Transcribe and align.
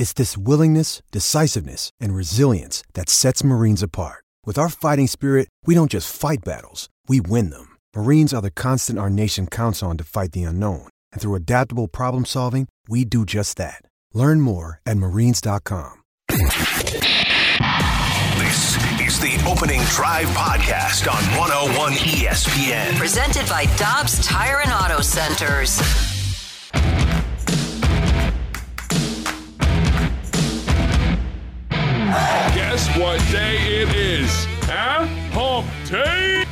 It's 0.00 0.14
this 0.14 0.38
willingness, 0.38 1.02
decisiveness, 1.12 1.90
and 2.00 2.14
resilience 2.14 2.82
that 2.94 3.10
sets 3.10 3.44
Marines 3.44 3.82
apart. 3.82 4.24
With 4.46 4.56
our 4.56 4.70
fighting 4.70 5.06
spirit, 5.06 5.48
we 5.66 5.74
don't 5.74 5.90
just 5.90 6.10
fight 6.10 6.38
battles, 6.42 6.88
we 7.06 7.20
win 7.20 7.50
them. 7.50 7.76
Marines 7.94 8.32
are 8.32 8.40
the 8.40 8.50
constant 8.50 8.98
our 8.98 9.10
nation 9.10 9.46
counts 9.46 9.82
on 9.82 9.98
to 9.98 10.04
fight 10.04 10.32
the 10.32 10.44
unknown. 10.44 10.88
And 11.12 11.20
through 11.20 11.34
adaptable 11.34 11.86
problem 11.86 12.24
solving, 12.24 12.66
we 12.88 13.04
do 13.04 13.26
just 13.26 13.58
that. 13.58 13.82
Learn 14.14 14.40
more 14.40 14.80
at 14.86 14.96
marines.com. 14.96 16.02
This 18.38 18.78
is 19.02 19.20
the 19.20 19.44
Opening 19.46 19.82
Drive 19.90 20.28
Podcast 20.28 21.12
on 21.12 21.22
101 21.38 21.92
ESPN. 21.92 22.96
Presented 22.96 23.46
by 23.50 23.66
Dobbs 23.76 24.26
Tire 24.26 24.62
and 24.62 24.72
Auto 24.72 25.02
Centers. 25.02 26.19
Guess 32.10 32.88
what 32.98 33.20
day 33.30 33.82
it 33.82 33.94
is? 33.94 34.44
Huh? 34.62 35.06
Hump 35.30 35.66
day? 35.88 36.44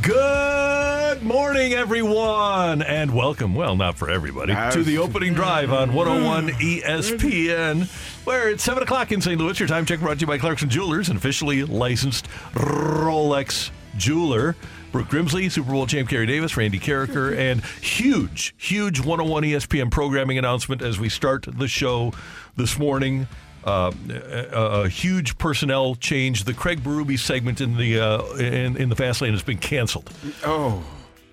Good 0.00 1.22
morning, 1.22 1.74
everyone, 1.74 2.80
and 2.80 3.14
welcome. 3.14 3.54
Well, 3.54 3.76
not 3.76 3.98
for 3.98 4.08
everybody, 4.08 4.54
to 4.72 4.82
the 4.82 4.96
opening 4.96 5.34
drive 5.34 5.70
on 5.74 5.92
101 5.92 6.48
ESPN, 6.58 7.82
mm. 7.82 8.24
where 8.24 8.48
it's 8.48 8.64
7 8.64 8.82
o'clock 8.82 9.12
in 9.12 9.20
St. 9.20 9.38
Louis. 9.38 9.60
Your 9.60 9.68
time 9.68 9.84
check 9.84 10.00
brought 10.00 10.14
to 10.14 10.20
you 10.22 10.26
by 10.26 10.38
Clarkson 10.38 10.70
Jewelers, 10.70 11.10
an 11.10 11.18
officially 11.18 11.64
licensed 11.64 12.26
Rolex 12.54 13.70
jeweler. 13.98 14.56
Brooke 14.90 15.08
Grimsley, 15.08 15.50
Super 15.50 15.72
Bowl 15.72 15.86
champ 15.86 16.08
Carey 16.08 16.24
Davis, 16.24 16.56
Randy 16.56 16.78
Karraker, 16.78 17.36
and 17.50 17.62
huge, 17.82 18.54
huge 18.56 19.00
101 19.00 19.42
ESPN 19.42 19.90
programming 19.90 20.38
announcement 20.38 20.80
as 20.80 20.98
we 20.98 21.10
start 21.10 21.44
the 21.46 21.68
show 21.68 22.14
this 22.56 22.78
morning. 22.78 23.28
Uh, 23.64 23.92
a, 24.10 24.56
a 24.84 24.88
huge 24.88 25.38
personnel 25.38 25.94
change. 25.94 26.44
The 26.44 26.52
Craig 26.54 26.82
Berube 26.82 27.16
segment 27.18 27.60
in 27.60 27.76
the 27.76 28.00
uh, 28.00 28.22
in, 28.34 28.76
in 28.76 28.88
the 28.88 28.96
fast 28.96 29.20
lane 29.22 29.32
has 29.32 29.42
been 29.42 29.58
canceled. 29.58 30.10
Oh, 30.44 30.82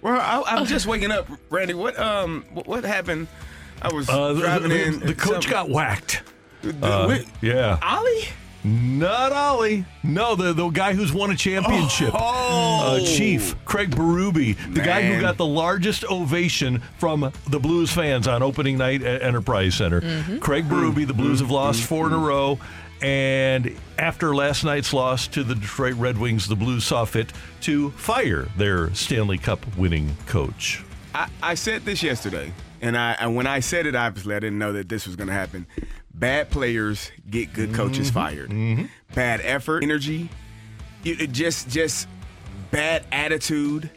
well, 0.01 0.19
I, 0.21 0.55
I'm 0.55 0.65
just 0.67 0.85
waking 0.85 1.09
up, 1.11 1.27
Randy. 1.49 1.73
What 1.73 1.97
um, 1.99 2.45
what, 2.53 2.83
happened? 2.83 3.27
I 3.81 3.91
was 3.91 4.07
Uh, 4.09 4.33
driving 4.33 4.69
the- 4.69 4.85
in. 4.85 4.99
the 4.99 5.15
coach 5.15 5.43
some- 5.45 5.51
got 5.51 5.69
whacked. 5.69 6.21
the- 6.61 6.75
Uh, 6.85 7.17
yeah, 7.41 7.79
Ollie. 7.81 8.27
Not 8.63 9.31
Ollie. 9.31 9.85
No, 10.03 10.35
the 10.35 10.53
the 10.53 10.69
guy 10.69 10.93
who's 10.93 11.13
won 11.13 11.31
a 11.31 11.35
championship. 11.35 12.11
Oh, 12.13 12.97
uh, 12.97 13.05
Chief 13.05 13.55
Craig 13.65 13.91
Berube, 13.91 14.73
the 14.73 14.81
guy 14.81 15.03
who 15.03 15.21
got 15.21 15.37
the 15.37 15.45
largest 15.45 16.03
ovation 16.05 16.81
from 16.97 17.31
the 17.49 17.59
Blues 17.59 17.91
fans 17.91 18.27
on 18.27 18.43
opening 18.43 18.77
night 18.77 19.01
at 19.03 19.21
Enterprise 19.21 19.75
Center. 19.75 20.01
Craig 20.39 20.65
Berube, 20.65 21.07
the 21.07 21.13
Blues 21.13 21.39
have 21.39 21.51
lost 21.51 21.83
four 21.83 22.07
in 22.07 22.13
a 22.13 22.17
row. 22.17 22.59
And 23.01 23.75
after 23.97 24.35
last 24.35 24.65
night's 24.65 24.91
loss 24.91 25.27
to 25.29 25.43
the 25.43 25.55
Detroit 25.55 25.95
Red 25.95 26.17
Wings, 26.17 26.47
the 26.47 26.55
Blues 26.55 26.83
saw 26.83 27.05
fit 27.05 27.31
to 27.61 27.91
fire 27.91 28.47
their 28.57 28.93
Stanley 28.93 29.37
Cup 29.37 29.65
winning 29.77 30.17
coach. 30.25 30.83
I, 31.15 31.29
I 31.41 31.53
said 31.55 31.85
this 31.85 32.03
yesterday, 32.03 32.51
and 32.81 32.97
I 32.97 33.13
and 33.19 33.35
when 33.35 33.47
I 33.47 33.61
said 33.61 33.85
it, 33.85 33.95
obviously 33.95 34.35
I 34.35 34.39
didn't 34.39 34.59
know 34.59 34.73
that 34.73 34.89
this 34.89 35.07
was 35.07 35.15
going 35.15 35.27
to 35.27 35.33
happen. 35.33 35.65
Bad 36.19 36.49
players 36.49 37.11
get 37.29 37.53
good 37.53 37.73
coaches 37.73 38.07
mm-hmm. 38.07 38.13
fired. 38.13 38.49
Mm-hmm. 38.49 38.85
Bad 39.15 39.39
effort, 39.41 39.83
energy, 39.83 40.29
you, 41.03 41.15
it 41.17 41.31
just 41.31 41.69
just 41.69 42.07
bad 42.71 43.05
attitude. 43.11 43.89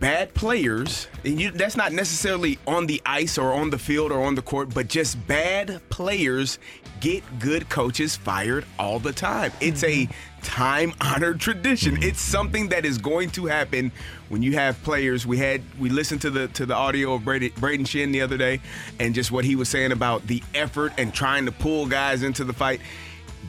Bad 0.00 0.34
players, 0.34 1.08
and 1.24 1.40
you, 1.40 1.50
that's 1.50 1.76
not 1.76 1.92
necessarily 1.92 2.58
on 2.66 2.86
the 2.86 3.00
ice 3.06 3.38
or 3.38 3.52
on 3.52 3.70
the 3.70 3.78
field 3.78 4.12
or 4.12 4.24
on 4.24 4.34
the 4.34 4.42
court, 4.42 4.74
but 4.74 4.88
just 4.88 5.26
bad 5.26 5.80
players 5.88 6.58
get 7.00 7.22
good 7.38 7.68
coaches 7.68 8.16
fired 8.16 8.64
all 8.78 8.98
the 8.98 9.12
time. 9.12 9.52
It's 9.60 9.82
a 9.82 10.06
mm-hmm. 10.06 10.42
time 10.42 10.94
honored 11.00 11.38
tradition. 11.38 11.96
It's 11.96 12.04
mm-hmm. 12.04 12.16
something 12.16 12.68
that 12.70 12.84
is 12.84 12.98
going 12.98 13.30
to 13.30 13.46
happen 13.46 13.92
when 14.30 14.42
you 14.42 14.54
have 14.54 14.82
players. 14.82 15.26
We 15.26 15.38
had 15.38 15.62
we 15.78 15.90
listened 15.90 16.22
to 16.22 16.30
the 16.30 16.48
to 16.48 16.66
the 16.66 16.74
audio 16.74 17.14
of 17.14 17.24
Brady, 17.24 17.50
Braden 17.50 17.86
Schenn 17.86 18.12
the 18.12 18.22
other 18.22 18.36
day, 18.36 18.60
and 18.98 19.14
just 19.14 19.30
what 19.30 19.44
he 19.44 19.54
was 19.54 19.68
saying 19.68 19.92
about 19.92 20.26
the 20.26 20.42
effort 20.54 20.92
and 20.98 21.12
trying 21.12 21.44
to 21.44 21.52
pull 21.52 21.86
guys 21.86 22.22
into 22.22 22.42
the 22.42 22.54
fight. 22.54 22.80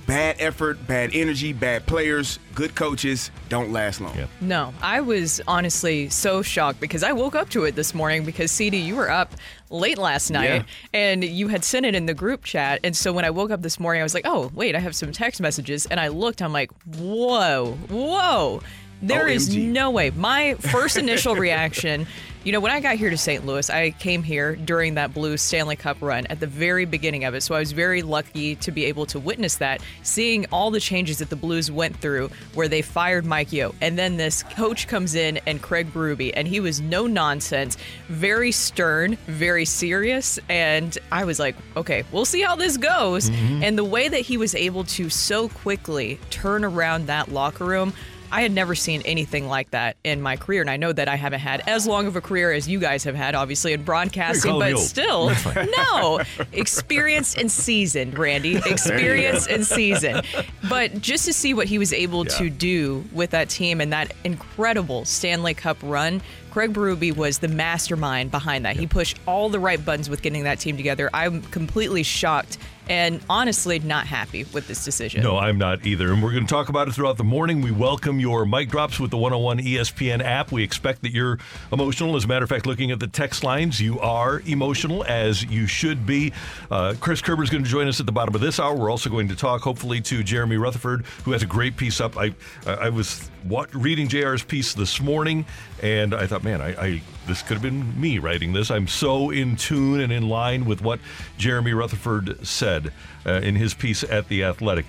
Bad 0.08 0.36
effort, 0.40 0.86
bad 0.86 1.12
energy, 1.14 1.52
bad 1.52 1.88
players, 1.88 2.38
good 2.54 2.76
coaches 2.76 3.32
don't 3.50 3.72
last 3.72 4.00
long. 4.02 4.16
Yeah. 4.16 4.28
No, 4.40 4.72
I 4.82 5.02
was 5.02 5.42
honestly 5.48 6.10
so 6.10 6.44
shocked 6.44 6.80
because 6.80 7.02
I 7.02 7.12
woke 7.12 7.34
up 7.34 7.50
to 7.50 7.64
it 7.64 7.76
this 7.76 7.96
morning 7.96 8.24
because 8.24 8.52
CD, 8.52 8.78
you 8.78 8.96
were 8.96 9.10
up 9.10 9.34
late 9.72 9.98
last 9.98 10.30
night 10.30 10.46
Yeah. 10.46 10.64
and 10.94 11.24
you 11.24 11.48
had 11.48 11.64
sent 11.64 11.88
it 11.88 11.96
in 11.96 12.06
the 12.06 12.14
group 12.14 12.44
chat. 12.44 12.82
And 12.84 12.96
so 12.96 13.14
when 13.14 13.26
I 13.26 13.32
woke 13.32 13.50
up 13.50 13.64
this 13.64 13.80
morning, 13.80 14.00
I 14.02 14.04
was 14.04 14.14
like, 14.14 14.28
oh, 14.28 14.52
wait, 14.54 14.76
I 14.76 14.80
have 14.80 14.96
some 14.96 15.12
text 15.12 15.42
messages. 15.42 15.88
And 15.88 16.00
I 16.00 16.10
looked, 16.10 16.42
I'm 16.44 16.54
like, 16.54 16.70
whoa, 16.98 17.74
whoa. 17.90 18.62
There 19.02 19.28
is 19.28 19.50
OMG. 19.50 19.72
no 19.72 19.90
way. 19.92 20.12
My 20.12 20.54
first 20.56 20.98
initial 20.98 21.36
reaction, 21.48 22.06
you 22.46 22.52
know, 22.52 22.60
when 22.60 22.72
I 22.72 22.80
got 22.80 22.98
here 22.98 23.10
to 23.10 23.18
St. 23.18 23.44
Louis, 23.44 23.72
I 23.72 23.90
came 23.90 24.22
here 24.22 24.56
during 24.56 24.94
that 24.94 25.16
Blues 25.16 25.42
Stanley 25.42 25.76
Cup 25.76 25.98
run 26.00 26.28
at 26.28 26.40
the 26.40 26.46
very 26.46 26.86
beginning 26.86 27.24
of 27.24 27.34
it. 27.34 27.42
So 27.42 27.56
I 27.56 27.60
was 27.60 27.72
very 27.72 28.04
lucky 28.04 28.56
to 28.58 28.72
be 28.72 28.86
able 28.86 29.08
to 29.08 29.20
witness 29.20 29.56
that, 29.56 29.82
seeing 30.04 30.46
all 30.52 30.70
the 30.70 30.80
changes 30.80 31.18
that 31.18 31.32
the 31.32 31.36
Blues 31.36 31.72
went 31.72 31.98
through 31.98 32.30
where 32.54 32.68
they 32.68 32.84
fired 32.84 33.26
Mike 33.26 33.52
Yeo. 33.52 33.74
And 33.82 33.98
then 33.98 34.18
this 34.18 34.44
coach 34.44 34.88
comes 34.88 35.16
in 35.16 35.40
and 35.48 35.60
Craig 35.60 35.92
Berube, 35.92 36.34
and 36.36 36.48
he 36.48 36.60
was 36.60 36.80
no 36.82 37.08
nonsense, 37.08 37.78
very 38.10 38.52
stern, 38.52 39.16
very 39.26 39.66
serious. 39.66 40.38
And 40.48 40.96
I 41.12 41.26
was 41.26 41.40
like, 41.40 41.56
okay, 41.76 42.04
we'll 42.12 42.26
see 42.26 42.42
how 42.42 42.56
this 42.56 42.78
goes. 42.78 43.32
Mm-hmm. 43.32 43.64
And 43.64 43.76
the 43.76 43.84
way 43.84 44.08
that 44.08 44.22
he 44.22 44.38
was 44.38 44.54
able 44.54 44.84
to 44.84 45.10
so 45.10 45.50
quickly 45.50 46.20
turn 46.30 46.64
around 46.64 47.08
that 47.08 47.32
locker 47.32 47.66
room. 47.66 47.92
I 48.32 48.42
had 48.42 48.52
never 48.52 48.76
seen 48.76 49.02
anything 49.06 49.48
like 49.48 49.72
that 49.72 49.98
in 50.04 50.22
my 50.22 50.38
career, 50.38 50.62
and 50.62 50.70
I 50.70 50.78
know 50.78 50.92
that 50.92 51.08
I 51.08 51.16
haven't 51.16 51.40
had 51.40 51.62
as 51.68 51.88
long 51.88 52.08
of 52.08 52.16
a 52.16 52.22
career 52.22 52.52
as 52.52 52.68
you 52.68 52.80
guys 52.80 53.04
have 53.04 53.16
had, 53.16 53.36
obviously 53.36 53.74
in 53.74 53.84
broadcasting. 53.84 54.58
But 54.60 54.78
still, 54.80 55.32
no, 55.78 56.22
experienced 56.52 57.38
and 57.38 57.52
seasoned, 57.52 58.18
Randy, 58.18 58.58
experienced 58.58 59.50
and 59.50 59.66
seasoned. 59.66 60.24
But 60.70 61.02
just 61.02 61.26
to 61.26 61.34
see 61.34 61.54
what 61.54 61.68
he 61.68 61.78
was 61.78 61.94
able 61.94 62.26
to 62.26 62.50
do 62.50 63.04
with 63.12 63.32
that 63.32 63.50
team 63.50 63.82
and 63.82 63.94
that 63.94 64.14
incredible 64.24 65.06
Stanley 65.06 65.54
Cup 65.54 65.78
run. 65.84 66.22
Craig 66.52 66.72
Berube 66.72 67.18
was 67.18 67.40
the 67.40 67.50
mastermind 67.50 68.32
behind 68.32 68.64
that. 68.64 68.78
He 68.78 68.88
pushed 68.88 69.20
all 69.26 69.50
the 69.50 69.60
right 69.60 69.84
buttons 69.84 70.10
with 70.10 70.22
getting 70.22 70.44
that 70.46 70.58
team 70.58 70.78
together. 70.78 71.10
I'm 71.14 71.42
completely 71.42 72.02
shocked 72.02 72.58
and 72.90 73.22
honestly 73.30 73.80
not 73.80 74.08
happy 74.08 74.46
with 74.54 74.68
this 74.68 74.86
decision. 74.86 75.22
No, 75.22 75.38
I'm 75.38 75.58
not 75.58 75.86
either. 75.86 76.14
And 76.14 76.24
we're 76.24 76.32
going 76.32 76.46
to 76.46 76.50
talk 76.50 76.70
about 76.70 76.88
it 76.88 76.94
throughout 76.94 77.18
the 77.18 77.24
morning. 77.24 77.62
We 77.62 77.72
welcome 77.72 78.20
your 78.20 78.46
mic 78.46 78.70
drops 78.70 79.00
with 79.00 79.12
the 79.12 79.18
101 79.18 79.60
ESPN 79.60 80.24
app. 80.24 80.52
We 80.52 80.64
expect 80.64 81.02
that 81.02 81.12
you're 81.12 81.38
emotional. 81.72 82.16
As 82.16 82.24
a 82.24 82.28
matter 82.28 82.44
of 82.44 82.50
fact, 82.50 82.66
looking 82.66 82.92
at 82.92 83.00
the 83.00 83.08
text 83.08 83.44
lines, 83.44 83.82
you 83.82 84.00
are 84.00 84.42
emotional, 84.46 85.04
as 85.06 85.44
you 85.44 85.68
should 85.68 86.06
be. 86.06 86.32
Uh, 86.72 86.96
Chris 87.00 87.22
Kerber 87.22 87.44
is 87.44 87.50
going 87.50 87.64
to 87.64 87.70
join 87.70 87.88
us 87.88 88.00
at 88.00 88.06
the 88.06 88.12
bottom 88.12 88.34
of 88.36 88.42
this 88.42 88.60
hour. 88.60 88.76
We're 88.76 88.92
also 88.92 89.10
going 89.10 89.28
to 89.28 89.36
talk, 89.36 89.62
hopefully, 89.62 90.00
to 90.02 90.24
Jeremy 90.24 90.58
Rutherford, 90.58 91.06
who 91.24 91.32
has 91.32 91.44
a 91.44 91.48
great 91.48 91.76
piece 91.76 92.00
up. 92.00 92.18
I, 92.18 92.34
I 92.66 92.86
I 92.86 92.90
was 92.90 93.32
wa- 93.48 93.68
reading 93.74 94.08
JR's 94.08 94.44
piece 94.44 94.74
this 94.74 95.00
morning, 95.00 95.46
and 95.82 96.14
I 96.14 96.28
thought, 96.28 96.44
man, 96.44 96.62
I, 96.62 96.82
I 96.82 97.02
this 97.28 97.42
could 97.42 97.54
have 97.54 97.62
been 97.62 98.00
me 98.00 98.20
writing 98.20 98.54
this. 98.54 98.70
I'm 98.70 98.88
so 98.88 99.30
in 99.30 99.56
tune 99.56 100.02
and 100.02 100.12
in 100.12 100.28
line 100.28 100.66
with 100.66 100.82
what 100.82 101.00
Jeremy 101.38 101.74
Rutherford 101.74 102.46
said 102.46 102.94
uh, 103.26 103.34
in 103.34 103.56
his 103.56 103.74
piece 103.74 104.04
at 104.04 104.28
The 104.28 104.44
Athletic. 104.44 104.86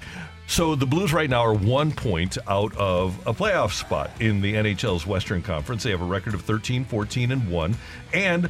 So 0.47 0.77
the 0.77 0.87
Blues 0.87 1.13
right 1.13 1.29
now 1.29 1.45
are 1.45 1.55
one 1.55 1.91
point 1.91 2.39
out 2.47 2.75
of 2.77 3.19
a 3.27 3.35
playoff 3.35 3.73
spot 3.73 4.11
in 4.21 4.41
the 4.41 4.55
NHL's 4.55 5.07
Western 5.07 5.43
Conference. 5.43 5.83
They 5.83 5.91
have 5.91 6.03
a 6.03 6.07
record 6.07 6.35
of 6.35 6.43
13, 6.43 6.85
14, 6.85 7.33
and 7.33 7.51
1. 7.51 7.77
And 8.15 8.49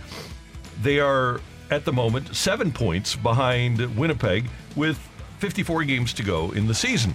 they 0.83 1.01
are, 1.01 1.41
at 1.71 1.87
the 1.87 1.93
moment, 1.93 2.37
seven 2.37 2.71
points 2.71 3.17
behind 3.17 3.97
Winnipeg 3.97 4.47
with 4.75 4.99
54 5.39 5.85
games 5.85 6.13
to 6.15 6.23
go 6.23 6.51
in 6.51 6.67
the 6.67 6.75
season. 6.75 7.15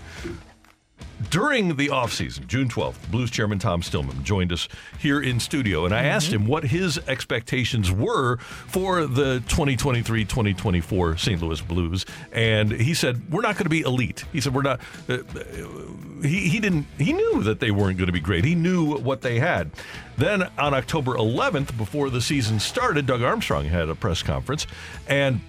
During 1.29 1.75
the 1.75 1.87
offseason, 1.89 2.47
June 2.47 2.67
12th, 2.67 3.09
Blues 3.11 3.29
chairman 3.29 3.59
Tom 3.59 3.81
Stillman 3.81 4.23
joined 4.23 4.51
us 4.51 4.67
here 4.99 5.21
in 5.21 5.39
studio, 5.39 5.85
and 5.85 5.93
I 5.93 6.03
asked 6.03 6.31
him 6.31 6.47
what 6.47 6.63
his 6.63 6.97
expectations 7.07 7.91
were 7.91 8.37
for 8.37 9.05
the 9.05 9.39
2023 9.47 10.25
2024 10.25 11.17
St. 11.17 11.41
Louis 11.41 11.61
Blues. 11.61 12.05
And 12.31 12.71
he 12.71 12.93
said, 12.93 13.31
We're 13.31 13.41
not 13.41 13.55
going 13.55 13.65
to 13.65 13.69
be 13.69 13.81
elite. 13.81 14.25
He 14.31 14.41
said, 14.41 14.53
We're 14.53 14.63
not. 14.63 14.81
Uh, 15.07 15.19
he, 16.21 16.49
he 16.49 16.59
didn't, 16.59 16.85
he 16.97 17.13
knew 17.13 17.43
that 17.43 17.59
they 17.59 17.71
weren't 17.71 17.97
going 17.97 18.07
to 18.07 18.13
be 18.13 18.19
great. 18.19 18.43
He 18.43 18.55
knew 18.55 18.97
what 18.97 19.21
they 19.21 19.39
had. 19.39 19.71
Then 20.17 20.43
on 20.57 20.73
October 20.73 21.13
11th, 21.13 21.77
before 21.77 22.09
the 22.09 22.21
season 22.21 22.59
started, 22.59 23.05
Doug 23.05 23.21
Armstrong 23.21 23.65
had 23.65 23.89
a 23.89 23.95
press 23.95 24.21
conference 24.21 24.67
and 25.07 25.41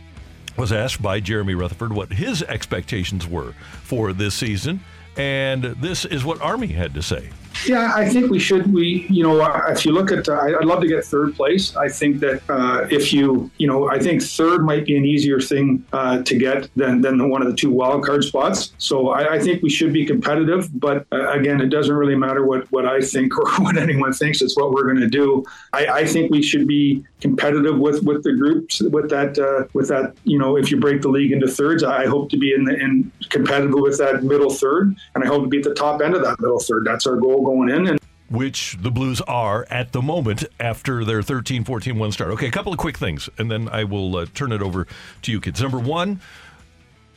was 0.57 0.73
asked 0.73 1.01
by 1.01 1.21
Jeremy 1.21 1.55
Rutherford 1.55 1.93
what 1.93 2.13
his 2.13 2.43
expectations 2.43 3.27
were 3.27 3.55
for 3.83 4.13
this 4.13 4.35
season. 4.35 4.81
And 5.17 5.65
this 5.65 6.05
is 6.05 6.25
what 6.25 6.41
Army 6.41 6.69
had 6.69 6.95
to 6.95 7.03
say. 7.03 7.31
Yeah, 7.67 7.93
I 7.95 8.09
think 8.09 8.31
we 8.31 8.39
should. 8.39 8.73
We, 8.73 9.07
you 9.09 9.23
know, 9.23 9.41
if 9.69 9.85
you 9.85 9.93
look 9.93 10.11
at, 10.11 10.29
uh, 10.29 10.35
I'd 10.35 10.65
love 10.65 10.81
to 10.81 10.89
get 10.89 11.05
third 11.05 11.35
place. 11.35 11.77
I 11.77 11.89
think 11.89 12.21
that 12.21 12.43
uh, 12.49 12.87
if 12.91 13.13
you, 13.13 13.51
you 13.59 13.67
know, 13.67 13.89
I 13.89 13.99
think 13.99 14.23
third 14.23 14.65
might 14.65 14.85
be 14.85 14.97
an 14.97 15.05
easier 15.05 15.41
thing 15.41 15.85
uh, 15.93 16.23
to 16.23 16.37
get 16.37 16.69
than 16.75 17.01
than 17.01 17.29
one 17.29 17.43
of 17.43 17.49
the 17.49 17.57
two 17.57 17.71
wild 17.71 18.05
card 18.05 18.25
spots. 18.25 18.73
So 18.79 19.11
I, 19.11 19.35
I 19.35 19.39
think 19.39 19.63
we 19.63 19.71
should 19.71 19.93
be 19.93 20.05
competitive. 20.05 20.69
But 20.79 21.07
uh, 21.13 21.31
again, 21.31 21.61
it 21.61 21.69
doesn't 21.69 21.95
really 21.95 22.17
matter 22.17 22.45
what 22.45 22.71
what 22.73 22.87
I 22.87 23.01
think 23.01 23.39
or 23.39 23.51
what 23.63 23.77
anyone 23.77 24.13
thinks. 24.13 24.43
It's 24.43 24.57
what 24.57 24.73
we're 24.73 24.85
going 24.85 25.01
to 25.01 25.09
do. 25.09 25.45
I, 25.73 25.87
I, 25.87 26.05
think 26.05 26.31
we 26.31 26.43
should 26.43 26.67
be 26.67 27.05
competitive 27.21 27.79
with 27.79 28.03
with 28.03 28.23
the 28.25 28.33
groups 28.33 28.81
with 28.81 29.09
that 29.11 29.39
uh, 29.39 29.69
with 29.73 29.89
that. 29.89 30.15
You 30.25 30.39
know, 30.39 30.57
if 30.57 30.71
you 30.71 30.79
break 30.79 31.03
the 31.03 31.09
league 31.09 31.33
into 31.33 31.47
thirds, 31.47 31.85
I 31.85 32.07
hope 32.07 32.31
to 32.31 32.39
be 32.39 32.53
in 32.53 32.65
the, 32.65 32.75
in 32.75 33.13
competitive 33.29 33.75
with 33.75 33.99
that 33.99 34.25
middle 34.25 34.51
third, 34.51 34.97
and 35.15 35.23
I 35.23 35.27
hope 35.27 35.45
to 35.45 35.49
be 35.49 35.59
at 35.59 35.65
the 35.65 35.75
top 35.75 36.03
end 36.03 36.15
of 36.15 36.23
that 36.23 36.41
middle 36.41 36.59
third. 36.59 36.85
That's 36.85 37.07
our 37.07 37.17
goal 37.17 37.42
going 37.45 37.69
in. 37.71 37.87
And 37.89 37.99
which 38.33 38.79
the 38.81 38.91
Blues 38.91 39.21
are 39.23 39.67
at 39.71 39.93
the 39.93 40.01
moment 40.01 40.45
after 40.59 41.05
their 41.05 41.23
13 41.23 41.65
14 41.65 41.99
1 41.99 42.13
start. 42.13 42.31
Okay, 42.33 42.49
a 42.49 42.51
couple 42.51 42.73
of 42.73 42.79
quick 42.79 42.97
things, 42.97 43.29
and 43.39 43.51
then 43.51 43.69
I 43.69 43.85
will 43.85 44.17
uh, 44.17 44.27
turn 44.35 44.53
it 44.53 44.63
over 44.63 44.87
to 45.23 45.31
you 45.31 45.41
kids. 45.41 45.61
Number 45.61 45.79
one, 45.79 46.21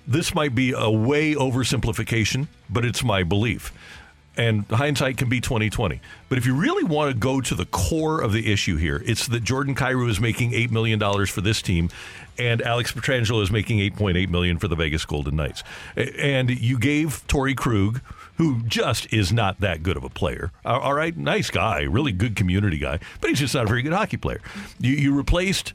this 0.06 0.36
might 0.36 0.54
be 0.54 0.74
a 0.76 0.90
way 0.90 1.34
oversimplification, 1.34 2.48
but 2.70 2.84
it's 2.84 3.04
my 3.04 3.24
belief. 3.24 3.74
And 4.38 4.66
hindsight 4.66 5.16
can 5.16 5.30
be 5.30 5.40
2020. 5.40 6.02
But 6.28 6.38
if 6.38 6.46
you 6.46 6.54
really 6.54 6.84
want 6.84 7.14
to 7.14 7.18
go 7.18 7.40
to 7.40 7.56
the 7.56 7.66
core 7.68 8.20
of 8.22 8.34
the 8.34 8.52
issue 8.52 8.76
here, 8.76 9.02
it's 9.06 9.30
that 9.30 9.46
Jordan 9.46 9.76
Kyrou 9.76 10.10
is 10.10 10.20
making 10.20 10.52
$8 10.52 10.72
million 10.72 11.00
for 11.28 11.40
this 11.40 11.62
team, 11.62 11.90
and 12.38 12.62
Alex 12.62 12.92
Pietrangelo 12.92 13.42
is 13.42 13.50
making 13.50 13.80
8.8 13.80 14.28
million 14.28 14.60
for 14.60 14.68
the 14.68 14.76
Vegas 14.76 15.06
Golden 15.06 15.38
Knights. 15.38 15.64
And 15.96 16.50
you 16.50 16.78
gave 16.78 17.26
Torey 17.28 17.56
Krug– 17.56 18.02
who 18.38 18.62
just 18.64 19.12
is 19.14 19.32
not 19.32 19.60
that 19.62 19.84
good 19.84 19.98
of 19.98 20.04
a 20.04 20.10
player. 20.10 20.52
All 20.66 20.94
right, 20.94 21.16
nice 21.16 21.50
guy, 21.50 21.84
really 21.84 22.12
good 22.12 22.36
community 22.36 22.78
guy, 22.78 23.00
but 23.22 23.30
he's 23.30 23.40
just 23.40 23.54
not 23.56 23.66
a 23.66 23.68
very 23.68 23.82
good 23.82 23.94
hockey 23.94 24.18
player. 24.18 24.42
You, 24.80 24.94
you 24.94 25.16
replaced 25.16 25.74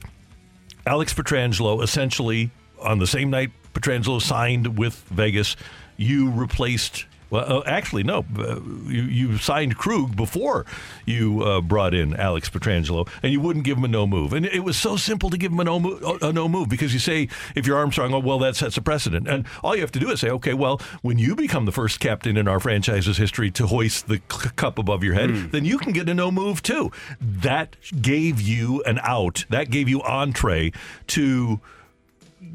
Alex 0.86 1.14
Pietrangelo 1.14 1.82
essentially 1.82 2.50
on 2.82 2.98
the 2.98 3.06
same 3.06 3.30
night 3.30 3.50
Pietrangelo 3.74 4.20
signed 4.20 4.78
with 4.78 4.94
Vegas. 5.10 5.56
You 5.96 6.30
replaced 6.30 7.06
well, 7.30 7.58
uh, 7.58 7.62
actually, 7.66 8.02
no. 8.02 8.24
Uh, 8.36 8.60
you, 8.86 9.02
you 9.02 9.38
signed 9.38 9.76
Krug 9.76 10.16
before 10.16 10.66
you 11.06 11.42
uh, 11.42 11.60
brought 11.60 11.94
in 11.94 12.14
Alex 12.14 12.50
Pietrangelo, 12.50 13.08
and 13.22 13.32
you 13.32 13.40
wouldn't 13.40 13.64
give 13.64 13.78
him 13.78 13.84
a 13.84 13.88
no 13.88 14.06
move. 14.06 14.32
And 14.32 14.44
it 14.46 14.64
was 14.64 14.76
so 14.76 14.96
simple 14.96 15.30
to 15.30 15.38
give 15.38 15.52
him 15.52 15.60
a 15.60 15.64
no 15.64 15.80
move, 15.80 16.02
a 16.22 16.32
no 16.32 16.48
move 16.48 16.68
because 16.68 16.92
you 16.92 16.98
say 16.98 17.28
if 17.54 17.66
you're 17.66 17.76
Armstrong, 17.76 18.12
oh 18.12 18.18
well, 18.18 18.38
that 18.40 18.56
sets 18.56 18.76
a 18.76 18.82
precedent, 18.82 19.28
and 19.28 19.46
all 19.62 19.74
you 19.74 19.80
have 19.80 19.92
to 19.92 20.00
do 20.00 20.10
is 20.10 20.20
say, 20.20 20.30
okay, 20.30 20.54
well, 20.54 20.80
when 21.02 21.18
you 21.18 21.36
become 21.36 21.66
the 21.66 21.72
first 21.72 22.00
captain 22.00 22.36
in 22.36 22.48
our 22.48 22.60
franchise's 22.60 23.16
history 23.16 23.50
to 23.52 23.66
hoist 23.66 24.08
the 24.08 24.20
c- 24.30 24.50
cup 24.56 24.78
above 24.78 25.04
your 25.04 25.14
head, 25.14 25.30
mm. 25.30 25.50
then 25.50 25.64
you 25.64 25.78
can 25.78 25.92
get 25.92 26.08
a 26.08 26.14
no 26.14 26.30
move 26.30 26.62
too. 26.62 26.90
That 27.20 27.76
gave 28.02 28.40
you 28.40 28.82
an 28.84 28.98
out. 29.02 29.44
That 29.48 29.70
gave 29.70 29.88
you 29.88 30.02
entree 30.02 30.72
to 31.08 31.60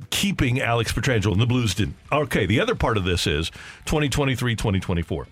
keeping 0.09 0.59
Alex 0.61 0.91
Pietrangelo, 0.91 1.33
and 1.33 1.41
the 1.41 1.45
Blues 1.45 1.75
didn't. 1.75 1.95
Okay, 2.11 2.45
the 2.45 2.59
other 2.59 2.75
part 2.75 2.97
of 2.97 3.03
this 3.03 3.27
is 3.27 3.49
2023 3.85 4.55
2024. 4.55 5.27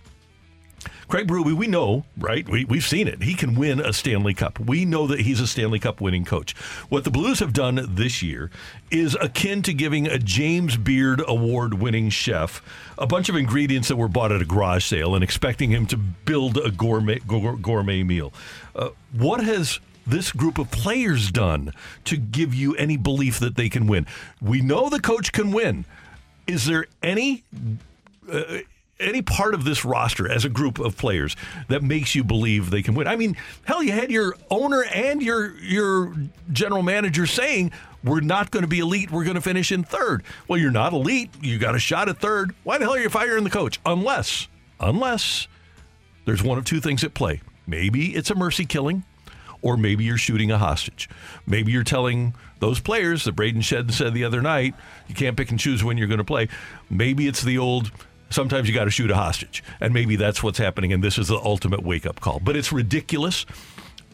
Craig 1.08 1.28
Berube, 1.28 1.54
we 1.54 1.68
know, 1.68 2.06
right? 2.18 2.48
We, 2.48 2.66
we've 2.66 2.84
seen 2.84 3.08
it. 3.08 3.22
He 3.22 3.36
can 3.36 3.56
win 3.56 3.80
a 3.80 3.94
Stanley 3.94 4.34
Cup. 4.34 4.60
We 4.60 4.86
know 4.86 5.06
that 5.08 5.20
he's 5.20 5.40
a 5.40 5.48
Stanley 5.48 5.80
Cup 5.80 6.02
winning 6.02 6.26
coach. 6.26 6.56
What 6.90 7.04
the 7.04 7.12
Blues 7.12 7.40
have 7.40 7.54
done 7.54 7.86
this 7.88 8.24
year 8.24 8.50
is 8.90 9.16
akin 9.22 9.62
to 9.64 9.74
giving 9.74 10.08
a 10.08 10.18
James 10.18 10.78
Beard 10.78 11.22
award 11.28 11.76
winning 11.76 12.10
chef 12.10 12.64
a 12.98 13.06
bunch 13.06 13.30
of 13.30 13.36
ingredients 13.36 13.90
that 13.90 13.96
were 13.96 14.08
bought 14.08 14.32
at 14.32 14.42
a 14.42 14.46
garage 14.46 14.86
sale 14.86 15.14
and 15.14 15.24
expecting 15.24 15.70
him 15.70 15.86
to 15.88 15.98
build 15.98 16.58
a 16.58 16.72
gourmet, 16.72 17.20
gourmet 17.20 18.04
meal. 18.04 18.34
Uh, 18.76 18.90
what 19.12 19.44
has 19.44 19.80
this 20.06 20.32
group 20.32 20.58
of 20.58 20.72
players 20.72 21.32
done 21.32 21.74
to 22.06 22.18
give 22.18 22.54
you 22.54 22.76
any 22.76 22.98
belief 22.98 23.40
that 23.40 23.56
they 23.56 23.70
can 23.70 23.88
win? 23.88 24.06
We 24.42 24.62
know 24.62 24.90
the 24.90 25.00
coach 25.00 25.32
can 25.32 25.52
win. 25.52 25.86
Is 26.48 26.66
there 26.66 26.86
any 27.02 27.44
uh, 28.32 28.60
any 29.00 29.22
part 29.22 29.54
of 29.54 29.64
this 29.64 29.84
roster 29.84 30.30
as 30.30 30.46
a 30.46 30.50
group 30.50 30.80
of 30.80 30.98
players 30.98 31.36
that 31.68 31.84
makes 31.84 32.16
you 32.16 32.24
believe 32.24 32.70
they 32.70 32.82
can 32.82 32.96
win? 32.96 33.08
I 33.08 33.16
mean, 33.16 33.38
hell, 33.64 33.84
you 33.84 33.92
had 33.92 34.12
your 34.12 34.36
owner 34.50 34.84
and 34.84 35.22
your 35.22 35.58
your 35.60 36.14
general 36.52 36.84
manager 36.84 37.26
saying 37.26 37.72
we're 38.04 38.22
not 38.22 38.52
going 38.52 38.64
to 38.64 38.68
be 38.68 38.80
elite. 38.80 39.12
We're 39.12 39.24
going 39.24 39.36
to 39.36 39.42
finish 39.42 39.72
in 39.72 39.84
third. 39.84 40.24
Well, 40.48 40.60
you're 40.60 40.72
not 40.72 40.94
elite. 40.94 41.30
You 41.42 41.58
got 41.58 41.76
a 41.76 41.80
shot 41.80 42.10
at 42.10 42.20
third. 42.20 42.54
Why 42.64 42.78
the 42.78 42.86
hell 42.86 42.96
are 42.96 43.00
you 43.00 43.10
firing 43.10 43.44
the 43.44 43.50
coach? 43.50 43.80
Unless, 43.86 44.48
unless 44.80 45.48
there's 46.26 46.44
one 46.44 46.58
of 46.58 46.66
two 46.66 46.82
things 46.82 47.04
at 47.04 47.14
play. 47.14 47.42
Maybe 47.66 48.14
it's 48.14 48.30
a 48.30 48.36
mercy 48.36 48.66
killing 48.66 49.04
or 49.64 49.78
maybe 49.78 50.04
you're 50.04 50.18
shooting 50.18 50.52
a 50.52 50.60
hostage. 50.60 51.10
Maybe 51.48 51.72
you're 51.72 51.84
telling 51.84 52.36
those 52.60 52.80
players 52.80 53.24
that 53.24 53.32
Braden 53.32 53.62
Schenn 53.62 53.92
said 53.92 54.14
the 54.14 54.26
other 54.26 54.42
night, 54.42 54.76
you 55.08 55.16
can't 55.16 55.36
pick 55.36 55.50
and 55.50 55.60
choose 55.60 55.84
when 55.84 55.98
you're 55.98 56.08
going 56.08 56.20
to 56.20 56.24
play. 56.24 56.50
Maybe 56.90 57.28
it's 57.28 57.42
the 57.42 57.58
old 57.58 57.92
sometimes 58.30 58.68
you 58.68 58.74
got 58.74 58.86
to 58.86 58.92
shoot 58.92 59.10
a 59.12 59.16
hostage. 59.16 59.64
And 59.80 59.94
maybe 59.94 60.16
that's 60.16 60.44
what's 60.44 60.58
happening 60.58 60.92
and 60.92 61.04
this 61.04 61.18
is 61.18 61.28
the 61.30 61.38
ultimate 61.38 61.84
wake-up 61.84 62.20
call. 62.20 62.40
But 62.40 62.56
it's 62.56 62.72
ridiculous 62.72 63.46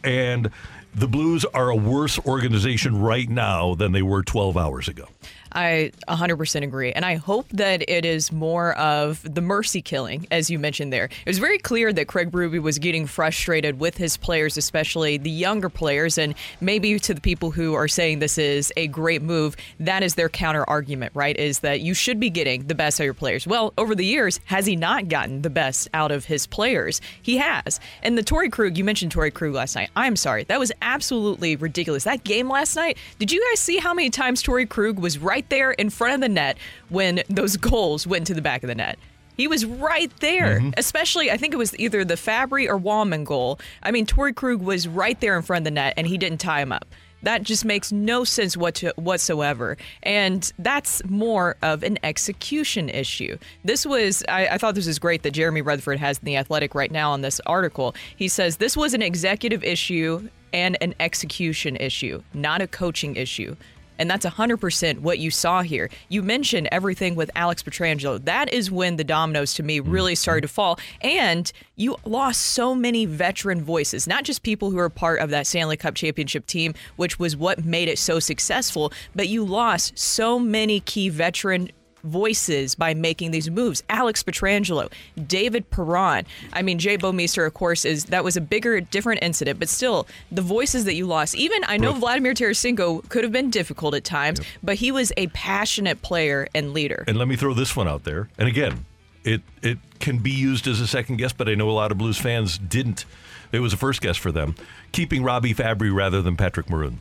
and 0.04 0.50
the 0.94 1.08
Blues 1.08 1.44
are 1.44 1.70
a 1.70 1.76
worse 1.76 2.18
organization 2.20 3.00
right 3.00 3.28
now 3.28 3.74
than 3.74 3.92
they 3.92 4.02
were 4.02 4.22
12 4.22 4.56
hours 4.56 4.88
ago. 4.88 5.06
I 5.52 5.92
100% 6.08 6.62
agree. 6.62 6.92
And 6.92 7.04
I 7.04 7.16
hope 7.16 7.48
that 7.50 7.88
it 7.88 8.04
is 8.04 8.30
more 8.32 8.76
of 8.78 9.22
the 9.22 9.40
mercy 9.40 9.82
killing, 9.82 10.26
as 10.30 10.50
you 10.50 10.58
mentioned 10.58 10.92
there. 10.92 11.04
It 11.04 11.26
was 11.26 11.38
very 11.38 11.58
clear 11.58 11.92
that 11.92 12.08
Craig 12.08 12.30
Berube 12.30 12.62
was 12.62 12.78
getting 12.78 13.06
frustrated 13.06 13.80
with 13.80 13.96
his 13.96 14.16
players, 14.16 14.56
especially 14.56 15.18
the 15.18 15.30
younger 15.30 15.68
players. 15.68 16.18
And 16.18 16.34
maybe 16.60 16.98
to 16.98 17.14
the 17.14 17.20
people 17.20 17.50
who 17.50 17.74
are 17.74 17.88
saying 17.88 18.18
this 18.20 18.38
is 18.38 18.72
a 18.76 18.86
great 18.86 19.22
move, 19.22 19.56
that 19.80 20.02
is 20.02 20.14
their 20.14 20.28
counter 20.28 20.64
argument, 20.68 21.12
right? 21.14 21.36
Is 21.36 21.60
that 21.60 21.80
you 21.80 21.94
should 21.94 22.20
be 22.20 22.30
getting 22.30 22.66
the 22.66 22.74
best 22.74 23.00
out 23.00 23.04
of 23.04 23.06
your 23.06 23.14
players. 23.14 23.46
Well, 23.46 23.72
over 23.76 23.94
the 23.94 24.04
years, 24.04 24.40
has 24.44 24.66
he 24.66 24.76
not 24.76 25.08
gotten 25.08 25.42
the 25.42 25.50
best 25.50 25.88
out 25.94 26.12
of 26.12 26.26
his 26.26 26.46
players? 26.46 27.00
He 27.22 27.38
has. 27.38 27.80
And 28.02 28.16
the 28.16 28.22
Torey 28.22 28.50
Krug, 28.50 28.78
you 28.78 28.84
mentioned 28.84 29.12
Torey 29.12 29.32
Krug 29.32 29.54
last 29.54 29.74
night. 29.74 29.90
I'm 29.96 30.16
sorry. 30.16 30.44
That 30.44 30.60
was 30.60 30.72
absolutely 30.82 31.56
ridiculous. 31.56 32.04
That 32.04 32.24
game 32.24 32.48
last 32.48 32.76
night, 32.76 32.98
did 33.18 33.32
you 33.32 33.44
guys 33.50 33.60
see 33.60 33.78
how 33.78 33.94
many 33.94 34.10
times 34.10 34.42
Torey 34.42 34.68
Krug 34.68 34.98
was 34.98 35.18
right? 35.18 35.39
Right 35.40 35.48
there 35.48 35.70
in 35.70 35.88
front 35.88 36.12
of 36.12 36.20
the 36.20 36.28
net 36.28 36.58
when 36.90 37.22
those 37.30 37.56
goals 37.56 38.06
went 38.06 38.26
to 38.26 38.34
the 38.34 38.42
back 38.42 38.62
of 38.62 38.68
the 38.68 38.74
net. 38.74 38.98
He 39.38 39.48
was 39.48 39.64
right 39.64 40.12
there, 40.20 40.58
mm-hmm. 40.60 40.72
especially 40.76 41.30
I 41.30 41.38
think 41.38 41.54
it 41.54 41.56
was 41.56 41.74
either 41.78 42.04
the 42.04 42.16
Fabbri 42.16 42.68
or 42.68 42.78
Walman 42.78 43.24
goal. 43.24 43.58
I 43.82 43.90
mean, 43.90 44.04
Torey 44.04 44.34
Krug 44.34 44.60
was 44.60 44.86
right 44.86 45.18
there 45.18 45.38
in 45.38 45.42
front 45.42 45.62
of 45.62 45.64
the 45.64 45.70
net 45.70 45.94
and 45.96 46.06
he 46.06 46.18
didn't 46.18 46.42
tie 46.42 46.60
him 46.60 46.72
up. 46.72 46.84
That 47.22 47.42
just 47.42 47.64
makes 47.64 47.90
no 47.90 48.22
sense 48.22 48.54
whatsoever. 48.54 49.78
And 50.02 50.52
that's 50.58 51.02
more 51.06 51.56
of 51.62 51.82
an 51.84 51.98
execution 52.02 52.90
issue. 52.90 53.38
This 53.64 53.86
was, 53.86 54.22
I, 54.28 54.48
I, 54.48 54.58
thought 54.58 54.74
this 54.74 54.86
was 54.86 54.98
great 54.98 55.22
that 55.22 55.30
Jeremy 55.30 55.62
Rutherford 55.62 56.00
has 56.00 56.18
in 56.18 56.26
The 56.26 56.36
Athletic 56.36 56.74
right 56.74 56.90
now 56.90 57.12
on 57.12 57.22
this 57.22 57.40
article. 57.46 57.94
He 58.14 58.28
says 58.28 58.58
this 58.58 58.76
was 58.76 58.92
an 58.92 59.00
executive 59.00 59.64
issue 59.64 60.28
and 60.52 60.76
an 60.82 60.94
execution 61.00 61.76
issue, 61.76 62.22
not 62.34 62.60
a 62.60 62.66
coaching 62.66 63.16
issue. 63.16 63.56
And 64.00 64.10
that's 64.10 64.24
100% 64.24 65.00
what 65.00 65.18
you 65.18 65.30
saw 65.30 65.60
here. 65.60 65.90
You 66.08 66.22
mentioned 66.22 66.68
everything 66.72 67.14
with 67.14 67.30
Alex 67.36 67.62
Pietrangelo. 67.62 68.24
That 68.24 68.52
is 68.52 68.70
when 68.70 68.96
the 68.96 69.04
dominoes 69.04 69.52
to 69.54 69.62
me 69.62 69.78
mm-hmm. 69.78 69.90
really 69.90 70.14
started 70.14 70.40
to 70.40 70.48
fall. 70.48 70.80
And 71.02 71.52
you 71.76 71.96
lost 72.06 72.40
so 72.40 72.74
many 72.74 73.04
veteran 73.04 73.62
voices, 73.62 74.06
not 74.06 74.24
just 74.24 74.42
people 74.42 74.70
who 74.70 74.78
are 74.78 74.88
part 74.88 75.20
of 75.20 75.28
that 75.30 75.46
Stanley 75.46 75.76
Cup 75.76 75.94
championship 75.94 76.46
team, 76.46 76.74
which 76.96 77.18
was 77.18 77.36
what 77.36 77.62
made 77.64 77.88
it 77.88 77.98
so 77.98 78.18
successful, 78.18 78.90
but 79.14 79.28
you 79.28 79.44
lost 79.44 79.98
so 79.98 80.38
many 80.38 80.80
key 80.80 81.10
veteran 81.10 81.70
voices 82.04 82.74
by 82.74 82.94
making 82.94 83.30
these 83.30 83.50
moves. 83.50 83.82
Alex 83.88 84.22
Pietrangelo, 84.22 84.90
David 85.26 85.70
Perron. 85.70 86.26
I 86.52 86.62
mean, 86.62 86.78
Jay 86.78 86.96
Bouwmeester, 86.96 87.46
of 87.46 87.54
course, 87.54 87.84
is 87.84 88.06
that 88.06 88.24
was 88.24 88.36
a 88.36 88.40
bigger, 88.40 88.80
different 88.80 89.22
incident, 89.22 89.58
but 89.58 89.68
still, 89.68 90.06
the 90.30 90.42
voices 90.42 90.84
that 90.84 90.94
you 90.94 91.06
lost. 91.06 91.34
Even 91.34 91.62
I 91.66 91.76
know 91.76 91.92
Vladimir 91.92 92.34
Tarasenko 92.34 93.08
could 93.08 93.24
have 93.24 93.32
been 93.32 93.50
difficult 93.50 93.94
at 93.94 94.04
times, 94.04 94.38
yep. 94.38 94.48
but 94.62 94.74
he 94.76 94.92
was 94.92 95.12
a 95.16 95.26
passionate 95.28 96.02
player 96.02 96.48
and 96.54 96.72
leader. 96.72 97.04
And 97.06 97.18
let 97.18 97.28
me 97.28 97.36
throw 97.36 97.54
this 97.54 97.76
one 97.76 97.88
out 97.88 98.04
there. 98.04 98.28
And 98.38 98.48
again, 98.48 98.84
it 99.24 99.42
it 99.62 99.78
can 99.98 100.18
be 100.18 100.30
used 100.30 100.66
as 100.66 100.80
a 100.80 100.86
second 100.86 101.16
guess, 101.16 101.32
but 101.32 101.48
I 101.48 101.54
know 101.54 101.68
a 101.68 101.72
lot 101.72 101.92
of 101.92 101.98
Blues 101.98 102.18
fans 102.18 102.58
didn't. 102.58 103.04
It 103.52 103.60
was 103.60 103.72
a 103.72 103.76
first 103.76 104.00
guess 104.00 104.16
for 104.16 104.32
them, 104.32 104.54
keeping 104.92 105.22
Robby 105.22 105.54
Fabbri 105.54 105.94
rather 105.94 106.22
than 106.22 106.36
Patrick 106.36 106.70
Maroon. 106.70 107.00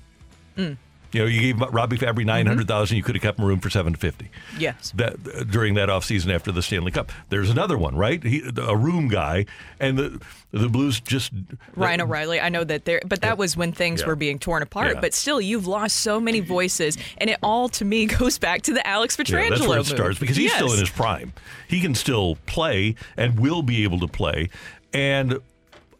Mm. 0.58 0.78
You 1.12 1.22
know, 1.22 1.26
you 1.26 1.42
gave 1.42 1.60
Robby 1.74 1.98
Fabbri 1.98 2.20
mm-hmm. 2.20 2.28
nine 2.28 2.46
hundred 2.46 2.68
thousand. 2.68 2.98
You 2.98 3.04
could 3.04 3.16
have 3.16 3.22
kept 3.22 3.40
Maroon 3.40 3.60
for 3.60 3.70
seven 3.70 3.96
fifty. 3.96 4.30
Yes. 4.58 4.92
That 4.96 5.50
during 5.50 5.74
that 5.76 5.90
offseason 5.90 6.34
after 6.34 6.52
the 6.52 6.62
Stanley 6.62 6.92
Cup. 6.92 7.12
There's 7.30 7.50
another 7.50 7.78
one, 7.78 7.96
right? 7.96 8.24
He, 8.24 8.44
a 8.58 8.76
room 8.76 9.08
guy, 9.08 9.46
and 9.80 9.98
the 9.98 10.22
the 10.52 10.70
Blues 10.70 11.00
just 11.00 11.32
Ryan 11.76 12.02
O'Reilly. 12.02 12.40
I 12.40 12.50
know 12.50 12.64
that 12.64 12.86
there, 12.86 13.02
but 13.06 13.22
that 13.22 13.38
was 13.38 13.56
when 13.56 13.72
things 13.72 14.02
Yeah. 14.02 14.08
were 14.08 14.16
being 14.16 14.40
torn 14.40 14.64
apart. 14.64 14.96
Yeah. 14.96 15.02
But 15.02 15.14
still, 15.14 15.42
you've 15.42 15.68
lost 15.68 15.98
so 15.98 16.20
many 16.20 16.40
voices, 16.40 16.98
and 17.18 17.30
it 17.30 17.38
all 17.42 17.70
to 17.70 17.86
me 17.86 18.06
goes 18.20 18.38
back 18.38 18.64
to 18.64 18.74
the 18.74 18.86
Alex 18.86 19.16
Pietrangelo 19.16 19.44
Yeah, 19.44 19.50
that's 19.50 19.68
where 19.68 19.80
it 19.80 19.86
starts 19.86 20.20
because 20.20 20.38
he's 20.38 20.54
still 20.54 20.74
in 20.74 20.80
his 20.80 20.90
prime. 20.90 21.34
He 21.68 21.82
can 21.82 21.96
still 21.96 22.38
play 22.46 22.96
and 23.18 23.40
will 23.40 23.62
be 23.62 23.84
able 23.84 24.00
to 24.00 24.08
play. 24.08 24.50
And 24.94 25.40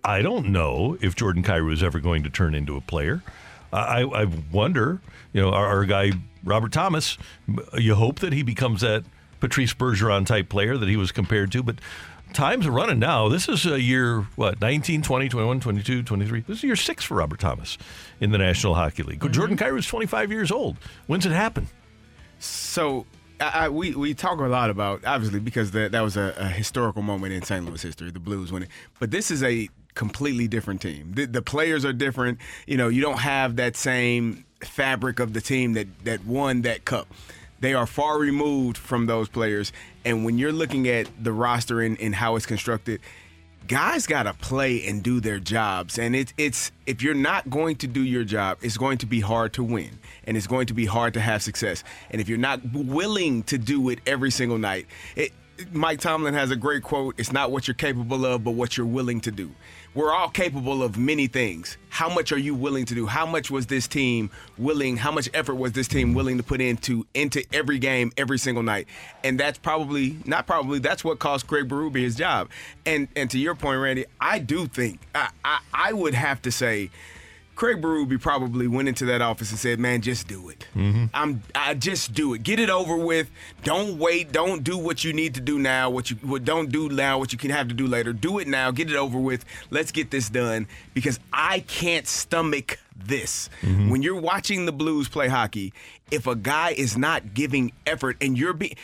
I 0.04 0.22
don't 0.22 0.48
know 0.48 0.98
if 1.02 1.16
Jordan 1.16 1.44
Kyrou 1.44 1.74
is 1.74 1.84
ever 1.84 2.00
going 2.00 2.24
to 2.24 2.30
turn 2.30 2.56
into 2.56 2.76
a 2.78 2.82
player. 2.82 3.22
I, 3.72 4.02
I 4.02 4.26
wonder, 4.52 5.02
you 5.34 5.42
know, 5.42 5.52
our, 5.52 5.66
our 5.68 5.86
guy 5.86 6.12
Robert 6.44 6.72
Thomas. 6.72 7.18
You 7.78 7.96
hope 7.96 8.20
that 8.20 8.34
he 8.34 8.44
becomes 8.44 8.82
that 8.82 9.04
Patrice 9.40 9.74
Bergeron 9.74 10.26
type 10.26 10.50
player 10.50 10.78
that 10.78 10.90
he 10.90 10.98
was 10.98 11.12
compared 11.12 11.52
to, 11.54 11.64
but. 11.64 11.76
Times 12.32 12.68
are 12.68 12.72
running 12.72 13.00
now. 13.00 13.28
This 13.28 13.50
is 13.50 13.66
a 13.66 13.82
year, 13.82 14.22
what, 14.36 14.62
19, 14.62 15.02
20, 15.02 15.30
21, 15.30 15.60
22, 15.62 16.04
23. 16.04 16.42
This 16.42 16.58
is 16.60 16.64
year 16.64 16.76
six 16.76 17.04
for 17.04 17.16
Robert 17.16 17.40
Thomas 17.40 17.76
in 18.22 18.30
the 18.30 18.38
National 18.38 18.76
Hockey 18.76 19.02
League. 19.02 19.20
Mm-hmm. 19.20 19.34
Jordan 19.34 19.58
Kyrou 19.58 19.80
is 19.80 19.88
25 19.88 20.32
years 20.32 20.52
old. 20.52 20.78
When's 21.08 21.26
it 21.26 21.32
happen? 21.32 21.70
So 22.38 23.08
I, 23.40 23.66
I, 23.66 23.70
we 23.70 23.96
we 23.96 24.14
talk 24.14 24.40
a 24.40 24.44
lot 24.44 24.70
about 24.70 25.06
obviously 25.06 25.40
because 25.40 25.72
that 25.72 25.92
that 25.92 26.02
was 26.02 26.18
a, 26.18 26.36
a 26.38 26.48
historical 26.48 27.02
moment 27.02 27.34
in 27.34 27.42
St. 27.42 27.66
Louis 27.66 27.82
history, 27.82 28.12
the 28.12 28.20
Blues 28.20 28.52
winning. 28.52 28.70
But 29.00 29.12
this 29.12 29.32
is 29.32 29.44
a 29.44 29.70
completely 30.00 30.48
different 30.48 30.82
team. 30.82 31.12
The, 31.14 31.26
the 31.26 31.42
players 31.42 31.84
are 31.84 31.92
different. 31.92 32.40
You 32.66 32.78
know, 32.78 32.88
you 32.88 33.02
don't 33.02 33.20
have 33.20 33.58
that 33.58 33.76
same 33.76 34.46
fabric 34.62 35.20
of 35.20 35.34
the 35.34 35.42
team 35.42 35.74
that 35.74 35.88
that 36.06 36.26
won 36.26 36.62
that 36.62 36.86
cup. 36.86 37.08
They 37.60 37.74
are 37.74 37.86
far 37.86 38.18
removed 38.18 38.78
from 38.78 39.08
those 39.08 39.28
players. 39.28 39.74
And 40.06 40.24
when 40.24 40.38
you're 40.38 40.54
looking 40.54 40.88
at 40.88 41.10
the 41.22 41.34
roster 41.34 41.82
and, 41.82 42.00
and 42.00 42.16
how 42.16 42.38
it's 42.38 42.46
constructed, 42.46 43.02
guys 43.68 44.08
got 44.08 44.24
to 44.24 44.34
play 44.34 44.88
and 44.88 45.04
do 45.04 45.20
their 45.20 45.38
jobs 45.38 46.00
and 46.00 46.16
it, 46.16 46.34
it's 46.38 46.72
if 46.88 47.04
you're 47.04 47.14
not 47.14 47.48
going 47.50 47.76
to 47.76 47.86
do 47.86 48.02
your 48.02 48.24
job 48.24 48.58
it's 48.64 48.78
going 48.78 48.98
to 48.98 49.06
be 49.06 49.20
hard 49.20 49.54
to 49.54 49.64
win 49.64 49.92
and 50.24 50.36
it's 50.36 50.48
going 50.48 50.66
to 50.66 50.74
be 50.74 50.86
hard 50.86 51.14
to 51.14 51.20
have 51.20 51.44
success 51.44 51.84
and 52.10 52.20
if 52.20 52.28
you're 52.28 52.38
not 52.38 52.60
willing 52.74 53.44
to 53.44 53.60
do 53.60 53.90
it 53.90 54.00
every 54.08 54.32
single 54.32 54.58
night 54.58 54.88
it, 55.16 55.32
mike 55.72 56.00
tomlin 56.00 56.34
has 56.34 56.50
a 56.50 56.56
great 56.56 56.82
quote 56.82 57.14
it's 57.20 57.32
not 57.32 57.52
what 57.52 57.68
you're 57.68 57.76
capable 57.76 58.26
of 58.26 58.44
but 58.44 58.52
what 58.52 58.76
you're 58.76 58.88
willing 58.88 59.22
to 59.22 59.30
do 59.30 59.52
we're 59.96 60.14
all 60.14 60.30
capable 60.30 60.84
of 60.84 60.98
many 60.98 61.28
things. 61.28 61.78
How 61.90 62.14
much 62.14 62.32
are 62.32 62.38
you 62.38 62.54
willing 62.54 62.86
to 62.86 62.94
do? 62.94 63.06
How 63.06 63.26
much 63.26 63.50
was 63.50 63.66
this 63.66 63.88
team 63.88 64.30
willing 64.58 64.98
how 64.98 65.12
much 65.12 65.30
effort 65.34 65.56
was 65.56 65.72
this 65.72 65.88
team 65.88 66.14
willing 66.14 66.38
to 66.38 66.44
put 66.44 66.62
into 66.62 67.06
into 67.14 67.44
every 67.52 67.80
game 67.80 68.12
every 68.18 68.38
single 68.38 68.64
night? 68.64 68.88
And 69.24 69.40
that's 69.40 69.58
probably 69.58 70.18
not 70.26 70.46
probably 70.46 70.80
that's 70.80 71.04
what 71.04 71.20
cost 71.20 71.48
craig 71.48 71.68
berube 71.68 71.96
his 71.96 72.16
job. 72.16 72.50
And 72.86 73.08
and 73.16 73.30
to 73.32 73.40
your 73.40 73.56
point 73.56 73.82
randy 73.82 74.06
i 74.22 74.40
do 74.40 74.68
think 74.68 75.00
i 75.16 75.30
i, 75.44 75.60
I 75.74 75.94
would 75.94 76.14
have 76.14 76.42
to 76.44 76.52
say 76.52 76.92
Craig 77.60 77.82
Berube 77.82 78.22
probably 78.22 78.70
went 78.70 78.88
into 78.88 79.04
that 79.04 79.22
office 79.22 79.50
and 79.52 79.60
said, 79.60 79.82
"Man, 79.82 80.00
just 80.02 80.30
do 80.30 80.48
it. 80.48 80.66
Mm-hmm. 80.74 81.08
I'm, 81.14 81.44
I 81.54 81.74
just 81.74 82.14
do 82.14 82.34
it. 82.34 82.42
Get 82.42 82.58
it 82.58 82.70
over 82.70 82.96
with. 82.96 83.30
Don't 83.66 84.00
wait. 84.00 84.32
Don't 84.32 84.64
do 84.64 84.78
what 84.78 85.04
you 85.04 85.12
need 85.12 85.36
to 85.36 85.42
do 85.42 85.60
now. 85.60 85.90
What 85.90 86.10
you 86.10 86.16
what 86.22 86.46
don't 86.46 86.72
do 86.72 86.88
now. 86.88 87.20
What 87.20 87.34
you 87.34 87.38
can 87.38 87.50
have 87.50 87.68
to 87.68 87.74
do 87.74 87.86
later. 87.86 88.14
Do 88.14 88.40
it 88.40 88.48
now. 88.48 88.72
Get 88.72 88.90
it 88.90 88.96
over 88.96 89.20
with. 89.20 89.44
Let's 89.72 89.92
get 89.92 90.10
this 90.10 90.30
done 90.30 90.70
because 90.94 91.20
I 91.34 91.60
can't 91.60 92.08
stomach 92.08 92.80
this. 92.96 93.50
Mm-hmm. 93.62 93.90
When 93.90 94.04
you're 94.04 94.22
watching 94.22 94.66
the 94.66 94.72
Blues 94.72 95.10
play 95.10 95.28
hockey, 95.28 95.74
if 96.12 96.28
a 96.28 96.38
guy 96.38 96.70
is 96.70 96.98
not 96.98 97.34
giving 97.34 97.74
effort 97.86 98.16
and 98.22 98.38
you're 98.38 98.54
being, 98.54 98.78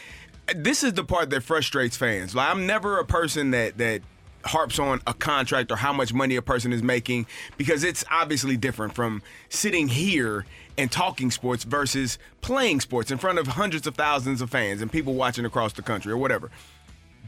this 0.54 0.84
is 0.84 0.92
the 0.96 1.06
part 1.06 1.30
that 1.30 1.44
frustrates 1.44 1.96
fans. 1.96 2.36
Like 2.36 2.50
I'm 2.50 2.68
never 2.68 3.00
a 3.00 3.06
person 3.06 3.52
that 3.52 3.78
that 3.78 4.02
harps 4.46 4.80
on 4.80 5.02
a 5.08 5.14
contract 5.14 5.72
or 5.72 5.76
how 5.76 5.92
much 5.92 6.14
money 6.14 6.36
a 6.36 6.42
person 6.42 6.72
is 6.72 6.84
making 6.84 7.26
because 7.58 7.84
it's 7.84 8.04
obviously 8.12 8.56
different 8.58 8.94
from 8.94 9.22
sitting 9.50 9.88
here 9.88 10.46
and 10.78 10.92
talking 10.92 11.32
sports 11.32 11.64
versus 11.64 12.18
playing 12.42 12.80
sports 12.80 13.12
in 13.12 13.18
front 13.18 13.40
of 13.40 13.48
hundreds 13.48 13.88
of 13.88 13.96
thousands 13.96 14.42
of 14.42 14.50
fans 14.50 14.82
and 14.82 14.92
people 14.92 15.14
watching 15.14 15.46
across 15.46 15.74
the 15.74 15.82
country 15.82 16.12
or 16.12 16.18
whatever. 16.18 16.52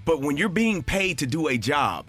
But 0.05 0.21
when 0.21 0.37
you're 0.37 0.49
being 0.49 0.83
paid 0.83 1.17
to 1.19 1.27
do 1.27 1.47
a 1.47 1.57
job, 1.57 2.05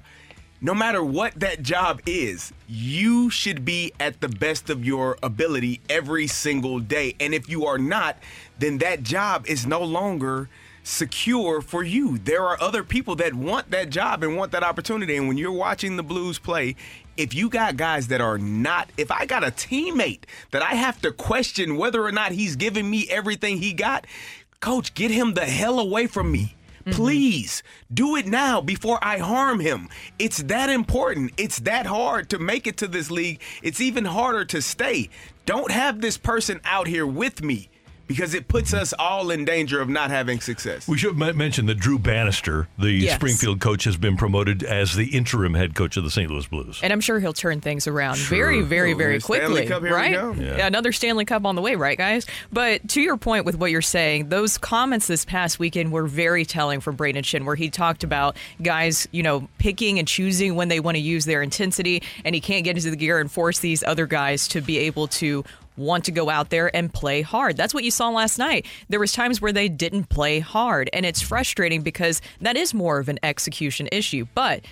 no 0.61 0.75
matter 0.75 1.05
what 1.05 1.39
that 1.39 1.63
job 1.63 2.01
is, 2.05 2.53
you 2.67 3.31
should 3.31 3.65
be 3.65 3.93
at 4.01 4.21
the 4.21 4.29
best 4.29 4.71
of 4.71 4.85
your 4.85 5.17
ability 5.23 5.81
every 5.89 6.27
single 6.27 6.81
day. 6.81 7.15
And 7.21 7.33
if 7.33 7.49
you 7.49 7.67
are 7.67 7.79
not, 7.79 8.19
then 8.59 8.79
that 8.79 9.05
job 9.05 9.47
is 9.47 9.67
no 9.67 9.83
longer 9.83 10.49
secure 10.89 11.61
for 11.61 11.85
you. 11.85 12.19
There 12.19 12.43
are 12.43 12.61
other 12.61 12.83
people 12.83 13.15
that 13.17 13.35
want 13.35 13.71
that 13.71 13.91
job 13.91 14.23
and 14.23 14.37
want 14.37 14.53
that 14.53 14.63
opportunity. 14.63 15.17
And 15.17 15.29
when 15.29 15.37
you're 15.37 15.53
watching 15.53 15.97
the 15.97 16.03
Blues 16.03 16.39
play, 16.39 16.77
if 17.17 17.35
you 17.35 17.49
got 17.49 17.77
guys 17.77 18.09
that 18.09 18.21
are 18.21 18.39
not, 18.39 18.91
if 18.97 19.11
I 19.11 19.27
got 19.27 19.45
a 19.45 19.51
teammate 19.51 20.25
that 20.51 20.63
I 20.63 20.75
have 20.75 21.01
to 21.03 21.13
question 21.13 21.77
whether 21.77 22.03
or 22.03 22.13
not 22.13 22.33
he's 22.33 22.57
giving 22.57 22.89
me 22.89 23.07
everything 23.11 23.59
he 23.59 23.73
got, 23.73 24.07
coach, 24.61 24.95
get 24.95 25.11
him 25.11 25.35
the 25.35 25.45
hell 25.45 25.79
away 25.79 26.07
from 26.07 26.33
me. 26.33 26.55
Mm-hmm. 26.81 26.93
Please 26.93 27.63
do 27.93 28.17
it 28.17 28.27
now 28.27 28.61
before 28.61 28.99
I 29.03 29.19
harm 29.19 29.61
him. 29.61 29.89
It's 30.19 30.39
that 30.45 30.71
important. 30.71 31.33
It's 31.37 31.59
that 31.61 31.85
hard 31.87 32.31
to 32.31 32.39
make 32.39 32.67
it 32.67 32.79
to 32.79 32.89
this 32.89 33.11
league. 33.11 33.41
It's 33.63 33.81
even 33.81 34.07
harder 34.07 34.47
to 34.47 34.63
stay. 34.63 35.11
Don't 35.45 35.71
have 35.71 36.01
this 36.01 36.17
person 36.17 36.61
out 36.65 36.87
here 36.87 37.07
with 37.07 37.43
me 37.43 37.69
because 38.09 38.35
it 38.35 38.49
puts 38.49 38.75
us 38.75 38.93
all 38.99 39.31
in 39.31 39.45
danger 39.45 39.81
of 39.81 39.89
not 39.89 40.11
having 40.11 40.41
success. 40.41 40.89
We 40.89 40.99
should 40.99 41.21
m- 41.23 41.37
mention 41.37 41.67
that 41.67 41.77
Drew 41.79 41.99
Bannister, 41.99 42.67
the 42.79 42.91
Yes. 42.91 43.15
Springfield 43.17 43.61
coach, 43.61 43.85
has 43.85 43.97
been 43.97 44.17
promoted 44.17 44.63
as 44.65 44.95
the 44.97 45.07
interim 45.17 45.55
head 45.55 45.75
coach 45.77 45.97
of 45.97 46.03
the 46.05 46.11
St. 46.11 46.31
Louis 46.31 46.47
Blues. 46.47 46.81
And 46.83 46.93
I'm 46.93 47.01
sure 47.01 47.21
he'll 47.21 47.33
turn 47.33 47.61
things 47.61 47.87
around 47.87 48.17
very, 48.19 48.63
very, 48.63 48.95
very 48.95 49.21
Stanley 49.21 49.41
quickly. 49.47 49.67
Cup, 49.67 49.83
here 49.83 49.91
we 49.93 49.97
right? 49.97 50.13
go. 50.13 50.33
Yeah. 50.33 50.67
Another 50.67 50.91
Stanley 50.91 51.25
Cup 51.25 51.45
on 51.45 51.55
the 51.55 51.63
way, 51.63 51.77
right, 51.77 51.97
guys? 51.99 52.27
But 52.53 52.89
to 52.89 53.01
your 53.01 53.17
point 53.17 53.45
with 53.45 53.57
what 53.57 53.71
you're 53.71 53.83
saying, 53.83 54.31
those 54.31 54.59
comments 54.59 55.07
this 55.07 55.25
past 55.25 55.59
weekend 55.59 55.93
were 55.93 56.07
very 56.07 56.45
telling 56.45 56.81
from 56.81 56.97
Braden 56.97 57.23
Schenn, 57.23 57.45
where 57.45 57.55
he 57.57 57.69
talked 57.71 58.03
about 58.05 58.37
guys, 58.63 59.07
you 59.13 59.23
know, 59.23 59.49
picking 59.59 59.99
and 59.99 60.09
choosing 60.09 60.55
when 60.55 60.69
they 60.69 60.81
want 60.81 60.97
to 60.97 61.01
use 61.03 61.25
their 61.27 61.43
intensity, 61.43 62.03
and 62.25 62.35
he 62.35 62.41
can't 62.41 62.65
get 62.65 62.77
into 62.77 62.91
the 62.91 62.97
gear 62.97 63.21
and 63.21 63.31
force 63.31 63.59
these 63.59 63.83
other 63.85 64.07
guys 64.07 64.49
to 64.49 64.61
be 64.63 64.79
able 64.79 65.07
to 65.09 65.45
want 65.79 66.05
to 66.07 66.13
go 66.13 66.29
out 66.29 66.51
there 66.51 66.75
and 66.75 66.93
play 66.93 67.23
hard. 67.23 67.57
That's 67.57 67.73
what 67.73 67.85
you 67.85 67.91
saw 67.91 68.11
last 68.11 68.39
night. 68.39 68.67
There 68.89 69.01
was 69.01 69.13
times 69.13 69.41
where 69.41 69.53
they 69.53 69.69
didn't 69.69 70.05
play 70.05 70.41
hard, 70.41 70.91
and 70.93 71.07
it's 71.07 71.23
frustrating 71.23 71.83
because 71.83 72.21
that 72.41 72.57
is 72.57 72.75
more 72.75 72.99
of 72.99 73.09
an 73.09 73.19
execution 73.23 73.89
issue. 73.93 74.27
But 74.35 74.65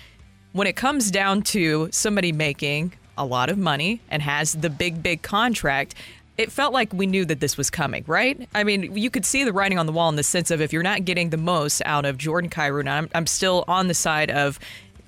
when 0.53 0.67
it 0.67 0.75
comes 0.75 1.11
down 1.11 1.43
to 1.43 1.89
somebody 1.91 2.31
making 2.31 2.93
a 3.17 3.25
lot 3.25 3.49
of 3.49 3.57
money 3.57 4.01
and 4.09 4.21
has 4.21 4.53
the 4.53 4.69
big, 4.69 5.01
big 5.01 5.21
contract, 5.21 5.95
it 6.37 6.51
felt 6.51 6.71
like 6.71 6.93
we 6.93 7.07
knew 7.07 7.25
that 7.25 7.39
this 7.39 7.57
was 7.57 7.69
coming, 7.69 8.03
right? 8.05 8.47
I 8.53 8.63
mean, 8.63 8.95
you 8.95 9.09
could 9.09 9.25
see 9.25 9.43
the 9.43 9.51
writing 9.51 9.79
on 9.79 9.87
the 9.87 9.91
wall 9.91 10.09
in 10.09 10.15
the 10.15 10.23
sense 10.23 10.51
of 10.51 10.61
if 10.61 10.71
you're 10.71 10.83
not 10.83 11.03
getting 11.03 11.31
the 11.31 11.37
most 11.37 11.81
out 11.83 12.05
of 12.05 12.17
Jordan 12.17 12.49
Kyrou, 12.49 12.79
and 12.81 12.89
I'm, 12.89 13.09
I'm 13.15 13.25
still 13.25 13.65
on 13.67 13.87
the 13.87 13.95
side 13.95 14.29
of 14.29 14.59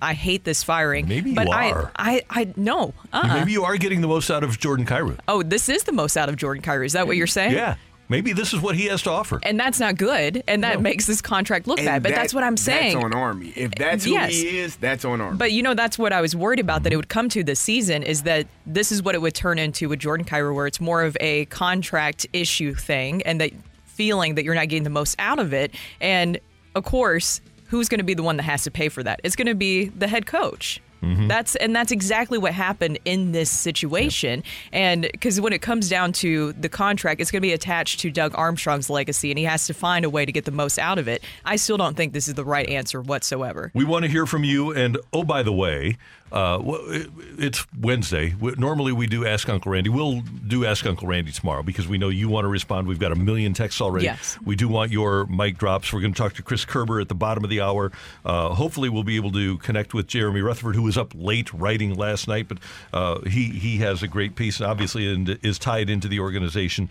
I 0.01 0.13
hate 0.13 0.43
this 0.43 0.63
firing. 0.63 1.07
Maybe 1.07 1.31
you 1.31 1.35
but 1.35 1.47
are. 1.49 1.91
I, 1.95 2.23
I, 2.29 2.41
I 2.41 2.53
no. 2.55 2.93
Uh-uh. 3.11 3.39
Maybe 3.39 3.51
you 3.51 3.63
are 3.65 3.77
getting 3.77 4.01
the 4.01 4.07
most 4.07 4.29
out 4.31 4.43
of 4.43 4.57
Jordan 4.59 4.85
Kyrou. 4.85 5.17
Oh, 5.27 5.43
this 5.43 5.67
is 5.69 5.83
the 5.83 5.91
most 5.91 6.15
out 6.17 6.29
of 6.29 6.35
Jordan 6.37 6.63
Kyrou. 6.63 6.85
Is 6.85 6.93
that 6.93 7.07
what 7.07 7.17
you're 7.17 7.27
saying? 7.27 7.53
Yeah. 7.53 7.75
Maybe 8.11 8.33
this 8.33 8.53
is 8.55 8.59
what 8.59 8.75
he 8.75 8.85
has 8.87 9.03
to 9.03 9.11
offer. 9.11 9.39
And 9.43 9.59
that's 9.59 9.79
not 9.79 9.95
good, 9.95 10.41
and 10.47 10.63
that 10.63 10.81
makes 10.81 11.05
this 11.05 11.21
contract 11.21 11.67
look 11.67 11.77
And 11.77 11.85
bad. 11.85 12.01
But 12.01 12.09
that- 12.09 12.15
that's 12.15 12.33
what 12.33 12.43
I'm 12.43 12.57
saying. 12.57 12.93
That's 12.95 13.05
on 13.05 13.13
Army. 13.13 13.53
If 13.55 13.75
that's 13.75 14.03
who 14.03 14.11
Yes. 14.11 14.31
he 14.31 14.57
is, 14.57 14.77
that's 14.77 15.05
on 15.05 15.21
Army. 15.21 15.37
But 15.37 15.51
you 15.51 15.61
know, 15.61 15.75
that's 15.75 15.99
what 15.99 16.11
I 16.11 16.19
was 16.19 16.35
worried 16.35 16.59
about 16.59 16.81
that 16.83 16.93
it 16.93 16.95
would 16.95 17.09
come 17.09 17.29
to 17.29 17.43
this 17.43 17.59
season 17.59 18.01
is 18.01 18.23
that 18.23 18.47
this 18.65 18.91
is 18.91 19.03
what 19.03 19.13
it 19.13 19.21
would 19.21 19.35
turn 19.35 19.59
into 19.59 19.89
with 19.89 19.99
Jordan 19.99 20.25
Kyrou, 20.25 20.55
where 20.55 20.65
it's 20.65 20.81
more 20.81 21.03
of 21.03 21.15
a 21.19 21.45
contract 21.45 22.25
issue 22.33 22.73
thing 22.73 23.21
and 23.27 23.39
that 23.41 23.51
feeling 23.85 24.33
that 24.35 24.43
you're 24.43 24.55
not 24.55 24.69
getting 24.69 24.85
the 24.85 24.89
most 24.89 25.15
out 25.19 25.37
of 25.37 25.53
it. 25.53 25.75
And 26.01 26.39
of 26.73 26.85
course, 26.85 27.41
who's 27.69 27.89
going 27.89 27.99
to 27.99 28.03
be 28.03 28.13
the 28.13 28.23
one 28.23 28.38
that 28.38 28.43
has 28.43 28.63
to 28.63 28.71
pay 28.71 28.89
for 28.89 29.01
that? 29.03 29.21
It's 29.23 29.35
going 29.35 29.47
to 29.47 29.55
be 29.55 29.85
the 29.85 30.07
head 30.07 30.25
coach. 30.25 30.81
Mm-hmm. 31.01 31.27
That's 31.27 31.55
and 31.55 31.75
that's 31.75 31.91
exactly 31.91 32.38
what 32.38 32.53
happened 32.53 32.99
in 33.05 33.31
this 33.31 33.49
situation. 33.49 34.43
And 34.73 35.03
because 35.03 35.39
when 35.39 35.53
it 35.53 35.61
comes 35.61 35.88
down 35.88 36.11
to 36.13 36.53
the 36.53 36.69
contract, 36.69 37.21
it's 37.21 37.31
going 37.31 37.41
to 37.41 37.47
be 37.47 37.53
attached 37.53 38.01
to 38.01 38.11
Doug 38.11 38.33
Armstrong's 38.35 38.89
legacy, 38.89 39.31
and 39.31 39.39
he 39.39 39.45
has 39.45 39.65
to 39.67 39.73
find 39.73 40.03
a 40.03 40.09
way 40.09 40.25
to 40.25 40.31
get 40.31 40.45
the 40.45 40.51
most 40.51 40.77
out 40.77 40.97
of 40.97 41.07
it. 41.07 41.23
I 41.45 41.55
still 41.55 41.77
don't 41.77 41.95
think 41.95 42.13
this 42.13 42.27
is 42.27 42.33
the 42.33 42.43
right 42.43 42.67
answer 42.67 43.01
whatsoever. 43.01 43.71
We 43.73 43.85
want 43.85 44.03
to 44.03 44.11
hear 44.11 44.25
from 44.25 44.43
you. 44.43 44.73
And 44.73 44.97
oh, 45.13 45.23
by 45.23 45.43
the 45.43 45.53
way, 45.53 45.97
Uh, 46.31 46.59
it's 47.38 47.65
Wednesday. 47.79 48.36
Normally 48.39 48.91
we 48.91 49.07
do 49.07 49.25
Ask 49.25 49.50
Uncle 49.50 49.71
Randy. 49.71 49.89
We'll 49.89 50.21
do 50.21 50.65
Ask 50.65 50.86
Uncle 50.86 51.07
Randy 51.07 51.31
tomorrow 51.31 51.63
because 51.63 51.88
we 51.88 51.98
know 51.98 52.09
you 52.09 52.29
want 52.29 52.45
to 52.45 52.50
respond. 52.50 52.88
We've 52.88 53.00
got 53.00 53.12
a 53.12 53.15
million 53.15 53.53
texts 53.53 53.81
already. 53.81 54.05
Yes. 54.05 54.38
We 54.43 54.55
do 54.55 54.67
want 54.67 54.91
your 54.91 55.25
mic 55.25 55.57
drops. 55.57 55.91
We're 55.91 56.01
going 56.01 56.13
to 56.13 56.17
talk 56.17 56.33
to 56.33 56.43
Chris 56.43 56.65
Kerber 56.65 57.00
at 57.00 57.07
the 57.07 57.15
bottom 57.15 57.43
of 57.43 57.50
the 57.50 57.62
hour. 57.62 57.91
Uh, 58.24 58.50
hopefully, 58.50 58.89
we'll 58.89 59.03
be 59.03 59.15
able 59.15 59.31
to 59.31 59.57
connect 59.59 59.93
with 59.93 60.07
Jeremy 60.07 60.41
Rutherford, 60.41 60.75
who 60.75 60.83
was 60.83 60.98
up 60.98 61.13
late 61.15 61.51
writing 61.53 61.95
last 61.95 62.27
night, 62.27 62.48
but 62.48 62.59
uh, 62.93 63.21
he 63.21 63.45
he 63.50 63.77
has 63.77 64.03
a 64.03 64.07
great 64.07 64.36
piece, 64.36 64.59
and 64.59 64.69
obviously, 64.69 65.12
and 65.12 65.39
is 65.43 65.57
tied 65.57 65.89
into 65.89 66.07
the 66.07 66.19
organization, 66.19 66.89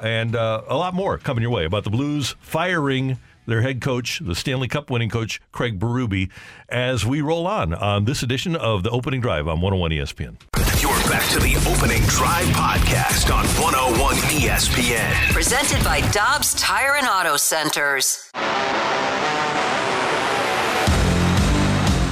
and 0.00 0.34
uh, 0.34 0.62
a 0.66 0.76
lot 0.76 0.94
more 0.94 1.18
coming 1.18 1.42
your 1.42 1.50
way 1.50 1.64
about 1.64 1.84
the 1.84 1.90
Blues 1.90 2.34
firing 2.40 3.18
their 3.48 3.62
head 3.62 3.80
coach, 3.80 4.20
the 4.24 4.34
Stanley 4.34 4.68
Cup 4.68 4.90
winning 4.90 5.10
coach 5.10 5.40
Craig 5.50 5.78
Berube, 5.80 6.30
as 6.68 7.04
we 7.04 7.20
roll 7.20 7.46
on 7.46 7.74
on 7.74 8.04
this 8.04 8.22
edition 8.22 8.54
of 8.54 8.82
the 8.82 8.90
Opening 8.90 9.20
Drive 9.20 9.48
on 9.48 9.60
101 9.60 9.90
ESPN. 9.90 10.36
You're 10.80 10.90
back 11.10 11.28
to 11.30 11.40
the 11.40 11.56
Opening 11.68 12.02
Drive 12.02 12.46
podcast 12.48 13.34
on 13.34 13.44
101 13.60 14.14
ESPN. 14.16 15.32
Presented 15.32 15.82
by 15.82 16.00
Dobbs 16.12 16.54
Tire 16.54 16.94
and 16.94 17.06
Auto 17.08 17.36
Centers. 17.36 18.30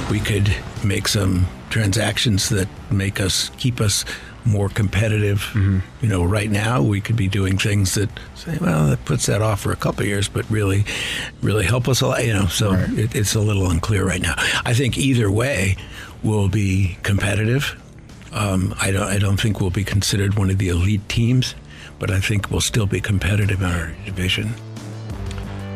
we 0.09 0.19
could 0.21 0.55
make 0.83 1.07
some 1.07 1.45
transactions 1.69 2.49
that 2.49 2.67
make 2.89 3.19
us 3.19 3.51
keep 3.57 3.81
us 3.81 4.05
more 4.47 4.69
competitive. 4.69 5.39
Mm-hmm. 5.53 5.79
You 6.01 6.09
know, 6.09 6.23
right 6.23 6.49
now 6.49 6.81
we 6.81 7.01
could 7.01 7.15
be 7.15 7.27
doing 7.27 7.57
things 7.57 7.95
that 7.95 8.09
say, 8.35 8.57
well, 8.59 8.87
that 8.87 9.05
puts 9.05 9.25
that 9.27 9.41
off 9.41 9.61
for 9.61 9.71
a 9.71 9.75
couple 9.75 10.01
of 10.01 10.07
years, 10.07 10.27
but 10.27 10.49
really, 10.49 10.85
really 11.41 11.65
help 11.65 11.87
us 11.87 12.01
a 12.01 12.07
lot. 12.07 12.25
You 12.25 12.33
know, 12.33 12.47
so 12.47 12.73
it, 12.73 13.15
it's 13.15 13.35
a 13.35 13.39
little 13.39 13.69
unclear 13.69 14.05
right 14.05 14.21
now. 14.21 14.35
I 14.65 14.73
think 14.73 14.97
either 14.97 15.29
way, 15.29 15.77
we'll 16.23 16.49
be 16.49 16.97
competitive. 17.03 17.81
Um, 18.33 18.75
I 18.81 18.91
don't. 18.91 19.07
I 19.07 19.19
don't 19.19 19.39
think 19.39 19.61
we'll 19.61 19.69
be 19.69 19.83
considered 19.83 20.37
one 20.37 20.49
of 20.49 20.57
the 20.57 20.69
elite 20.69 21.07
teams, 21.09 21.55
but 21.99 22.11
I 22.11 22.19
think 22.19 22.51
we'll 22.51 22.61
still 22.61 22.87
be 22.87 23.01
competitive 23.01 23.61
in 23.61 23.69
our 23.69 23.95
division. 24.05 24.53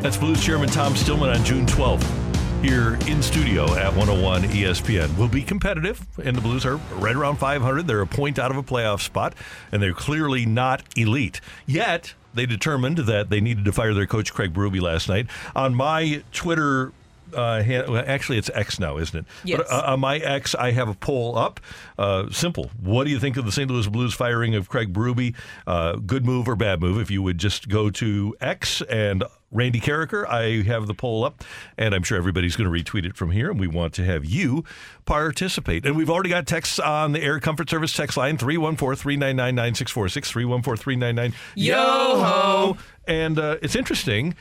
That's 0.00 0.16
Blues 0.16 0.44
Chairman 0.44 0.68
Tom 0.68 0.96
Stillman 0.96 1.30
on 1.30 1.44
June 1.44 1.64
12th 1.64 2.41
here 2.62 2.96
in 3.08 3.20
studio 3.20 3.64
at 3.74 3.92
101 3.96 4.42
ESPN. 4.44 5.16
We'll 5.18 5.26
be 5.26 5.42
competitive, 5.42 6.06
and 6.22 6.36
the 6.36 6.40
Blues 6.40 6.64
are 6.64 6.76
right 6.94 7.16
around 7.16 7.36
500. 7.36 7.88
They're 7.88 8.00
a 8.00 8.06
point 8.06 8.38
out 8.38 8.52
of 8.52 8.56
a 8.56 8.62
playoff 8.62 9.00
spot, 9.00 9.34
and 9.72 9.82
they're 9.82 9.92
clearly 9.92 10.46
not 10.46 10.82
elite. 10.96 11.40
Yet, 11.66 12.14
they 12.32 12.46
determined 12.46 12.98
that 12.98 13.30
they 13.30 13.40
needed 13.40 13.64
to 13.64 13.72
fire 13.72 13.94
their 13.94 14.06
coach, 14.06 14.32
Craig 14.32 14.54
Berube, 14.54 14.80
last 14.80 15.08
night. 15.08 15.26
On 15.56 15.74
my 15.74 16.22
Twitter 16.32 16.92
uh, 17.34 17.62
hand, 17.62 17.88
well, 17.88 18.04
actually, 18.06 18.38
it's 18.38 18.50
X 18.54 18.78
now, 18.78 18.98
isn't 18.98 19.20
it? 19.20 19.26
Yes. 19.44 19.58
But 19.58 19.70
uh, 19.70 19.92
on 19.92 20.00
my 20.00 20.18
X, 20.18 20.54
I 20.54 20.72
have 20.72 20.88
a 20.88 20.94
poll 20.94 21.36
up. 21.36 21.60
Uh, 21.98 22.30
simple. 22.30 22.70
What 22.80 23.04
do 23.04 23.10
you 23.10 23.18
think 23.18 23.36
of 23.36 23.44
the 23.44 23.52
St. 23.52 23.70
Louis 23.70 23.86
Blues 23.86 24.14
firing 24.14 24.54
of 24.54 24.68
Craig 24.68 24.92
Berube? 24.92 25.34
Uh, 25.66 25.96
good 25.96 26.24
move 26.24 26.48
or 26.48 26.56
bad 26.56 26.80
move? 26.80 27.00
If 27.00 27.10
you 27.10 27.22
would 27.22 27.38
just 27.38 27.68
go 27.68 27.90
to 27.90 28.36
X 28.40 28.82
and 28.82 29.24
Randy 29.52 29.80
Karraker, 29.80 30.26
I 30.26 30.62
have 30.66 30.86
the 30.86 30.94
poll 30.94 31.24
up, 31.24 31.44
and 31.76 31.94
I'm 31.94 32.02
sure 32.02 32.16
everybody's 32.16 32.56
going 32.56 32.72
to 32.72 32.82
retweet 32.82 33.04
it 33.04 33.16
from 33.16 33.30
here. 33.30 33.50
And 33.50 33.60
we 33.60 33.66
want 33.66 33.92
to 33.94 34.04
have 34.04 34.24
you 34.24 34.64
participate. 35.04 35.84
And 35.84 35.94
we've 35.94 36.10
already 36.10 36.30
got 36.30 36.46
texts 36.46 36.78
on 36.78 37.12
the 37.12 37.22
Air 37.22 37.38
Comfort 37.38 37.68
Service 37.68 37.92
text 37.92 38.16
line 38.16 38.38
314 38.38 38.96
399 38.96 39.54
9646, 39.54 40.30
314 40.30 40.82
399 40.82 41.40
Yo 41.54 41.76
ho! 41.76 42.76
And 43.06 43.38
uh, 43.38 43.58
it's 43.60 43.76
interesting 43.76 44.34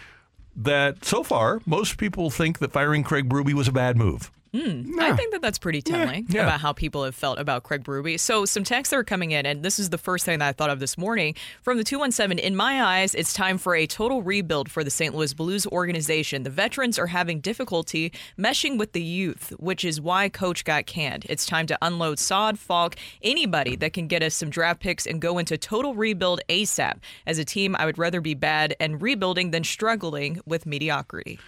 that 0.55 1.05
so 1.05 1.23
far, 1.23 1.61
most 1.65 1.97
people 1.97 2.29
think 2.29 2.59
that 2.59 2.71
firing 2.71 3.03
Craig 3.03 3.29
Berube 3.29 3.53
was 3.53 3.67
a 3.67 3.71
bad 3.71 3.97
move. 3.97 4.31
Hmm. 4.53 4.99
I 4.99 5.13
think 5.15 5.31
that 5.31 5.41
that's 5.41 5.57
pretty 5.57 5.81
telling 5.81 6.25
Yeah. 6.27 6.43
about 6.43 6.59
how 6.59 6.73
people 6.73 7.05
have 7.05 7.15
felt 7.15 7.39
about 7.39 7.63
Craig 7.63 7.85
Berube. 7.85 8.19
So 8.19 8.43
some 8.43 8.65
texts 8.65 8.89
that 8.91 8.97
are 8.97 9.03
coming 9.05 9.31
in, 9.31 9.45
and 9.45 9.63
this 9.63 9.79
is 9.79 9.91
the 9.91 9.97
first 9.97 10.25
thing 10.25 10.39
that 10.39 10.47
I 10.49 10.51
thought 10.51 10.69
of 10.69 10.81
this 10.81 10.97
morning 10.97 11.35
from 11.61 11.77
the 11.77 11.85
217. 11.85 12.37
In 12.37 12.53
my 12.53 12.83
eyes, 12.83 13.15
it's 13.15 13.31
time 13.33 13.57
for 13.57 13.75
a 13.75 13.87
total 13.87 14.21
rebuild 14.21 14.69
for 14.69 14.83
the 14.83 14.89
St. 14.91 15.15
Louis 15.15 15.33
Blues 15.33 15.65
organization. 15.67 16.43
The 16.43 16.49
veterans 16.49 16.99
are 16.99 17.07
having 17.07 17.39
difficulty 17.39 18.11
meshing 18.37 18.77
with 18.77 18.91
the 18.91 19.01
youth, 19.01 19.53
which 19.57 19.85
is 19.85 20.01
why 20.01 20.27
coach 20.27 20.65
got 20.65 20.85
canned. 20.85 21.25
It's 21.29 21.45
time 21.45 21.65
to 21.67 21.77
unload 21.81 22.19
Saad, 22.19 22.59
Faulk, 22.59 22.95
anybody 23.21 23.77
that 23.77 23.93
can 23.93 24.07
get 24.07 24.21
us 24.21 24.35
some 24.35 24.49
draft 24.49 24.81
picks 24.81 25.05
and 25.07 25.21
go 25.21 25.37
into 25.37 25.57
total 25.57 25.95
rebuild 25.95 26.41
ASAP. 26.49 26.97
As 27.25 27.37
a 27.39 27.45
team, 27.45 27.73
I 27.79 27.85
would 27.85 27.97
rather 27.97 28.19
be 28.19 28.33
bad 28.33 28.75
and 28.81 29.01
rebuilding 29.01 29.51
than 29.51 29.63
struggling 29.63 30.41
with 30.45 30.65
mediocrity. 30.65 31.39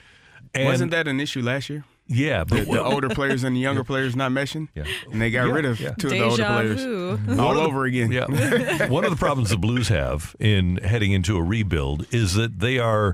And 0.54 0.66
Wasn't 0.68 0.92
that 0.92 1.08
an 1.10 1.20
issue 1.20 1.42
last 1.42 1.70
year? 1.70 1.84
Yeah, 2.14 2.44
but 2.44 2.66
The 2.66 2.84
older 2.84 3.10
players 3.10 3.44
and 3.44 3.56
the 3.56 3.60
younger 3.68 3.84
players 3.84 4.16
not 4.16 4.32
meshing? 4.32 4.68
Yeah. 4.76 4.84
And 5.12 5.22
they 5.22 5.32
got 5.32 5.48
Yeah, 5.48 5.54
rid 5.54 5.66
of 5.66 5.80
yeah. 5.80 5.92
two 6.00 6.08
of 6.08 6.14
the 6.14 6.24
older 6.24 6.38
Deja 6.38 6.54
players. 6.62 6.84
vu. 6.84 7.40
All 7.42 7.58
over 7.58 7.86
again. 7.86 8.12
Yeah. 8.12 8.88
One 8.90 9.04
of 9.04 9.12
the 9.12 9.18
problems 9.18 9.50
the 9.50 9.58
Blues 9.58 9.88
have 9.90 10.36
in 10.40 10.78
heading 10.78 11.12
into 11.12 11.38
a 11.38 11.44
rebuild 11.44 12.06
is 12.14 12.34
that 12.36 12.60
they 12.60 12.80
are 12.80 13.14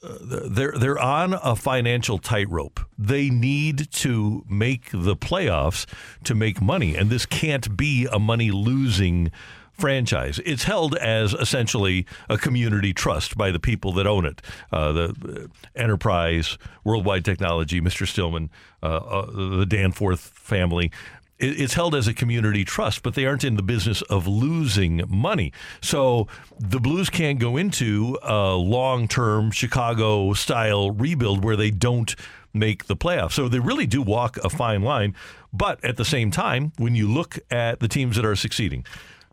uh, 0.00 0.14
they're 0.48 0.74
they're 0.78 0.98
on 0.98 1.34
a 1.34 1.56
financial 1.56 2.18
tightrope. 2.18 2.78
They 2.96 3.30
need 3.30 3.90
to 3.94 4.44
make 4.48 4.90
the 4.92 5.16
playoffs 5.16 5.86
to 6.24 6.36
make 6.36 6.60
money, 6.62 6.94
and 6.94 7.10
this 7.10 7.26
can't 7.26 7.76
be 7.76 8.06
a 8.12 8.18
money 8.20 8.52
losing 8.52 9.32
franchise. 9.78 10.40
It's 10.44 10.64
held 10.64 10.96
as 10.96 11.32
essentially 11.34 12.04
a 12.28 12.36
community 12.36 12.92
trust 12.92 13.36
by 13.36 13.50
the 13.50 13.60
people 13.60 13.92
that 13.92 14.06
own 14.06 14.26
it. 14.26 14.42
Uh, 14.72 14.92
the 14.92 15.48
uh, 15.54 15.78
Enterprise, 15.80 16.58
Worldwide 16.84 17.24
Technology, 17.24 17.80
Mr. 17.80 18.06
Stillman, 18.06 18.50
uh, 18.82 18.86
uh, 18.86 19.56
the 19.58 19.66
Danforth 19.66 20.20
family 20.20 20.90
it- 21.38 21.60
it's 21.60 21.74
held 21.74 21.94
as 21.94 22.08
a 22.08 22.12
community 22.14 22.64
trust, 22.64 23.04
but 23.04 23.14
they 23.14 23.24
aren't 23.24 23.44
in 23.44 23.54
the 23.54 23.62
business 23.62 24.02
of 24.02 24.26
losing 24.26 25.02
money. 25.08 25.52
So 25.80 26.26
the 26.58 26.80
Blues 26.80 27.10
can't 27.10 27.38
go 27.38 27.56
into 27.56 28.18
a 28.24 28.54
long 28.54 29.06
term 29.06 29.52
Chicago 29.52 30.32
style 30.32 30.90
rebuild 30.90 31.44
where 31.44 31.54
they 31.54 31.70
don't 31.70 32.12
make 32.52 32.86
the 32.86 32.96
playoffs. 32.96 33.34
So 33.34 33.48
they 33.48 33.60
really 33.60 33.86
do 33.86 34.02
walk 34.02 34.36
a 34.38 34.50
fine 34.50 34.82
line. 34.82 35.14
But 35.52 35.82
at 35.84 35.96
the 35.96 36.04
same 36.04 36.32
time, 36.32 36.72
when 36.76 36.96
you 36.96 37.06
look 37.08 37.38
at 37.52 37.78
the 37.78 37.86
teams 37.86 38.16
that 38.16 38.24
are 38.24 38.34
succeeding, 38.34 38.84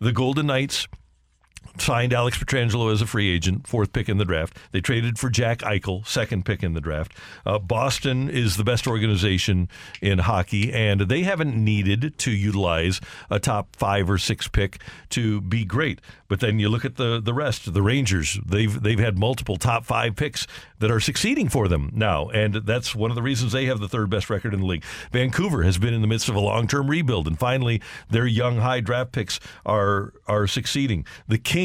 the 0.05 0.11
Golden 0.11 0.45
Knights 0.45 0.87
signed 1.77 2.13
Alex 2.13 2.37
Pietrangelo 2.37 2.91
as 2.91 3.01
a 3.01 3.07
free 3.07 3.33
agent, 3.33 3.67
fourth 3.67 3.93
pick 3.93 4.09
in 4.09 4.17
the 4.17 4.25
draft. 4.25 4.57
They 4.71 4.81
traded 4.81 5.19
for 5.19 5.29
Jack 5.29 5.59
Eichel, 5.59 6.05
second 6.05 6.45
pick 6.45 6.63
in 6.63 6.73
the 6.73 6.81
draft. 6.81 7.13
Uh, 7.45 7.59
Boston 7.59 8.29
is 8.29 8.57
the 8.57 8.63
best 8.63 8.87
organization 8.87 9.69
in 10.01 10.19
hockey, 10.19 10.71
and 10.73 11.01
they 11.01 11.23
haven't 11.23 11.55
needed 11.55 12.17
to 12.19 12.31
utilize 12.31 13.01
a 13.29 13.39
top 13.39 13.75
five 13.75 14.09
or 14.09 14.17
six 14.17 14.47
pick 14.47 14.81
to 15.09 15.41
be 15.41 15.65
great. 15.65 16.01
But 16.27 16.39
then 16.39 16.59
you 16.59 16.69
look 16.69 16.85
at 16.85 16.95
the 16.95 17.21
the 17.21 17.33
rest. 17.33 17.71
The 17.71 17.81
Rangers, 17.81 18.39
they've 18.45 18.81
they've 18.81 18.99
had 18.99 19.17
multiple 19.17 19.57
top 19.57 19.85
five 19.85 20.15
picks 20.15 20.47
that 20.79 20.91
are 20.91 20.99
succeeding 20.99 21.49
for 21.49 21.67
them 21.67 21.91
now, 21.93 22.29
and 22.29 22.55
that's 22.55 22.95
one 22.95 23.11
of 23.11 23.15
the 23.15 23.21
reasons 23.21 23.51
they 23.51 23.65
have 23.65 23.79
the 23.79 23.87
third 23.87 24.09
best 24.09 24.29
record 24.29 24.53
in 24.53 24.61
the 24.61 24.65
league. 24.65 24.83
Vancouver 25.11 25.63
has 25.63 25.77
been 25.77 25.93
in 25.93 26.01
the 26.01 26.07
midst 26.07 26.29
of 26.29 26.35
a 26.35 26.39
long 26.39 26.67
term 26.67 26.89
rebuild, 26.89 27.27
and 27.27 27.37
finally 27.37 27.81
their 28.09 28.25
young 28.25 28.57
high 28.57 28.79
draft 28.79 29.11
picks 29.11 29.39
are 29.65 30.13
are 30.27 30.47
succeeding. 30.47 31.05
The 31.27 31.37
Kings 31.37 31.64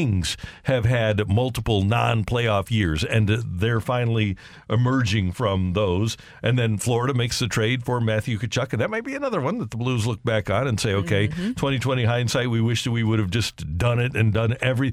have 0.63 0.85
had 0.85 1.27
multiple 1.27 1.83
non 1.83 2.23
playoff 2.25 2.71
years, 2.71 3.03
and 3.03 3.27
they're 3.27 3.79
finally 3.79 4.35
emerging 4.69 5.31
from 5.31 5.73
those. 5.73 6.17
And 6.41 6.57
then 6.57 6.77
Florida 6.77 7.13
makes 7.13 7.39
the 7.39 7.47
trade 7.47 7.83
for 7.83 8.01
Matthew 8.01 8.37
Tkachuk, 8.39 8.73
and 8.73 8.81
that 8.81 8.89
might 8.89 9.03
be 9.03 9.15
another 9.15 9.41
one 9.41 9.59
that 9.59 9.71
the 9.71 9.77
Blues 9.77 10.07
look 10.07 10.23
back 10.23 10.49
on 10.49 10.67
and 10.67 10.79
say, 10.79 10.93
okay, 10.93 11.27
mm-hmm. 11.27 11.49
2020 11.49 12.05
hindsight, 12.05 12.49
we 12.49 12.61
wish 12.61 12.83
that 12.83 12.91
we 12.91 13.03
would 13.03 13.19
have 13.19 13.29
just 13.29 13.77
done 13.77 13.99
it 13.99 14.15
and 14.15 14.33
done 14.33 14.55
every. 14.61 14.91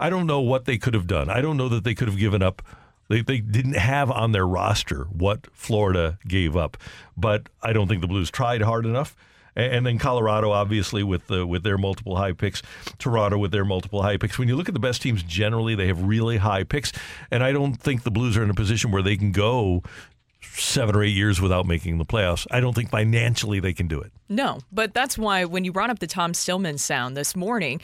I 0.00 0.10
don't 0.10 0.26
know 0.26 0.40
what 0.40 0.64
they 0.64 0.78
could 0.78 0.94
have 0.94 1.06
done. 1.06 1.30
I 1.30 1.40
don't 1.40 1.56
know 1.56 1.68
that 1.68 1.84
they 1.84 1.94
could 1.94 2.08
have 2.08 2.18
given 2.18 2.42
up. 2.42 2.62
They, 3.08 3.20
they 3.20 3.38
didn't 3.38 3.74
have 3.74 4.10
on 4.10 4.32
their 4.32 4.46
roster 4.46 5.04
what 5.04 5.46
Florida 5.52 6.18
gave 6.26 6.56
up, 6.56 6.76
but 7.16 7.48
I 7.62 7.72
don't 7.72 7.86
think 7.86 8.00
the 8.00 8.08
Blues 8.08 8.30
tried 8.30 8.62
hard 8.62 8.86
enough. 8.86 9.14
And 9.56 9.86
then 9.86 9.98
Colorado, 9.98 10.50
obviously, 10.50 11.02
with 11.02 11.26
the, 11.28 11.46
with 11.46 11.62
their 11.62 11.78
multiple 11.78 12.16
high 12.16 12.32
picks. 12.32 12.62
Toronto 12.98 13.38
with 13.38 13.52
their 13.52 13.64
multiple 13.64 14.02
high 14.02 14.16
picks. 14.16 14.38
When 14.38 14.48
you 14.48 14.56
look 14.56 14.68
at 14.68 14.74
the 14.74 14.80
best 14.80 15.02
teams, 15.02 15.22
generally 15.22 15.74
they 15.74 15.86
have 15.86 16.02
really 16.02 16.38
high 16.38 16.64
picks, 16.64 16.92
and 17.30 17.42
I 17.42 17.52
don't 17.52 17.74
think 17.74 18.02
the 18.02 18.10
Blues 18.10 18.36
are 18.36 18.42
in 18.42 18.50
a 18.50 18.54
position 18.54 18.90
where 18.90 19.02
they 19.02 19.16
can 19.16 19.32
go 19.32 19.82
seven 20.56 20.94
or 20.94 21.02
eight 21.02 21.14
years 21.14 21.40
without 21.40 21.66
making 21.66 21.98
the 21.98 22.04
playoffs. 22.04 22.46
I 22.50 22.60
don't 22.60 22.74
think 22.74 22.90
financially 22.90 23.60
they 23.60 23.72
can 23.72 23.88
do 23.88 24.00
it. 24.00 24.12
No, 24.28 24.60
but 24.72 24.94
that's 24.94 25.18
why 25.18 25.44
when 25.44 25.64
you 25.64 25.72
brought 25.72 25.90
up 25.90 25.98
the 25.98 26.06
Tom 26.06 26.34
Stillman 26.34 26.78
sound 26.78 27.16
this 27.16 27.34
morning, 27.34 27.80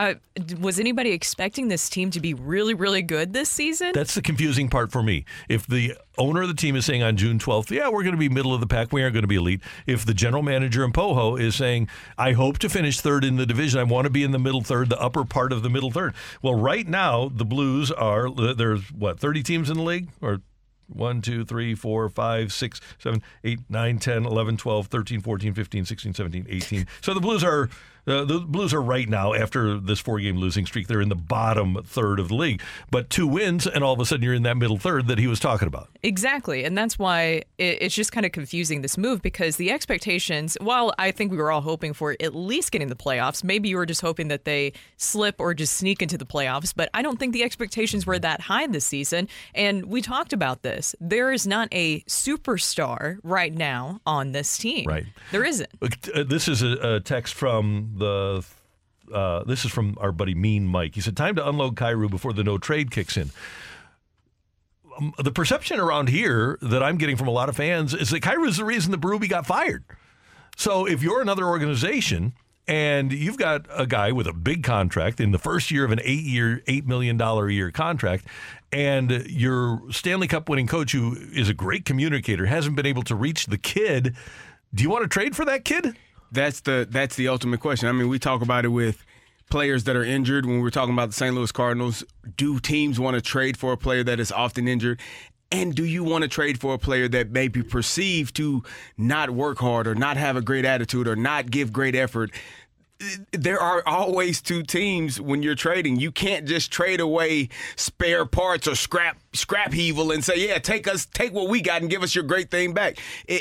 uh, 0.00 0.14
was 0.60 0.80
anybody 0.80 1.10
expecting 1.10 1.68
this 1.68 1.90
team 1.90 2.10
to 2.10 2.20
be 2.20 2.32
really, 2.32 2.72
really 2.72 3.02
good 3.02 3.34
this 3.34 3.50
season? 3.50 3.92
That's 3.92 4.14
the 4.14 4.22
confusing 4.22 4.70
part 4.70 4.90
for 4.90 5.02
me. 5.02 5.26
If 5.46 5.66
the 5.66 5.94
owner 6.16 6.40
of 6.40 6.48
the 6.48 6.54
team 6.54 6.74
is 6.74 6.86
saying 6.86 7.02
on 7.02 7.18
June 7.18 7.38
12th, 7.38 7.70
yeah, 7.70 7.90
we're 7.90 8.02
going 8.02 8.14
to 8.14 8.18
be 8.18 8.30
middle 8.30 8.54
of 8.54 8.60
the 8.60 8.66
pack, 8.66 8.92
we 8.92 9.02
aren't 9.02 9.12
going 9.12 9.24
to 9.24 9.28
be 9.28 9.36
elite. 9.36 9.60
If 9.86 10.06
the 10.06 10.14
general 10.14 10.42
manager 10.42 10.84
in 10.84 10.92
Poho 10.92 11.36
is 11.36 11.54
saying, 11.54 11.88
I 12.16 12.32
hope 12.32 12.58
to 12.60 12.70
finish 12.70 12.98
third 13.00 13.24
in 13.24 13.36
the 13.36 13.44
division, 13.44 13.78
I 13.78 13.82
want 13.82 14.06
to 14.06 14.10
be 14.10 14.24
in 14.24 14.30
the 14.30 14.38
middle 14.38 14.62
third, 14.62 14.88
the 14.88 14.98
upper 14.98 15.26
part 15.26 15.52
of 15.52 15.62
the 15.62 15.68
middle 15.68 15.90
third. 15.90 16.14
Well, 16.40 16.54
right 16.54 16.88
now, 16.88 17.28
the 17.28 17.44
Blues 17.44 17.90
are, 17.90 18.30
there's 18.30 18.90
what, 18.92 19.20
30 19.20 19.42
teams 19.42 19.68
in 19.68 19.76
the 19.76 19.82
league? 19.82 20.08
Or 20.22 20.40
1, 20.88 21.20
2, 21.20 21.44
3, 21.44 21.74
4, 21.74 22.08
5, 22.08 22.52
6, 22.52 22.80
7, 22.98 23.22
8, 23.44 23.60
9, 23.68 23.98
10, 23.98 24.24
11, 24.24 24.56
12, 24.56 24.86
13, 24.86 25.20
14, 25.20 25.54
15, 25.54 25.84
16, 25.84 26.14
17, 26.14 26.46
18. 26.48 26.86
So 27.02 27.12
the 27.12 27.20
Blues 27.20 27.44
are 27.44 27.68
uh, 28.06 28.24
the 28.24 28.40
Blues 28.40 28.72
are 28.74 28.82
right 28.82 29.08
now 29.08 29.34
after 29.34 29.78
this 29.78 30.00
four-game 30.00 30.36
losing 30.36 30.66
streak. 30.66 30.86
They're 30.86 31.00
in 31.00 31.08
the 31.08 31.14
bottom 31.14 31.82
third 31.84 32.20
of 32.20 32.28
the 32.28 32.34
league, 32.34 32.62
but 32.90 33.10
two 33.10 33.26
wins, 33.26 33.66
and 33.66 33.84
all 33.84 33.92
of 33.92 34.00
a 34.00 34.06
sudden 34.06 34.24
you're 34.24 34.34
in 34.34 34.42
that 34.44 34.56
middle 34.56 34.78
third 34.78 35.08
that 35.08 35.18
he 35.18 35.26
was 35.26 35.40
talking 35.40 35.68
about. 35.68 35.88
Exactly. 36.02 36.64
And 36.64 36.76
that's 36.76 36.98
why 36.98 37.42
it, 37.58 37.78
it's 37.82 37.94
just 37.94 38.12
kind 38.12 38.24
of 38.26 38.32
confusing 38.32 38.82
this 38.82 38.96
move 38.96 39.22
because 39.22 39.56
the 39.56 39.70
expectations, 39.70 40.56
while 40.60 40.92
I 40.98 41.10
think 41.10 41.30
we 41.30 41.36
were 41.36 41.50
all 41.50 41.60
hoping 41.60 41.92
for 41.92 42.16
at 42.20 42.34
least 42.34 42.72
getting 42.72 42.88
the 42.88 42.96
playoffs, 42.96 43.44
maybe 43.44 43.68
you 43.68 43.76
were 43.76 43.86
just 43.86 44.00
hoping 44.00 44.28
that 44.28 44.44
they 44.44 44.72
slip 44.96 45.36
or 45.38 45.54
just 45.54 45.74
sneak 45.74 46.02
into 46.02 46.16
the 46.16 46.26
playoffs, 46.26 46.72
but 46.74 46.88
I 46.94 47.02
don't 47.02 47.18
think 47.18 47.32
the 47.32 47.42
expectations 47.42 48.06
were 48.06 48.18
that 48.18 48.40
high 48.42 48.66
this 48.66 48.84
season. 48.84 49.28
And 49.54 49.86
we 49.86 50.02
talked 50.02 50.32
about 50.32 50.62
this. 50.62 50.94
There 51.00 51.32
is 51.32 51.46
not 51.46 51.68
a 51.72 52.00
superstar 52.02 53.18
right 53.22 53.52
now 53.54 54.00
on 54.06 54.32
this 54.32 54.56
team. 54.58 54.86
Right. 54.86 55.06
There 55.32 55.44
isn't. 55.44 55.68
Uh, 55.82 56.24
This 56.24 56.48
is 56.48 56.62
a, 56.62 56.96
a 56.96 57.00
text 57.00 57.34
from 57.34 57.89
the. 57.96 58.44
Uh, 59.12 59.42
this 59.44 59.64
is 59.64 59.72
from 59.72 59.96
our 60.00 60.12
buddy 60.12 60.34
Mean 60.34 60.66
Mike. 60.66 60.94
He 60.94 61.00
said, 61.00 61.16
"Time 61.16 61.34
to 61.36 61.48
unload 61.48 61.74
Kyrou 61.74 62.10
before 62.10 62.32
the 62.32 62.44
no 62.44 62.58
trade 62.58 62.90
kicks 62.90 63.16
in." 63.16 63.30
Um, 64.98 65.12
the 65.18 65.32
perception 65.32 65.80
around 65.80 66.08
here 66.08 66.58
that 66.62 66.82
I'm 66.82 66.96
getting 66.96 67.16
from 67.16 67.28
a 67.28 67.32
lot 67.32 67.48
of 67.48 67.56
fans 67.56 67.94
is 67.94 68.10
that 68.10 68.20
Kyrou 68.20 68.46
is 68.48 68.56
the 68.56 68.64
reason 68.64 68.92
that 68.92 69.00
Berube 69.00 69.28
got 69.28 69.46
fired. 69.46 69.84
So 70.56 70.86
if 70.86 71.02
you're 71.02 71.22
another 71.22 71.46
organization 71.46 72.34
and 72.68 73.12
you've 73.12 73.38
got 73.38 73.66
a 73.70 73.86
guy 73.86 74.12
with 74.12 74.26
a 74.26 74.32
big 74.32 74.62
contract 74.62 75.18
in 75.18 75.32
the 75.32 75.38
first 75.38 75.70
year 75.70 75.84
of 75.84 75.90
an 75.90 76.00
eight-year, 76.04 76.62
eight 76.66 76.86
million 76.86 77.16
dollar 77.16 77.48
a 77.48 77.52
year 77.52 77.70
contract, 77.70 78.26
and 78.70 79.10
your 79.26 79.82
Stanley 79.90 80.28
Cup 80.28 80.48
winning 80.48 80.66
coach, 80.66 80.92
who 80.92 81.16
is 81.34 81.48
a 81.48 81.54
great 81.54 81.84
communicator, 81.84 82.46
hasn't 82.46 82.76
been 82.76 82.86
able 82.86 83.02
to 83.02 83.14
reach 83.14 83.46
the 83.46 83.58
kid, 83.58 84.14
do 84.72 84.82
you 84.84 84.90
want 84.90 85.02
to 85.02 85.08
trade 85.08 85.34
for 85.34 85.44
that 85.46 85.64
kid? 85.64 85.96
That's 86.32 86.60
the 86.60 86.86
that's 86.88 87.16
the 87.16 87.28
ultimate 87.28 87.60
question. 87.60 87.88
I 87.88 87.92
mean, 87.92 88.08
we 88.08 88.18
talk 88.18 88.42
about 88.42 88.64
it 88.64 88.68
with 88.68 89.04
players 89.50 89.84
that 89.84 89.96
are 89.96 90.04
injured 90.04 90.46
when 90.46 90.60
we're 90.60 90.70
talking 90.70 90.94
about 90.94 91.08
the 91.08 91.14
St. 91.14 91.34
Louis 91.34 91.50
Cardinals. 91.52 92.04
Do 92.36 92.60
teams 92.60 93.00
want 93.00 93.16
to 93.16 93.20
trade 93.20 93.56
for 93.56 93.72
a 93.72 93.76
player 93.76 94.04
that 94.04 94.20
is 94.20 94.30
often 94.30 94.68
injured? 94.68 95.00
And 95.52 95.74
do 95.74 95.84
you 95.84 96.04
want 96.04 96.22
to 96.22 96.28
trade 96.28 96.60
for 96.60 96.74
a 96.74 96.78
player 96.78 97.08
that 97.08 97.30
may 97.32 97.48
be 97.48 97.64
perceived 97.64 98.36
to 98.36 98.62
not 98.96 99.30
work 99.30 99.58
hard 99.58 99.88
or 99.88 99.96
not 99.96 100.16
have 100.16 100.36
a 100.36 100.40
great 100.40 100.64
attitude 100.64 101.08
or 101.08 101.16
not 101.16 101.50
give 101.50 101.72
great 101.72 101.96
effort? 101.96 102.30
There 103.32 103.58
are 103.60 103.82
always 103.86 104.42
two 104.42 104.62
teams 104.62 105.20
when 105.20 105.42
you're 105.42 105.54
trading. 105.54 105.98
You 105.98 106.12
can't 106.12 106.46
just 106.46 106.70
trade 106.70 107.00
away 107.00 107.48
spare 107.76 108.26
parts 108.26 108.68
or 108.68 108.74
scrap 108.74 109.18
scrap 109.32 109.72
and 109.72 110.24
say, 110.24 110.48
"Yeah, 110.48 110.58
take 110.58 110.86
us, 110.86 111.06
take 111.06 111.32
what 111.32 111.48
we 111.48 111.62
got 111.62 111.80
and 111.80 111.90
give 111.90 112.02
us 112.02 112.14
your 112.14 112.24
great 112.24 112.50
thing 112.50 112.74
back." 112.74 112.98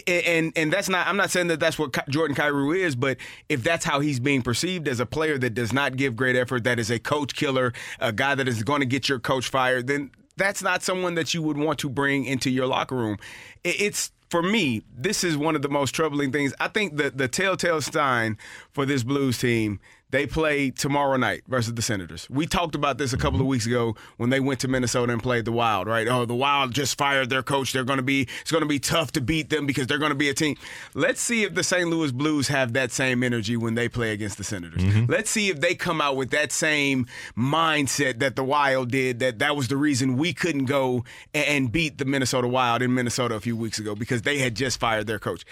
And 0.07 0.53
and 0.55 0.71
that's 0.71 0.87
not. 0.87 1.07
I'm 1.07 1.17
not 1.17 1.31
saying 1.31 1.47
that 1.47 1.59
that's 1.59 1.77
what 1.77 1.97
Jordan 2.09 2.35
Kyrou 2.35 2.77
is, 2.77 2.95
but 2.95 3.17
if 3.49 3.63
that's 3.63 3.83
how 3.83 3.99
he's 3.99 4.19
being 4.19 4.41
perceived 4.41 4.87
as 4.87 4.99
a 4.99 5.05
player 5.05 5.37
that 5.37 5.53
does 5.53 5.73
not 5.73 5.97
give 5.97 6.15
great 6.15 6.35
effort, 6.35 6.63
that 6.63 6.79
is 6.79 6.89
a 6.89 6.99
coach 6.99 7.35
killer, 7.35 7.73
a 7.99 8.13
guy 8.13 8.35
that 8.35 8.47
is 8.47 8.63
going 8.63 8.79
to 8.79 8.85
get 8.85 9.09
your 9.09 9.19
coach 9.19 9.49
fired, 9.49 9.87
then 9.87 10.11
that's 10.37 10.63
not 10.63 10.81
someone 10.81 11.15
that 11.15 11.33
you 11.33 11.41
would 11.41 11.57
want 11.57 11.79
to 11.79 11.89
bring 11.89 12.25
into 12.25 12.49
your 12.49 12.65
locker 12.65 12.95
room. 12.95 13.17
It, 13.63 13.81
it's 13.81 14.11
for 14.29 14.43
me, 14.43 14.83
this 14.95 15.23
is 15.23 15.37
one 15.37 15.55
of 15.55 15.61
the 15.61 15.69
most 15.69 15.91
troubling 15.91 16.31
things. 16.31 16.53
I 16.59 16.67
think 16.67 16.97
the 16.97 17.09
the 17.09 17.27
telltale 17.27 17.81
sign 17.81 18.37
for 18.71 18.85
this 18.85 19.03
Blues 19.03 19.39
team, 19.39 19.79
they 20.11 20.25
play 20.25 20.71
tomorrow 20.71 21.17
night 21.17 21.43
versus 21.47 21.73
the 21.73 21.81
Senators. 21.81 22.27
We 22.29 22.47
talked 22.47 22.73
about 22.73 22.97
this 22.97 23.13
a 23.13 23.17
couple 23.17 23.35
of 23.35 23.41
mm-hmm. 23.41 23.49
weeks 23.49 23.65
ago 23.67 23.95
when 24.17 24.31
they 24.31 24.39
went 24.39 24.59
to 24.61 24.67
Minnesota 24.67 25.13
and 25.13 25.21
played 25.21 25.45
the 25.45 25.51
Wild, 25.51 25.87
right? 25.87 26.07
Oh, 26.07 26.25
the 26.25 26.35
Wild 26.35 26.73
just 26.73 26.97
fired 26.97 27.29
their 27.29 27.43
coach. 27.43 27.73
They're 27.73 27.83
going 27.83 27.97
to 27.97 28.03
be 28.03 28.27
it's 28.41 28.51
going 28.51 28.63
to 28.63 28.67
be 28.67 28.79
tough 28.79 29.11
to 29.13 29.21
beat 29.21 29.49
them 29.49 29.65
because 29.65 29.87
they're 29.87 29.99
going 29.99 30.11
to 30.11 30.15
be 30.15 30.29
a 30.29 30.33
team. 30.33 30.55
Let's 30.93 31.21
see 31.21 31.43
if 31.43 31.53
the 31.53 31.63
St. 31.63 31.87
Louis 31.87 32.11
Blues 32.11 32.47
have 32.47 32.73
that 32.73 32.91
same 32.91 33.23
energy 33.23 33.55
when 33.55 33.75
they 33.75 33.87
play 33.87 34.11
against 34.11 34.37
the 34.37 34.43
Senators. 34.43 34.81
Mm-hmm. 34.81 35.11
Let's 35.11 35.29
see 35.29 35.49
if 35.49 35.61
they 35.61 35.75
come 35.75 36.01
out 36.01 36.15
with 36.15 36.31
that 36.31 36.51
same 36.51 37.05
mindset 37.37 38.19
that 38.19 38.35
the 38.35 38.43
Wild 38.43 38.91
did 38.91 39.19
that 39.19 39.39
that 39.39 39.55
was 39.55 39.67
the 39.67 39.77
reason 39.77 40.17
we 40.17 40.33
couldn't 40.33 40.65
go 40.65 41.03
and 41.33 41.71
beat 41.71 41.99
the 41.99 42.05
Minnesota 42.05 42.47
Wild 42.47 42.81
in 42.81 42.93
Minnesota 42.93 43.35
a 43.35 43.39
few 43.39 43.55
weeks 43.55 43.77
ago 43.77 43.93
because 43.93 44.23
they 44.23 44.39
had 44.39 44.55
just 44.55 44.79
fired 44.79 45.05
their 45.05 45.19
coach 45.19 45.45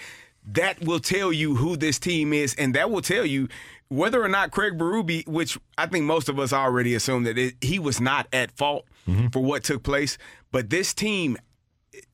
that 0.52 0.82
will 0.82 1.00
tell 1.00 1.32
you 1.32 1.56
who 1.56 1.76
this 1.76 1.98
team 1.98 2.32
is, 2.32 2.54
and 2.54 2.74
that 2.74 2.90
will 2.90 3.02
tell 3.02 3.26
you 3.26 3.48
whether 3.88 4.22
or 4.22 4.28
not 4.28 4.50
Craig 4.50 4.76
Berube, 4.78 5.26
which 5.26 5.58
I 5.76 5.86
think 5.86 6.04
most 6.04 6.28
of 6.28 6.38
us 6.38 6.52
already 6.52 6.94
assume 6.94 7.24
that 7.24 7.38
it, 7.38 7.54
he 7.60 7.78
was 7.78 8.00
not 8.00 8.26
at 8.32 8.50
fault 8.52 8.86
mm-hmm. 9.06 9.28
for 9.28 9.40
what 9.40 9.64
took 9.64 9.82
place, 9.82 10.18
but 10.52 10.70
this 10.70 10.92
team 10.92 11.36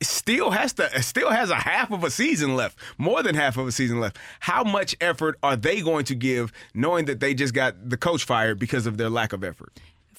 still 0.01 0.51
has 0.51 0.73
to 0.75 1.03
still 1.03 1.31
has 1.31 1.51
a 1.51 1.57
half 1.57 1.91
of 1.91 2.05
a 2.05 2.11
season 2.11 2.57
left, 2.57 2.79
more 2.97 3.23
than 3.23 3.35
half 3.35 3.57
of 3.57 3.67
a 3.67 3.73
season 3.73 4.01
left. 4.01 4.19
How 4.41 4.65
much 4.65 4.95
effort 5.01 5.39
are 5.43 5.57
they 5.57 5.81
going 5.81 6.05
to 6.07 6.15
give, 6.15 6.53
knowing 6.75 7.07
that 7.07 7.21
they 7.21 7.35
just 7.35 7.55
got 7.55 7.91
the 7.91 7.97
coach 7.97 8.25
fired 8.25 8.59
because 8.59 8.87
of 8.87 8.97
their 8.97 9.11
lack 9.11 9.33
of 9.33 9.43
effort? 9.45 9.73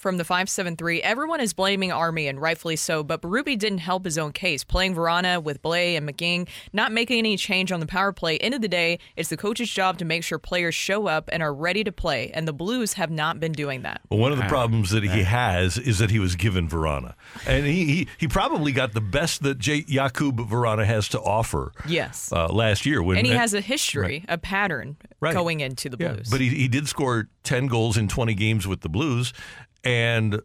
From 0.05 0.17
the 0.17 0.23
573. 0.23 1.01
Everyone 1.01 1.41
is 1.41 1.53
blaming 1.53 1.91
Army, 1.91 2.27
and 2.27 2.39
rightfully 2.39 2.75
so, 2.75 3.01
but 3.01 3.23
Berube 3.23 3.57
didn't 3.57 3.79
help 3.79 4.05
his 4.05 4.19
own 4.19 4.33
case. 4.33 4.63
Playing 4.63 4.93
Vrana 4.93 5.41
with 5.41 5.63
Blais 5.63 5.97
and 5.97 6.07
McGing, 6.07 6.47
not 6.71 6.91
making 6.91 7.17
any 7.17 7.35
change 7.37 7.71
on 7.71 7.79
the 7.79 7.87
power 7.87 8.11
play. 8.11 8.37
End 8.37 8.53
of 8.53 8.61
the 8.61 8.67
day, 8.67 8.99
it's 9.15 9.29
the 9.29 9.35
coach's 9.35 9.67
job 9.67 9.97
to 9.97 10.05
make 10.05 10.23
sure 10.23 10.37
players 10.37 10.75
show 10.75 11.07
up 11.07 11.27
and 11.33 11.41
are 11.41 11.51
ready 11.51 11.83
to 11.83 11.91
play, 11.91 12.29
and 12.35 12.47
the 12.47 12.53
Blues 12.53 12.93
have 12.93 13.09
not 13.09 13.39
been 13.39 13.51
doing 13.51 13.81
that. 13.81 13.99
Well, 14.11 14.19
one 14.19 14.31
of 14.31 14.37
the 14.37 14.43
problems 14.43 14.91
that 14.91 15.01
he 15.03 15.23
has 15.23 15.79
is 15.79 15.97
that 15.97 16.11
he 16.11 16.19
was 16.19 16.35
given 16.35 16.69
Vrana, 16.69 17.15
and 17.47 17.65
he 17.65 17.85
he, 17.85 18.07
he 18.19 18.27
probably 18.27 18.73
got 18.73 18.93
the 18.93 19.01
best 19.01 19.41
that 19.41 19.57
J- 19.57 19.85
Jakub 19.85 20.37
Vrana 20.47 20.85
has 20.85 21.09
to 21.09 21.19
offer. 21.19 21.71
Yes. 21.87 22.31
Uh, 22.31 22.47
last 22.49 22.85
year, 22.85 23.01
when 23.01 23.17
and 23.17 23.25
he 23.25 23.33
has 23.33 23.55
a 23.55 23.61
history, 23.61 24.23
a 24.29 24.37
pattern 24.37 24.97
Right. 25.19 25.33
going 25.33 25.61
into 25.61 25.89
the 25.89 25.97
Yeah, 25.99 26.13
Blues. 26.13 26.29
but 26.29 26.41
he, 26.41 26.49
he 26.49 26.67
did 26.67 26.87
score 26.87 27.29
10 27.41 27.65
goals 27.65 27.97
in 27.97 28.07
20 28.07 28.35
games 28.35 28.67
with 28.67 28.81
the 28.81 28.89
Blues, 28.89 29.33
and 29.85 30.41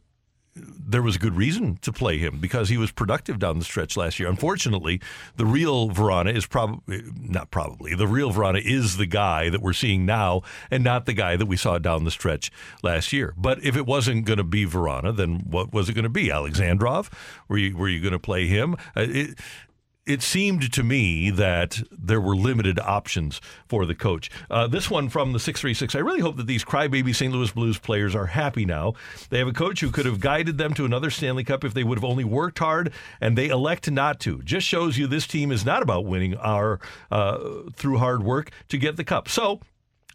there 0.55 1.03
was 1.03 1.16
a 1.16 1.18
good 1.18 1.37
reason 1.37 1.79
to 1.81 1.92
play 1.92 2.18
him 2.18 2.38
because 2.38 2.68
he 2.68 2.76
was 2.76 2.90
productive 2.90 3.38
down 3.38 3.59
the 3.59 3.64
stretch 3.64 3.96
last 3.96 4.18
year. 4.18 4.29
Unfortunately, 4.29 5.00
the 5.37 5.46
real 5.46 5.88
Vrana 5.90 6.35
is 6.35 6.46
probably 6.46 7.03
not 7.16 7.50
probably 7.50 7.94
the 7.94 8.09
real 8.09 8.33
Vrana 8.33 8.61
is 8.62 8.96
the 8.96 9.07
guy 9.07 9.48
that 9.48 9.62
we're 9.62 9.72
seeing 9.72 10.05
now, 10.05 10.42
and 10.70 10.83
not 10.83 11.07
the 11.07 11.12
guy 11.12 11.37
that 11.37 11.46
we 11.46 11.57
saw 11.57 11.79
down 11.79 12.05
the 12.05 12.11
stretch 12.11 12.50
last 12.83 13.12
year. 13.12 13.33
But 13.37 13.64
if 13.64 13.76
it 13.76 13.87
wasn't 13.87 14.24
going 14.24 14.38
to 14.38 14.44
be 14.44 14.66
Vrana, 14.66 15.16
then 15.16 15.44
what 15.48 15.72
was 15.72 15.88
it 15.88 15.94
going 15.94 16.03
to 16.03 16.09
be? 16.09 16.29
Alexandrov? 16.29 17.11
Were 17.48 17.59
you 17.59 17.76
were 17.76 17.88
you 17.88 18.00
going 18.00 18.12
to 18.12 18.18
play 18.18 18.46
him? 18.46 18.74
Uh, 18.96 19.07
it, 19.09 19.38
it 20.07 20.23
seemed 20.23 20.73
to 20.73 20.83
me 20.83 21.31
that 21.31 21.83
there 21.91 22.21
were 22.21 22.35
limited 22.35 22.79
options 22.81 23.41
for 23.69 23.87
the 23.87 23.95
coach. 23.95 24.31
Uh, 24.51 24.67
this 24.67 24.91
one 24.91 25.09
from 25.09 25.33
the 25.33 25.39
636. 25.39 25.95
I 25.95 25.99
really 25.99 26.21
hope 26.21 26.37
that 26.37 26.47
these 26.47 26.65
crybaby 26.65 27.15
St. 27.15 27.33
Louis 27.33 27.51
Blues 27.53 27.79
players 27.79 28.15
are 28.15 28.27
happy 28.27 28.65
now. 28.65 28.95
They 29.29 29.39
have 29.39 29.49
a 29.49 29.53
coach 29.53 29.81
who 29.81 29.91
could 29.91 30.07
have 30.07 30.21
guided 30.21 30.59
them 30.59 30.75
to 30.75 30.85
another 30.85 31.11
Stanley 31.11 31.45
Cup 31.45 31.65
if 31.65 31.75
they 31.75 31.85
would 31.85 31.99
have 31.99 32.05
only 32.05 32.25
worked 32.25 32.59
hard, 32.59 32.93
and 33.21 33.37
they 33.37 33.49
elect 33.49 33.91
not 33.91 34.21
to. 34.21 34.43
Just 34.43 34.67
shows 34.67 34.97
you 34.97 35.07
this 35.07 35.27
team 35.27 35.53
is 35.53 35.65
not 35.65 35.83
about 35.83 36.07
winning 36.07 36.37
our 36.37 36.81
uh, 37.11 37.39
through 37.75 37.99
hard 37.99 38.23
work 38.23 38.51
to 38.69 38.79
get 38.79 38.97
the 38.97 39.05
cup. 39.05 39.29
So. 39.29 39.61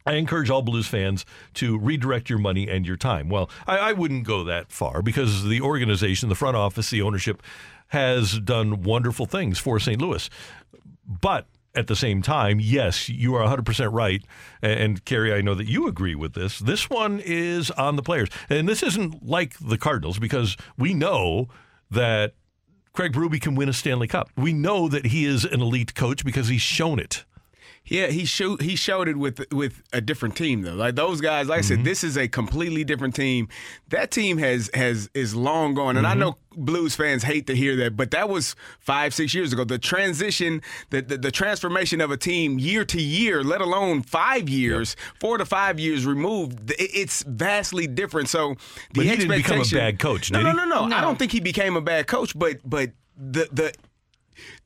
I 0.08 0.14
encourage 0.14 0.52
all 0.52 0.62
Blues 0.62 0.86
fans 0.86 1.26
to 1.56 1.80
redirect 1.80 2.30
your 2.30 2.38
money 2.38 2.70
and 2.70 2.86
your 2.86 2.96
time. 2.96 3.28
Well, 3.28 3.50
I, 3.66 3.78
I 3.78 3.94
wouldn't 3.94 4.24
go 4.24 4.44
that 4.44 4.72
far 4.72 5.02
because 5.02 5.44
the 5.44 5.62
organization, 5.62 6.30
the 6.30 6.36
front 6.36 6.56
office, 6.56 6.92
the 6.92 7.02
ownership 7.02 7.42
has 7.88 8.40
done 8.40 8.84
wonderful 8.84 9.26
things 9.26 9.60
for 9.60 9.80
St. 9.80 10.02
Louis. 10.02 10.30
But 11.08 11.48
at 11.76 11.88
the 11.88 11.96
same 11.96 12.22
time, 12.22 12.60
yes, 12.60 13.10
you 13.10 13.36
are 13.36 13.46
100% 13.46 13.92
right. 13.92 14.24
And, 14.62 15.04
Kerry, 15.06 15.34
I 15.34 15.42
know 15.42 15.56
that 15.56 15.68
you 15.68 15.88
agree 15.88 16.16
with 16.16 16.34
this. 16.34 16.60
This 16.60 16.90
one 16.90 17.20
is 17.24 17.70
on 17.72 17.96
the 17.96 18.02
players. 18.02 18.30
And 18.50 18.68
this 18.68 18.82
isn't 18.82 19.26
like 19.26 19.56
the 19.60 19.78
Cardinals 19.78 20.18
because 20.18 20.56
we 20.78 20.94
know 20.94 21.50
that 21.92 22.34
Craig 22.94 23.12
Berube 23.12 23.42
can 23.42 23.56
win 23.56 23.70
a 23.70 23.74
Stanley 23.74 24.08
Cup. 24.08 24.30
We 24.38 24.54
know 24.54 24.88
that 24.88 25.08
he 25.08 25.26
is 25.26 25.44
an 25.44 25.62
elite 25.62 25.96
coach 25.96 26.24
because 26.24 26.48
he's 26.48 26.62
shown 26.62 26.98
it. 26.98 27.26
Yeah, 27.88 28.08
he 28.08 28.26
showed 28.26 28.62
he 28.62 28.76
showed 28.76 29.08
it 29.08 29.16
with 29.16 29.42
with 29.52 29.84
a 29.94 30.02
different 30.02 30.36
team 30.36 30.64
though. 30.64 30.74
Like 30.74 30.96
those 30.96 31.22
guys, 31.22 31.48
like 31.48 31.60
I 31.60 31.62
said, 31.62 31.78
mm-hmm. 31.78 31.86
this 31.86 32.04
is 32.04 32.18
a 32.18 32.28
completely 32.28 32.84
different 32.84 33.16
team. 33.16 33.48
That 33.90 34.10
team 34.10 34.40
has 34.40 34.72
has 34.74 35.10
is 35.14 35.36
long 35.36 35.76
gone, 35.76 35.96
and 35.96 36.08
I 36.08 36.12
mm-hmm. 36.12 36.20
know 36.20 36.38
Blues 36.58 36.96
fans 36.96 37.24
hate 37.24 37.46
to 37.48 37.56
hear 37.56 37.76
that, 37.78 37.96
but 37.96 38.12
that 38.12 38.28
was 38.28 38.56
five 38.80 39.14
six 39.14 39.34
years 39.36 39.54
ago. 39.54 39.64
The 39.64 39.78
transition, 39.78 40.64
the 40.90 41.02
the, 41.02 41.18
the 41.18 41.32
transformation 41.32 42.02
of 42.02 42.10
a 42.10 42.18
team 42.18 42.58
year 42.58 42.86
to 42.86 43.00
year, 43.00 43.44
let 43.44 43.62
alone 43.62 44.02
five 44.02 44.50
years, 44.50 44.96
four 45.20 45.38
to 45.38 45.46
five 45.46 45.80
years 45.80 46.06
removed, 46.06 46.72
it- 46.72 46.92
it's 46.94 47.24
vastly 47.24 47.86
different. 47.86 48.30
So 48.30 48.56
the 48.56 48.58
But 48.96 49.06
he 49.06 49.16
didn't 49.16 49.38
become 49.38 49.62
a 49.62 49.66
bad 49.66 50.00
coach, 50.00 50.32
No, 50.32 50.40
did 50.40 50.46
no, 50.46 50.52
no, 50.54 50.66
no, 50.66 50.88
No. 50.88 50.96
I 50.96 51.02
don't 51.02 51.20
think 51.20 51.32
he 51.32 51.40
became 51.40 51.76
a 51.76 51.82
bad 51.82 52.08
coach, 52.08 52.38
but 52.38 52.58
but 52.66 52.92
the 53.16 53.48
the 53.52 53.74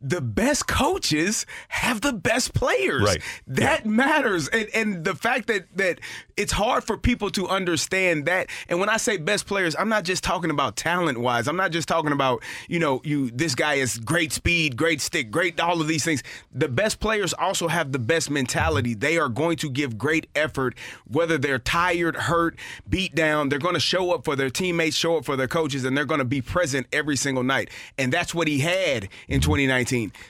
the 0.01 0.21
best 0.21 0.67
coaches 0.67 1.45
have 1.67 2.01
the 2.01 2.13
best 2.13 2.53
players. 2.53 3.03
Right. 3.03 3.21
That 3.47 3.85
matters. 3.85 4.47
And 4.47 4.69
and 4.73 5.03
the 5.03 5.15
fact 5.15 5.47
that 5.47 5.65
that 5.75 5.99
it's 6.37 6.53
hard 6.53 6.85
for 6.85 6.97
people 6.97 7.29
to 7.31 7.49
understand 7.49 8.25
that. 8.25 8.47
And 8.69 8.79
when 8.79 8.87
I 8.87 8.95
say 8.95 9.17
best 9.17 9.45
players, 9.45 9.75
I'm 9.77 9.89
not 9.89 10.05
just 10.05 10.23
talking 10.23 10.51
about 10.51 10.77
talent 10.77 11.19
wise. 11.19 11.49
I'm 11.49 11.57
not 11.57 11.71
just 11.71 11.89
talking 11.89 12.13
about, 12.13 12.43
you 12.69 12.79
know, 12.79 13.01
you 13.03 13.29
this 13.31 13.55
guy 13.55 13.75
is 13.75 13.97
great 13.99 14.31
speed, 14.31 14.77
great 14.77 15.01
stick, 15.01 15.31
great 15.31 15.59
all 15.59 15.81
of 15.81 15.87
these 15.87 16.05
things. 16.05 16.23
The 16.53 16.69
best 16.69 17.01
players 17.01 17.33
also 17.33 17.67
have 17.67 17.91
the 17.91 17.99
best 17.99 18.29
mentality. 18.29 18.93
They 18.93 19.17
are 19.17 19.29
going 19.29 19.57
to 19.57 19.69
give 19.69 19.97
great 19.97 20.27
effort 20.33 20.77
whether 21.07 21.37
they're 21.37 21.59
tired, 21.59 22.15
hurt, 22.15 22.57
beat 22.89 23.15
down. 23.15 23.49
They're 23.49 23.59
going 23.59 23.73
to 23.73 23.81
show 23.81 24.13
up 24.13 24.23
for 24.23 24.37
their 24.37 24.49
teammates, 24.49 24.95
show 24.95 25.17
up 25.17 25.25
for 25.25 25.35
their 25.35 25.47
coaches 25.47 25.83
and 25.83 25.97
they're 25.97 26.05
going 26.05 26.19
to 26.19 26.25
be 26.25 26.41
present 26.41 26.87
every 26.93 27.17
single 27.17 27.43
night. 27.43 27.69
And 27.97 28.13
that's 28.13 28.33
what 28.33 28.47
he 28.47 28.59
had 28.59 29.09
in 29.27 29.41
2019. 29.41 29.88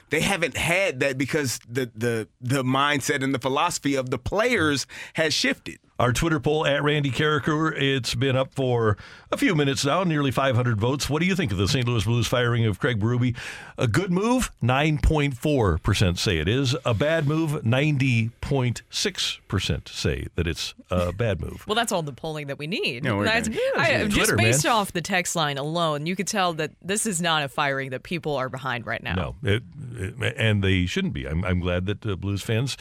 They 0.09 0.21
haven't 0.21 0.57
had 0.57 0.99
that 1.01 1.17
because 1.17 1.59
the 1.67 1.91
the 1.95 2.27
the 2.41 2.63
mindset 2.63 3.23
and 3.23 3.33
the 3.33 3.39
philosophy 3.39 3.95
of 3.95 4.09
the 4.09 4.17
players 4.17 4.87
has 5.13 5.33
shifted. 5.33 5.79
Our 5.99 6.13
Twitter 6.13 6.39
poll 6.39 6.65
at 6.65 6.81
Randy 6.81 7.11
Karraker, 7.11 7.73
it's 7.75 8.15
been 8.15 8.37
up 8.37 8.53
for 8.53 8.95
a 9.33 9.37
few 9.37 9.53
minutes 9.53 9.83
now, 9.83 10.05
nearly 10.05 10.31
500 10.31 10.79
votes. 10.79 11.09
What 11.09 11.19
do 11.19 11.25
you 11.25 11.35
think 11.35 11.51
of 11.51 11.57
the 11.57 11.67
St. 11.67 11.85
Louis 11.85 12.05
Blues 12.05 12.25
firing 12.25 12.65
of 12.65 12.79
Craig 12.79 13.01
Berube? 13.01 13.35
A 13.77 13.85
good 13.85 14.09
move? 14.09 14.49
9.4% 14.63 16.17
say 16.17 16.37
it 16.37 16.47
is. 16.47 16.73
A 16.85 16.93
bad 16.93 17.27
move? 17.27 17.63
90.6% 17.63 19.87
say 19.89 20.27
that 20.35 20.47
it's 20.47 20.73
a 20.89 21.11
bad 21.11 21.41
move. 21.41 21.65
Well, 21.67 21.75
that's 21.75 21.91
all 21.91 22.01
the 22.01 22.13
polling 22.13 22.47
that 22.47 22.57
we 22.57 22.67
need. 22.67 23.03
No, 23.03 23.17
we're 23.17 23.25
That's- 23.25 23.49
good. 23.49 23.59
I- 23.77 23.89
Yeah, 23.89 24.03
just 24.05 24.15
Twitter, 24.15 24.37
based 24.37 24.63
man. 24.63 24.73
off 24.73 24.93
the 24.93 25.01
text 25.01 25.35
line 25.35 25.57
alone, 25.57 26.05
you 26.05 26.15
could 26.15 26.27
tell 26.27 26.53
that 26.53 26.71
this 26.81 27.05
is 27.05 27.21
not 27.21 27.43
a 27.43 27.49
firing 27.49 27.89
that 27.89 28.03
people 28.03 28.37
are 28.37 28.47
behind 28.49 28.85
right 28.85 29.03
now. 29.03 29.15
No, 29.15 29.35
it, 29.43 29.63
it- 29.97 30.35
and 30.37 30.63
they 30.63 30.85
shouldn't 30.85 31.13
be. 31.13 31.27
I'm, 31.27 31.43
I'm 31.43 31.59
glad 31.59 31.87
that 31.87 32.05
uh, 32.05 32.15
Blues 32.15 32.41
fans 32.41 32.77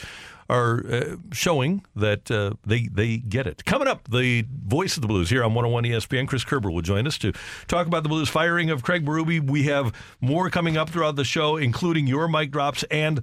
are 0.49 0.85
uh, 0.91 1.17
showing 1.33 1.85
that 1.95 2.31
uh, 2.31 2.53
they 2.65 2.89
they 2.89 3.19
get 3.19 3.47
it. 3.47 3.65
Coming 3.65 3.89
up, 3.89 4.09
the 4.09 4.47
voice 4.67 4.97
of 4.97 5.03
the 5.03 5.09
Blues 5.09 5.31
here 5.31 5.45
on 5.45 5.55
101 5.55 5.85
ESPN, 5.85 6.27
Chris 6.27 6.45
Kerber 6.45 6.71
will 6.71 6.83
join 6.83 7.07
us 7.07 7.19
to 7.19 7.33
talk 7.67 7.87
about 7.87 8.03
the 8.03 8.09
Blues 8.09 8.29
firing 8.29 8.71
of 8.71 8.83
Craig 8.83 9.05
Berube. 9.05 9.49
We 9.49 9.65
have 9.65 9.93
more 10.21 10.51
coming 10.51 10.77
up 10.77 10.91
throughout 10.91 11.17
the 11.17 11.25
show, 11.25 11.57
including 11.57 12.07
your 12.07 12.29
mic 12.29 12.51
drops 12.51 12.83
and 12.85 13.23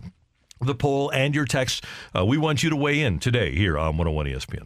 the 0.62 0.76
poll 0.76 1.10
and 1.10 1.36
your 1.36 1.46
text. 1.46 1.84
Uh, 2.16 2.26
we 2.26 2.38
want 2.38 2.64
you 2.64 2.70
to 2.70 2.76
weigh 2.76 3.02
in 3.02 3.20
today 3.20 3.56
here 3.56 3.78
on 3.78 3.98
101 3.98 4.28
ESPN. 4.28 4.66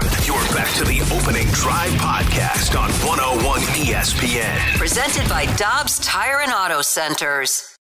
You're 0.00 0.36
back 0.54 0.72
to 0.76 0.84
the 0.84 1.00
opening 1.12 1.46
drive 1.48 1.90
podcast 1.92 2.78
on 2.78 2.90
101 3.06 3.60
ESPN. 3.60 4.78
Presented 4.78 5.28
by 5.28 5.44
Dobbs 5.56 5.98
Tire 5.98 6.40
and 6.40 6.50
Auto 6.52 6.80
Centers. 6.80 7.76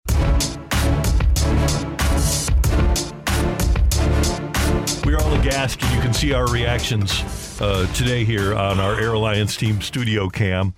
We're 5.04 5.18
all 5.18 5.34
aghast. 5.34 5.82
You 5.82 6.00
can 6.00 6.14
see 6.14 6.32
our 6.32 6.50
reactions 6.50 7.22
uh, 7.60 7.86
today 7.92 8.24
here 8.24 8.54
on 8.54 8.80
our 8.80 8.98
Air 8.98 9.12
Alliance 9.12 9.54
team 9.56 9.82
studio 9.82 10.30
cam. 10.30 10.74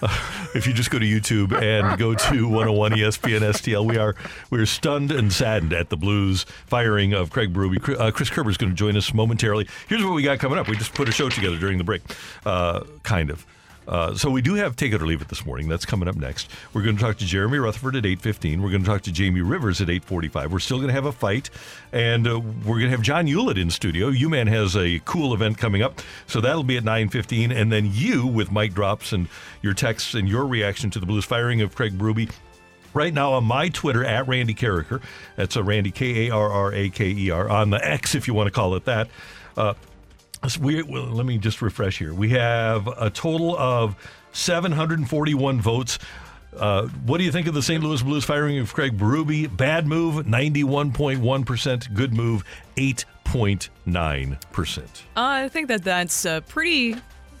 if 0.54 0.66
you 0.66 0.72
just 0.72 0.90
go 0.90 0.98
to 0.98 1.04
YouTube 1.04 1.52
and 1.52 1.98
go 1.98 2.14
to 2.14 2.44
101 2.44 2.92
ESPN 2.92 3.40
STL, 3.40 3.86
we 3.88 3.96
are 3.96 4.14
we're 4.50 4.66
stunned 4.66 5.10
and 5.10 5.32
saddened 5.32 5.72
at 5.72 5.88
the 5.88 5.96
Blues 5.96 6.44
firing 6.66 7.12
of 7.12 7.30
Craig 7.30 7.52
Berube. 7.52 7.98
Uh, 7.98 8.10
Chris 8.10 8.30
Kerber 8.30 8.50
is 8.50 8.56
going 8.56 8.70
to 8.70 8.76
join 8.76 8.96
us 8.96 9.12
momentarily. 9.12 9.68
Here's 9.88 10.04
what 10.04 10.14
we 10.14 10.22
got 10.22 10.38
coming 10.38 10.58
up. 10.58 10.68
We 10.68 10.76
just 10.76 10.94
put 10.94 11.08
a 11.08 11.12
show 11.12 11.28
together 11.28 11.58
during 11.58 11.78
the 11.78 11.84
break, 11.84 12.02
uh, 12.46 12.84
kind 13.02 13.30
of. 13.30 13.44
Uh, 13.88 14.14
so 14.14 14.28
we 14.28 14.42
do 14.42 14.54
have 14.54 14.76
take 14.76 14.92
it 14.92 15.00
or 15.00 15.06
leave 15.06 15.22
it 15.22 15.28
this 15.28 15.46
morning. 15.46 15.66
That's 15.66 15.86
coming 15.86 16.08
up 16.08 16.16
next. 16.16 16.50
We're 16.74 16.82
going 16.82 16.96
to 16.96 17.02
talk 17.02 17.16
to 17.18 17.24
Jeremy 17.24 17.58
Rutherford 17.58 17.96
at 17.96 18.04
8:15. 18.04 18.60
We're 18.60 18.70
going 18.70 18.82
to 18.84 18.88
talk 18.88 19.02
to 19.02 19.12
Jamie 19.12 19.40
Rivers 19.40 19.80
at 19.80 19.88
8:45. 19.88 20.50
We're 20.50 20.58
still 20.58 20.76
going 20.76 20.88
to 20.88 20.94
have 20.94 21.06
a 21.06 21.12
fight, 21.12 21.48
and 21.90 22.28
uh, 22.28 22.38
we're 22.38 22.78
going 22.78 22.90
to 22.90 22.90
have 22.90 23.02
John 23.02 23.26
Ulett 23.26 23.58
in 23.58 23.70
studio. 23.70 24.08
U-Man 24.08 24.46
has 24.46 24.76
a 24.76 25.00
cool 25.06 25.32
event 25.32 25.56
coming 25.56 25.80
up, 25.80 26.00
so 26.26 26.40
that'll 26.40 26.64
be 26.64 26.76
at 26.76 26.84
9:15. 26.84 27.50
And 27.50 27.72
then 27.72 27.88
you 27.90 28.26
with 28.26 28.52
mic 28.52 28.74
drops 28.74 29.12
and 29.12 29.26
your 29.62 29.72
texts 29.72 30.14
and 30.14 30.28
your 30.28 30.46
reaction 30.46 30.90
to 30.90 31.00
the 31.00 31.06
Blues 31.06 31.24
firing 31.24 31.62
of 31.62 31.74
Craig 31.74 31.96
Berube. 31.96 32.30
Right 32.94 33.12
now 33.12 33.32
on 33.34 33.44
my 33.44 33.68
Twitter 33.68 34.04
at 34.04 34.26
Randy 34.28 34.54
Karraker, 34.54 35.02
that's 35.36 35.56
a 35.56 35.62
Randy 35.62 35.90
K 35.90 36.28
A 36.28 36.34
R 36.34 36.50
R 36.50 36.74
A 36.74 36.90
K 36.90 37.06
E 37.10 37.30
R 37.30 37.48
on 37.48 37.70
the 37.70 37.86
X 37.86 38.14
if 38.14 38.26
you 38.26 38.34
want 38.34 38.48
to 38.48 38.50
call 38.50 38.74
it 38.74 38.84
that. 38.84 39.08
Uh, 39.56 39.74
we, 40.60 40.82
well, 40.82 41.04
let 41.04 41.26
me 41.26 41.38
just 41.38 41.62
refresh 41.62 41.98
here. 41.98 42.14
We 42.14 42.30
have 42.30 42.86
a 42.86 43.10
total 43.10 43.56
of 43.58 43.96
741 44.32 45.60
votes. 45.60 45.98
Uh, 46.56 46.86
what 47.06 47.18
do 47.18 47.24
you 47.24 47.32
think 47.32 47.46
of 47.46 47.54
the 47.54 47.62
St. 47.62 47.82
Louis 47.82 48.02
Blues 48.02 48.24
firing 48.24 48.58
of 48.58 48.72
Craig 48.72 48.96
Berube? 48.96 49.54
Bad 49.56 49.86
move, 49.86 50.26
91.1%. 50.26 51.94
Good 51.94 52.14
move, 52.14 52.44
8.9%. 52.76 54.78
Uh, 54.78 54.82
I 55.16 55.48
think 55.48 55.68
that 55.68 55.84
that's 55.84 56.24
uh, 56.24 56.40
pretty 56.42 56.96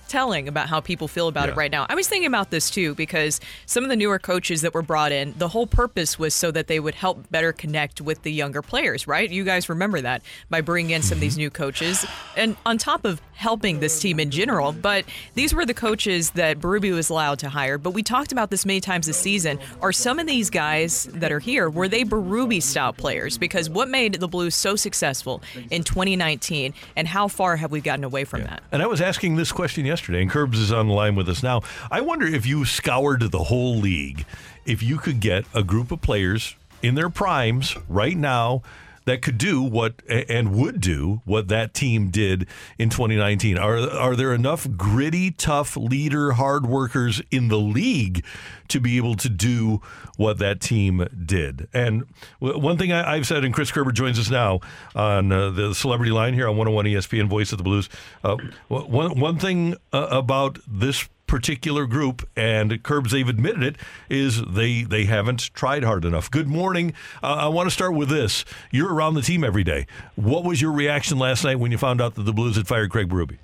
telling 0.08 0.48
about 0.48 0.68
how 0.68 0.80
people 0.80 1.08
feel 1.08 1.28
about 1.28 1.46
Yeah. 1.46 1.52
it 1.52 1.56
right 1.56 1.70
now. 1.70 1.86
I 1.88 1.94
was 1.94 2.08
thinking 2.08 2.26
about 2.26 2.50
this 2.50 2.70
too 2.70 2.94
because 2.94 3.40
some 3.66 3.84
of 3.84 3.90
the 3.90 3.96
newer 3.96 4.18
coaches 4.18 4.62
that 4.62 4.74
were 4.74 4.82
brought 4.82 5.12
in, 5.12 5.34
the 5.38 5.48
whole 5.48 5.66
purpose 5.66 6.18
was 6.18 6.34
so 6.34 6.50
that 6.50 6.66
they 6.66 6.80
would 6.80 6.94
help 6.94 7.30
better 7.30 7.52
connect 7.52 8.00
with 8.00 8.22
the 8.22 8.32
younger 8.32 8.62
players, 8.62 9.06
right? 9.06 9.30
You 9.30 9.44
guys 9.44 9.68
remember 9.68 10.00
that 10.00 10.22
by 10.50 10.60
bringing 10.60 10.90
in 10.90 11.02
some 11.02 11.16
of 11.16 11.20
these 11.20 11.34
mm-hmm. 11.34 11.40
new 11.40 11.50
coaches 11.50 12.06
and 12.36 12.56
on 12.64 12.78
top 12.78 13.04
of 13.04 13.20
helping 13.34 13.80
this 13.80 14.00
team 14.00 14.18
in 14.18 14.30
general, 14.30 14.72
but 14.72 15.04
these 15.34 15.54
were 15.54 15.64
the 15.64 15.74
coaches 15.74 16.30
that 16.30 16.58
Berube 16.58 16.92
was 16.92 17.10
allowed 17.10 17.38
to 17.40 17.48
hire, 17.48 17.78
but 17.78 17.90
we 17.90 18.02
talked 18.02 18.32
about 18.32 18.50
this 18.50 18.66
many 18.66 18.80
times 18.80 19.06
this 19.06 19.18
season. 19.18 19.58
Are 19.80 19.92
some 19.92 20.18
of 20.18 20.26
these 20.26 20.50
guys 20.50 21.04
that 21.12 21.30
are 21.30 21.38
here 21.38 21.70
were 21.70 21.88
they 21.88 22.04
Berube 22.04 22.62
style 22.62 22.92
players 22.92 23.38
because 23.38 23.70
what 23.70 23.88
made 23.88 24.14
the 24.14 24.28
Blues 24.28 24.54
so 24.54 24.74
successful 24.76 25.42
in 25.70 25.84
2019 25.84 26.74
and 26.96 27.08
how 27.08 27.28
far 27.28 27.56
have 27.56 27.70
we 27.70 27.80
gotten 27.80 28.04
away 28.04 28.24
from 28.24 28.42
that? 28.42 28.62
And 28.72 28.82
I 28.82 28.86
was 28.86 29.00
asking 29.00 29.36
this 29.36 29.52
question 29.52 29.84
yesterday, 29.84 29.97
and 30.06 30.30
Kerbs 30.30 30.54
is 30.54 30.72
on 30.72 30.88
the 30.88 30.94
line 30.94 31.14
with 31.14 31.28
us 31.28 31.42
now. 31.42 31.62
I 31.90 32.00
wonder 32.00 32.26
if 32.26 32.46
you 32.46 32.64
scoured 32.64 33.22
the 33.30 33.44
whole 33.44 33.76
league, 33.76 34.24
if 34.64 34.82
you 34.82 34.98
could 34.98 35.20
get 35.20 35.44
a 35.54 35.62
group 35.62 35.90
of 35.90 36.00
players 36.00 36.56
in 36.82 36.94
their 36.94 37.10
primes 37.10 37.76
right 37.88 38.16
now 38.16 38.62
that 39.08 39.22
could 39.22 39.38
do 39.38 39.62
what 39.62 40.02
and 40.06 40.54
would 40.54 40.82
do 40.82 41.22
what 41.24 41.48
that 41.48 41.72
team 41.72 42.10
did 42.10 42.46
in 42.78 42.90
2019? 42.90 43.56
Are 43.56 43.78
are 43.90 44.14
there 44.14 44.34
enough 44.34 44.68
gritty, 44.76 45.30
tough 45.30 45.78
leader, 45.78 46.32
hard 46.32 46.66
workers 46.66 47.22
in 47.30 47.48
the 47.48 47.58
league 47.58 48.22
to 48.68 48.80
be 48.80 48.98
able 48.98 49.14
to 49.16 49.30
do 49.30 49.80
what 50.16 50.38
that 50.38 50.60
team 50.60 51.06
did? 51.24 51.68
And 51.72 52.04
one 52.38 52.76
thing 52.76 52.92
I, 52.92 53.16
have 53.16 53.26
said, 53.26 53.44
and 53.46 53.54
Chris 53.54 53.72
Kerber 53.72 53.92
joins 53.92 54.18
us 54.18 54.28
now 54.28 54.60
on 54.94 55.32
uh, 55.32 55.50
the 55.50 55.74
Celebrity 55.74 56.12
Line 56.12 56.34
here 56.34 56.46
on 56.46 56.58
101 56.58 56.84
ESPN, 56.84 57.28
Voice 57.28 57.50
of 57.52 57.58
the 57.58 57.64
Blues. 57.64 57.88
Uh, 58.22 58.36
one 58.68 59.18
one 59.18 59.38
thing 59.38 59.74
uh, 59.92 60.08
about 60.10 60.58
this 60.68 61.08
particular 61.28 61.86
group, 61.86 62.28
and 62.36 62.82
Kerbs, 62.82 63.10
they've 63.10 63.28
admitted 63.28 63.62
it, 63.62 63.76
is 64.08 64.42
they 64.44 64.82
they 64.82 65.04
haven't 65.04 65.54
tried 65.54 65.84
hard 65.84 66.04
enough. 66.04 66.28
Good 66.30 66.48
morning. 66.48 66.94
Uh, 67.22 67.26
I 67.26 67.48
want 67.48 67.68
to 67.68 67.70
start 67.70 67.94
with 67.94 68.08
this. 68.08 68.44
You're 68.72 68.92
around 68.92 69.14
the 69.14 69.22
team 69.22 69.44
every 69.44 69.62
day. 69.62 69.86
What 70.16 70.42
was 70.42 70.60
your 70.60 70.72
reaction 70.72 71.18
last 71.18 71.44
night 71.44 71.60
when 71.60 71.70
you 71.70 71.78
found 71.78 72.00
out 72.00 72.16
that 72.16 72.24
the 72.24 72.32
Blues 72.32 72.56
had 72.56 72.66
fired 72.66 72.90
Craig 72.90 73.08
Berube? 73.08 73.38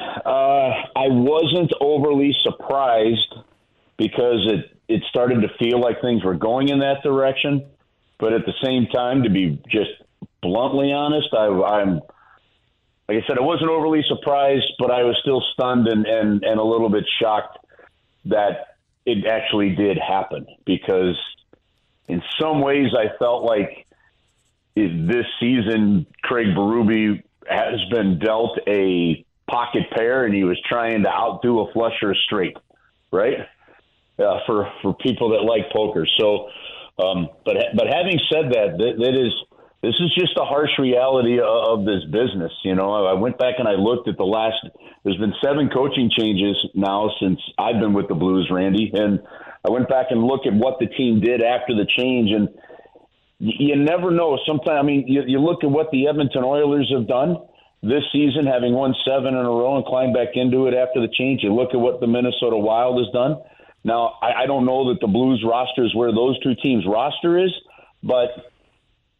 Uh, 0.00 0.72
I 0.96 1.08
wasn't 1.08 1.72
overly 1.80 2.34
surprised 2.42 3.34
because 3.96 4.50
it 4.52 4.76
it 4.88 5.02
started 5.08 5.42
to 5.42 5.48
feel 5.58 5.80
like 5.80 6.00
things 6.00 6.24
were 6.24 6.34
going 6.34 6.68
in 6.68 6.80
that 6.80 7.02
direction. 7.02 7.66
But 8.18 8.32
at 8.32 8.46
the 8.46 8.54
same 8.64 8.86
time, 8.86 9.22
to 9.24 9.30
be 9.30 9.60
just 9.68 9.90
bluntly 10.42 10.92
honest, 10.92 11.28
I, 11.34 11.46
I'm 11.46 12.00
like 13.08 13.22
I 13.22 13.26
said, 13.26 13.38
I 13.38 13.42
wasn't 13.42 13.70
overly 13.70 14.02
surprised, 14.08 14.72
but 14.78 14.90
I 14.90 15.04
was 15.04 15.16
still 15.20 15.42
stunned 15.52 15.86
and, 15.86 16.06
and, 16.06 16.42
and 16.42 16.58
a 16.58 16.64
little 16.64 16.88
bit 16.88 17.04
shocked 17.20 17.58
that 18.26 18.76
it 19.04 19.26
actually 19.26 19.76
did 19.76 19.98
happen 19.98 20.46
because 20.64 21.16
in 22.08 22.22
some 22.40 22.60
ways 22.60 22.92
I 22.98 23.16
felt 23.18 23.44
like 23.44 23.86
this 24.74 25.26
season 25.40 26.06
Craig 26.22 26.48
Berube 26.48 27.22
has 27.48 27.80
been 27.90 28.18
dealt 28.18 28.58
a 28.66 29.24
pocket 29.48 29.84
pair 29.92 30.24
and 30.24 30.34
he 30.34 30.42
was 30.42 30.60
trying 30.68 31.04
to 31.04 31.08
outdo 31.08 31.60
a 31.60 31.72
flusher 31.72 32.14
straight, 32.14 32.56
right? 33.12 33.46
Uh, 34.18 34.40
for 34.46 34.72
for 34.82 34.94
people 34.94 35.30
that 35.30 35.42
like 35.42 35.70
poker. 35.72 36.06
So, 36.18 36.48
um, 36.98 37.28
but 37.44 37.56
but 37.74 37.86
having 37.86 38.18
said 38.32 38.46
that, 38.52 38.76
that, 38.78 38.94
that 38.98 39.14
is 39.14 39.32
this 39.86 39.94
is 40.00 40.12
just 40.18 40.36
a 40.36 40.44
harsh 40.44 40.72
reality 40.80 41.38
of 41.38 41.84
this 41.84 42.02
business. 42.10 42.50
You 42.64 42.74
know, 42.74 43.06
I 43.06 43.12
went 43.12 43.38
back 43.38 43.54
and 43.58 43.68
I 43.68 43.78
looked 43.78 44.08
at 44.08 44.16
the 44.16 44.24
last. 44.24 44.56
There's 45.04 45.16
been 45.16 45.34
seven 45.44 45.70
coaching 45.72 46.10
changes 46.10 46.56
now 46.74 47.10
since 47.20 47.38
I've 47.56 47.78
been 47.78 47.92
with 47.92 48.08
the 48.08 48.16
Blues, 48.16 48.48
Randy, 48.50 48.90
and 48.92 49.20
I 49.64 49.70
went 49.70 49.88
back 49.88 50.06
and 50.10 50.24
looked 50.24 50.48
at 50.48 50.54
what 50.54 50.80
the 50.80 50.86
team 50.86 51.20
did 51.20 51.40
after 51.40 51.76
the 51.76 51.86
change, 51.86 52.32
and 52.32 52.48
you 53.38 53.76
never 53.76 54.10
know. 54.10 54.36
Sometimes, 54.44 54.76
I 54.76 54.82
mean, 54.82 55.06
you, 55.06 55.22
you 55.24 55.38
look 55.38 55.62
at 55.62 55.70
what 55.70 55.92
the 55.92 56.08
Edmonton 56.08 56.42
Oilers 56.42 56.90
have 56.92 57.06
done 57.06 57.36
this 57.80 58.02
season, 58.10 58.44
having 58.44 58.72
won 58.72 58.92
seven 59.06 59.34
in 59.34 59.46
a 59.46 59.54
row 59.54 59.76
and 59.76 59.86
climbed 59.86 60.14
back 60.14 60.34
into 60.34 60.66
it 60.66 60.74
after 60.74 61.00
the 61.00 61.12
change. 61.14 61.44
You 61.44 61.54
look 61.54 61.74
at 61.74 61.78
what 61.78 62.00
the 62.00 62.08
Minnesota 62.08 62.56
Wild 62.56 62.98
has 62.98 63.12
done. 63.12 63.38
Now, 63.84 64.18
I, 64.20 64.42
I 64.42 64.46
don't 64.46 64.66
know 64.66 64.92
that 64.92 64.98
the 65.00 65.06
Blues 65.06 65.44
roster 65.46 65.84
is 65.84 65.94
where 65.94 66.10
those 66.10 66.40
two 66.40 66.56
teams' 66.60 66.84
roster 66.88 67.38
is, 67.38 67.54
but 68.02 68.50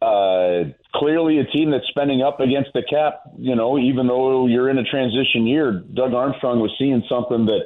uh, 0.01 0.63
clearly 0.95 1.39
a 1.39 1.45
team 1.45 1.71
that's 1.71 1.87
spending 1.87 2.21
up 2.21 2.39
against 2.39 2.71
the 2.73 2.83
cap. 2.83 3.21
You 3.37 3.55
know, 3.55 3.79
even 3.79 4.07
though 4.07 4.47
you're 4.47 4.69
in 4.69 4.77
a 4.77 4.83
transition 4.83 5.47
year, 5.47 5.71
Doug 5.71 6.13
Armstrong 6.13 6.59
was 6.59 6.71
seeing 6.77 7.03
something 7.09 7.45
that 7.45 7.61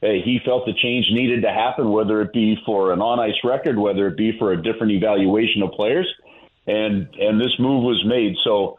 hey, 0.00 0.20
he 0.22 0.38
felt 0.44 0.66
the 0.66 0.74
change 0.74 1.06
needed 1.10 1.42
to 1.42 1.50
happen, 1.50 1.90
whether 1.90 2.20
it 2.20 2.32
be 2.32 2.56
for 2.66 2.92
an 2.92 3.00
on 3.00 3.18
ice 3.18 3.38
record, 3.42 3.78
whether 3.78 4.06
it 4.06 4.16
be 4.16 4.36
for 4.38 4.52
a 4.52 4.62
different 4.62 4.92
evaluation 4.92 5.62
of 5.62 5.72
players, 5.72 6.06
and 6.66 7.08
and 7.18 7.40
this 7.40 7.54
move 7.58 7.84
was 7.84 8.02
made. 8.06 8.34
So 8.44 8.78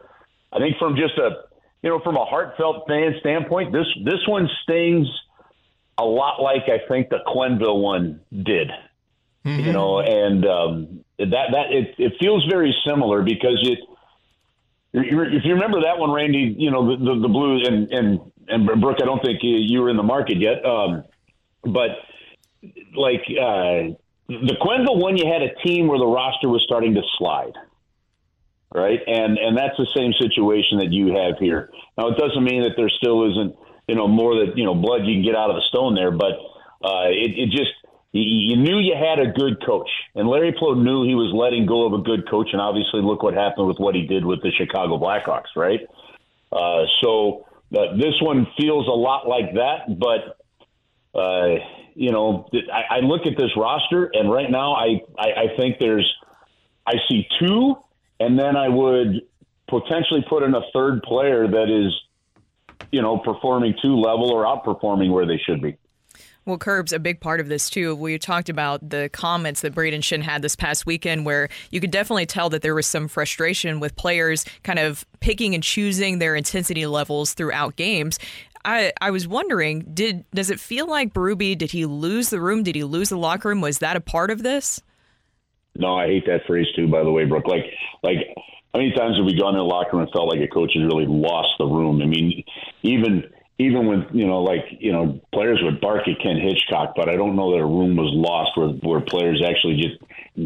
I 0.52 0.60
think 0.60 0.78
from 0.78 0.96
just 0.96 1.18
a 1.18 1.46
you 1.84 1.90
know 1.90 2.00
from 2.00 2.16
a 2.16 2.26
heartfelt 2.26 2.88
fan 2.88 3.16
standpoint, 3.20 3.72
this 3.72 3.88
this 4.04 4.28
one 4.28 4.50
stings 4.64 5.08
a 5.98 6.04
lot 6.04 6.42
like 6.42 6.64
I 6.68 6.88
think 6.88 7.10
the 7.10 7.20
Quenneville 7.26 7.82
one 7.82 8.22
did. 8.32 8.72
Mm-hmm. 9.46 9.60
You 9.60 9.74
know, 9.74 10.00
and 10.00 10.46
um, 10.46 11.05
that 11.18 11.48
that 11.52 11.72
it, 11.72 11.96
it 11.98 12.14
feels 12.20 12.46
very 12.46 12.76
similar 12.86 13.24
because 13.24 13.60
it. 13.64 13.80
If 14.98 15.44
you 15.44 15.54
remember 15.54 15.82
that 15.82 15.98
one, 15.98 16.12
Randy, 16.12 16.56
you 16.58 16.72
know 16.72 16.90
the 16.90 17.04
the, 17.04 17.20
the 17.22 17.28
Blues 17.28 17.68
and 17.68 17.92
and 17.92 18.32
and 18.48 18.82
Brooke, 18.82 18.98
I 19.02 19.06
don't 19.06 19.24
think 19.24 19.40
you 19.42 19.82
were 19.82 19.90
in 19.90 19.98
the 19.98 20.04
market 20.04 20.38
yet, 20.38 20.64
um, 20.66 21.04
but 21.64 21.98
like 22.96 23.22
uh, 23.30 23.96
the 24.28 24.56
Quenneville 24.62 25.02
one, 25.02 25.18
you 25.18 25.26
had 25.26 25.42
a 25.42 25.54
team 25.66 25.88
where 25.88 26.00
the 26.00 26.08
roster 26.08 26.48
was 26.48 26.64
starting 26.64 26.94
to 26.96 27.02
slide, 27.18 27.54
right? 28.74 29.00
And 29.06 29.38
and 29.38 29.58
that's 29.58 29.78
the 29.78 29.88
same 29.96 30.14
situation 30.14 30.80
that 30.80 30.92
you 30.92 31.16
have 31.16 31.38
here. 31.40 31.70
Now, 31.98 32.10
it 32.10 32.18
doesn't 32.18 32.44
mean 32.44 32.64
that 32.64 32.74
there 32.78 32.90
still 32.90 33.30
isn't 33.32 33.56
you 33.88 33.96
know 33.96 34.08
more 34.08 34.46
that 34.46 34.58
you 34.58 34.66
know 34.66 34.76
blood 34.76 35.06
you 35.06 35.16
can 35.16 35.24
get 35.24 35.36
out 35.36 35.50
of 35.50 35.56
the 35.56 35.64
stone 35.70 35.96
there, 35.96 36.12
but 36.12 36.34
uh, 36.84 37.10
it, 37.10 37.38
it 37.38 37.50
just 37.52 37.72
you 38.22 38.56
knew 38.56 38.80
you 38.80 38.96
had 38.96 39.20
a 39.20 39.32
good 39.32 39.66
coach, 39.66 39.90
and 40.16 40.28
Larry 40.28 40.54
Pleau 40.58 40.74
knew 40.74 41.04
he 41.04 41.16
was 41.16 41.34
letting 41.34 41.66
go 41.66 41.86
of 41.86 41.94
a 41.94 42.04
good 42.04 42.30
coach, 42.30 42.50
and 42.54 42.62
obviously 42.62 43.02
look 43.02 43.24
what 43.24 43.34
happened 43.34 43.68
with 43.68 43.78
what 43.78 43.94
he 43.94 44.04
did 44.04 44.26
with 44.26 44.42
the 44.42 44.52
Chicago 44.52 44.98
Blackhawks, 44.98 45.56
right? 45.56 45.82
Uh, 46.52 46.86
so 47.02 47.46
uh, 47.76 47.96
this 47.98 48.14
one 48.22 48.48
feels 48.58 48.88
a 48.88 48.92
lot 48.92 49.28
like 49.28 49.54
that, 49.56 50.00
but 50.00 50.40
uh, 51.20 51.56
you 51.94 52.12
know, 52.12 52.48
I, 52.54 52.98
I 52.98 53.00
look 53.00 53.26
at 53.26 53.38
this 53.38 53.52
roster, 53.58 54.10
and 54.14 54.32
right 54.32 54.50
now, 54.50 54.74
I, 54.76 55.02
I 55.18 55.28
I 55.28 55.58
think 55.58 55.80
there's 55.80 56.10
I 56.88 56.94
see 57.10 57.28
two, 57.40 57.76
and 58.20 58.40
then 58.40 58.56
I 58.56 58.70
would 58.70 59.22
potentially 59.68 60.24
put 60.30 60.44
in 60.44 60.54
a 60.54 60.62
third 60.74 61.04
player 61.04 61.48
that 61.48 61.70
is, 61.70 61.94
you 62.92 63.02
know, 63.02 63.18
performing 63.18 63.76
two 63.82 63.96
level 63.96 64.32
or 64.32 64.46
outperforming 64.46 65.12
where 65.12 65.26
they 65.26 65.40
should 65.46 65.62
be. 65.62 65.78
Well, 66.46 66.60
Kerbs, 66.60 66.94
a 66.94 67.00
big 67.00 67.20
part 67.20 67.40
of 67.40 67.48
this 67.48 67.72
too. 67.72 67.96
We 67.96 68.20
talked 68.20 68.50
about 68.50 68.88
the 68.88 69.10
comments 69.10 69.62
that 69.62 69.74
Braden 69.74 70.02
Schenn 70.02 70.22
had 70.22 70.44
this 70.44 70.56
past 70.56 70.86
weekend, 70.86 71.26
where 71.26 71.50
you 71.72 71.82
could 71.82 71.90
definitely 71.90 72.28
tell 72.28 72.50
that 72.52 72.62
there 72.62 72.76
was 72.76 72.86
some 72.86 73.08
frustration 73.08 73.80
with 73.80 73.96
players 73.96 74.46
kind 74.62 74.78
of 74.78 75.06
picking 75.22 75.56
and 75.56 75.64
choosing 75.64 76.20
their 76.20 76.36
intensity 76.36 76.86
levels 76.86 77.34
throughout 77.34 77.76
games. 77.76 78.20
I, 78.64 78.94
I 79.02 79.10
was 79.10 79.28
wondering, 79.28 79.82
did 79.94 80.24
does 80.32 80.52
it 80.52 80.60
feel 80.60 80.88
like 80.88 81.14
Berube? 81.14 81.58
Did 81.58 81.72
he 81.72 81.86
lose 81.86 82.30
the 82.30 82.40
room? 82.40 82.62
Did 82.62 82.76
he 82.76 82.84
lose 82.84 83.10
the 83.10 83.18
locker 83.18 83.50
room? 83.50 83.62
Was 83.62 83.80
that 83.80 83.96
a 83.96 84.02
part 84.02 84.30
of 84.30 84.44
this? 84.44 84.82
No, 85.76 85.96
I 85.96 86.08
hate 86.08 86.26
that 86.28 86.42
phrase 86.46 86.68
too. 86.76 86.88
By 86.88 87.04
the 87.04 87.12
way, 87.12 87.26
Brooke, 87.26 87.48
like 87.48 87.66
like 88.04 88.18
how 88.74 88.80
many 88.80 88.92
times 88.92 89.18
have 89.18 89.26
we 89.26 89.38
gone 89.38 89.54
in 89.54 89.60
the 89.60 89.64
locker 89.64 89.98
room 89.98 90.04
and 90.04 90.12
felt 90.12 90.30
like 90.30 90.42
a 90.42 90.48
coach 90.48 90.74
has 90.76 90.84
really 90.84 91.06
lost 91.08 91.50
the 91.58 91.66
room? 91.66 92.02
I 92.02 92.06
mean, 92.06 92.44
even 92.84 93.24
even 93.58 93.88
when 93.88 94.06
you 94.12 94.28
know, 94.28 94.44
like 94.44 94.66
you 94.80 94.92
know, 94.92 95.20
players 95.34 95.60
would 95.64 95.80
bark 95.80 96.08
at 96.08 96.20
Ken 96.22 96.38
Hitchcock, 96.38 96.94
but 96.96 97.08
I 97.10 97.16
don't 97.16 97.36
know 97.36 97.52
that 97.52 97.62
a 97.62 97.66
room 97.66 97.96
was 97.96 98.12
lost 98.14 98.52
where 98.58 98.70
where 98.70 99.00
players 99.02 99.42
actually 99.46 99.78
just 99.78 99.96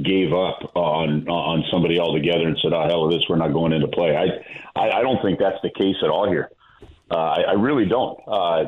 gave 0.04 0.32
up 0.32 0.76
on 0.76 1.28
on 1.28 1.64
somebody 1.72 2.00
altogether 2.00 2.48
and 2.48 2.58
said, 2.62 2.72
"Oh 2.72 2.84
hell 2.88 3.06
of 3.06 3.12
this, 3.12 3.24
we're 3.28 3.38
not 3.38 3.52
going 3.52 3.74
into 3.74 3.88
play." 3.88 4.16
I 4.16 4.80
I, 4.80 5.00
I 5.00 5.02
don't 5.02 5.22
think 5.24 5.40
that's 5.40 5.62
the 5.64 5.72
case 5.72 5.96
at 6.04 6.10
all 6.10 6.30
here. 6.30 6.52
Uh, 7.10 7.16
I, 7.16 7.42
I 7.42 7.54
really 7.54 7.86
don't. 7.86 8.20
Uh, 8.28 8.66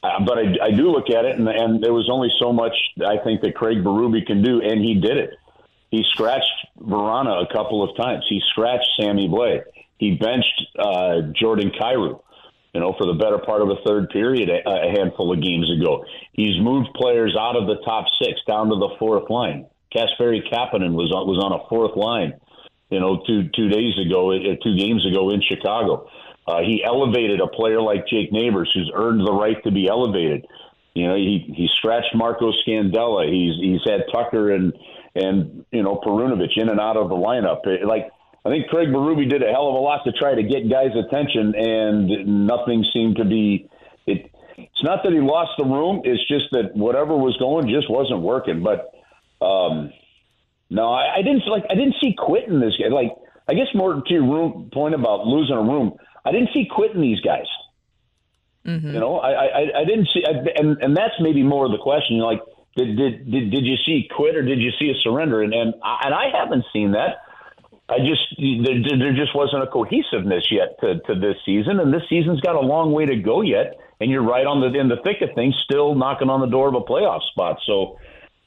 but 0.00 0.38
I, 0.38 0.56
I 0.62 0.70
do 0.70 0.90
look 0.90 1.10
at 1.10 1.26
it, 1.26 1.38
and, 1.38 1.46
and 1.46 1.84
there 1.84 1.92
was 1.92 2.08
only 2.10 2.30
so 2.40 2.52
much 2.52 2.74
I 3.06 3.18
think 3.22 3.42
that 3.42 3.54
Craig 3.54 3.84
Berube 3.84 4.26
can 4.26 4.42
do, 4.42 4.62
and 4.62 4.82
he 4.82 4.94
did 4.94 5.18
it. 5.18 5.30
He 5.90 6.02
scratched 6.12 6.66
Vrana 6.80 7.44
a 7.44 7.52
couple 7.52 7.82
of 7.82 7.94
times. 7.94 8.24
He 8.26 8.40
scratched 8.48 8.88
Sammy 8.98 9.28
Blais. 9.28 9.62
He 9.98 10.16
benched 10.16 10.62
uh, 10.78 11.20
Jordan 11.38 11.70
Kyrou 11.78 12.22
you 12.72 12.80
know, 12.80 12.94
for 12.98 13.06
the 13.06 13.14
better 13.14 13.38
part 13.38 13.60
of 13.60 13.68
a 13.68 13.76
third 13.86 14.08
period 14.10 14.48
a, 14.48 14.68
a 14.68 14.90
handful 14.96 15.32
of 15.32 15.42
games 15.42 15.70
ago. 15.70 16.04
He's 16.32 16.58
moved 16.60 16.88
players 16.94 17.36
out 17.38 17.56
of 17.56 17.66
the 17.66 17.76
top 17.84 18.06
six 18.20 18.40
down 18.46 18.68
to 18.68 18.76
the 18.76 18.96
fourth 18.98 19.28
line. 19.28 19.66
Kasperi 19.94 20.40
Kapanen 20.50 20.94
was 20.94 21.12
on, 21.12 21.26
was 21.28 21.38
on 21.44 21.52
a 21.52 21.68
fourth 21.68 21.96
line, 21.96 22.32
you 22.90 22.98
know, 22.98 23.22
two 23.26 23.50
two 23.54 23.68
days 23.68 23.94
ago, 23.98 24.32
uh, 24.32 24.56
two 24.62 24.76
games 24.76 25.06
ago 25.06 25.30
in 25.30 25.42
Chicago. 25.42 26.08
Uh, 26.46 26.60
he 26.60 26.82
elevated 26.82 27.40
a 27.40 27.46
player 27.46 27.80
like 27.80 28.08
Jake 28.08 28.32
Neighbors, 28.32 28.70
who's 28.74 28.90
earned 28.94 29.20
the 29.20 29.32
right 29.32 29.62
to 29.64 29.70
be 29.70 29.86
elevated. 29.86 30.46
You 30.94 31.08
know, 31.08 31.14
he 31.14 31.52
he 31.54 31.68
scratched 31.78 32.14
Marco 32.14 32.52
Scandella. 32.66 33.30
He's 33.30 33.54
he's 33.60 33.80
had 33.84 34.04
Tucker 34.12 34.50
and 34.50 34.72
and 35.14 35.64
you 35.70 35.82
know 35.82 36.00
Perunovich 36.04 36.56
in 36.56 36.68
and 36.68 36.80
out 36.80 36.96
of 36.96 37.10
the 37.10 37.14
lineup. 37.14 37.66
It, 37.66 37.86
like 37.86 38.10
I 38.44 38.48
think 38.48 38.66
Craig 38.68 38.88
Berube 38.88 39.28
did 39.28 39.42
a 39.42 39.50
hell 39.50 39.68
of 39.68 39.74
a 39.74 39.78
lot 39.78 40.02
to 40.04 40.12
try 40.12 40.34
to 40.34 40.42
get 40.42 40.68
guys' 40.68 40.96
attention, 40.96 41.54
and 41.56 42.46
nothing 42.46 42.84
seemed 42.92 43.16
to 43.16 43.24
be. 43.24 43.68
It, 44.06 44.30
it's 44.56 44.82
not 44.82 45.04
that 45.04 45.12
he 45.12 45.20
lost 45.20 45.52
the 45.58 45.64
room; 45.64 46.02
it's 46.04 46.26
just 46.26 46.46
that 46.50 46.74
whatever 46.74 47.16
was 47.16 47.36
going 47.36 47.68
just 47.68 47.88
wasn't 47.88 48.20
working. 48.20 48.64
But 48.64 48.90
um, 49.44 49.92
no, 50.70 50.92
I, 50.92 51.18
I 51.18 51.22
didn't 51.22 51.46
like. 51.46 51.64
I 51.70 51.74
didn't 51.74 51.94
see 52.00 52.14
quitting 52.18 52.58
this 52.58 52.74
guy. 52.76 52.88
Like 52.88 53.12
I 53.48 53.54
guess 53.54 53.68
more 53.74 53.94
to 53.94 54.12
your 54.12 54.22
room 54.22 54.70
point 54.72 54.94
about 54.94 55.26
losing 55.26 55.54
a 55.54 55.62
room. 55.62 55.94
I 56.24 56.32
didn't 56.32 56.50
see 56.52 56.66
quitting 56.68 57.00
these 57.00 57.20
guys. 57.20 57.46
Mm-hmm. 58.66 58.94
You 58.94 59.00
know, 59.00 59.18
I, 59.18 59.30
I 59.30 59.80
I 59.82 59.84
didn't 59.84 60.08
see, 60.12 60.24
I, 60.26 60.32
and 60.56 60.82
and 60.82 60.96
that's 60.96 61.14
maybe 61.20 61.42
more 61.42 61.66
of 61.66 61.72
the 61.72 61.78
question. 61.78 62.18
Like, 62.18 62.40
did 62.76 62.96
did 62.96 63.30
did, 63.30 63.50
did 63.50 63.64
you 63.64 63.76
see 63.76 64.08
quit 64.14 64.34
or 64.34 64.42
did 64.42 64.60
you 64.60 64.70
see 64.78 64.90
a 64.90 64.94
surrender? 65.00 65.42
And 65.42 65.52
and 65.52 65.74
I, 65.82 66.00
and 66.06 66.14
I 66.14 66.24
haven't 66.36 66.64
seen 66.72 66.92
that. 66.92 67.22
I 67.92 67.98
just 67.98 68.34
there, 68.38 68.98
there 68.98 69.12
just 69.12 69.34
wasn't 69.34 69.62
a 69.62 69.66
cohesiveness 69.66 70.48
yet 70.50 70.80
to, 70.80 70.98
to 71.00 71.20
this 71.20 71.36
season, 71.44 71.78
and 71.78 71.92
this 71.92 72.02
season's 72.08 72.40
got 72.40 72.56
a 72.56 72.60
long 72.60 72.92
way 72.92 73.04
to 73.06 73.16
go 73.16 73.42
yet. 73.42 73.78
And 74.00 74.10
you're 74.10 74.22
right 74.22 74.46
on 74.46 74.60
the 74.60 74.78
in 74.78 74.88
the 74.88 74.96
thick 75.04 75.20
of 75.20 75.34
things, 75.34 75.54
still 75.64 75.94
knocking 75.94 76.28
on 76.28 76.40
the 76.40 76.46
door 76.46 76.68
of 76.68 76.74
a 76.74 76.80
playoff 76.80 77.20
spot. 77.30 77.58
So, 77.66 77.98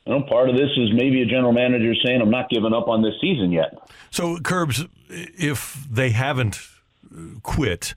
you 0.05 0.13
know, 0.13 0.23
part 0.23 0.49
of 0.49 0.57
this 0.57 0.69
is 0.75 0.89
maybe 0.93 1.21
a 1.21 1.25
general 1.25 1.53
manager 1.53 1.93
saying, 2.03 2.21
"I'm 2.21 2.31
not 2.31 2.49
giving 2.49 2.73
up 2.73 2.87
on 2.87 3.03
this 3.03 3.13
season 3.21 3.51
yet." 3.51 3.73
So, 4.09 4.37
Kerbs, 4.37 4.89
if 5.09 5.85
they 5.89 6.09
haven't 6.09 6.59
quit 7.43 7.93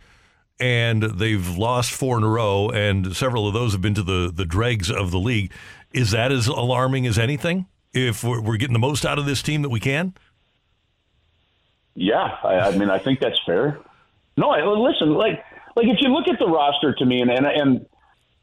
and 0.61 1.03
they've 1.03 1.57
lost 1.57 1.92
four 1.92 2.18
in 2.18 2.24
a 2.24 2.28
row, 2.28 2.68
and 2.68 3.16
several 3.16 3.49
of 3.49 3.55
those 3.55 3.72
have 3.72 3.80
been 3.80 3.94
to 3.94 4.03
the 4.03 4.30
the 4.32 4.44
dregs 4.44 4.90
of 4.90 5.11
the 5.11 5.18
league, 5.18 5.51
is 5.92 6.11
that 6.11 6.30
as 6.30 6.46
alarming 6.46 7.07
as 7.07 7.18
anything? 7.18 7.66
If 7.92 8.22
we're, 8.22 8.40
we're 8.40 8.59
getting 8.59 8.74
the 8.74 8.78
most 8.78 9.07
out 9.07 9.18
of 9.18 9.24
this 9.24 9.42
team 9.42 9.62
that 9.62 9.70
we 9.70 9.80
can. 9.80 10.14
Yeah, 12.01 12.36
I, 12.44 12.55
I 12.61 12.76
mean, 12.76 12.90
I 12.90 12.99
think 12.99 13.18
that's 13.18 13.40
fair. 13.44 13.78
No, 14.36 14.51
I, 14.51 14.64
listen, 14.64 15.14
like, 15.14 15.44
like 15.74 15.86
if 15.86 15.99
you 16.01 16.11
look 16.11 16.28
at 16.28 16.38
the 16.38 16.46
roster 16.46 16.94
to 16.94 17.05
me, 17.05 17.20
and 17.20 17.30
and 17.30 17.44
and 17.46 17.86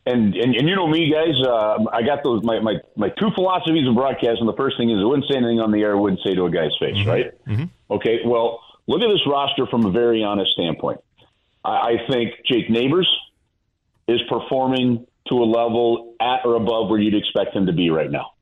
and, 0.05 0.35
and, 0.35 0.55
and 0.55 0.67
you 0.69 0.75
know 0.75 0.87
me, 0.87 1.09
guys, 1.11 1.35
uh, 1.41 1.77
I 1.91 2.01
got 2.03 2.23
those 2.23 2.43
my, 2.43 2.59
my 2.59 2.75
my 2.97 3.09
two 3.09 3.31
philosophies 3.33 3.87
of 3.87 3.95
broadcasting. 3.95 4.45
The 4.45 4.53
first 4.57 4.77
thing 4.77 4.91
is 4.91 4.99
I 4.99 5.05
wouldn't 5.05 5.27
say 5.29 5.37
anything 5.37 5.61
on 5.61 5.71
the 5.71 5.79
air, 5.81 5.95
I 5.95 5.99
wouldn't 5.99 6.19
say 6.25 6.35
to 6.35 6.45
a 6.45 6.51
guy's 6.51 6.75
face, 6.79 6.97
Mm-hmm. 6.97 7.09
right? 7.09 7.33
Okay, 7.89 8.19
well, 8.25 8.59
look 8.87 9.01
at 9.01 9.07
this 9.07 9.25
roster 9.25 9.65
from 9.67 9.85
a 9.85 9.91
very 9.91 10.21
honest 10.23 10.51
standpoint. 10.51 10.99
I, 11.63 11.69
I 11.69 11.97
think 12.09 12.33
Jake 12.45 12.69
Neighbors 12.69 13.09
is 14.07 14.21
performing 14.27 15.07
to 15.29 15.35
a 15.35 15.45
level 15.45 16.13
at 16.19 16.41
or 16.45 16.55
above 16.55 16.89
where 16.89 16.99
you'd 16.99 17.15
expect 17.15 17.55
him 17.55 17.65
to 17.67 17.73
be 17.73 17.89
right 17.89 18.11
now. 18.11 18.33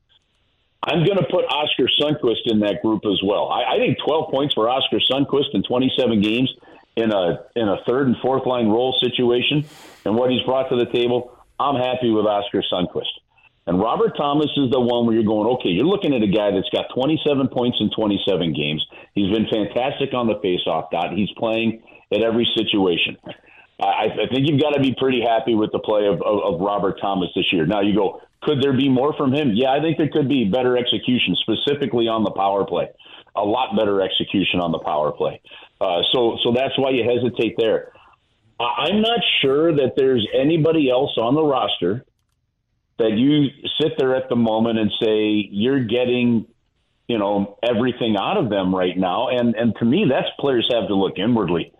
I'm 0.86 1.04
going 1.04 1.16
to 1.16 1.26
put 1.30 1.44
Oskar 1.46 1.88
Sundqvist 1.98 2.44
in 2.46 2.60
that 2.60 2.82
group 2.82 3.02
as 3.06 3.20
well. 3.24 3.48
I, 3.48 3.76
I 3.76 3.78
think 3.78 3.98
12 4.04 4.30
points 4.30 4.54
for 4.54 4.68
Oskar 4.68 4.98
Sundqvist 5.10 5.54
in 5.54 5.62
27 5.62 6.20
games 6.20 6.52
in 6.96 7.10
a 7.10 7.44
in 7.56 7.68
a 7.68 7.78
third 7.88 8.06
and 8.06 8.16
fourth 8.22 8.46
line 8.46 8.68
role 8.68 8.94
situation 9.00 9.64
and 10.04 10.14
what 10.14 10.30
he's 10.30 10.42
brought 10.42 10.68
to 10.68 10.76
the 10.76 10.86
table. 10.86 11.36
I'm 11.58 11.76
happy 11.76 12.10
with 12.10 12.26
Oskar 12.26 12.62
Sundqvist. 12.70 13.24
And 13.66 13.80
Robert 13.80 14.12
Thomas 14.16 14.50
is 14.58 14.70
the 14.70 14.80
one 14.80 15.06
where 15.06 15.14
you're 15.14 15.24
going, 15.24 15.48
okay, 15.56 15.70
you're 15.70 15.86
looking 15.86 16.12
at 16.12 16.22
a 16.22 16.28
guy 16.28 16.50
that's 16.50 16.68
got 16.68 16.92
27 16.94 17.48
points 17.48 17.78
in 17.80 17.90
27 17.96 18.52
games. 18.52 18.84
He's 19.14 19.32
been 19.32 19.46
fantastic 19.48 20.12
on 20.12 20.26
the 20.26 20.34
faceoff 20.44 20.90
dot. 20.90 21.14
He's 21.16 21.30
playing 21.38 21.82
at 22.12 22.20
every 22.20 22.46
situation. 22.54 23.16
I, 23.80 24.06
I 24.06 24.26
think 24.30 24.48
you've 24.48 24.60
got 24.60 24.70
to 24.70 24.80
be 24.80 24.94
pretty 24.98 25.20
happy 25.20 25.54
with 25.54 25.72
the 25.72 25.80
play 25.80 26.06
of, 26.06 26.22
of, 26.22 26.54
of 26.54 26.60
Robert 26.60 26.98
Thomas 27.00 27.30
this 27.34 27.52
year. 27.52 27.66
Now 27.66 27.80
you 27.80 27.94
go, 27.94 28.20
could 28.42 28.62
there 28.62 28.76
be 28.76 28.88
more 28.88 29.14
from 29.16 29.32
him? 29.32 29.52
Yeah, 29.54 29.72
I 29.72 29.80
think 29.80 29.98
there 29.98 30.08
could 30.08 30.28
be 30.28 30.44
better 30.44 30.76
execution, 30.76 31.34
specifically 31.36 32.06
on 32.06 32.24
the 32.24 32.30
power 32.30 32.64
play. 32.64 32.88
A 33.34 33.44
lot 33.44 33.76
better 33.76 34.00
execution 34.00 34.60
on 34.60 34.70
the 34.70 34.78
power 34.78 35.10
play. 35.10 35.40
Uh, 35.80 36.02
so, 36.12 36.38
so 36.44 36.52
that's 36.52 36.78
why 36.78 36.90
you 36.90 37.02
hesitate 37.02 37.56
there. 37.58 37.92
I'm 38.60 39.00
not 39.00 39.20
sure 39.42 39.74
that 39.74 39.94
there's 39.96 40.26
anybody 40.32 40.88
else 40.88 41.18
on 41.18 41.34
the 41.34 41.42
roster 41.42 42.04
that 42.98 43.12
you 43.12 43.48
sit 43.80 43.94
there 43.98 44.14
at 44.14 44.28
the 44.28 44.36
moment 44.36 44.78
and 44.78 44.92
say 45.02 45.48
you're 45.50 45.82
getting, 45.82 46.46
you 47.08 47.18
know, 47.18 47.58
everything 47.62 48.16
out 48.16 48.36
of 48.36 48.50
them 48.50 48.72
right 48.72 48.96
now. 48.96 49.28
And 49.28 49.56
and 49.56 49.74
to 49.80 49.84
me, 49.84 50.06
that's 50.08 50.28
players 50.38 50.70
have 50.72 50.86
to 50.86 50.94
look 50.94 51.18
inwardly, 51.18 51.72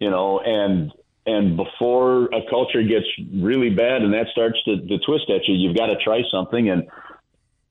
you 0.00 0.10
know, 0.10 0.40
and 0.40 0.92
and 1.34 1.56
before 1.64 2.26
a 2.40 2.42
culture 2.54 2.82
gets 2.94 3.08
really 3.48 3.70
bad 3.84 3.98
and 4.04 4.12
that 4.16 4.26
starts 4.36 4.58
to, 4.66 4.72
to 4.90 4.96
twist 5.06 5.26
at 5.36 5.42
you, 5.46 5.54
you've 5.62 5.76
got 5.76 5.88
to 5.92 5.98
try 6.06 6.20
something. 6.30 6.64
And 6.72 6.82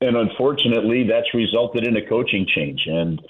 and 0.00 0.16
unfortunately, 0.16 1.00
that's 1.12 1.30
resulted 1.34 1.82
in 1.88 1.94
a 1.96 2.04
coaching 2.14 2.46
change. 2.54 2.82
And 2.86 3.20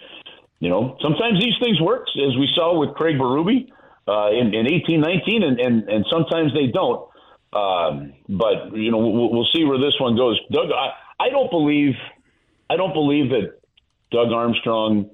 you 0.61 0.69
know, 0.73 0.97
sometimes 1.01 1.37
these 1.45 1.59
things 1.63 1.79
work, 1.81 2.05
as 2.29 2.35
we 2.43 2.49
saw 2.55 2.79
with 2.79 2.91
Craig 2.95 3.17
Berube 3.17 3.59
uh, 4.07 4.31
in, 4.41 4.55
in 4.55 4.65
eighteen 4.75 5.01
nineteen, 5.01 5.43
and, 5.43 5.57
and 5.59 5.77
and 5.89 6.03
sometimes 6.15 6.53
they 6.59 6.69
don't. 6.81 7.01
Um, 7.53 8.13
but 8.29 8.57
you 8.77 8.91
know, 8.93 8.99
we'll, 8.99 9.31
we'll 9.33 9.51
see 9.55 9.65
where 9.65 9.79
this 9.79 9.97
one 9.99 10.15
goes. 10.17 10.39
Doug, 10.53 10.69
I, 10.71 11.27
I 11.27 11.31
don't 11.31 11.51
believe, 11.51 11.95
I 12.69 12.77
don't 12.77 12.95
believe 12.95 13.31
that 13.31 13.47
Doug 14.11 14.31
Armstrong, 14.33 15.11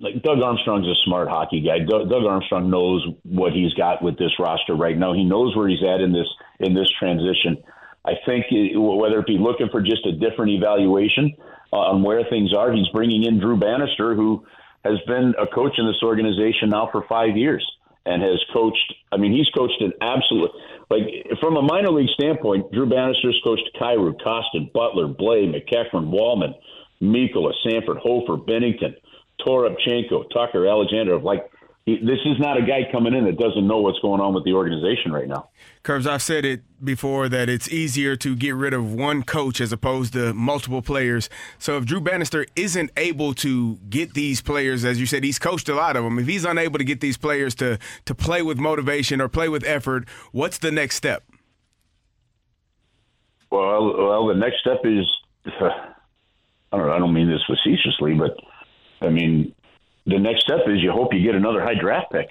like 0.00 0.22
Doug 0.22 0.38
Armstrong's 0.40 0.86
a 0.86 0.94
smart 1.04 1.28
hockey 1.28 1.60
guy. 1.60 1.78
Doug, 1.80 2.12
Armstrong 2.12 2.70
knows 2.70 3.06
what 3.24 3.52
he's 3.52 3.74
got 3.74 4.02
with 4.02 4.16
this 4.18 4.32
roster 4.38 4.74
right 4.74 4.96
now. 4.96 5.12
He 5.12 5.24
knows 5.24 5.56
where 5.56 5.68
he's 5.68 5.82
at 5.82 6.00
in 6.00 6.12
this 6.12 6.28
in 6.60 6.74
this 6.74 6.88
transition. 6.98 7.58
I 8.04 8.12
think 8.24 8.46
it, 8.50 8.78
whether 8.78 9.18
it 9.18 9.26
be 9.26 9.38
looking 9.38 9.68
for 9.70 9.80
just 9.82 10.06
a 10.06 10.12
different 10.12 10.52
evaluation 10.52 11.34
uh, 11.72 11.90
on 11.92 12.02
where 12.02 12.22
things 12.30 12.54
are, 12.54 12.72
he's 12.72 12.88
bringing 12.88 13.24
in 13.24 13.40
Drew 13.40 13.58
Bannister, 13.58 14.14
who 14.14 14.46
has 14.84 14.98
been 15.06 15.34
a 15.38 15.46
coach 15.46 15.72
in 15.78 15.86
this 15.86 16.02
organization 16.02 16.70
now 16.70 16.88
for 16.92 17.04
five 17.08 17.36
years 17.36 17.66
and 18.06 18.22
has 18.22 18.40
coached. 18.52 18.94
I 19.12 19.16
mean, 19.16 19.32
he's 19.32 19.48
coached 19.50 19.80
an 19.80 19.92
absolute 20.00 20.50
like 20.90 21.02
from 21.40 21.56
a 21.56 21.62
minor 21.62 21.90
league 21.90 22.08
standpoint. 22.14 22.72
Drew 22.72 22.88
Bannister's 22.88 23.40
coached 23.44 23.68
Kyrou, 23.80 24.14
Kostin, 24.24 24.72
Butler, 24.72 25.08
Blais, 25.08 25.52
MacEachern, 25.52 26.10
Walman, 26.10 26.54
Mikkola, 27.02 27.52
Sanford, 27.62 27.98
Hofer, 27.98 28.36
Binnington, 28.36 28.94
Toropchenko, 29.46 30.30
Tucker, 30.30 30.66
Alexander. 30.66 31.18
Like 31.18 31.50
this 31.86 32.18
is 32.26 32.38
not 32.38 32.58
a 32.58 32.62
guy 32.62 32.90
coming 32.92 33.14
in 33.14 33.24
that 33.24 33.38
doesn't 33.38 33.66
know 33.66 33.78
what's 33.78 33.98
going 34.00 34.20
on 34.20 34.34
with 34.34 34.44
the 34.44 34.52
organization 34.52 35.12
right 35.12 35.26
now. 35.26 35.48
Kerbs, 35.82 36.06
I've 36.06 36.22
said 36.22 36.44
it 36.44 36.62
before 36.84 37.28
that 37.30 37.48
it's 37.48 37.68
easier 37.68 38.14
to 38.16 38.36
get 38.36 38.54
rid 38.54 38.74
of 38.74 38.92
one 38.92 39.22
coach 39.22 39.60
as 39.60 39.72
opposed 39.72 40.12
to 40.12 40.34
multiple 40.34 40.82
players. 40.82 41.30
So 41.58 41.78
if 41.78 41.86
Drew 41.86 42.00
Bannister 42.00 42.46
isn't 42.56 42.90
able 42.96 43.32
to 43.34 43.76
get 43.88 44.14
these 44.14 44.42
players, 44.42 44.84
as 44.84 45.00
you 45.00 45.06
said, 45.06 45.24
he's 45.24 45.38
coached 45.38 45.68
a 45.68 45.74
lot 45.74 45.96
of 45.96 46.04
them. 46.04 46.18
If 46.18 46.26
he's 46.26 46.44
unable 46.44 46.78
to 46.78 46.84
get 46.84 47.00
these 47.00 47.16
players 47.16 47.54
to 47.56 47.78
to 48.04 48.14
play 48.14 48.42
with 48.42 48.58
motivation 48.58 49.20
or 49.20 49.28
play 49.28 49.48
with 49.48 49.64
effort, 49.64 50.06
what's 50.32 50.58
the 50.58 50.70
next 50.70 50.96
step? 50.96 51.24
Well, 53.50 53.96
well, 53.96 54.26
the 54.26 54.34
next 54.34 54.60
step 54.60 54.80
is 54.84 55.10
I 55.46 56.76
don't 56.76 56.86
know. 56.86 56.92
I 56.92 56.98
don't 56.98 57.14
mean 57.14 57.30
this 57.30 57.42
facetiously, 57.46 58.12
but 58.14 58.36
I 59.00 59.10
mean 59.10 59.54
the 60.08 60.18
next 60.18 60.42
step 60.42 60.60
is 60.66 60.80
you 60.80 60.90
hope 60.90 61.12
you 61.12 61.22
get 61.22 61.34
another 61.34 61.60
high 61.62 61.78
draft 61.78 62.12
pick. 62.12 62.28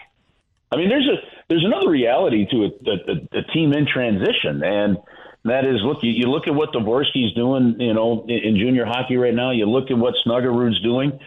I 0.72 0.76
mean, 0.76 0.90
there's 0.90 1.08
a 1.08 1.18
there's 1.48 1.64
another 1.64 1.90
reality 1.90 2.46
to 2.52 2.58
a, 2.66 2.70
a, 2.92 3.40
a 3.40 3.44
team 3.54 3.72
in 3.74 3.88
transition, 3.88 4.64
and 4.64 4.98
that 5.46 5.64
is 5.64 5.80
look. 5.84 6.00
You, 6.02 6.12
you 6.12 6.28
look 6.28 6.48
at 6.48 6.56
what 6.56 6.74
Dvorsky's 6.74 7.34
doing, 7.36 7.80
you 7.80 7.94
know, 7.94 8.26
in, 8.28 8.40
in 8.40 8.58
junior 8.58 8.86
hockey 8.86 9.16
right 9.16 9.34
now. 9.34 9.52
You 9.52 9.66
look 9.66 9.92
at 9.92 9.98
what 9.98 10.16
Snuggerud's 10.26 10.82
doing. 10.82 11.20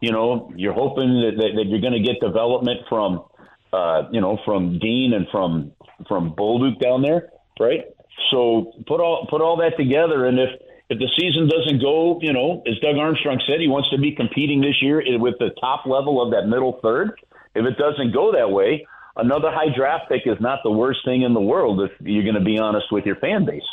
You 0.00 0.12
know, 0.12 0.52
you're 0.56 0.74
hoping 0.74 1.08
that, 1.22 1.32
that, 1.36 1.52
that 1.56 1.64
you're 1.66 1.80
going 1.80 1.94
to 1.94 2.00
get 2.00 2.20
development 2.20 2.80
from, 2.88 3.24
uh, 3.72 4.02
you 4.12 4.20
know, 4.20 4.38
from 4.44 4.78
Dean 4.78 5.12
and 5.12 5.26
from 5.30 5.72
from 6.08 6.34
Bolduc 6.34 6.80
down 6.80 7.02
there, 7.02 7.30
right? 7.58 7.84
So 8.30 8.72
put 8.86 9.00
all 9.00 9.26
put 9.28 9.42
all 9.42 9.56
that 9.58 9.76
together, 9.76 10.24
and 10.26 10.38
if 10.38 10.50
if 10.88 10.98
the 10.98 11.08
season 11.18 11.48
doesn't 11.48 11.80
go, 11.80 12.18
you 12.22 12.32
know, 12.32 12.62
as 12.66 12.78
Doug 12.78 12.96
Armstrong 12.96 13.40
said, 13.46 13.60
he 13.60 13.68
wants 13.68 13.90
to 13.90 13.98
be 13.98 14.12
competing 14.12 14.60
this 14.60 14.80
year 14.80 15.02
with 15.18 15.34
the 15.38 15.50
top 15.60 15.86
level 15.86 16.22
of 16.22 16.30
that 16.30 16.46
middle 16.46 16.78
third. 16.82 17.12
If 17.54 17.66
it 17.66 17.76
doesn't 17.76 18.12
go 18.12 18.32
that 18.32 18.50
way, 18.50 18.86
another 19.16 19.50
high 19.50 19.74
draft 19.74 20.08
pick 20.08 20.22
is 20.26 20.36
not 20.40 20.60
the 20.62 20.70
worst 20.70 21.00
thing 21.04 21.22
in 21.22 21.34
the 21.34 21.40
world 21.40 21.80
if 21.80 21.90
you're 22.00 22.22
going 22.22 22.36
to 22.36 22.44
be 22.44 22.58
honest 22.58 22.86
with 22.92 23.04
your 23.04 23.16
fan 23.16 23.44
base 23.44 23.66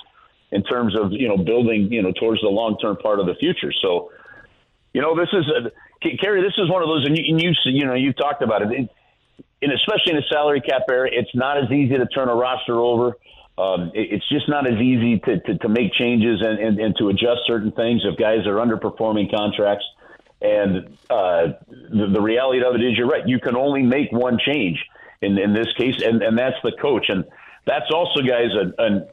in 0.51 0.64
terms 0.64 0.95
of, 0.97 1.11
you 1.11 1.28
know, 1.28 1.38
building, 1.38 1.91
you 1.91 2.01
know, 2.01 2.11
towards 2.20 2.41
the 2.41 2.47
long-term 2.47 2.97
part 2.97 3.20
of 3.20 3.28
the 3.28 3.36
future. 3.36 3.74
So, 3.82 4.11
you 4.93 5.01
know, 5.01 5.16
this 5.16 5.30
is 5.34 5.45
a, 5.47 5.72
Carey, 6.18 6.41
this 6.41 6.53
is 6.57 6.70
one 6.70 6.82
of 6.82 6.88
those, 6.88 7.05
and 7.05 7.18
you, 7.18 7.24
and 7.30 7.41
you, 7.41 7.51
you 7.66 7.86
know, 7.86 7.93
you've 7.93 8.18
talked 8.18 8.41
about 8.41 8.61
it, 8.61 8.72
it 8.72 8.89
and 9.61 9.72
especially 9.72 10.11
in 10.11 10.18
a 10.18 10.28
salary 10.30 10.61
cap 10.61 10.82
era, 10.89 11.09
it's 11.11 11.34
not 11.34 11.57
as 11.57 11.72
easy 11.72 11.95
to 11.97 12.05
turn 12.07 12.28
a 12.28 12.36
roster 12.36 12.80
over. 12.80 13.16
Um, 13.58 13.91
it, 13.93 14.14
it's 14.14 14.30
just 14.30 14.49
not 14.49 14.66
as 14.66 14.80
easy 14.80 15.20
to, 15.20 15.39
to, 15.39 15.58
to 15.60 15.70
make 15.70 15.93
changes 15.93 16.41
and, 16.41 16.60
and, 16.60 16.80
and 16.80 16.95
to 16.97 17.10
adjust 17.10 17.41
certain 17.45 17.72
things 17.72 18.01
if 18.04 18.18
guys 18.18 18.47
are 18.47 18.56
underperforming 18.56 19.34
contracts. 19.34 19.86
And 20.41 20.97
uh, 21.10 21.54
the, 21.70 22.10
the 22.14 22.22
reality 22.22 22.64
of 22.64 22.76
it 22.76 22.84
is, 22.84 22.97
you're 22.97 23.08
right. 23.08 23.28
You 23.28 23.39
can 23.39 23.56
only 23.56 23.84
make 23.84 24.12
one 24.12 24.38
change 24.45 24.84
in, 25.22 25.38
in 25.38 25.54
this 25.54 25.72
case, 25.78 26.01
and, 26.04 26.22
and 26.22 26.38
that's 26.38 26.58
the 26.64 26.74
coach. 26.82 27.06
And 27.10 27.24
that's 27.66 27.91
also, 27.93 28.22
guys, 28.22 28.49
an, 28.51 28.74
an, 28.78 29.08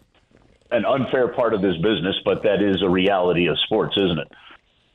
an 0.73 0.85
unfair 0.85 1.29
part 1.29 1.55
of 1.55 1.63
this 1.63 1.77
business, 1.77 2.17
but 2.25 2.43
that 2.43 2.63
is 2.63 2.83
a 2.83 2.89
reality 2.89 3.47
of 3.47 3.59
sports, 3.61 3.97
isn't 3.97 4.19
it? 4.19 4.29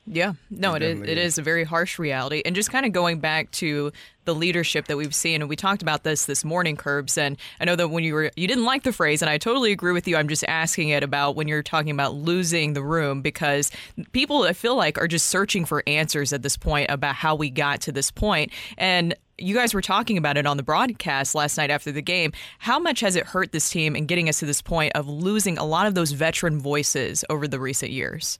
Yeah, 0.08 0.34
no, 0.50 0.74
it 0.74 0.82
is. 0.82 1.00
It 1.00 1.18
is 1.18 1.36
a 1.36 1.42
very 1.42 1.64
harsh 1.64 1.98
reality, 1.98 2.40
and 2.44 2.54
just 2.54 2.70
kind 2.70 2.86
of 2.86 2.92
going 2.92 3.18
back 3.18 3.50
to 3.52 3.90
the 4.24 4.34
leadership 4.34 4.86
that 4.86 4.96
we've 4.96 5.14
seen, 5.14 5.40
and 5.40 5.48
we 5.48 5.56
talked 5.56 5.82
about 5.82 6.04
this 6.04 6.26
this 6.26 6.44
morning, 6.44 6.76
Kerbs. 6.76 7.18
And 7.18 7.36
I 7.60 7.64
know 7.64 7.74
that 7.74 7.88
when 7.88 8.04
you 8.04 8.14
were, 8.14 8.30
you 8.36 8.46
didn't 8.46 8.64
like 8.64 8.84
the 8.84 8.92
phrase, 8.92 9.20
and 9.20 9.28
I 9.28 9.38
totally 9.38 9.72
agree 9.72 9.92
with 9.92 10.06
you. 10.06 10.16
I'm 10.16 10.28
just 10.28 10.44
asking 10.44 10.90
it 10.90 11.02
about 11.02 11.34
when 11.34 11.48
you're 11.48 11.62
talking 11.62 11.90
about 11.90 12.14
losing 12.14 12.74
the 12.74 12.82
room 12.82 13.20
because 13.20 13.72
people, 14.12 14.44
I 14.44 14.52
feel 14.52 14.76
like, 14.76 14.96
are 14.96 15.08
just 15.08 15.26
searching 15.26 15.64
for 15.64 15.82
answers 15.88 16.32
at 16.32 16.42
this 16.42 16.56
point 16.56 16.88
about 16.88 17.16
how 17.16 17.34
we 17.34 17.50
got 17.50 17.80
to 17.82 17.92
this 17.92 18.12
point, 18.12 18.52
and 18.78 19.12
you 19.38 19.54
guys 19.54 19.74
were 19.74 19.82
talking 19.82 20.16
about 20.16 20.36
it 20.36 20.46
on 20.46 20.56
the 20.56 20.62
broadcast 20.62 21.34
last 21.34 21.58
night 21.58 21.70
after 21.70 21.90
the 21.90 22.00
game. 22.00 22.32
How 22.60 22.78
much 22.78 23.00
has 23.00 23.16
it 23.16 23.26
hurt 23.26 23.50
this 23.50 23.68
team 23.68 23.96
in 23.96 24.06
getting 24.06 24.28
us 24.28 24.38
to 24.38 24.46
this 24.46 24.62
point 24.62 24.92
of 24.94 25.08
losing 25.08 25.58
a 25.58 25.64
lot 25.64 25.86
of 25.86 25.94
those 25.94 26.12
veteran 26.12 26.60
voices 26.60 27.24
over 27.28 27.48
the 27.48 27.60
recent 27.60 27.90
years? 27.90 28.38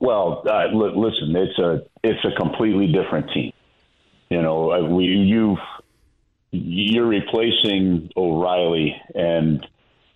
Well, 0.00 0.44
uh, 0.48 0.66
li- 0.72 0.94
listen, 0.94 1.34
it's 1.36 1.58
a 1.58 1.82
it's 2.04 2.24
a 2.24 2.32
completely 2.40 2.92
different 2.92 3.30
team. 3.32 3.52
You 4.30 4.42
know, 4.42 4.72
uh, 4.72 4.88
we 4.88 5.04
you've 5.04 5.58
you're 6.50 7.06
replacing 7.06 8.10
O'Reilly 8.16 8.96
and 9.14 9.66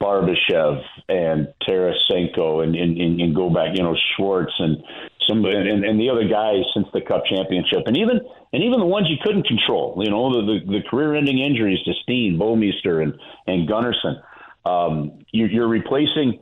Barbashev 0.00 0.82
and 1.08 1.52
Tarasenko 1.62 2.64
and, 2.64 2.74
and, 2.74 2.98
and, 2.98 3.20
and 3.20 3.34
go 3.34 3.50
back, 3.50 3.76
you 3.76 3.82
know, 3.82 3.96
Schwartz 4.16 4.52
and 4.58 4.82
some 5.28 5.44
and, 5.44 5.84
and 5.84 6.00
the 6.00 6.10
other 6.10 6.26
guys 6.26 6.64
since 6.74 6.88
the 6.92 7.00
Cup 7.00 7.24
championship, 7.26 7.82
and 7.86 7.96
even 7.96 8.20
and 8.52 8.62
even 8.62 8.80
the 8.80 8.86
ones 8.86 9.08
you 9.08 9.16
couldn't 9.22 9.46
control, 9.46 10.00
you 10.04 10.10
know, 10.10 10.40
the 10.40 10.60
the, 10.60 10.72
the 10.78 10.82
career-ending 10.88 11.38
injuries 11.38 11.82
to 11.84 11.92
Steen, 12.02 12.38
Bouwmeester, 12.38 13.02
and 13.02 13.14
and 13.46 13.68
Gunnarsson. 13.68 14.22
Um, 14.64 15.24
you, 15.32 15.46
you're 15.46 15.68
replacing 15.68 16.40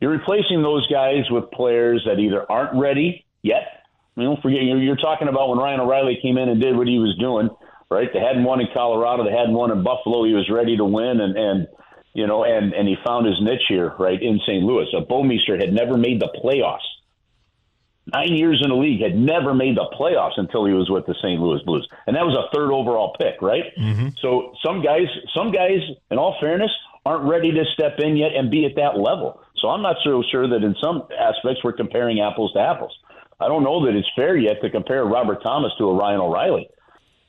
you're 0.00 0.10
replacing 0.10 0.62
those 0.62 0.86
guys 0.88 1.30
with 1.30 1.50
players 1.50 2.02
that 2.06 2.18
either 2.18 2.50
aren't 2.50 2.78
ready 2.78 3.24
yet. 3.42 3.84
You 4.16 4.24
don't 4.24 4.42
forget 4.42 4.62
you're, 4.62 4.82
you're 4.82 4.96
talking 4.96 5.28
about 5.28 5.48
when 5.50 5.58
Ryan 5.58 5.80
O'Reilly 5.80 6.18
came 6.20 6.38
in 6.38 6.48
and 6.48 6.60
did 6.60 6.76
what 6.76 6.86
he 6.86 6.98
was 6.98 7.16
doing. 7.18 7.50
Right, 7.88 8.08
they 8.12 8.18
hadn't 8.18 8.42
won 8.42 8.60
in 8.60 8.66
Colorado, 8.74 9.22
they 9.22 9.30
hadn't 9.30 9.54
won 9.54 9.70
in 9.70 9.84
Buffalo. 9.84 10.24
He 10.24 10.32
was 10.32 10.50
ready 10.50 10.76
to 10.76 10.84
win, 10.84 11.20
and 11.20 11.36
and 11.36 11.68
you 12.14 12.26
know, 12.26 12.42
and 12.42 12.72
and 12.72 12.88
he 12.88 12.96
found 13.06 13.26
his 13.26 13.40
niche 13.40 13.62
here, 13.68 13.94
right 13.96 14.20
in 14.20 14.40
St. 14.40 14.64
Louis. 14.64 14.88
A 14.92 15.02
Bouwmeester 15.02 15.60
had 15.60 15.72
never 15.72 15.96
made 15.96 16.20
the 16.20 16.28
playoffs. 16.42 16.80
Nine 18.12 18.32
years 18.34 18.60
in 18.62 18.70
the 18.70 18.76
league, 18.76 19.02
had 19.02 19.16
never 19.16 19.54
made 19.54 19.76
the 19.76 19.86
playoffs 19.98 20.36
until 20.36 20.64
he 20.64 20.72
was 20.72 20.90
with 20.90 21.06
the 21.06 21.14
St. 21.22 21.40
Louis 21.40 21.62
Blues, 21.64 21.88
and 22.08 22.16
that 22.16 22.26
was 22.26 22.34
a 22.34 22.52
third 22.52 22.72
overall 22.72 23.14
pick, 23.20 23.40
right? 23.40 23.64
Mm-hmm. 23.78 24.08
So 24.20 24.54
some 24.64 24.82
guys, 24.82 25.06
some 25.32 25.52
guys, 25.52 25.78
in 26.10 26.18
all 26.18 26.36
fairness, 26.40 26.72
aren't 27.04 27.28
ready 27.30 27.52
to 27.52 27.64
step 27.72 28.00
in 28.00 28.16
yet 28.16 28.34
and 28.34 28.50
be 28.50 28.66
at 28.66 28.74
that 28.74 28.98
level. 28.98 29.40
So 29.66 29.70
I'm 29.70 29.82
not 29.82 29.96
so 30.04 30.22
sure 30.30 30.46
that 30.46 30.62
in 30.62 30.76
some 30.80 31.08
aspects 31.18 31.64
we're 31.64 31.72
comparing 31.72 32.20
apples 32.20 32.52
to 32.52 32.60
apples. 32.60 32.96
I 33.40 33.48
don't 33.48 33.64
know 33.64 33.84
that 33.84 33.96
it's 33.96 34.08
fair 34.14 34.36
yet 34.36 34.62
to 34.62 34.70
compare 34.70 35.04
Robert 35.04 35.42
Thomas 35.42 35.72
to 35.78 35.90
a 35.90 35.94
Ryan 35.96 36.20
O'Reilly. 36.20 36.68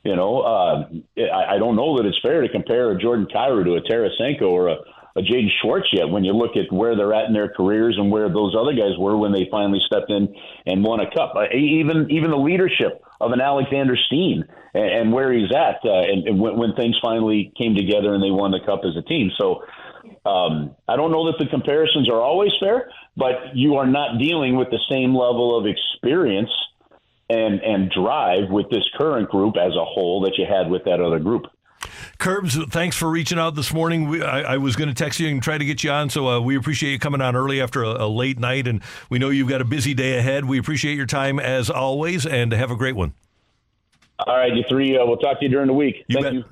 You 0.04 0.14
know, 0.14 0.42
uh, 0.42 0.88
I, 1.18 1.56
I 1.56 1.58
don't 1.58 1.74
know 1.74 1.96
that 1.96 2.06
it's 2.06 2.20
fair 2.22 2.40
to 2.42 2.48
compare 2.48 2.92
a 2.92 2.96
Jordan 2.96 3.26
Kyrou 3.26 3.64
to 3.64 3.74
a 3.74 3.80
Tarasenko 3.80 4.42
or 4.42 4.68
a, 4.68 4.76
a 5.16 5.22
Jaden 5.22 5.48
Schwartz 5.60 5.88
yet 5.92 6.10
when 6.10 6.22
you 6.22 6.32
look 6.32 6.52
at 6.54 6.72
where 6.72 6.94
they're 6.94 7.12
at 7.12 7.26
in 7.26 7.32
their 7.32 7.48
careers 7.48 7.96
and 7.98 8.08
where 8.12 8.28
those 8.28 8.54
other 8.56 8.72
guys 8.72 8.96
were 8.96 9.16
when 9.16 9.32
they 9.32 9.48
finally 9.50 9.80
stepped 9.84 10.08
in 10.08 10.32
and 10.64 10.84
won 10.84 11.00
a 11.00 11.10
cup. 11.10 11.34
Uh, 11.34 11.52
even 11.52 12.06
even 12.08 12.30
the 12.30 12.38
leadership 12.38 13.02
of 13.20 13.32
an 13.32 13.40
Alexander 13.40 13.96
Steen 14.06 14.44
and, 14.74 14.84
and 14.84 15.12
where 15.12 15.32
he's 15.32 15.50
at 15.50 15.82
uh, 15.84 16.06
and, 16.06 16.28
and 16.28 16.38
when, 16.38 16.56
when 16.56 16.76
things 16.76 16.96
finally 17.02 17.52
came 17.58 17.74
together 17.74 18.14
and 18.14 18.22
they 18.22 18.30
won 18.30 18.52
the 18.52 18.60
cup 18.64 18.82
as 18.84 18.94
a 18.96 19.02
team. 19.02 19.32
So 19.36 19.64
um, 20.28 20.76
I 20.86 20.96
don't 20.96 21.10
know 21.10 21.26
that 21.26 21.38
the 21.38 21.46
comparisons 21.46 22.08
are 22.08 22.20
always 22.20 22.52
fair, 22.60 22.90
but 23.16 23.56
you 23.56 23.76
are 23.76 23.86
not 23.86 24.18
dealing 24.18 24.56
with 24.56 24.68
the 24.70 24.80
same 24.90 25.14
level 25.14 25.58
of 25.58 25.66
experience 25.66 26.50
and 27.30 27.60
and 27.60 27.90
drive 27.90 28.50
with 28.50 28.68
this 28.70 28.84
current 28.96 29.28
group 29.30 29.56
as 29.56 29.72
a 29.74 29.84
whole 29.84 30.20
that 30.22 30.38
you 30.38 30.46
had 30.46 30.70
with 30.70 30.84
that 30.84 31.00
other 31.00 31.18
group. 31.18 31.46
Kerbs, 32.18 32.70
thanks 32.70 32.96
for 32.96 33.08
reaching 33.08 33.38
out 33.38 33.54
this 33.54 33.72
morning. 33.72 34.08
We, 34.08 34.22
I, 34.22 34.54
I, 34.54 34.56
was 34.56 34.74
going 34.74 34.88
to 34.88 34.94
text 34.94 35.20
you 35.20 35.28
and 35.28 35.40
try 35.40 35.56
to 35.56 35.64
get 35.64 35.84
you 35.84 35.90
on, 35.90 36.10
so 36.10 36.28
uh, 36.28 36.40
we 36.40 36.56
appreciate 36.56 36.90
you 36.90 36.98
coming 36.98 37.20
on 37.20 37.36
early 37.36 37.60
after 37.60 37.84
a, 37.84 38.06
a, 38.06 38.08
late 38.08 38.40
night, 38.40 38.66
and 38.66 38.82
we 39.08 39.20
know 39.20 39.28
you've 39.28 39.48
got 39.48 39.60
a 39.60 39.64
busy 39.64 39.94
day 39.94 40.18
ahead. 40.18 40.44
We 40.44 40.58
appreciate 40.58 40.96
your 40.96 41.06
time 41.06 41.38
as 41.38 41.70
always, 41.70 42.26
and 42.26 42.50
have 42.52 42.72
a 42.72 42.76
great 42.76 42.96
one. 42.96 43.14
All 44.26 44.36
right, 44.36 44.52
you 44.52 44.64
three. 44.68 44.98
Uh, 44.98 45.06
we'll 45.06 45.18
talk 45.18 45.38
to 45.38 45.44
you 45.44 45.50
during 45.50 45.68
the 45.68 45.72
week. 45.72 46.04
You 46.08 46.14
Thank 46.14 46.24
bet. 46.24 46.34
you. 46.34 46.44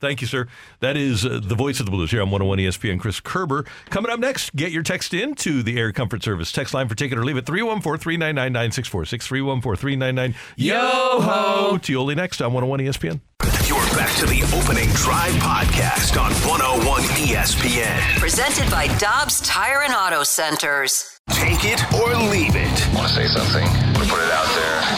Thank 0.00 0.20
you, 0.20 0.26
sir. 0.26 0.46
That 0.80 0.96
is 0.96 1.26
uh, 1.26 1.40
the 1.42 1.54
voice 1.56 1.80
of 1.80 1.86
the 1.86 1.90
Blues 1.90 2.10
here 2.10 2.22
on 2.22 2.30
101 2.30 2.58
ESPN. 2.58 3.00
Chris 3.00 3.18
Kerber. 3.20 3.64
Coming 3.90 4.12
up 4.12 4.20
next, 4.20 4.54
get 4.54 4.70
your 4.70 4.82
text 4.84 5.12
into 5.12 5.62
the 5.62 5.76
Air 5.78 5.92
Comfort 5.92 6.22
Service. 6.22 6.52
Text 6.52 6.72
line 6.72 6.88
for 6.88 6.94
Take 6.94 7.10
It 7.12 7.18
or 7.18 7.24
Leave 7.24 7.36
It 7.36 7.46
314 7.46 8.00
399 8.00 8.52
9646. 8.52 9.26
314 9.26 9.76
399 9.80 10.34
Yo 10.56 11.20
ho! 11.20 11.78
Tioli 11.78 12.14
next 12.16 12.40
on 12.40 12.52
101 12.52 12.80
ESPN. 12.80 13.20
You're 13.66 13.78
back 13.96 14.14
to 14.16 14.26
the 14.26 14.42
opening 14.56 14.88
drive 14.94 15.32
podcast 15.34 16.18
on 16.20 16.32
101 16.48 17.02
ESPN. 17.26 18.18
Presented 18.18 18.70
by 18.70 18.86
Dobbs 18.98 19.40
Tire 19.42 19.82
and 19.82 19.92
Auto 19.94 20.22
Centers. 20.22 21.20
Take 21.30 21.64
it 21.64 21.82
or 21.92 22.14
leave 22.30 22.54
it. 22.56 22.94
Want 22.94 23.08
to 23.08 23.14
say 23.14 23.26
something? 23.26 23.64
Want 23.64 24.04
to 24.04 24.08
put 24.08 24.20
it 24.20 24.30
out 24.32 24.46
there? 24.54 24.97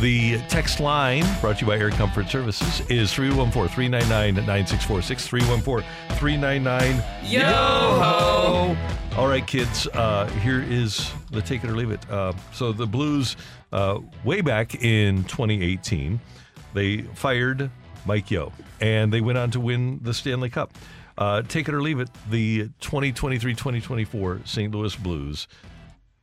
The 0.00 0.38
text 0.48 0.80
line 0.80 1.24
brought 1.42 1.58
to 1.58 1.66
you 1.66 1.66
by 1.66 1.76
Air 1.76 1.90
Comfort 1.90 2.30
Services 2.30 2.80
is 2.88 3.12
314 3.12 3.68
399 3.68 4.46
9646. 4.46 5.26
314 5.26 5.90
399 6.16 7.04
Yo 7.30 7.42
ho! 7.42 8.76
All 9.18 9.28
right, 9.28 9.46
kids, 9.46 9.86
uh, 9.88 10.26
here 10.42 10.62
is 10.62 11.12
the 11.30 11.42
take 11.42 11.64
it 11.64 11.68
or 11.68 11.76
leave 11.76 11.90
it. 11.90 12.00
Uh, 12.10 12.32
so, 12.54 12.72
the 12.72 12.86
Blues, 12.86 13.36
uh, 13.72 13.98
way 14.24 14.40
back 14.40 14.74
in 14.82 15.24
2018, 15.24 16.18
they 16.72 17.02
fired 17.02 17.70
Mike 18.06 18.30
Yeo 18.30 18.54
and 18.80 19.12
they 19.12 19.20
went 19.20 19.36
on 19.36 19.50
to 19.50 19.60
win 19.60 19.98
the 20.02 20.14
Stanley 20.14 20.48
Cup. 20.48 20.72
Uh, 21.18 21.42
take 21.42 21.68
it 21.68 21.74
or 21.74 21.82
leave 21.82 22.00
it, 22.00 22.08
the 22.30 22.70
2023 22.80 23.52
2024 23.52 24.40
St. 24.46 24.74
Louis 24.74 24.96
Blues 24.96 25.46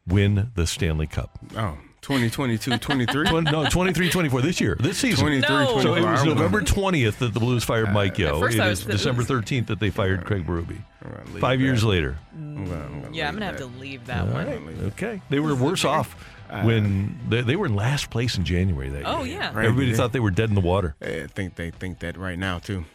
win 0.07 0.49
the 0.55 0.65
Stanley 0.65 1.05
Cup. 1.05 1.38
Oh, 1.55 1.78
2022 2.07 2.77
23? 2.77 3.41
no, 3.41 3.67
23 3.69 4.09
24 4.09 4.41
this 4.41 4.61
year, 4.61 4.77
this 4.79 4.97
season. 4.97 5.25
23 5.25 5.49
No. 5.49 5.81
So 5.81 5.95
it 5.95 6.03
was 6.03 6.05
I 6.05 6.15
don't 6.15 6.27
know. 6.27 6.33
November 6.35 6.61
20th 6.61 7.17
that 7.17 7.33
the 7.33 7.39
Blues 7.41 7.65
fired 7.65 7.89
uh, 7.89 7.91
Mike 7.91 8.17
Yeo. 8.17 8.39
first 8.39 8.55
It 8.57 8.61
was- 8.61 8.85
December 8.85 9.23
13th 9.23 9.67
that 9.67 9.81
they 9.81 9.89
fired 9.89 10.23
Craig 10.23 10.47
Berube. 10.47 10.69
leave 11.33 11.41
Five 11.41 11.59
years 11.59 11.81
that. 11.81 11.87
later. 11.87 12.17
Yeah, 13.11 13.27
I'm 13.27 13.33
gonna 13.35 13.45
have 13.45 13.57
to 13.57 13.65
leave 13.65 14.05
that 14.05 14.21
All 14.21 14.27
one. 14.27 14.47
right. 14.47 14.61
Okay. 14.93 15.21
They 15.29 15.39
were 15.41 15.53
worse 15.53 15.83
off 15.83 16.13
when 16.63 17.19
they, 17.27 17.41
they 17.41 17.55
were 17.57 17.65
in 17.65 17.75
last 17.75 18.09
place 18.09 18.37
in 18.37 18.45
January 18.45 18.87
that 18.89 19.03
Oh, 19.05 19.23
year. 19.23 19.37
Oh, 19.39 19.41
yeah. 19.41 19.47
Right, 19.53 19.65
Everybody 19.65 19.87
yeah. 19.87 19.95
thought 19.97 20.13
they 20.13 20.21
were 20.21 20.31
dead 20.31 20.47
in 20.47 20.55
the 20.55 20.61
water. 20.61 20.95
I 21.01 21.27
think 21.27 21.55
they 21.55 21.71
think 21.71 21.99
that 21.99 22.15
right 22.17 22.39
now 22.39 22.59
too. 22.59 22.85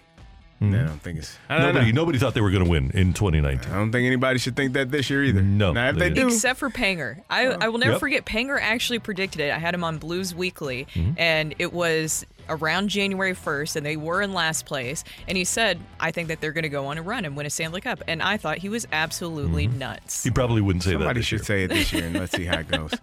Mhm. 0.63 0.81
I 0.81 0.87
don't 0.87 1.03
think 1.03 1.19
it's. 1.19 1.37
I 1.49 1.59
don't 1.59 1.75
Nobody, 1.75 1.93
know. 1.93 2.03
nobody 2.03 2.19
thought 2.19 2.35
they 2.35 2.41
were 2.41 2.51
going 2.51 2.65
to 2.65 2.71
win 2.71 2.91
in 2.95 3.13
2019. 3.13 3.73
I 3.73 3.77
don't 3.77 3.91
think 3.93 4.07
anybody 4.07 4.39
should 4.39 4.55
think 4.57 4.73
that 4.75 4.91
this 4.91 5.11
year 5.11 5.25
either. 5.25 5.43
No, 5.43 5.73
Now, 5.73 5.89
if 5.89 5.97
they 5.97 6.09
they 6.11 6.15
do, 6.15 6.29
Except 6.29 6.59
for 6.59 6.71
Panger. 6.71 7.21
I, 7.29 7.47
I 7.47 7.69
will 7.69 7.79
never 7.79 7.93
Yep. 7.93 8.01
forget, 8.01 8.25
Panger 8.27 8.59
actually 8.61 8.99
predicted 9.01 9.41
it. 9.41 9.53
I 9.53 9.59
had 9.59 9.75
him 9.75 9.83
on 9.85 9.99
Blues 9.99 10.35
Weekly, 10.35 10.87
Mm-hmm. 10.95 11.13
and 11.19 11.55
it 11.59 11.73
was 11.73 12.25
around 12.49 12.89
January 12.89 13.35
1st, 13.35 13.77
and 13.77 13.87
they 13.87 13.97
were 13.97 14.21
in 14.21 14.33
last 14.35 14.67
place. 14.67 15.05
And 15.29 15.39
he 15.39 15.45
said, 15.45 15.79
I 16.01 16.11
think 16.11 16.29
that 16.29 16.41
they're 16.41 16.53
going 16.53 16.65
to 16.65 16.69
go 16.69 16.87
on 16.87 16.99
a 16.99 17.03
run 17.03 17.25
and 17.25 17.37
win 17.37 17.47
a 17.47 17.51
Stanley 17.51 17.81
Cup. 17.81 18.03
And 18.09 18.21
I 18.23 18.37
thought 18.37 18.59
he 18.59 18.69
was 18.69 18.87
absolutely 18.93 19.69
nuts. 19.69 20.25
He 20.25 20.31
probably 20.31 20.61
wouldn't 20.61 20.83
say 20.83 20.91
that 20.93 20.99
somebody 20.99 21.21
this 21.21 21.27
should 21.27 21.39
year. 21.41 21.45
say 21.45 21.65
it 21.65 21.69
this 21.69 21.93
year, 21.93 22.05
and 22.07 22.15
let's 22.19 22.33
see 22.37 22.45
how 22.45 22.59
it 22.59 22.69
goes. 22.69 22.93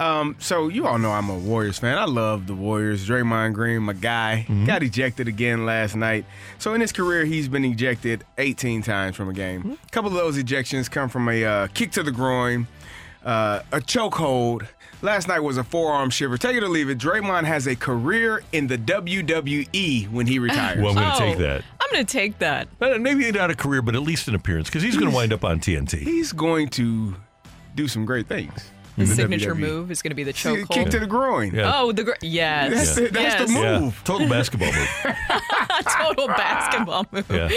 Um, 0.00 0.34
so 0.38 0.68
you 0.68 0.86
all 0.86 0.98
know 0.98 1.10
I'm 1.12 1.28
a 1.28 1.36
Warriors 1.36 1.78
fan. 1.78 1.98
I 1.98 2.06
love 2.06 2.46
the 2.46 2.54
Warriors. 2.54 3.06
Draymond 3.06 3.52
Green, 3.52 3.82
my 3.82 3.92
guy, 3.92 4.46
Mm-hmm. 4.48 4.64
got 4.64 4.82
ejected 4.82 5.28
again 5.28 5.66
last 5.66 5.94
night. 5.94 6.24
So 6.58 6.72
in 6.74 6.80
his 6.80 6.90
career, 6.90 7.24
he's 7.26 7.48
been 7.48 7.64
ejected 7.66 8.24
18 8.38 8.82
times 8.82 9.14
from 9.14 9.28
a 9.28 9.32
game. 9.34 9.60
Mm-hmm. 9.60 9.72
A 9.72 9.90
couple 9.90 10.08
of 10.10 10.16
those 10.16 10.38
ejections 10.42 10.90
come 10.90 11.08
from 11.10 11.28
a 11.28 11.44
uh, 11.44 11.66
kick 11.74 11.92
to 11.92 12.02
the 12.02 12.10
groin, 12.10 12.66
uh, 13.24 13.60
a 13.72 13.78
chokehold. 13.80 14.66
Last 15.02 15.28
night 15.28 15.40
was 15.40 15.56
a 15.58 15.64
forearm 15.64 16.10
shiver. 16.10 16.36
Take 16.38 16.56
it 16.56 16.62
or 16.62 16.68
leave 16.68 16.88
it. 16.90 16.98
Draymond 16.98 17.44
has 17.44 17.66
a 17.66 17.76
career 17.76 18.42
in 18.52 18.66
the 18.66 18.76
WWE 18.78 20.10
when 20.10 20.26
he 20.26 20.38
retires. 20.38 20.82
Well, 20.82 20.90
I'm 20.98 21.04
going 21.04 21.12
to 21.12 21.18
take 21.18 21.36
Oh. 21.36 21.42
that. 21.42 21.62
I'm 21.80 21.90
going 21.92 22.06
to 22.06 22.12
take 22.12 22.38
that. 22.38 22.68
Maybe 22.80 23.30
not 23.32 23.50
a 23.50 23.54
career, 23.54 23.82
but 23.82 23.94
at 23.94 24.02
least 24.02 24.28
an 24.28 24.34
appearance 24.34 24.68
because 24.68 24.82
he's 24.82 24.96
going 24.96 25.10
to 25.10 25.14
wind 25.14 25.32
up 25.32 25.44
on 25.44 25.58
TNT. 25.60 25.98
He's 26.00 26.32
going 26.32 26.68
to 26.70 27.16
do 27.74 27.88
some 27.88 28.04
great 28.04 28.26
things. 28.28 28.70
In 29.00 29.06
His 29.06 29.16
the 29.16 29.22
signature 29.22 29.54
WWE. 29.54 29.58
move 29.58 29.90
is 29.90 30.02
going 30.02 30.10
to 30.10 30.14
be 30.14 30.24
the 30.24 30.32
See, 30.32 30.48
chokehold. 30.48 30.68
kick 30.70 30.90
to 30.90 30.98
the 31.00 31.06
groin. 31.06 31.54
Yeah. 31.54 31.72
Oh, 31.74 31.92
the 31.92 32.04
gr- 32.04 32.12
yes, 32.22 32.72
That's 32.72 32.94
the- 32.96 33.08
that's 33.08 33.46
the 33.52 33.58
move. 33.58 33.94
Yeah, 33.94 34.04
total 34.04 34.28
basketball 34.28 34.72
move. 34.72 34.88
Total 35.98 36.26
basketball 36.28 37.06
move. 37.10 37.24
Yeah. 37.30 37.48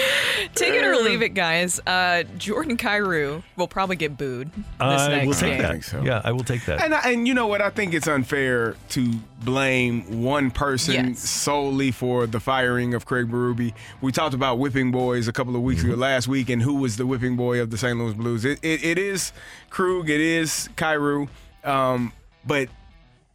Take 0.55 0.73
it 0.73 0.83
or 0.83 0.95
leave 0.95 1.21
it, 1.21 1.29
guys. 1.29 1.79
Uh, 1.85 2.23
Jordan 2.37 2.77
Kyrou 2.77 3.43
will 3.57 3.67
probably 3.67 3.95
get 3.97 4.17
booed 4.17 4.49
this 4.55 4.63
I 4.79 5.07
next 5.09 5.27
will 5.27 5.33
take 5.33 5.51
game. 5.53 5.61
that. 5.61 5.71
think 5.71 5.83
so. 5.83 6.01
Yeah, 6.03 6.21
I 6.23 6.31
will 6.31 6.43
take 6.43 6.65
that. 6.65 6.81
And 6.81 6.93
I, 6.93 7.11
and 7.11 7.27
you 7.27 7.33
know 7.33 7.47
what? 7.47 7.61
I 7.61 7.69
think 7.69 7.93
it's 7.93 8.07
unfair 8.07 8.75
to 8.89 9.11
blame 9.43 10.21
one 10.23 10.51
person 10.51 11.09
Yes. 11.09 11.19
solely 11.29 11.91
for 11.91 12.25
the 12.27 12.39
firing 12.39 12.93
of 12.93 13.05
Craig 13.05 13.29
Berube. 13.29 13.73
We 13.99 14.11
talked 14.13 14.33
about 14.33 14.57
whipping 14.57 14.91
boys 14.91 15.27
a 15.27 15.33
couple 15.33 15.55
of 15.55 15.61
weeks 15.61 15.83
ago, 15.83 15.95
last 15.95 16.27
week, 16.29 16.49
and 16.49 16.61
who 16.61 16.75
was 16.75 16.95
the 16.97 17.05
whipping 17.05 17.35
boy 17.35 17.59
of 17.59 17.69
the 17.71 17.77
St. 17.77 17.97
Louis 17.97 18.13
Blues? 18.13 18.45
It, 18.45 18.59
it, 18.63 18.83
it 18.85 18.97
is 18.97 19.33
Krug. 19.69 20.09
It 20.09 20.21
is 20.21 20.69
Kyrou. 20.77 21.27
Um, 21.63 22.11
but 22.45 22.69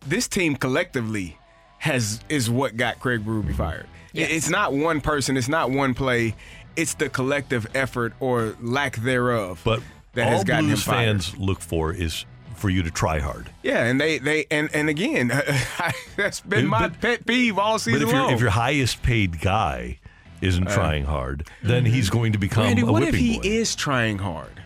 this 0.06 0.28
team 0.28 0.56
collectively 0.56 1.38
has 1.78 2.20
is 2.28 2.50
what 2.50 2.76
got 2.76 3.00
Craig 3.00 3.24
Berube 3.24 3.54
fired. 3.54 3.86
Yes. 4.12 4.30
It's 4.30 4.48
not 4.50 4.72
one 4.72 5.00
person. 5.00 5.36
It's 5.36 5.48
not 5.48 5.70
one 5.70 5.94
play. 5.94 6.34
It's 6.76 6.94
the 6.94 7.08
collective 7.08 7.66
effort 7.74 8.14
or 8.20 8.56
lack 8.60 8.96
thereof. 8.96 9.60
But 9.64 9.80
that 10.14 10.26
all 10.26 10.32
has 10.32 10.44
gotten 10.44 10.66
Blues 10.66 10.86
him 10.86 10.92
fired. 10.92 11.06
fans 11.06 11.36
look 11.38 11.60
for 11.60 11.92
is 11.92 12.24
for 12.56 12.68
you 12.70 12.82
to 12.82 12.90
try 12.90 13.20
hard. 13.20 13.50
Yeah, 13.62 13.84
and 13.84 14.00
they 14.00 14.18
they 14.18 14.46
and 14.50 14.68
and 14.74 14.88
again, 14.88 15.28
that's 16.16 16.40
been 16.40 16.64
It- 16.64 16.68
my 16.68 16.88
but- 16.88 17.00
pet 17.00 17.26
peeve 17.26 17.58
all 17.58 17.74
But 17.74 17.80
season 17.82 18.02
if, 18.02 18.08
you 18.08 18.14
long. 18.14 18.32
if 18.32 18.40
your 18.40 18.50
highest 18.50 19.02
paid 19.02 19.40
guy 19.40 19.98
isn't 20.40 20.68
Uh, 20.68 20.74
trying 20.74 21.04
hard, 21.04 21.46
then 21.62 21.84
he's 21.84 22.10
going 22.10 22.32
to 22.32 22.38
become 22.38 22.64
Randy, 22.64 22.82
a 22.82 22.86
what 22.86 23.02
if 23.02 23.14
he 23.14 23.36
boy. 23.38 23.42
is 23.44 23.74
trying 23.76 24.18
hard? 24.18 24.57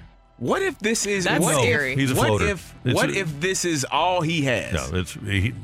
What 0.43 0.61
if 0.61 0.76
this 0.80 1.07
is 1.07 1.22
That's 1.22 1.40
what 1.40 1.55
scary. 1.55 1.93
If, 1.93 1.99
He's 2.01 2.11
a 2.11 2.14
what 2.16 2.26
floater. 2.26 2.47
if 2.49 2.74
It's 2.84 2.95
what 2.97 3.11
a- 3.11 3.16
if 3.20 3.40
this 3.40 3.64
is 3.64 3.86
all 3.88 4.22
he 4.22 4.43
has? 4.43 4.72
No, 4.72 4.86
that's 4.88 5.12
he, 5.12 5.55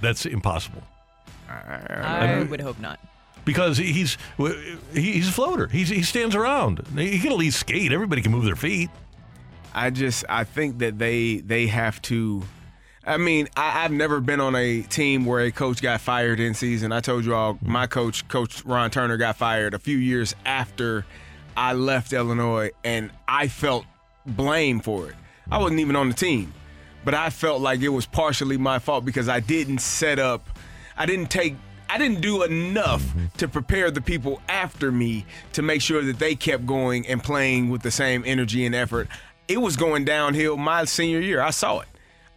that's 0.00 0.24
impossible. 0.24 0.82
I 1.46 2.46
would 2.48 2.62
hope 2.62 2.80
not. 2.80 2.98
Because 3.44 3.76
he's 3.76 4.16
he's 4.94 5.28
a 5.28 5.32
floater. 5.32 5.66
He's, 5.66 5.90
he 5.90 6.02
stands 6.02 6.34
around. 6.34 6.86
He 6.96 7.18
can 7.18 7.32
at 7.32 7.36
least 7.36 7.60
skate. 7.60 7.92
Everybody 7.92 8.22
can 8.22 8.32
move 8.32 8.46
their 8.46 8.56
feet. 8.56 8.88
I 9.74 9.90
just 9.90 10.24
I 10.26 10.44
think 10.44 10.78
that 10.78 10.98
they 10.98 11.40
they 11.40 11.66
have 11.66 12.00
to. 12.02 12.44
I 13.06 13.18
mean, 13.18 13.48
I, 13.54 13.84
I've 13.84 13.92
never 13.92 14.20
been 14.22 14.40
on 14.40 14.56
a 14.56 14.80
team 14.80 15.26
where 15.26 15.40
a 15.40 15.52
coach 15.52 15.82
got 15.82 16.00
fired 16.00 16.40
in 16.40 16.54
season. 16.54 16.92
I 16.92 17.00
told 17.00 17.26
you 17.26 17.34
all, 17.34 17.58
my 17.60 17.86
coach, 17.86 18.26
Coach 18.28 18.64
Ron 18.64 18.90
Turner, 18.90 19.18
got 19.18 19.36
fired 19.36 19.74
a 19.74 19.78
few 19.78 19.98
years 19.98 20.34
after 20.46 21.04
I 21.54 21.74
left 21.74 22.14
Illinois, 22.14 22.70
and 22.82 23.10
I 23.28 23.48
felt 23.48 23.84
blame 24.26 24.80
for 24.80 25.08
it. 25.08 25.14
I 25.50 25.58
wasn't 25.58 25.80
even 25.80 25.96
on 25.96 26.08
the 26.08 26.14
team, 26.14 26.52
but 27.04 27.14
I 27.14 27.30
felt 27.30 27.60
like 27.60 27.80
it 27.80 27.88
was 27.88 28.06
partially 28.06 28.56
my 28.56 28.78
fault 28.78 29.04
because 29.04 29.28
I 29.28 29.40
didn't 29.40 29.78
set 29.78 30.18
up, 30.18 30.48
I 30.96 31.06
didn't 31.06 31.30
take. 31.30 31.56
I 31.86 31.98
didn't 31.98 32.22
do 32.22 32.42
enough 32.42 33.04
to 33.36 33.46
prepare 33.46 33.90
the 33.90 34.00
people 34.00 34.40
after 34.48 34.90
me 34.90 35.26
to 35.52 35.62
make 35.62 35.82
sure 35.82 36.02
that 36.02 36.18
they 36.18 36.34
kept 36.34 36.66
going 36.66 37.06
and 37.06 37.22
playing 37.22 37.68
with 37.68 37.82
the 37.82 37.90
same 37.90 38.24
energy 38.26 38.64
and 38.64 38.74
effort. 38.74 39.06
It 39.46 39.58
was 39.58 39.76
going 39.76 40.04
downhill 40.04 40.56
my 40.56 40.86
senior 40.86 41.20
year. 41.20 41.40
I 41.40 41.50
saw 41.50 41.80
it. 41.80 41.88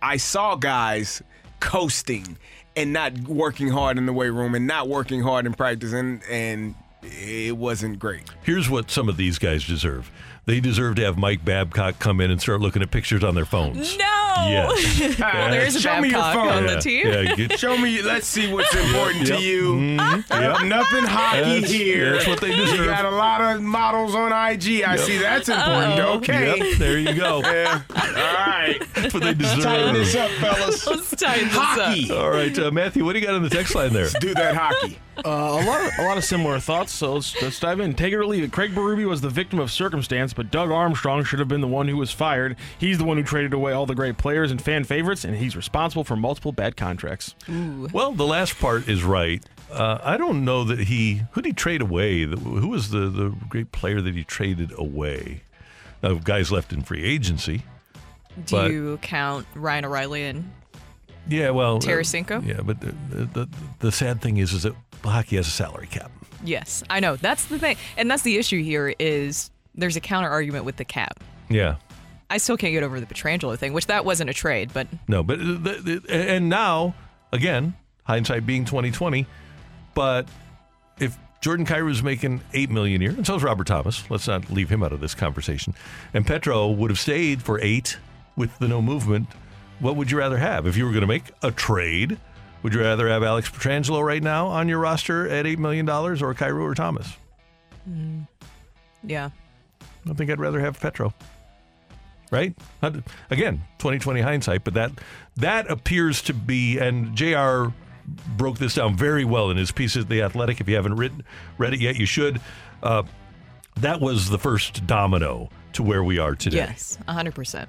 I 0.02 0.18
saw 0.18 0.56
guys 0.56 1.24
coasting 1.60 2.38
and 2.76 2.94
not 2.94 3.18
working 3.20 3.70
hard 3.70 3.98
in 3.98 4.06
the 4.06 4.14
weight 4.14 4.30
room 4.30 4.54
and 4.54 4.68
not 4.68 4.90
working 4.90 5.24
hard 5.24 5.46
in 5.46 5.54
practice, 5.54 5.94
and 5.94 6.22
and 6.30 6.76
it 7.02 7.58
wasn't 7.58 8.00
great. 8.00 8.30
Here's 8.44 8.70
what 8.70 8.92
some 8.92 9.10
of 9.10 9.18
these 9.18 9.40
guys 9.40 9.66
deserve. 9.66 10.12
They 10.48 10.60
deserve 10.62 10.96
to 10.96 11.04
have 11.04 11.18
Mike 11.18 11.44
Babcock 11.44 12.00
come 12.00 12.22
in 12.22 12.32
and 12.32 12.42
start 12.42 12.62
looking 12.62 12.82
at 12.82 12.90
pictures 12.90 13.22
on 13.24 13.36
their 13.36 13.46
phones. 13.46 13.98
No. 13.98 14.06
Yes. 14.48 15.20
well, 15.20 15.50
there 15.52 15.66
is 15.66 15.76
a 15.76 15.82
Show 15.82 16.00
me 16.00 16.10
your 16.10 16.20
Babcock 16.20 16.46
phone. 16.46 16.54
on 16.58 16.64
Yeah, 16.68 16.76
the 16.76 16.80
team. 16.82 17.08
yeah, 17.08 17.36
get- 17.36 17.60
Show 17.60 17.78
me. 17.78 18.02
Let's 18.02 18.28
see 18.28 18.52
what's 18.54 18.74
important 18.74 19.28
Yep. 19.28 19.38
to 19.40 19.44
you. 19.44 19.74
Mhm. 19.74 20.30
Yep, 20.30 20.30
Yep. 20.60 20.66
Nothing 20.68 21.04
hockey 21.04 21.40
That's- 21.42 21.70
here. 21.72 22.14
that's 22.14 22.28
what 22.28 22.40
they 22.40 22.56
deserve. 22.56 22.80
You 22.80 22.86
got 22.86 23.06
a 23.06 23.10
lot 23.12 23.42
of 23.42 23.62
models 23.62 24.16
on 24.16 24.32
IG. 24.32 24.84
I 24.84 24.96
see 24.96 25.18
that's 25.18 25.50
important. 25.50 26.00
Uh-oh. 26.00 26.14
Okay. 26.18 26.56
Yep, 26.72 26.78
there 26.78 26.98
you 26.98 27.14
go. 27.14 27.42
Yeah. 27.44 27.82
All 27.94 27.98
right. 28.14 28.80
That's 28.96 29.14
what 29.14 29.24
they 29.24 29.34
deserve. 29.34 29.64
Tighten 29.64 29.94
this 29.96 30.16
up, 30.16 30.32
fellas. 30.32 30.88
Let's 30.88 31.12
tighten 31.12 31.48
this 31.50 31.58
Hockey. 31.58 32.10
up. 32.12 32.18
All 32.18 32.30
right, 32.30 32.58
uh, 32.58 32.72
Matthew, 32.72 33.04
what 33.04 33.14
do 33.14 33.20
you 33.20 33.26
got 33.26 33.36
on 33.36 33.44
the 33.44 33.50
text 33.50 33.76
line 33.76 33.92
there? 33.92 34.04
Let's 34.04 34.20
Do 34.20 34.34
that 34.36 34.56
hockey. 34.56 34.98
Uh, 35.18 35.30
a 35.30 35.66
lot, 35.66 35.82
of, 35.84 35.92
a 35.98 36.04
lot 36.04 36.18
of 36.18 36.24
similar 36.24 36.60
thoughts. 36.60 36.92
So 36.94 37.16
let's, 37.16 37.42
let's 37.42 37.60
dive 37.60 37.80
in. 37.80 37.96
Take 37.96 38.14
it 38.14 38.18
or 38.18 38.26
leave 38.28 38.44
it. 38.44 38.52
Craig 38.52 38.76
Berube 38.76 39.04
was 39.08 39.20
the 39.20 39.30
victim 39.32 39.58
of 39.60 39.72
circumstance, 39.72 40.32
but 40.38 40.50
Doug 40.52 40.72
Armstrong 40.72 41.26
should 41.26 41.40
have 41.40 41.50
been 41.50 41.60
the 41.60 41.68
one 41.68 41.90
who 41.90 41.98
was 41.98 42.12
fired. 42.12 42.56
He's 42.80 42.98
the 42.98 43.04
one 43.04 43.18
who 43.18 43.24
traded 43.24 43.54
away 43.54 43.74
all 43.74 43.86
the 43.86 43.96
great 43.96 44.18
players 44.18 44.52
and 44.52 44.62
fan 44.62 44.86
favorites, 44.86 45.26
and 45.26 45.36
he's 45.36 45.58
responsible 45.58 46.06
for 46.06 46.16
multiple 46.16 46.54
bad 46.54 46.78
contracts. 46.78 47.36
Well, 47.50 48.14
the 48.14 48.26
last 48.26 48.58
part 48.60 48.88
is 48.88 49.04
right. 49.04 49.44
Uh, 49.70 49.98
I 50.02 50.16
don't 50.16 50.46
know 50.46 50.64
that 50.64 50.80
he 50.80 51.24
who 51.32 51.42
did 51.42 51.50
he 51.50 51.54
trade 51.54 51.82
away. 51.82 52.24
Who 52.24 52.70
was 52.70 52.92
the 52.92 53.10
the 53.10 53.36
great 53.50 53.74
player 53.74 54.00
that 54.00 54.16
he 54.16 54.24
traded 54.24 54.72
away? 54.78 55.42
Now, 56.02 56.14
guys 56.14 56.52
left 56.52 56.72
in 56.72 56.84
free 56.84 57.04
agency. 57.04 57.64
Do 58.46 58.56
But- 58.56 58.72
you 58.72 59.00
count 59.02 59.46
Ryan 59.56 59.86
O'Reilly 59.86 60.24
and 60.26 60.50
Yeah, 61.28 61.50
well, 61.50 61.78
uh, 61.78 61.80
Tarasenko? 61.80 62.46
yeah, 62.48 62.62
but 62.64 62.80
the, 62.80 62.94
the 63.10 63.50
the 63.80 63.92
sad 63.92 64.22
thing 64.22 64.38
is, 64.38 64.54
is 64.54 64.64
that 64.64 64.74
hockey 65.04 65.36
has 65.38 65.48
a 65.48 65.52
salary 65.52 65.88
cap. 65.88 66.12
yes, 66.44 66.84
I 66.90 67.00
know 67.02 67.16
that's 67.18 67.46
the 67.46 67.58
thing, 67.60 67.76
and 67.98 68.10
that's 68.12 68.22
the 68.24 68.38
issue 68.38 68.62
here 68.64 68.94
is 69.00 69.50
there's 69.78 69.96
a 69.96 70.02
counter 70.02 70.30
argument 70.30 70.66
with 70.66 70.76
the 70.76 70.86
cap. 70.86 71.24
Yeah, 71.50 71.76
I 72.30 72.38
still 72.38 72.58
can't 72.58 72.74
get 72.74 72.84
over 72.84 73.00
the 73.00 73.06
Pietrangelo 73.06 73.58
thing, 73.58 73.74
which 73.74 73.88
that 73.88 74.04
wasn't 74.04 74.30
a 74.30 74.34
trade, 74.34 74.72
but 74.74 74.88
no, 75.08 75.24
but 75.24 75.40
the, 75.40 76.02
the, 76.04 76.04
and 76.10 76.50
now 76.50 76.96
again, 77.32 77.76
hindsight 78.04 78.46
being 78.46 78.66
twenty 78.66 78.92
twenty, 78.92 79.26
but 79.94 80.28
if 81.00 81.18
Jordan 81.42 81.66
Kyrou 81.66 81.92
is 81.92 82.02
making 82.02 82.42
eight 82.54 82.70
million 82.70 83.02
a 83.02 83.06
year, 83.06 83.14
and 83.14 83.26
so 83.26 83.36
is 83.36 83.44
Robert 83.44 83.68
Thomas. 83.68 84.10
Let's 84.10 84.28
not 84.28 84.50
leave 84.50 84.70
him 84.70 84.84
out 84.84 84.92
of 84.92 85.00
this 85.00 85.14
conversation. 85.14 85.74
And 86.14 86.26
Petro 86.26 86.70
would 86.70 86.90
have 86.90 87.00
stayed 87.00 87.44
for 87.44 87.60
eight 87.62 87.98
with 88.36 88.58
the 88.60 88.68
no 88.68 88.82
movement. 88.82 89.28
What 89.80 89.96
would 89.96 90.10
you 90.10 90.18
rather 90.18 90.38
have 90.38 90.66
if 90.66 90.76
you 90.76 90.86
were 90.86 90.92
going 90.92 91.02
to 91.02 91.08
make 91.08 91.32
a 91.44 91.52
trade? 91.52 92.18
Would 92.64 92.74
you 92.74 92.82
rather 92.82 93.08
have 93.08 93.22
Alex 93.24 93.50
Pietrangelo 93.50 94.04
right 94.04 94.22
now 94.22 94.48
on 94.48 94.68
your 94.68 94.80
roster 94.80 95.30
at 95.30 95.46
eight 95.46 95.60
million 95.60 95.86
dollars, 95.86 96.22
or 96.22 96.34
Kyrou 96.34 96.64
or 96.64 96.74
Thomas? 96.74 97.16
Mm. 97.88 98.28
yeah. 99.04 99.30
I 100.10 100.14
think 100.14 100.30
I'd 100.32 100.40
rather 100.40 100.60
have 100.60 100.80
Petro. 100.80 101.14
Right? 102.30 102.54
Again, 103.30 103.64
2020 103.80 104.20
hindsight, 104.22 104.64
but 104.66 104.74
that 104.74 104.92
that 105.38 105.72
appears 105.72 106.22
to 106.24 106.34
be 106.34 106.78
and 106.78 107.16
JR 107.16 107.68
broke 108.36 108.58
this 108.58 108.76
down 108.76 108.96
very 108.96 109.26
well 109.26 109.50
in 109.50 109.58
his 109.58 109.72
piece 109.72 109.96
at 109.96 110.10
The 110.10 110.22
Athletic. 110.22 110.60
If 110.60 110.68
you 110.68 110.76
haven't 110.76 110.96
written, 110.96 111.24
read 111.58 111.74
it 111.74 111.80
yet, 111.80 111.96
you 111.96 112.06
should. 112.06 112.42
Uh, 112.84 113.04
that 113.78 114.02
was 114.02 114.30
the 114.30 114.38
first 114.38 114.86
domino 114.88 115.50
to 115.74 115.84
where 115.84 116.04
we 116.04 116.20
are 116.20 116.36
today. 116.36 116.58
Yes, 116.58 116.98
100%. 117.08 117.68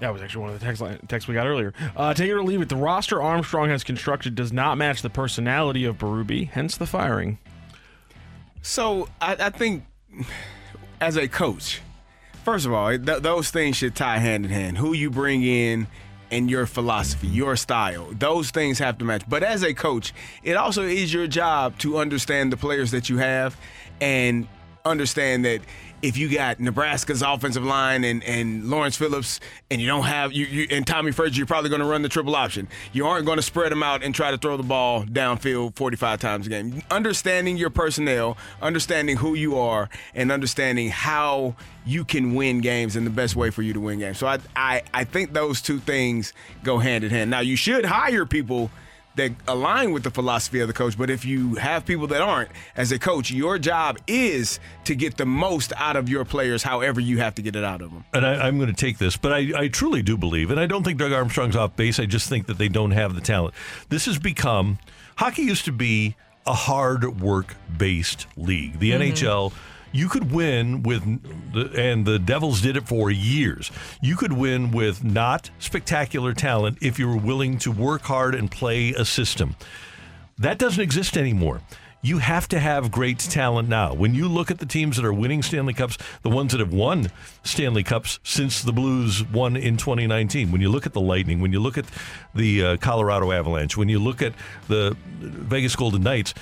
That 0.00 0.12
was 0.12 0.22
actually 0.22 0.40
one 0.40 0.50
of 0.54 0.58
the 0.58 0.64
text 0.64 0.80
line, 0.80 0.98
texts 1.08 1.28
we 1.28 1.34
got 1.34 1.46
earlier. 1.46 1.74
Uh, 1.94 2.14
take 2.14 2.30
it 2.30 2.32
or 2.32 2.42
leave 2.42 2.62
it. 2.62 2.70
The 2.70 2.76
roster 2.76 3.20
Armstrong 3.20 3.68
has 3.68 3.84
constructed 3.84 4.34
does 4.34 4.52
not 4.52 4.78
match 4.78 5.02
the 5.02 5.10
personality 5.10 5.84
of 5.84 5.98
Berube, 5.98 6.48
hence 6.48 6.76
the 6.78 6.86
firing. 6.86 7.38
So 8.62 9.08
I, 9.20 9.36
I 9.38 9.50
think 9.50 9.84
as 11.00 11.16
a 11.16 11.28
coach, 11.28 11.80
first 12.44 12.66
of 12.66 12.72
all, 12.72 12.96
th- 12.96 13.22
those 13.22 13.50
things 13.50 13.76
should 13.76 13.94
tie 13.94 14.18
hand 14.18 14.44
in 14.44 14.50
hand. 14.50 14.78
Who 14.78 14.92
you 14.92 15.10
bring 15.10 15.42
in 15.42 15.86
and 16.30 16.50
your 16.50 16.66
philosophy, 16.66 17.26
your 17.26 17.56
style, 17.56 18.08
those 18.12 18.50
things 18.50 18.78
have 18.78 18.98
to 18.98 19.04
match. 19.04 19.22
But 19.28 19.42
as 19.42 19.64
a 19.64 19.74
coach, 19.74 20.12
it 20.42 20.56
also 20.56 20.82
is 20.82 21.12
your 21.12 21.26
job 21.26 21.78
to 21.78 21.98
understand 21.98 22.52
the 22.52 22.56
players 22.56 22.92
that 22.92 23.08
you 23.08 23.18
have 23.18 23.56
and 24.00 24.46
understand 24.84 25.44
that 25.44 25.60
if 26.02 26.16
you 26.16 26.28
got 26.28 26.60
Nebraska's 26.60 27.22
offensive 27.22 27.64
line 27.64 28.04
and, 28.04 28.24
and 28.24 28.68
Lawrence 28.70 28.96
Phillips 28.96 29.40
and 29.70 29.80
you 29.80 29.86
don't 29.86 30.04
have 30.04 30.32
you, 30.32 30.46
you 30.46 30.66
and 30.70 30.86
Tommy 30.86 31.12
Frazier, 31.12 31.38
you're 31.38 31.46
probably 31.46 31.68
going 31.68 31.80
to 31.80 31.86
run 31.86 32.02
the 32.02 32.08
triple 32.08 32.34
option. 32.34 32.68
You 32.92 33.06
aren't 33.06 33.26
going 33.26 33.36
to 33.36 33.42
spread 33.42 33.70
them 33.70 33.82
out 33.82 34.02
and 34.02 34.14
try 34.14 34.30
to 34.30 34.38
throw 34.38 34.56
the 34.56 34.62
ball 34.62 35.04
downfield 35.04 35.76
45 35.76 36.20
times 36.20 36.46
a 36.46 36.50
game. 36.50 36.82
Understanding 36.90 37.56
your 37.56 37.70
personnel, 37.70 38.36
understanding 38.62 39.16
who 39.18 39.34
you 39.34 39.58
are, 39.58 39.88
and 40.14 40.32
understanding 40.32 40.88
how 40.88 41.54
you 41.84 42.04
can 42.04 42.34
win 42.34 42.60
games 42.60 42.96
and 42.96 43.06
the 43.06 43.10
best 43.10 43.36
way 43.36 43.50
for 43.50 43.62
you 43.62 43.72
to 43.72 43.80
win 43.80 43.98
games. 43.98 44.18
So 44.18 44.26
I 44.26 44.38
I, 44.56 44.82
I 44.94 45.04
think 45.04 45.32
those 45.32 45.60
two 45.60 45.80
things 45.80 46.32
go 46.62 46.78
hand 46.78 47.04
in 47.04 47.10
hand. 47.10 47.30
Now 47.30 47.40
you 47.40 47.56
should 47.56 47.84
hire 47.84 48.24
people 48.24 48.70
that 49.20 49.32
align 49.46 49.92
with 49.92 50.02
the 50.02 50.10
philosophy 50.10 50.60
of 50.60 50.68
the 50.68 50.72
coach. 50.74 50.96
But 50.96 51.10
if 51.10 51.24
you 51.24 51.56
have 51.56 51.84
people 51.84 52.06
that 52.08 52.22
aren't, 52.22 52.50
as 52.74 52.90
a 52.90 52.98
coach, 52.98 53.30
your 53.30 53.58
job 53.58 53.98
is 54.06 54.58
to 54.84 54.94
get 54.94 55.16
the 55.18 55.26
most 55.26 55.72
out 55.76 55.96
of 55.96 56.08
your 56.08 56.24
players, 56.24 56.62
however 56.62 57.00
you 57.00 57.18
have 57.18 57.34
to 57.34 57.42
get 57.42 57.54
it 57.54 57.64
out 57.64 57.82
of 57.82 57.90
them. 57.90 58.04
and 58.14 58.26
I, 58.26 58.46
I'm 58.46 58.58
going 58.58 58.72
to 58.72 58.74
take 58.74 58.98
this, 58.98 59.16
but 59.16 59.32
I, 59.32 59.52
I 59.54 59.68
truly 59.68 60.02
do 60.02 60.16
believe, 60.16 60.50
and 60.50 60.58
I 60.58 60.66
don't 60.66 60.84
think 60.84 60.98
Doug 60.98 61.12
Armstrong's 61.12 61.56
off 61.56 61.76
base. 61.76 62.00
I 62.00 62.06
just 62.06 62.28
think 62.28 62.46
that 62.46 62.58
they 62.58 62.68
don't 62.68 62.92
have 62.92 63.14
the 63.14 63.20
talent. 63.20 63.54
This 63.90 64.06
has 64.06 64.18
become 64.18 64.78
hockey 65.16 65.42
used 65.42 65.66
to 65.66 65.72
be 65.72 66.16
a 66.46 66.54
hard 66.54 67.20
work 67.20 67.56
based 67.76 68.26
league. 68.36 68.78
The 68.78 68.92
mm-hmm. 68.92 69.02
NHL. 69.02 69.52
You 69.92 70.08
could 70.08 70.30
win 70.30 70.82
with, 70.82 71.02
and 71.76 72.06
the 72.06 72.18
Devils 72.18 72.60
did 72.60 72.76
it 72.76 72.86
for 72.86 73.10
years. 73.10 73.70
You 74.00 74.16
could 74.16 74.32
win 74.32 74.70
with 74.70 75.02
not 75.02 75.50
spectacular 75.58 76.32
talent 76.32 76.78
if 76.80 76.98
you 76.98 77.08
were 77.08 77.16
willing 77.16 77.58
to 77.58 77.72
work 77.72 78.02
hard 78.02 78.34
and 78.34 78.50
play 78.50 78.90
a 78.90 79.04
system. 79.04 79.56
That 80.38 80.58
doesn't 80.58 80.82
exist 80.82 81.16
anymore. 81.16 81.60
You 82.02 82.16
have 82.16 82.48
to 82.48 82.58
have 82.58 82.90
great 82.90 83.18
talent 83.18 83.68
now. 83.68 83.92
When 83.92 84.14
you 84.14 84.26
look 84.26 84.50
at 84.50 84.58
the 84.58 84.64
teams 84.64 84.96
that 84.96 85.04
are 85.04 85.12
winning 85.12 85.42
Stanley 85.42 85.74
Cups, 85.74 85.98
the 86.22 86.30
ones 86.30 86.52
that 86.52 86.60
have 86.60 86.72
won 86.72 87.10
Stanley 87.42 87.82
Cups 87.82 88.20
since 88.22 88.62
the 88.62 88.72
Blues 88.72 89.22
won 89.22 89.54
in 89.54 89.76
2019, 89.76 90.50
when 90.50 90.62
you 90.62 90.70
look 90.70 90.86
at 90.86 90.94
the 90.94 91.00
Lightning, 91.00 91.40
when 91.40 91.52
you 91.52 91.60
look 91.60 91.76
at 91.76 91.84
the 92.34 92.64
uh, 92.64 92.76
Colorado 92.78 93.32
Avalanche, 93.32 93.76
when 93.76 93.90
you 93.90 93.98
look 93.98 94.22
at 94.22 94.32
the 94.66 94.96
Vegas 95.18 95.76
Golden 95.76 96.02
Knights, 96.02 96.32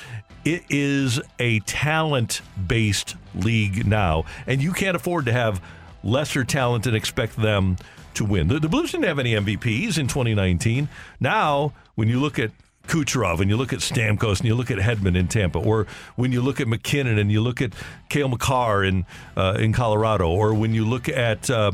it 0.44 0.64
is 0.68 1.20
a 1.38 1.60
talent 1.60 2.42
based 2.66 3.16
league 3.34 3.86
now, 3.86 4.24
and 4.46 4.62
you 4.62 4.72
can't 4.72 4.96
afford 4.96 5.26
to 5.26 5.32
have 5.32 5.62
lesser 6.02 6.44
talent 6.44 6.86
and 6.86 6.96
expect 6.96 7.36
them 7.36 7.76
to 8.14 8.24
win. 8.24 8.48
The, 8.48 8.58
the 8.58 8.68
Blues 8.68 8.92
didn't 8.92 9.06
have 9.06 9.18
any 9.18 9.34
MVPs 9.34 9.98
in 9.98 10.08
2019. 10.08 10.88
Now, 11.20 11.72
when 11.94 12.08
you 12.08 12.20
look 12.20 12.38
at 12.38 12.50
Kucherov 12.88 13.40
and 13.40 13.50
you 13.50 13.56
look 13.56 13.72
at 13.72 13.80
Stamkos 13.80 14.38
and 14.38 14.46
you 14.46 14.54
look 14.54 14.70
at 14.70 14.78
Hedman 14.78 15.16
in 15.16 15.28
Tampa, 15.28 15.58
or 15.58 15.86
when 16.16 16.32
you 16.32 16.40
look 16.40 16.60
at 16.60 16.66
MacKinnon 16.66 17.18
and 17.18 17.30
you 17.30 17.40
look 17.40 17.60
at 17.60 17.72
Cale 18.08 18.28
Makar 18.28 18.82
in 18.82 19.06
uh, 19.36 19.56
in 19.58 19.72
Colorado, 19.72 20.28
or 20.28 20.54
when 20.54 20.74
you 20.74 20.84
look 20.84 21.08
at 21.08 21.50
uh, 21.50 21.72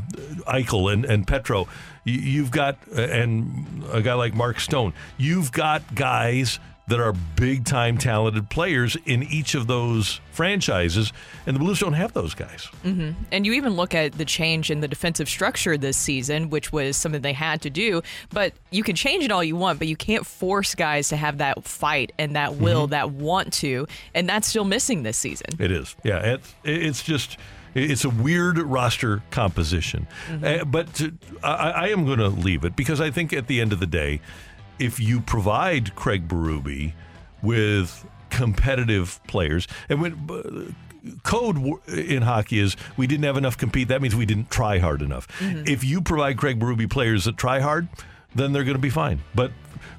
Eichel 0.49 0.93
and, 0.93 1.05
and 1.05 1.27
Petro, 1.27 1.69
you, 2.05 2.15
you've 2.15 2.51
got 2.51 2.77
and 2.89 3.85
a 3.93 4.03
guy 4.03 4.15
like 4.15 4.35
Mark 4.35 4.59
Stone, 4.61 4.93
you've 5.17 5.53
got 5.53 5.95
guys 5.95 6.59
that 6.87 7.01
are 7.01 7.15
big 7.37 7.65
time 7.65 7.97
talented 7.97 8.51
players 8.51 8.95
in 9.07 9.23
each 9.23 9.55
of 9.55 9.67
those 9.67 10.21
franchises, 10.33 11.13
and 11.47 11.57
the 11.57 11.61
Blues 11.61 11.81
don't 11.81 11.95
have 11.95 12.13
those 12.13 12.35
guys. 12.35 12.67
hmm 12.83 13.13
And 13.33 13.47
you 13.47 13.55
even 13.55 13.73
look 13.75 13.95
at 13.95 14.13
the 14.13 14.25
change 14.27 14.71
in 14.71 14.81
the 14.81 14.89
defensive 14.89 15.29
structure 15.29 15.79
this 15.79 15.97
season, 15.97 16.51
which 16.51 16.73
was 16.73 16.97
something 16.99 17.23
they 17.23 17.33
had 17.33 17.63
to 17.63 17.71
do. 17.71 18.03
But 18.31 18.53
you 18.71 18.83
can 18.83 18.97
change 18.97 19.25
it 19.25 19.33
all 19.33 19.43
you 19.43 19.57
want, 19.57 19.79
but 19.79 19.89
you 19.89 19.97
can't 19.97 20.27
force 20.27 20.75
guys 20.75 21.09
to 21.09 21.17
have 21.17 21.39
that 21.39 21.65
fight 21.65 22.13
and 22.19 22.37
that 22.37 22.57
will, 22.57 22.87
Mhm. 22.87 22.91
that 22.91 23.11
want 23.13 23.53
to, 23.55 23.87
and 24.15 24.29
that's 24.29 24.47
still 24.47 24.65
missing 24.65 25.05
this 25.05 25.17
season. 25.17 25.47
It 25.59 25.71
is. 25.71 25.97
Yeah, 26.05 26.19
it's, 26.35 26.55
it's 26.65 27.03
just 27.03 27.39
it's 27.75 28.05
a 28.05 28.11
weird 28.11 28.59
roster 28.59 29.23
composition. 29.33 30.07
Uh, 30.45 30.65
but 30.65 30.95
to, 30.95 31.13
I, 31.43 31.71
I 31.71 31.89
am 31.89 32.05
going 32.07 32.19
to 32.21 32.29
leave 32.29 32.65
it 32.65 32.77
because 32.77 33.01
I 33.01 33.11
think 33.11 33.33
at 33.33 33.49
the 33.49 33.61
end 33.61 33.73
of 33.73 33.81
the 33.81 33.87
day, 33.87 34.21
if 34.79 34.99
you 35.01 35.21
provide 35.21 35.95
Craig 35.95 36.29
Berube 36.29 36.93
with 37.43 38.07
competitive 38.31 39.21
players, 39.27 39.69
and 39.89 40.01
when 40.01 40.29
uh, 40.31 40.73
code 41.23 41.59
in 41.89 42.23
hockey 42.23 42.59
is 42.59 42.77
we 42.97 43.07
didn't 43.07 43.25
have 43.25 43.37
enough 43.37 43.57
compete, 43.59 43.89
that 43.89 44.01
means 44.03 44.17
we 44.17 44.27
didn't 44.27 44.51
try 44.51 44.79
hard 44.79 45.03
enough. 45.03 45.29
Mhm. 45.39 45.69
If 45.69 45.85
you 45.85 46.01
provide 46.01 46.39
Craig 46.39 46.59
Berube 46.59 46.89
players 46.91 47.25
that 47.25 47.37
try 47.37 47.61
hard, 47.61 47.89
then 48.35 48.53
they're 48.53 48.65
going 48.65 48.77
to 48.77 48.81
be 48.83 48.91
fine. 48.91 49.21
But 49.35 49.53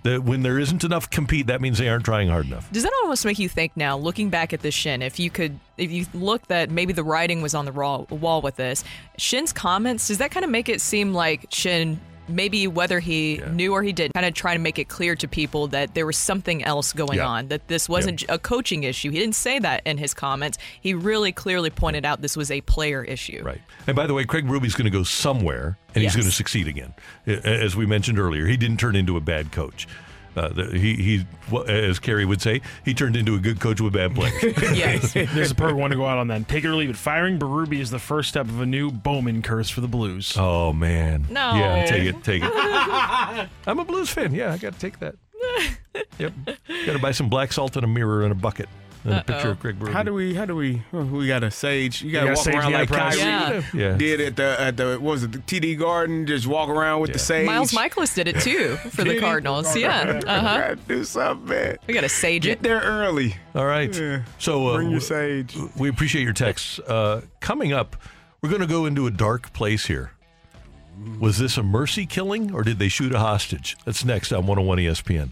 the, 0.04 0.20
when 0.20 0.44
there 0.44 0.60
isn't 0.60 0.84
enough 0.84 1.10
compete, 1.10 1.48
that 1.48 1.62
means 1.62 1.78
they 1.78 1.88
aren't 1.90 2.06
trying 2.06 2.30
hard 2.30 2.48
enough. 2.48 2.70
Does 2.72 2.84
that 2.84 2.92
almost 3.04 3.26
make 3.26 3.40
you 3.40 3.48
think 3.50 3.72
now, 3.76 3.98
looking 3.98 4.30
back 4.30 4.52
at 4.54 4.62
this 4.62 4.76
Schenn, 4.76 5.02
if 5.02 5.20
you 5.20 5.30
could, 5.30 5.60
if 5.78 5.92
you 5.92 6.06
look 6.14 6.46
that 6.48 6.70
maybe 6.70 6.92
the 6.94 7.04
writing 7.04 7.42
was 7.42 7.56
on 7.56 7.66
the 7.66 7.72
raw, 7.72 8.00
wall 8.10 8.42
with 8.42 8.56
this, 8.56 8.84
Schenn's 9.18 9.54
comments, 9.54 10.08
does 10.08 10.18
that 10.18 10.32
kind 10.32 10.44
of 10.44 10.52
make 10.52 10.70
it 10.70 10.82
seem 10.82 11.14
like 11.14 11.50
Schenn, 11.50 11.98
maybe 12.28 12.68
whether 12.68 13.00
he 13.00 13.42
knew 13.52 13.74
or 13.74 13.84
he 13.84 13.92
didn't, 13.94 14.14
kind 14.14 14.26
of 14.26 14.34
trying 14.34 14.56
to 14.56 14.62
make 14.62 14.80
it 14.80 14.90
clear 14.90 15.16
to 15.16 15.28
people 15.28 15.68
that 15.68 15.94
there 15.94 16.06
was 16.06 16.18
something 16.18 16.64
else 16.64 16.94
going 16.94 17.18
Yeah. 17.18 17.28
on, 17.28 17.48
that 17.50 17.68
this 17.68 17.88
wasn't 17.88 18.24
a 18.30 18.40
coaching 18.40 18.84
issue. 18.84 19.12
He 19.12 19.20
didn't 19.20 19.36
say 19.36 19.60
that 19.60 19.82
in 19.86 19.98
his 19.98 20.14
comments. 20.14 20.58
He 20.82 20.94
really 20.94 21.32
clearly 21.32 21.70
pointed 21.70 22.06
out 22.06 22.22
this 22.22 22.36
was 22.38 22.50
a 22.52 22.62
player 22.62 23.04
issue. 23.04 23.42
Right. 23.44 23.62
And 23.88 23.96
by 23.96 24.08
the 24.08 24.14
way, 24.14 24.24
Craig 24.26 24.46
Ruby's 24.50 24.74
going 24.76 24.86
to 24.86 24.98
go 24.98 25.04
somewhere, 25.04 25.78
and 25.94 26.04
Yes. 26.04 26.14
he's 26.14 26.24
going 26.24 26.30
to 26.30 26.36
succeed 26.36 26.68
again. 26.68 26.94
As 27.28 27.76
we 27.76 27.86
mentioned 27.86 28.20
earlier, 28.20 28.48
he 28.48 28.58
didn't 28.58 28.78
turn 28.78 28.96
into 28.96 29.18
a 29.18 29.22
bad 29.22 29.52
coach. 29.52 29.88
Uh, 30.36 30.50
the, 30.50 30.78
he, 30.78 30.96
he, 30.96 31.26
well, 31.52 31.64
as 31.68 32.00
Carey 32.00 32.26
would 32.26 32.42
say, 32.42 32.62
he 32.84 32.94
turned 32.94 33.16
into 33.16 33.36
a 33.36 33.40
good 33.40 33.60
coach 33.60 33.80
with 33.80 33.94
bad 33.94 34.14
players. 34.14 34.44
yes. 34.78 35.14
There's 35.14 35.52
a 35.52 35.56
perfect 35.56 35.78
one 35.78 35.92
to 35.92 35.96
go 35.96 36.06
out 36.06 36.18
on 36.18 36.28
then. 36.28 36.46
Take 36.46 36.64
it 36.64 36.68
or 36.68 36.76
leave 36.76 36.90
it. 36.90 36.98
Firing 36.98 37.40
Berube 37.40 37.80
is 37.80 37.90
the 37.90 38.00
first 38.00 38.30
step 38.30 38.48
of 38.48 38.62
a 38.62 38.66
new 38.66 38.92
Bowman 38.92 39.42
curse 39.42 39.70
for 39.70 39.82
the 39.82 39.88
Blues. 39.88 40.36
Oh 40.38 40.74
man. 40.74 41.26
No. 41.30 41.56
Yeah, 41.56 41.86
take 41.86 42.04
it, 42.04 42.24
take 42.24 42.44
it. 42.44 42.52
I'm 43.68 43.80
a 43.80 43.86
Blues 43.86 44.10
fan. 44.10 44.34
Yeah, 44.34 44.52
I 44.52 44.58
got 44.58 44.74
to 44.74 44.80
take 44.80 45.00
that. 45.00 45.16
Yep. 46.18 46.34
Got 46.86 46.94
to 46.94 47.00
buy 47.00 47.12
some 47.12 47.30
black 47.30 47.54
salt 47.54 47.76
and 47.76 47.86
a 47.86 47.88
mirror 47.88 48.24
and 48.24 48.32
a 48.32 48.36
bucket 48.36 48.68
and 48.68 48.85
a 49.06 49.24
picture 49.24 49.52
of 49.52 49.60
Craig 49.60 49.78
Berube. 49.80 49.94
How 49.94 50.04
do 50.04 50.14
we? 50.14 50.34
How 50.34 50.46
do 50.46 50.56
we? 50.56 50.82
oh, 50.94 51.04
we 51.06 51.28
got 51.28 51.44
a 51.44 51.52
sage. 51.52 52.02
You 52.02 52.12
got 52.12 52.22
to 52.22 52.26
got 52.28 52.36
walk 52.38 52.46
sage 52.46 52.56
around 52.56 52.74
like 52.74 52.90
Enterprise. 52.92 53.18
Kyrie 53.18 53.64
Yeah. 53.74 53.90
Yeah. 53.92 53.98
did 53.98 54.22
at 54.22 54.36
the 54.36 54.62
at 54.62 54.78
the 54.78 54.94
what 55.00 55.12
was 55.12 55.24
it 55.24 55.32
the 55.32 55.40
TD 55.40 55.78
Garden? 55.80 56.26
Just 56.26 56.48
walk 56.48 56.70
around 56.70 57.02
with 57.02 57.14
the 57.14 57.20
sage. 57.20 57.46
Miles 57.46 57.72
Mikolas 57.72 58.14
did 58.16 58.28
it 58.28 58.40
too 58.42 58.76
for 58.92 59.04
the 59.04 59.20
Cardinals. 59.20 59.76
Yeah. 59.76 60.22
Uh 60.26 60.40
huh. 60.42 60.58
Gotta 60.60 60.76
do 60.88 61.04
something, 61.04 61.48
man. 61.50 61.78
We 61.88 61.94
got 61.94 62.02
to 62.02 62.10
sage 62.10 62.44
Get 62.44 62.52
it. 62.60 62.62
there 62.64 62.80
early. 62.82 63.36
All 63.54 63.66
right. 63.66 63.96
Yeah. 63.98 64.24
So 64.40 64.68
uh, 64.68 64.76
Bring 64.76 64.90
your 64.92 65.00
w- 65.00 65.44
sage. 65.46 65.56
We 65.78 65.90
appreciate 65.90 66.24
your 66.24 66.34
texts. 66.34 66.80
Uh, 66.80 67.22
coming 67.40 67.74
up, 67.74 67.96
we're 68.42 68.50
going 68.50 68.62
to 68.62 68.68
go 68.68 68.86
into 68.86 69.08
a 69.08 69.12
dark 69.12 69.54
place 69.54 69.86
here. 69.86 70.12
Was 71.20 71.38
this 71.40 71.58
a 71.58 71.64
mercy 71.64 72.06
killing 72.06 72.54
or 72.54 72.64
did 72.64 72.80
they 72.80 72.88
shoot 72.88 73.14
a 73.14 73.20
hostage? 73.20 73.76
That's 73.86 74.06
next 74.06 74.32
on 74.32 74.48
101 74.48 74.78
ESPN. 74.78 75.32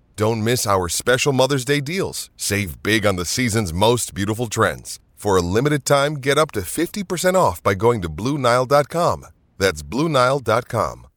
Don't 0.15 0.43
miss 0.43 0.67
our 0.67 0.89
special 0.89 1.33
Mother's 1.33 1.65
Day 1.65 1.81
deals. 1.81 2.29
Save 2.37 2.83
big 2.83 3.05
on 3.05 3.15
the 3.15 3.25
season's 3.25 3.73
most 3.73 4.13
beautiful 4.13 4.47
trends. 4.47 4.99
For 5.15 5.37
a 5.37 5.41
limited 5.41 5.85
time, 5.85 6.15
get 6.15 6.37
up 6.37 6.51
to 6.51 6.61
50% 6.61 7.35
off 7.35 7.61
by 7.61 7.73
going 7.75 8.01
to 8.01 8.09
BlueNile.com. 8.09 9.25
That's 9.57 9.83
BlueNile.com. 9.83 11.07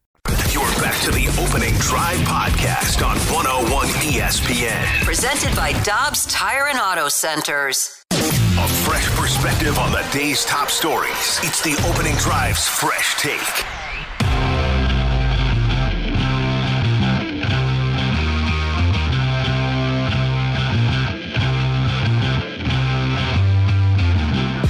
You're 0.51 0.63
back 0.81 1.01
to 1.03 1.11
the 1.11 1.27
opening 1.41 1.75
drive 1.79 2.19
podcast 2.19 3.05
on 3.05 3.17
101 3.35 3.89
ESPN. 3.89 5.05
Presented 5.05 5.57
by 5.57 5.73
Dobbs 5.83 6.27
Tire 6.27 6.69
and 6.69 6.79
Auto 6.79 7.09
Centers. 7.09 8.05
A 8.13 8.69
fresh 8.87 9.09
perspective 9.17 9.79
on 9.79 9.91
the 9.91 10.07
day's 10.13 10.45
top 10.45 10.71
stories. 10.71 11.41
It's 11.43 11.63
the 11.63 11.75
opening 11.91 12.15
drive's 12.17 12.69
fresh 12.69 13.15
take. 13.17 13.84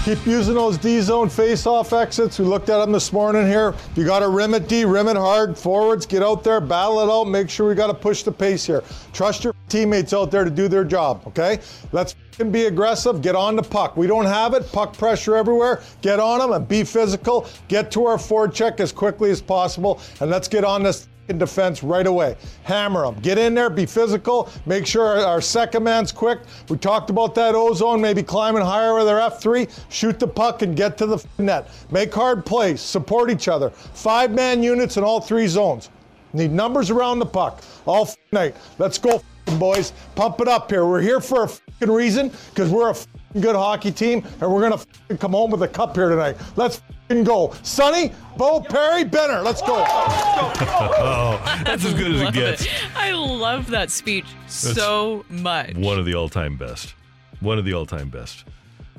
Keep 0.05 0.27
using 0.27 0.53
those 0.53 0.77
D 0.77 1.01
zone 1.01 1.31
face 1.31 1.65
off 1.65 1.95
exits. 1.95 2.39
We 2.39 2.45
looked 2.45 2.69
at 2.69 2.77
them 2.77 2.93
this 2.93 3.11
morning 3.11 3.47
here. 3.47 3.75
You 3.97 4.05
got 4.05 4.19
to 4.19 4.29
rim 4.29 4.53
it 4.53 4.69
D, 4.69 4.85
rim 4.85 5.09
it 5.09 5.17
hard. 5.17 5.57
Forwards, 5.57 6.05
get 6.05 6.23
out 6.23 6.45
there, 6.45 6.61
battle 6.61 7.01
it 7.01 7.11
out. 7.11 7.25
Make 7.25 7.49
sure 7.49 7.67
we 7.67 7.75
got 7.75 7.87
to 7.87 7.95
push 7.95 8.23
the 8.23 8.31
pace 8.31 8.67
here. 8.67 8.85
Trust 9.15 9.45
your 9.45 9.55
teammates 9.71 10.13
out 10.13 10.31
there 10.31 10.45
to 10.45 10.51
do 10.51 10.69
their 10.69 10.85
job, 10.85 11.23
okay? 11.27 11.59
Let's 11.93 12.17
be 12.51 12.67
aggressive. 12.67 13.23
Get 13.23 13.35
on 13.35 13.57
the 13.57 13.63
puck. 13.63 13.97
We 13.97 14.07
don't 14.07 14.27
have 14.27 14.53
it. 14.53 14.71
Puck 14.73 14.95
pressure 14.95 15.37
everywhere. 15.37 15.81
Get 16.03 16.21
on 16.21 16.41
them 16.41 16.53
and 16.53 16.69
be 16.69 16.85
physical. 16.85 17.49
Get 17.69 17.91
to 17.93 18.05
our 18.05 18.19
forward 18.19 18.53
check 18.53 18.81
as 18.81 18.93
quickly 18.93 19.31
as 19.31 19.41
possible. 19.41 20.03
And 20.21 20.31
let's 20.31 20.49
get 20.49 20.65
on 20.65 20.83
this 20.83 21.09
defense 21.29 21.83
right 21.83 22.07
away. 22.07 22.37
Hammer 22.63 23.03
them. 23.03 23.15
Get 23.21 23.39
in 23.39 23.55
there, 23.55 23.71
be 23.71 23.87
physical. 23.87 24.51
Make 24.67 24.87
sure 24.87 25.07
our, 25.07 25.19
our 25.25 25.41
second 25.41 25.83
man's 25.83 26.13
quick. 26.13 26.41
We 26.69 26.77
talked 26.77 27.11
about 27.11 27.35
that 27.37 27.55
ozone, 27.55 28.01
maybe 28.01 28.23
climbing 28.23 28.63
higher 28.63 28.95
with 28.95 29.07
their 29.07 29.19
F3. 29.19 29.71
Shoot 29.91 30.19
the 30.19 30.27
puck 30.27 30.63
and 30.63 30.77
get 30.77 30.99
to 30.99 31.07
the 31.07 31.25
net. 31.39 31.69
Make 31.91 32.13
hard 32.13 32.45
plays. 32.45 32.81
Support 32.81 33.31
each 33.31 33.49
other. 33.49 33.71
Five 33.71 34.33
man 34.33 34.63
units 34.63 34.97
in 34.97 35.05
all 35.05 35.21
three 35.21 35.47
zones. 35.47 35.91
Need 36.33 36.51
numbers 36.51 36.91
around 36.91 37.21
the 37.21 37.27
puck 37.27 37.63
all 37.87 38.09
night. 38.33 38.57
Let's 38.79 38.99
go, 38.99 39.23
boys. 39.59 39.93
Pump 40.17 40.41
it 40.41 40.49
up 40.49 40.71
here. 40.71 40.85
We're 40.85 41.01
here 41.01 41.21
for 41.21 41.49
a 41.81 41.87
reason 41.87 42.33
because 42.51 42.71
we're 42.71 42.91
a 42.91 42.97
good 43.41 43.55
hockey 43.55 43.93
team 43.93 44.25
and 44.41 44.53
we're 44.53 44.69
going 44.69 44.79
to 45.09 45.17
come 45.17 45.33
home 45.33 45.51
with 45.53 45.63
a 45.63 45.69
cup 45.69 45.95
here 45.95 46.09
tonight. 46.09 46.37
Let's 46.57 46.83
f- 47.11 47.25
go. 47.25 47.55
Sonny, 47.63 48.13
Bo, 48.37 48.61
Perry, 48.61 49.05
Benner. 49.05 49.43
Let's 49.43 49.61
go. 49.61 49.85
oh, 49.87 51.63
that's 51.65 51.85
as 51.85 51.95
good 51.95 52.15
as 52.15 52.21
it 52.21 52.25
Love 52.25 52.35
gets. 52.35 52.67
I 52.97 53.13
love 53.13 53.71
that 53.71 53.91
speech 53.91 54.27
so 54.49 55.25
much. 55.29 55.75
One 55.75 55.99
of 55.99 56.05
the 56.07 56.15
all-time 56.15 56.57
best. 56.57 56.95
One 57.41 57.59
of 57.59 57.65
the 57.65 57.75
all-time 57.75 58.09
best. 58.11 58.45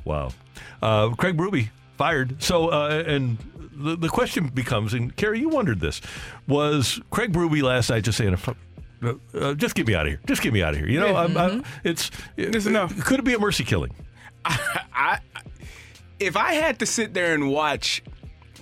Wow. 0.03 0.29
Uh, 0.81 1.09
Craig 1.09 1.39
Ruby 1.39 1.71
fired. 1.97 2.41
So, 2.41 2.69
uh, 2.69 3.03
and 3.05 3.37
the, 3.73 3.95
the 3.95 4.09
question 4.09 4.47
becomes, 4.47 4.93
and 4.93 5.15
Carey, 5.15 5.39
you 5.39 5.49
wondered 5.49 5.79
this, 5.79 6.01
was 6.47 7.01
Craig 7.09 7.35
Ruby 7.35 7.61
last 7.61 7.89
night 7.89 8.03
just 8.03 8.17
saying, 8.17 8.37
uh, 9.03 9.13
uh, 9.33 9.53
just 9.55 9.75
get 9.75 9.87
me 9.87 9.95
out 9.95 10.05
of 10.05 10.11
here. 10.11 10.21
Just 10.27 10.41
get 10.41 10.53
me 10.53 10.63
out 10.63 10.73
of 10.73 10.79
here. 10.79 10.87
You 10.87 10.99
know, 10.99 11.15
I'm, 11.15 11.35
I'm, 11.37 11.63
it's, 11.83 12.11
it's 12.37 12.65
enough. 12.65 13.03
Could 13.03 13.19
it 13.19 13.23
be 13.25 13.33
a 13.33 13.39
mercy 13.39 13.63
killing? 13.63 13.93
I, 14.45 15.19
if 16.19 16.37
I 16.37 16.53
had 16.53 16.79
to 16.79 16.85
sit 16.85 17.13
there 17.13 17.33
and 17.33 17.49
watch 17.51 18.03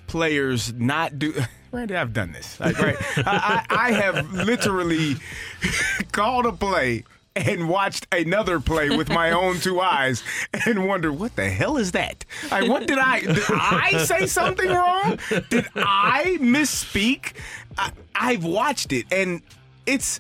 players 0.07 0.73
not 0.73 1.17
do 1.19 1.33
Randy, 1.71 1.95
I've 1.95 2.13
done 2.13 2.31
this. 2.31 2.59
Like, 2.59 2.77
right, 2.77 2.95
I, 3.25 3.65
I, 3.67 3.87
I 3.87 3.91
have 3.93 4.31
literally 4.31 5.15
called 6.11 6.45
a 6.45 6.51
play 6.51 7.03
and 7.35 7.67
watched 7.67 8.05
another 8.11 8.59
play 8.59 8.95
with 8.95 9.09
my 9.09 9.31
own 9.31 9.59
two 9.59 9.81
eyes 9.81 10.23
and 10.67 10.87
wonder 10.87 11.11
what 11.11 11.35
the 11.35 11.49
hell 11.49 11.77
is 11.77 11.93
that? 11.93 12.25
Like, 12.51 12.69
what 12.69 12.85
did 12.85 12.99
I 12.99 13.21
did 13.21 13.39
I 13.49 14.03
say 14.05 14.27
something 14.27 14.69
wrong? 14.69 15.17
Did 15.49 15.67
I 15.75 16.37
misspeak? 16.39 17.33
I, 17.75 17.91
I've 18.13 18.43
watched 18.43 18.93
it 18.93 19.11
and 19.11 19.41
it's 19.87 20.19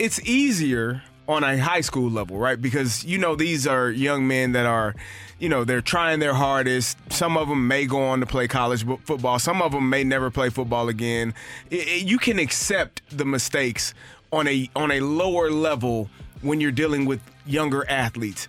it's 0.00 0.20
easier 0.28 1.02
on 1.28 1.44
a 1.44 1.58
high 1.58 1.82
school 1.82 2.10
level, 2.10 2.38
right? 2.38 2.60
Because 2.60 3.04
you 3.04 3.18
know 3.18 3.36
these 3.36 3.66
are 3.66 3.90
young 3.90 4.26
men 4.26 4.52
that 4.52 4.64
are, 4.64 4.94
you 5.38 5.48
know, 5.48 5.62
they're 5.62 5.82
trying 5.82 6.20
their 6.20 6.32
hardest. 6.32 6.96
Some 7.12 7.36
of 7.36 7.48
them 7.48 7.68
may 7.68 7.84
go 7.84 8.02
on 8.02 8.20
to 8.20 8.26
play 8.26 8.48
college 8.48 8.84
football. 9.04 9.38
Some 9.38 9.60
of 9.60 9.72
them 9.72 9.90
may 9.90 10.02
never 10.02 10.30
play 10.30 10.48
football 10.48 10.88
again. 10.88 11.34
I- 11.70 11.76
I- 11.76 12.02
you 12.04 12.18
can 12.18 12.38
accept 12.38 13.02
the 13.16 13.26
mistakes 13.26 13.92
on 14.32 14.48
a 14.48 14.70
on 14.74 14.90
a 14.90 15.00
lower 15.00 15.50
level 15.50 16.08
when 16.40 16.60
you're 16.60 16.72
dealing 16.72 17.04
with 17.04 17.20
younger 17.46 17.88
athletes. 17.90 18.48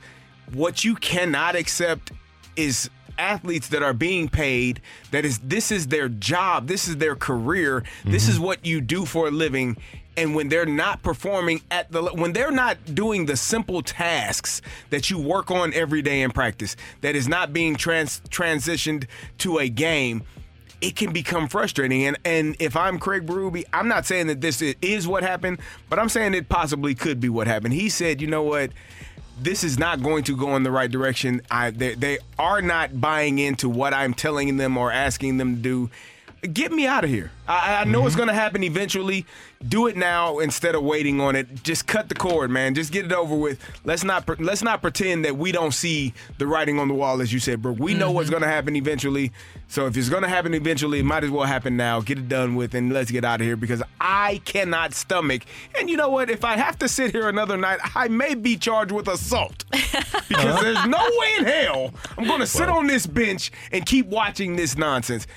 What 0.53 0.83
you 0.83 0.95
cannot 0.95 1.55
accept 1.55 2.11
is 2.55 2.89
athletes 3.17 3.67
that 3.67 3.83
are 3.83 3.93
being 3.93 4.29
paid 4.29 4.81
that 5.11 5.25
is 5.25 5.39
this 5.39 5.71
is 5.71 5.87
their 5.87 6.07
job, 6.07 6.67
this 6.67 6.87
is 6.87 6.97
their 6.97 7.15
career, 7.15 7.83
this 8.05 8.23
mm-hmm. 8.23 8.31
is 8.31 8.39
what 8.39 8.65
you 8.65 8.79
do 8.79 9.05
for 9.05 9.27
a 9.27 9.31
living 9.31 9.75
and 10.19 10.35
when 10.35 10.49
they're 10.49 10.65
not 10.65 11.01
performing 11.01 11.61
at 11.71 11.91
the 11.91 12.03
when 12.03 12.33
they're 12.33 12.51
not 12.51 12.77
doing 12.93 13.25
the 13.25 13.37
simple 13.37 13.81
tasks 13.81 14.61
that 14.89 15.09
you 15.09 15.17
work 15.17 15.49
on 15.49 15.73
every 15.73 16.01
day 16.01 16.21
in 16.21 16.31
practice 16.31 16.75
that 17.01 17.15
is 17.15 17.27
not 17.27 17.53
being 17.53 17.75
trans 17.75 18.19
transitioned 18.29 19.07
to 19.37 19.57
a 19.57 19.69
game 19.69 20.23
it 20.81 20.95
can 20.95 21.11
become 21.13 21.47
frustrating 21.47 22.05
and 22.05 22.17
and 22.25 22.55
if 22.59 22.75
I'm 22.75 22.99
Craig 22.99 23.25
Berube 23.25 23.63
I'm 23.71 23.87
not 23.87 24.05
saying 24.05 24.27
that 24.27 24.41
this 24.41 24.61
is 24.61 25.07
what 25.07 25.23
happened 25.23 25.59
but 25.89 25.99
I'm 25.99 26.09
saying 26.09 26.33
it 26.33 26.49
possibly 26.49 26.93
could 26.95 27.19
be 27.19 27.29
what 27.29 27.47
happened 27.47 27.73
he 27.73 27.89
said 27.89 28.21
you 28.21 28.27
know 28.27 28.43
what 28.43 28.71
this 29.41 29.63
is 29.63 29.79
not 29.79 30.03
going 30.03 30.23
to 30.25 30.35
go 30.35 30.55
in 30.57 30.63
the 30.63 30.71
right 30.71 30.91
direction. 30.91 31.41
I 31.49 31.71
they, 31.71 31.95
they 31.95 32.17
are 32.37 32.61
not 32.61 32.99
buying 32.99 33.39
into 33.39 33.69
what 33.69 33.93
I'm 33.93 34.13
telling 34.13 34.57
them 34.57 34.77
or 34.77 34.91
asking 34.91 35.37
them 35.37 35.55
to 35.55 35.61
do. 35.61 35.89
Get 36.41 36.71
me 36.71 36.87
out 36.87 37.03
of 37.03 37.09
here. 37.09 37.31
I, 37.47 37.81
I 37.81 37.83
know 37.83 38.05
it's 38.05 38.11
mm-hmm. 38.11 38.19
going 38.19 38.27
to 38.29 38.33
happen 38.33 38.63
eventually. 38.63 39.25
Do 39.67 39.87
it 39.87 39.97
now 39.97 40.39
instead 40.39 40.73
of 40.73 40.83
waiting 40.83 41.19
on 41.19 41.35
it. 41.35 41.63
Just 41.63 41.85
cut 41.85 42.07
the 42.07 42.15
cord, 42.15 42.49
man. 42.49 42.75
Just 42.75 42.93
get 42.93 43.05
it 43.05 43.11
over 43.11 43.35
with. 43.35 43.59
Let's 43.83 44.05
not 44.05 44.25
pre- 44.25 44.37
let's 44.37 44.63
not 44.63 44.81
pretend 44.81 45.25
that 45.25 45.37
we 45.37 45.51
don't 45.51 45.73
see 45.73 46.13
the 46.37 46.47
writing 46.47 46.79
on 46.79 46.87
the 46.87 46.93
wall, 46.93 47.21
as 47.21 47.33
you 47.33 47.39
said, 47.39 47.61
Brooke. 47.61 47.79
We 47.79 47.93
know 47.93 48.11
what's 48.11 48.27
mm-hmm. 48.27 48.39
going 48.39 48.43
to 48.43 48.49
happen 48.49 48.75
eventually. 48.77 49.33
So 49.67 49.85
if 49.85 49.97
it's 49.97 50.09
going 50.09 50.23
to 50.23 50.29
happen 50.29 50.53
eventually, 50.53 50.99
it 50.99 51.05
might 51.05 51.23
as 51.23 51.29
well 51.29 51.43
happen 51.43 51.75
now. 51.75 51.99
Get 52.01 52.17
it 52.17 52.29
done 52.29 52.55
with, 52.55 52.73
and 52.73 52.93
let's 52.93 53.11
get 53.11 53.25
out 53.25 53.41
of 53.41 53.45
here 53.45 53.57
because 53.57 53.83
I 53.99 54.41
cannot 54.45 54.93
stomach. 54.93 55.43
And 55.77 55.89
you 55.89 55.97
know 55.97 56.09
what? 56.09 56.29
If 56.29 56.45
I 56.45 56.55
have 56.55 56.79
to 56.79 56.87
sit 56.87 57.11
here 57.11 57.27
another 57.27 57.57
night, 57.57 57.79
I 57.95 58.07
may 58.07 58.35
be 58.35 58.55
charged 58.57 58.91
with 58.91 59.07
assault 59.07 59.65
because 59.71 60.61
there's 60.61 60.85
no 60.87 60.97
way 61.17 61.35
in 61.37 61.45
hell 61.45 61.93
I'm 62.17 62.25
going 62.25 62.39
to 62.39 62.47
sit 62.47 62.69
on 62.69 62.87
this 62.87 63.05
bench 63.05 63.51
and 63.71 63.85
keep 63.85 64.07
watching 64.07 64.55
this 64.55 64.77
nonsense. 64.77 65.27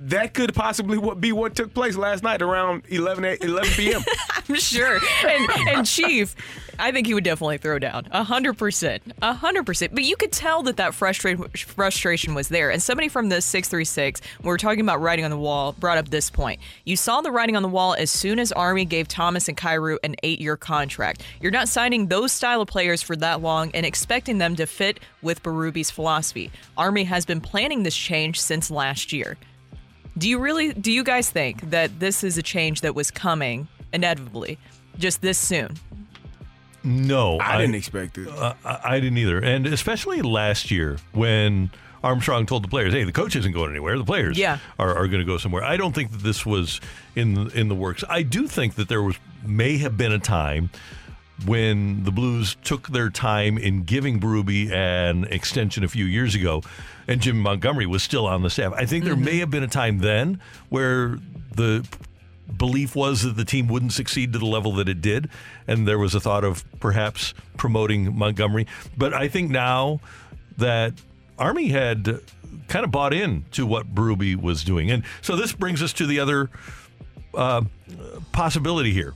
That 0.00 0.32
could 0.32 0.54
possibly 0.54 0.98
be 1.16 1.32
what 1.32 1.56
took 1.56 1.74
place 1.74 1.96
last 1.96 2.22
night 2.22 2.40
around 2.40 2.84
11 2.88 3.24
a- 3.24 3.44
11 3.44 3.70
p.m. 3.72 4.02
I'm 4.48 4.54
sure. 4.54 4.98
And, 5.26 5.48
and 5.68 5.86
Chief, 5.86 6.36
I 6.78 6.92
think 6.92 7.08
he 7.08 7.14
would 7.14 7.24
definitely 7.24 7.58
throw 7.58 7.78
down. 7.80 8.06
A 8.12 8.22
hundred 8.22 8.56
percent. 8.56 9.02
A 9.20 9.32
hundred 9.34 9.66
percent. 9.66 9.92
But 9.94 10.04
you 10.04 10.16
could 10.16 10.30
tell 10.30 10.62
that 10.62 10.76
that 10.76 10.94
frustration 10.94 11.48
frustration 11.48 12.34
was 12.34 12.48
there. 12.48 12.70
And 12.70 12.80
somebody 12.80 13.08
from 13.08 13.28
the 13.28 13.40
636, 13.42 14.20
when 14.38 14.44
we 14.44 14.48
were 14.48 14.56
talking 14.58 14.80
about 14.80 15.00
writing 15.00 15.24
on 15.24 15.32
the 15.32 15.36
wall, 15.38 15.72
brought 15.72 15.98
up 15.98 16.08
this 16.10 16.30
point. 16.30 16.60
You 16.84 16.96
saw 16.96 17.20
the 17.20 17.32
writing 17.32 17.56
on 17.56 17.62
the 17.62 17.68
wall 17.68 17.94
as 17.94 18.10
soon 18.10 18.38
as 18.38 18.52
Army 18.52 18.84
gave 18.84 19.08
Thomas 19.08 19.48
and 19.48 19.56
Kyrou 19.56 19.98
an 20.04 20.14
eight-year 20.22 20.56
contract. 20.56 21.22
You're 21.40 21.50
not 21.50 21.68
signing 21.68 22.06
those 22.06 22.30
style 22.32 22.60
of 22.60 22.68
players 22.68 23.02
for 23.02 23.16
that 23.16 23.42
long 23.42 23.72
and 23.74 23.84
expecting 23.84 24.38
them 24.38 24.54
to 24.56 24.66
fit 24.66 25.00
with 25.22 25.42
Berube's 25.42 25.90
philosophy. 25.90 26.52
Army 26.76 27.04
has 27.04 27.26
been 27.26 27.40
planning 27.40 27.82
this 27.82 27.96
change 27.96 28.40
since 28.40 28.70
last 28.70 29.12
year. 29.12 29.36
Do 30.18 30.28
you 30.28 30.38
really 30.38 30.72
do 30.72 30.90
you 30.90 31.04
guys 31.04 31.30
think 31.30 31.70
that 31.70 32.00
this 32.00 32.24
is 32.24 32.36
a 32.36 32.42
change 32.42 32.80
that 32.80 32.94
was 32.94 33.10
coming 33.10 33.68
inevitably 33.92 34.58
just 34.98 35.22
this 35.22 35.38
soon? 35.38 35.76
No, 36.84 37.38
I 37.40 37.58
didn't 37.58 37.74
expect 37.76 38.18
it. 38.18 38.28
Uh, 38.28 38.54
I 38.64 38.80
I 38.96 39.00
didn't 39.00 39.18
either, 39.18 39.38
and 39.38 39.66
especially 39.66 40.22
last 40.22 40.70
year 40.70 40.96
when 41.12 41.70
Armstrong 42.02 42.46
told 42.46 42.64
the 42.64 42.68
players, 42.68 42.92
"Hey, 42.94 43.04
the 43.04 43.12
coach 43.12 43.36
isn't 43.36 43.52
going 43.52 43.70
anywhere. 43.70 43.98
The 43.98 44.04
players 44.04 44.38
Yeah. 44.38 44.58
are, 44.78 44.90
are 44.96 45.06
going 45.08 45.20
to 45.20 45.24
go 45.26 45.38
somewhere." 45.38 45.62
I 45.64 45.76
don't 45.76 45.94
think 45.94 46.12
that 46.12 46.22
this 46.22 46.46
was 46.46 46.80
in 47.14 47.34
the, 47.34 47.46
in 47.58 47.68
the 47.68 47.74
works. 47.74 48.04
I 48.08 48.22
do 48.22 48.46
think 48.46 48.76
that 48.76 48.88
there 48.88 49.02
was 49.02 49.16
may 49.44 49.78
have 49.78 49.96
been 49.96 50.12
a 50.12 50.18
time 50.18 50.70
when 51.46 52.04
the 52.04 52.10
Blues 52.10 52.56
took 52.64 52.88
their 52.88 53.10
time 53.10 53.58
in 53.58 53.84
giving 53.84 54.20
Berube 54.20 54.70
an 54.72 55.24
extension 55.24 55.84
a 55.84 55.88
few 55.88 56.04
years 56.04 56.34
ago, 56.34 56.62
and 57.06 57.20
Jim 57.20 57.38
Montgomery 57.38 57.86
was 57.86 58.02
still 58.02 58.26
on 58.26 58.42
the 58.42 58.50
staff. 58.50 58.72
I 58.74 58.86
think 58.86 59.04
there 59.04 59.16
may 59.16 59.38
have 59.38 59.50
been 59.50 59.62
a 59.62 59.68
time 59.68 59.98
then 59.98 60.40
where 60.68 61.18
the 61.54 61.86
belief 62.56 62.96
was 62.96 63.22
that 63.22 63.36
the 63.36 63.44
team 63.44 63.68
wouldn't 63.68 63.92
succeed 63.92 64.32
to 64.32 64.38
the 64.38 64.46
level 64.46 64.72
that 64.72 64.88
it 64.88 65.00
did, 65.00 65.28
and 65.66 65.86
there 65.86 65.98
was 65.98 66.14
a 66.14 66.20
thought 66.20 66.44
of 66.44 66.64
perhaps 66.80 67.34
promoting 67.56 68.16
Montgomery. 68.16 68.66
But 68.96 69.14
I 69.14 69.28
think 69.28 69.50
now 69.50 70.00
that 70.56 70.94
Army 71.38 71.68
had 71.68 72.20
kind 72.68 72.84
of 72.84 72.90
bought 72.90 73.14
in 73.14 73.44
to 73.52 73.66
what 73.66 73.94
Berube 73.94 74.36
was 74.36 74.64
doing, 74.64 74.90
and 74.90 75.04
so 75.20 75.36
this 75.36 75.52
brings 75.52 75.82
us 75.82 75.92
to 75.94 76.06
the 76.06 76.20
other 76.20 76.50
uh, 77.34 77.62
possibility 78.32 78.92
here. 78.92 79.14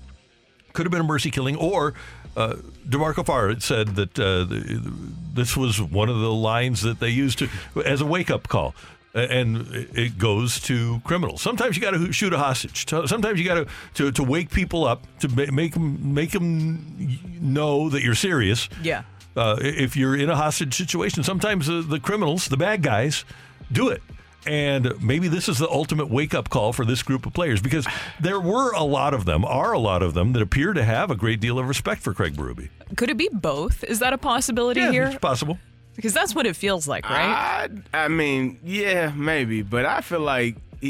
Could 0.72 0.86
have 0.86 0.90
been 0.90 1.00
a 1.00 1.04
mercy 1.04 1.30
killing, 1.30 1.56
or 1.56 1.94
uh, 2.36 2.56
D'Marco 2.88 3.22
Farr 3.22 3.58
said 3.60 3.94
that 3.96 4.18
uh, 4.18 4.44
the, 4.44 4.92
this 5.34 5.56
was 5.56 5.80
one 5.80 6.08
of 6.08 6.18
the 6.20 6.32
lines 6.32 6.82
that 6.82 7.00
they 7.00 7.10
used 7.10 7.38
to 7.38 7.48
as 7.84 8.00
a 8.00 8.06
wake 8.06 8.30
up 8.30 8.48
call. 8.48 8.74
And 9.14 9.66
it 9.94 10.16
goes 10.16 10.58
to 10.60 11.02
criminals. 11.04 11.42
Sometimes 11.42 11.76
you 11.76 11.82
got 11.82 11.90
to 11.90 12.10
shoot 12.12 12.32
a 12.32 12.38
hostage. 12.38 12.88
Sometimes 12.88 13.38
you 13.38 13.44
got 13.44 13.54
to, 13.56 13.66
to 13.94 14.12
to 14.12 14.22
wake 14.22 14.50
people 14.50 14.86
up 14.86 15.06
to 15.18 15.28
make 15.28 15.74
them 15.74 16.14
make 16.14 16.30
them 16.30 17.18
know 17.38 17.90
that 17.90 18.02
you're 18.02 18.14
serious. 18.14 18.70
Yeah. 18.82 19.02
Uh, 19.36 19.58
if 19.60 19.98
you're 19.98 20.16
in 20.16 20.30
a 20.30 20.36
hostage 20.36 20.74
situation, 20.74 21.22
sometimes 21.22 21.66
the, 21.66 21.82
the 21.82 22.00
criminals, 22.00 22.48
the 22.48 22.56
bad 22.56 22.82
guys, 22.82 23.26
do 23.70 23.90
it. 23.90 24.02
And 24.46 25.00
maybe 25.02 25.28
this 25.28 25.48
is 25.48 25.58
the 25.58 25.68
ultimate 25.70 26.10
wake 26.10 26.34
up 26.34 26.50
call 26.50 26.72
for 26.72 26.84
this 26.84 27.02
group 27.02 27.26
of 27.26 27.32
players 27.32 27.62
because 27.62 27.86
there 28.20 28.40
were 28.40 28.72
a 28.72 28.82
lot 28.82 29.14
of 29.14 29.24
them, 29.24 29.44
are 29.44 29.72
a 29.72 29.78
lot 29.78 30.02
of 30.02 30.14
them 30.14 30.32
that 30.32 30.42
appear 30.42 30.72
to 30.72 30.82
have 30.82 31.10
a 31.10 31.14
great 31.14 31.38
deal 31.40 31.58
of 31.58 31.68
respect 31.68 32.02
for 32.02 32.12
Craig 32.12 32.34
Berube. 32.34 32.68
Could 32.96 33.08
it 33.10 33.16
be 33.16 33.28
both? 33.32 33.84
Is 33.84 34.00
that 34.00 34.12
a 34.12 34.18
possibility 34.18 34.80
Yeah, 34.80 34.90
here? 34.90 35.04
it's 35.06 35.18
possible. 35.18 35.58
Because 35.94 36.14
that's 36.14 36.34
what 36.34 36.46
it 36.46 36.56
feels 36.56 36.88
like, 36.88 37.08
right? 37.08 37.68
I, 37.92 38.04
I 38.04 38.08
mean, 38.08 38.58
yeah, 38.64 39.12
maybe, 39.14 39.62
but 39.62 39.84
I 39.84 40.00
feel 40.00 40.20
like 40.20 40.56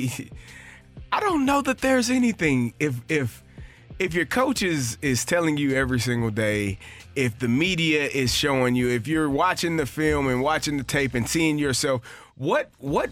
I 1.12 1.20
don't 1.20 1.44
know 1.44 1.60
that 1.62 1.78
there's 1.78 2.08
anything 2.08 2.72
if 2.80 2.94
if 3.08 3.42
if 3.98 4.14
your 4.14 4.24
coach 4.26 4.62
is 4.62 4.96
is 5.02 5.24
telling 5.24 5.56
you 5.58 5.74
every 5.76 6.00
single 6.00 6.30
day, 6.30 6.78
if 7.14 7.38
the 7.38 7.48
media 7.48 8.06
is 8.06 8.32
showing 8.34 8.74
you, 8.74 8.88
if 8.88 9.06
you're 9.06 9.28
watching 9.28 9.76
the 9.76 9.86
film 9.86 10.28
and 10.28 10.40
watching 10.40 10.78
the 10.78 10.84
tape 10.84 11.14
and 11.14 11.28
seeing 11.28 11.58
yourself, 11.58 12.00
what 12.36 12.70
what 12.78 13.10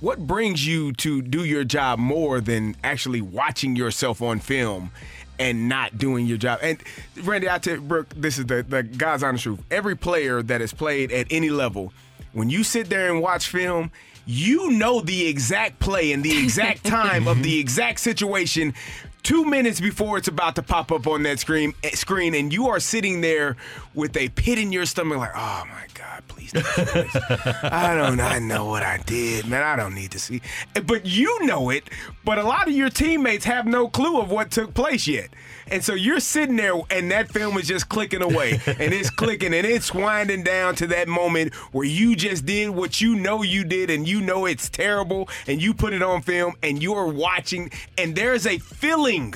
what 0.00 0.26
brings 0.26 0.66
you 0.66 0.92
to 0.94 1.22
do 1.22 1.44
your 1.44 1.64
job 1.64 1.98
more 1.98 2.40
than 2.40 2.74
actually 2.82 3.20
watching 3.20 3.76
yourself 3.76 4.22
on 4.22 4.40
film 4.40 4.90
and 5.38 5.68
not 5.68 5.98
doing 5.98 6.26
your 6.26 6.38
job? 6.38 6.58
And 6.62 6.78
Randy, 7.22 7.48
I 7.48 7.58
tell 7.58 7.76
you, 7.76 7.80
Brooke, 7.80 8.08
this 8.16 8.38
is 8.38 8.46
the, 8.46 8.62
the 8.62 8.82
God's 8.82 9.22
honest 9.22 9.44
truth. 9.44 9.62
Every 9.70 9.96
player 9.96 10.42
that 10.42 10.60
has 10.60 10.72
played 10.72 11.12
at 11.12 11.26
any 11.30 11.50
level, 11.50 11.92
when 12.32 12.50
you 12.50 12.64
sit 12.64 12.88
there 12.88 13.12
and 13.12 13.20
watch 13.20 13.48
film, 13.48 13.90
you 14.26 14.70
know 14.70 15.00
the 15.00 15.26
exact 15.26 15.80
play 15.80 16.12
and 16.12 16.22
the 16.22 16.42
exact 16.42 16.84
time 16.86 17.26
of 17.26 17.42
the 17.42 17.52
mm-hmm. 17.52 17.60
exact 17.60 18.00
situation 18.00 18.74
two 19.22 19.44
minutes 19.44 19.80
before 19.80 20.18
it's 20.18 20.28
about 20.28 20.54
to 20.56 20.62
pop 20.62 20.90
up 20.92 21.06
on 21.06 21.22
that 21.22 21.38
screen 21.38 21.72
eh, 21.84 21.90
screen 21.90 22.34
and 22.34 22.52
you 22.52 22.68
are 22.68 22.80
sitting 22.80 23.20
there 23.20 23.56
with 23.94 24.16
a 24.16 24.28
pit 24.30 24.58
in 24.58 24.72
your 24.72 24.86
stomach 24.86 25.18
like 25.18 25.30
oh 25.34 25.64
my 25.68 25.84
god 25.94 26.22
please 26.28 26.52
don't 26.52 26.66
i 27.72 27.94
don't 27.94 28.20
i 28.20 28.38
know 28.38 28.66
what 28.66 28.82
i 28.82 28.98
did 29.06 29.46
man 29.46 29.62
i 29.62 29.76
don't 29.76 29.94
need 29.94 30.10
to 30.10 30.18
see. 30.18 30.40
Eh, 30.74 30.80
but 30.80 31.04
you 31.06 31.44
know 31.46 31.70
it 31.70 31.88
but 32.24 32.38
a 32.38 32.42
lot 32.42 32.66
of 32.68 32.74
your 32.74 32.90
teammates 32.90 33.44
have 33.44 33.66
no 33.66 33.88
clue 33.88 34.20
of 34.20 34.30
what 34.30 34.50
took 34.50 34.72
place 34.74 35.06
yet 35.06 35.30
and 35.70 35.84
so 35.84 35.94
you're 35.94 36.20
sitting 36.20 36.56
there 36.56 36.74
and 36.90 37.10
that 37.10 37.30
film 37.30 37.56
is 37.56 37.68
just 37.68 37.88
clicking 37.88 38.22
away. 38.22 38.60
And 38.80 38.94
it's 38.94 39.10
clicking 39.10 39.52
and 39.52 39.66
it's 39.66 39.92
winding 39.92 40.42
down 40.42 40.74
to 40.76 40.86
that 40.88 41.06
moment 41.06 41.54
where 41.72 41.84
you 41.84 42.16
just 42.16 42.46
did 42.46 42.70
what 42.70 43.00
you 43.00 43.14
know 43.14 43.42
you 43.42 43.64
did 43.64 43.90
and 43.90 44.08
you 44.08 44.20
know 44.20 44.46
it's 44.46 44.70
terrible 44.70 45.28
and 45.46 45.60
you 45.60 45.74
put 45.74 45.92
it 45.92 46.02
on 46.02 46.22
film 46.22 46.54
and 46.62 46.82
you're 46.82 47.06
watching 47.06 47.70
and 47.98 48.16
there's 48.16 48.46
a 48.46 48.58
feeling 48.58 49.34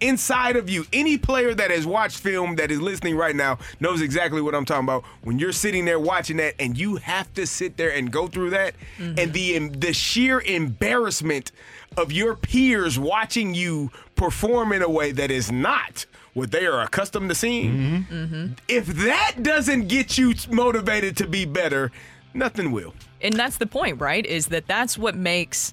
inside 0.00 0.56
of 0.56 0.68
you. 0.68 0.84
Any 0.92 1.18
player 1.18 1.54
that 1.54 1.70
has 1.70 1.86
watched 1.86 2.18
film 2.18 2.56
that 2.56 2.70
is 2.70 2.80
listening 2.80 3.16
right 3.16 3.34
now 3.34 3.58
knows 3.80 4.00
exactly 4.00 4.40
what 4.40 4.54
I'm 4.54 4.64
talking 4.64 4.84
about. 4.84 5.04
When 5.22 5.38
you're 5.38 5.52
sitting 5.52 5.84
there 5.84 6.00
watching 6.00 6.36
that 6.38 6.54
and 6.58 6.76
you 6.78 6.96
have 6.96 7.32
to 7.34 7.46
sit 7.46 7.76
there 7.76 7.90
and 7.90 8.10
go 8.10 8.26
through 8.26 8.50
that, 8.50 8.74
and 8.98 9.32
the 9.32 9.58
the 9.68 9.92
sheer 9.92 10.40
embarrassment 10.40 11.52
of 11.96 12.12
your 12.12 12.36
peers 12.36 12.98
watching 12.98 13.54
you 13.54 13.90
perform 14.16 14.72
in 14.72 14.82
a 14.82 14.90
way 14.90 15.12
that 15.12 15.30
is 15.30 15.50
not 15.50 16.06
what 16.34 16.50
they 16.50 16.66
are 16.66 16.82
accustomed 16.82 17.30
to 17.30 17.34
seeing. 17.34 18.06
Mm-hmm. 18.10 18.46
If 18.68 18.86
that 18.86 19.36
doesn't 19.42 19.88
get 19.88 20.18
you 20.18 20.34
motivated 20.50 21.16
to 21.18 21.26
be 21.26 21.46
better, 21.46 21.90
nothing 22.34 22.72
will. 22.72 22.92
And 23.22 23.34
that's 23.34 23.56
the 23.56 23.66
point, 23.66 24.00
right? 24.00 24.24
Is 24.24 24.48
that 24.48 24.66
that's 24.66 24.98
what 24.98 25.14
makes 25.14 25.72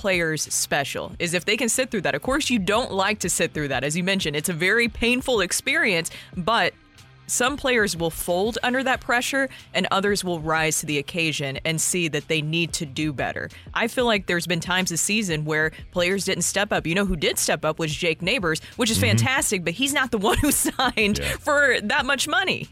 players 0.00 0.42
special 0.42 1.12
is 1.18 1.34
if 1.34 1.44
they 1.44 1.56
can 1.58 1.68
sit 1.68 1.90
through 1.90 2.00
that. 2.00 2.14
Of 2.14 2.22
course, 2.22 2.48
you 2.48 2.58
don't 2.58 2.90
like 2.90 3.18
to 3.18 3.28
sit 3.28 3.52
through 3.52 3.68
that. 3.68 3.84
As 3.84 3.94
you 3.94 4.02
mentioned, 4.02 4.34
it's 4.34 4.48
a 4.48 4.54
very 4.54 4.88
painful 4.88 5.42
experience, 5.42 6.10
but 6.38 6.72
some 7.26 7.58
players 7.58 7.94
will 7.96 8.10
fold 8.10 8.56
under 8.62 8.82
that 8.82 9.00
pressure 9.02 9.48
and 9.74 9.86
others 9.90 10.24
will 10.24 10.40
rise 10.40 10.80
to 10.80 10.86
the 10.86 10.96
occasion 10.98 11.58
and 11.66 11.78
see 11.78 12.08
that 12.08 12.26
they 12.28 12.40
need 12.40 12.72
to 12.72 12.86
do 12.86 13.12
better. 13.12 13.50
I 13.74 13.88
feel 13.88 14.06
like 14.06 14.24
there's 14.26 14.46
been 14.46 14.58
times 14.60 14.88
this 14.88 15.02
season 15.02 15.44
where 15.44 15.70
players 15.92 16.24
didn't 16.24 16.42
step 16.44 16.72
up. 16.72 16.86
You 16.86 16.94
know 16.94 17.04
who 17.04 17.16
did 17.16 17.38
step 17.38 17.62
up 17.64 17.78
was 17.78 17.94
Jake 17.94 18.22
Neighbors, 18.22 18.60
which 18.76 18.90
is 18.90 18.96
Mhm. 18.96 19.02
fantastic, 19.02 19.64
but 19.64 19.74
he's 19.74 19.92
not 19.92 20.10
the 20.12 20.18
one 20.30 20.38
who 20.38 20.50
signed 20.50 21.18
Yeah. 21.18 21.36
for 21.38 21.76
that 21.82 22.06
much 22.06 22.26
money. 22.26 22.68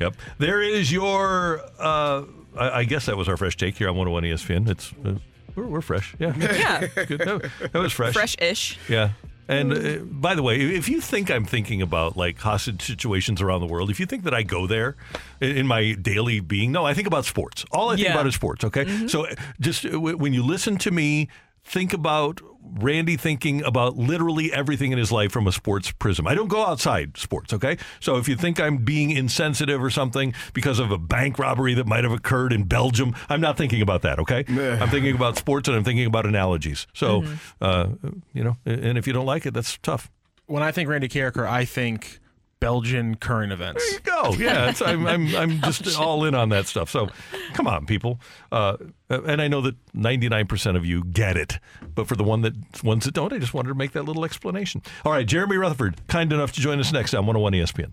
Yep. 0.00 0.16
There 0.38 0.60
is 0.60 0.90
your. 0.90 1.62
Uh, 1.78 2.24
I, 2.58 2.80
I 2.80 2.84
guess 2.84 3.06
that 3.06 3.16
was 3.16 3.28
our 3.28 3.36
fresh 3.36 3.56
take 3.56 3.78
here 3.78 3.88
on 3.88 3.94
101 3.96 4.24
ESPN. 4.24 4.68
It's 4.68 4.92
uh, 5.06 5.14
we're, 5.54 5.66
we're 5.66 5.80
fresh. 5.80 6.14
Yeah. 6.18 6.34
Yeah. 6.36 6.86
Good. 7.06 7.20
That, 7.20 7.50
that 7.72 7.78
was 7.78 7.92
fresh. 7.92 8.14
Fresh-ish. 8.14 8.78
Yeah. 8.88 9.10
And 9.48 9.72
uh, 9.72 9.98
by 10.04 10.34
the 10.34 10.42
way, 10.42 10.60
if 10.60 10.88
you 10.88 11.00
think 11.00 11.30
I'm 11.30 11.44
thinking 11.44 11.82
about 11.82 12.16
like 12.16 12.38
hostage 12.38 12.82
situations 12.82 13.42
around 13.42 13.60
the 13.60 13.66
world, 13.66 13.90
if 13.90 13.98
you 14.00 14.06
think 14.06 14.22
that 14.24 14.32
I 14.32 14.42
go 14.44 14.66
there 14.66 14.96
in, 15.40 15.66
my 15.66 15.92
daily 15.92 16.40
being, 16.40 16.70
no, 16.72 16.86
I 16.86 16.94
think 16.94 17.06
about 17.08 17.24
sports. 17.24 17.64
All 17.72 17.90
I 17.90 17.96
think 17.96 18.06
Yeah. 18.06 18.14
about 18.14 18.26
is 18.28 18.34
sports. 18.34 18.64
Okay. 18.64 19.08
So 19.08 19.26
uh, 19.26 19.34
just 19.60 19.84
uh, 19.84 19.90
w- 19.90 20.16
when 20.16 20.32
you 20.32 20.42
listen 20.44 20.76
to 20.78 20.90
me, 20.90 21.28
think 21.64 21.92
about 21.92 22.40
Randy 22.62 23.16
thinking 23.16 23.62
about 23.64 23.96
literally 23.96 24.52
everything 24.52 24.92
in 24.92 24.98
his 24.98 25.12
life 25.12 25.32
from 25.32 25.46
a 25.46 25.52
sports 25.52 25.92
prism. 25.92 26.26
I 26.26 26.34
don't 26.34 26.48
go 26.48 26.64
outside 26.64 27.16
sports. 27.16 27.52
Okay. 27.52 27.76
So 28.00 28.16
if 28.16 28.28
you 28.28 28.36
think 28.36 28.60
I'm 28.60 28.78
being 28.78 29.10
insensitive 29.10 29.82
or 29.82 29.90
something 29.90 30.34
because 30.54 30.78
of 30.78 30.90
a 30.90 30.98
bank 30.98 31.38
robbery 31.38 31.74
that 31.74 31.86
might 31.86 32.04
have 32.04 32.12
occurred 32.12 32.52
in 32.52 32.64
Belgium, 32.64 33.14
I'm 33.28 33.40
not 33.40 33.56
thinking 33.56 33.82
about 33.82 34.02
that. 34.02 34.18
Okay. 34.20 34.44
I'm 34.48 34.88
thinking 34.88 35.14
about 35.14 35.36
sports 35.36 35.68
and 35.68 35.76
I'm 35.76 35.84
thinking 35.84 36.06
about 36.06 36.24
analogies. 36.24 36.86
So, 36.94 37.24
uh, 37.60 37.88
you 38.32 38.44
know, 38.44 38.56
and 38.64 38.96
if 38.96 39.06
you 39.06 39.12
don't 39.12 39.26
like 39.26 39.44
it, 39.44 39.54
that's 39.54 39.78
tough. 39.78 40.10
When 40.46 40.62
I 40.62 40.72
think 40.72 40.88
Randy 40.88 41.08
Karraker, 41.08 41.46
I 41.46 41.64
think 41.64 42.20
Belgian 42.62 43.16
current 43.16 43.52
events. 43.52 43.84
There 43.84 43.92
you 43.94 44.00
go. 44.22 44.34
Yeah, 44.38 44.70
it's, 44.70 44.80
I'm, 44.80 45.04
I'm, 45.08 45.34
I'm 45.34 45.60
just 45.62 45.98
all 45.98 46.24
in 46.24 46.36
on 46.36 46.50
that 46.50 46.68
stuff. 46.68 46.88
So, 46.88 47.08
come 47.54 47.66
on, 47.66 47.86
people. 47.86 48.20
Uh, 48.52 48.76
and 49.10 49.42
I 49.42 49.48
know 49.48 49.60
that 49.62 49.74
99% 49.96 50.76
of 50.76 50.86
you 50.86 51.02
get 51.02 51.36
it, 51.36 51.58
but 51.96 52.06
for 52.06 52.14
the 52.14 52.22
one 52.22 52.42
that 52.42 52.54
ones 52.84 53.04
that 53.04 53.14
don't, 53.14 53.32
I 53.32 53.38
just 53.38 53.52
wanted 53.52 53.70
to 53.70 53.74
make 53.74 53.90
that 53.92 54.04
little 54.04 54.24
explanation. 54.24 54.80
All 55.04 55.10
right, 55.10 55.26
Jeremy 55.26 55.56
Rutherford, 55.56 56.06
kind 56.06 56.32
enough 56.32 56.52
to 56.52 56.60
join 56.60 56.78
us 56.78 56.92
next 56.92 57.14
on 57.14 57.26
101 57.26 57.52
ESPN. 57.52 57.90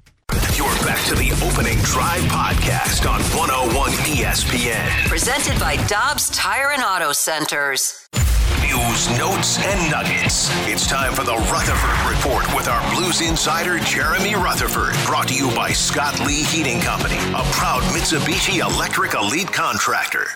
You're 0.56 0.68
back 0.86 1.04
to 1.08 1.16
the 1.16 1.32
opening 1.44 1.80
drive 1.80 2.22
podcast 2.24 3.10
on 3.10 3.22
101 3.36 3.90
ESPN. 3.92 5.08
Presented 5.08 5.60
by 5.60 5.78
Dobbs 5.88 6.30
Tire 6.30 6.70
and 6.74 6.84
Auto 6.84 7.12
Centers. 7.12 8.08
News, 8.62 9.10
notes, 9.18 9.58
and 9.60 9.92
nuggets. 9.92 10.50
It's 10.68 10.86
time 10.86 11.14
for 11.14 11.24
the 11.24 11.36
Rutherford 11.36 12.10
Report 12.10 12.46
with 12.56 12.68
our 12.68 12.82
Blues 12.94 13.22
insider, 13.22 13.80
Jeremy 13.80 14.36
Rutherford. 14.36 14.96
Brought 15.06 15.30
to 15.30 15.36
you 15.36 15.50
by 15.56 15.72
Scott 15.72 16.20
Lee 16.20 16.44
Heating 16.44 16.80
Company, 16.80 17.18
a 17.18 17.44
proud 17.54 17.82
Mitsubishi 17.94 18.60
Electric 18.60 19.14
Elite 19.14 19.52
contractor. 19.52 20.28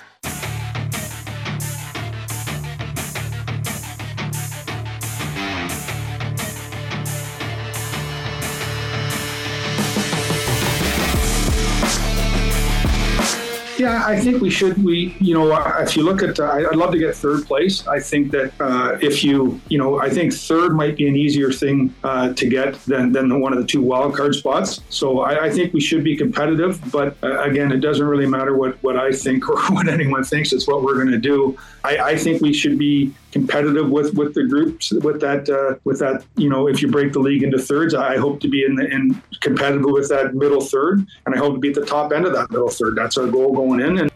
Yeah, 13.84 14.02
I 14.06 14.18
think 14.18 14.42
we 14.42 14.50
should. 14.50 14.82
We, 14.82 15.14
you 15.20 15.34
know, 15.34 15.52
uh, 15.52 15.80
if 15.82 15.98
you 15.98 16.04
look 16.04 16.24
at, 16.24 16.40
uh, 16.40 16.70
I'd 16.72 16.78
love 16.78 16.94
to 16.94 16.98
get 16.98 17.14
third 17.18 17.46
place. 17.46 17.86
I 17.86 18.00
think 18.00 18.32
that 18.32 18.54
uh, 18.62 18.98
if 19.02 19.26
you, 19.26 19.60
you 19.68 19.78
know, 19.78 20.00
I 20.00 20.10
think 20.10 20.32
third 20.34 20.74
might 20.74 20.96
be 20.96 21.06
an 21.06 21.18
easier 21.18 21.52
thing 21.52 21.94
uh, 22.02 22.32
to 22.32 22.48
get 22.48 22.76
than 22.86 23.12
than 23.12 23.42
one 23.42 23.52
of 23.52 23.60
the 23.60 23.66
two 23.66 23.82
wild 23.82 24.16
card 24.16 24.36
spots. 24.36 24.80
So 24.88 25.20
I, 25.20 25.48
I 25.48 25.50
think 25.50 25.74
we 25.74 25.82
should 25.82 26.02
be 26.02 26.16
competitive. 26.16 26.80
But 26.94 27.18
uh, 27.22 27.42
again, 27.42 27.74
it 27.74 27.82
doesn't 27.82 28.08
really 28.08 28.26
matter 28.26 28.56
what 28.56 28.82
what 28.84 28.96
I 28.96 29.12
think 29.12 29.50
or 29.50 29.62
what 29.74 29.90
anyone 29.90 30.24
thinks. 30.24 30.54
It's 30.54 30.66
what 30.66 30.82
we're 30.82 30.96
going 30.96 31.12
to 31.12 31.18
do. 31.18 31.58
I, 31.84 31.98
I 31.98 32.16
think 32.16 32.42
we 32.42 32.54
should 32.54 32.78
be 32.78 33.14
competitive 33.34 33.90
with 33.90 34.14
with 34.14 34.34
the 34.36 34.44
groups 34.46 34.92
with 34.92 35.20
that 35.20 35.50
uh, 35.50 35.78
with 35.84 36.00
that. 36.00 36.24
You 36.38 36.50
know, 36.50 36.68
if 36.68 36.82
you 36.82 36.88
break 36.88 37.12
the 37.12 37.20
league 37.20 37.44
into 37.44 37.58
thirds, 37.58 37.94
I 37.94 38.16
hope 38.16 38.40
to 38.42 38.48
be 38.48 38.64
in 38.64 38.76
the 38.76 38.86
in 38.88 39.22
competitive 39.42 39.84
with 39.92 40.08
that 40.10 40.36
middle 40.36 40.62
third, 40.62 41.06
and 41.26 41.36
I 41.36 41.38
hope 41.38 41.56
to 41.56 41.60
be 41.60 41.70
at 41.70 41.76
the 41.76 41.86
top 41.86 42.14
end 42.14 42.26
of 42.26 42.34
that 42.34 42.50
middle 42.52 42.70
third. 42.70 42.96
That's 42.96 43.18
our 43.18 43.28
goal 43.28 43.52
going 43.54 43.73
in. 43.80 43.98
And 44.00 44.12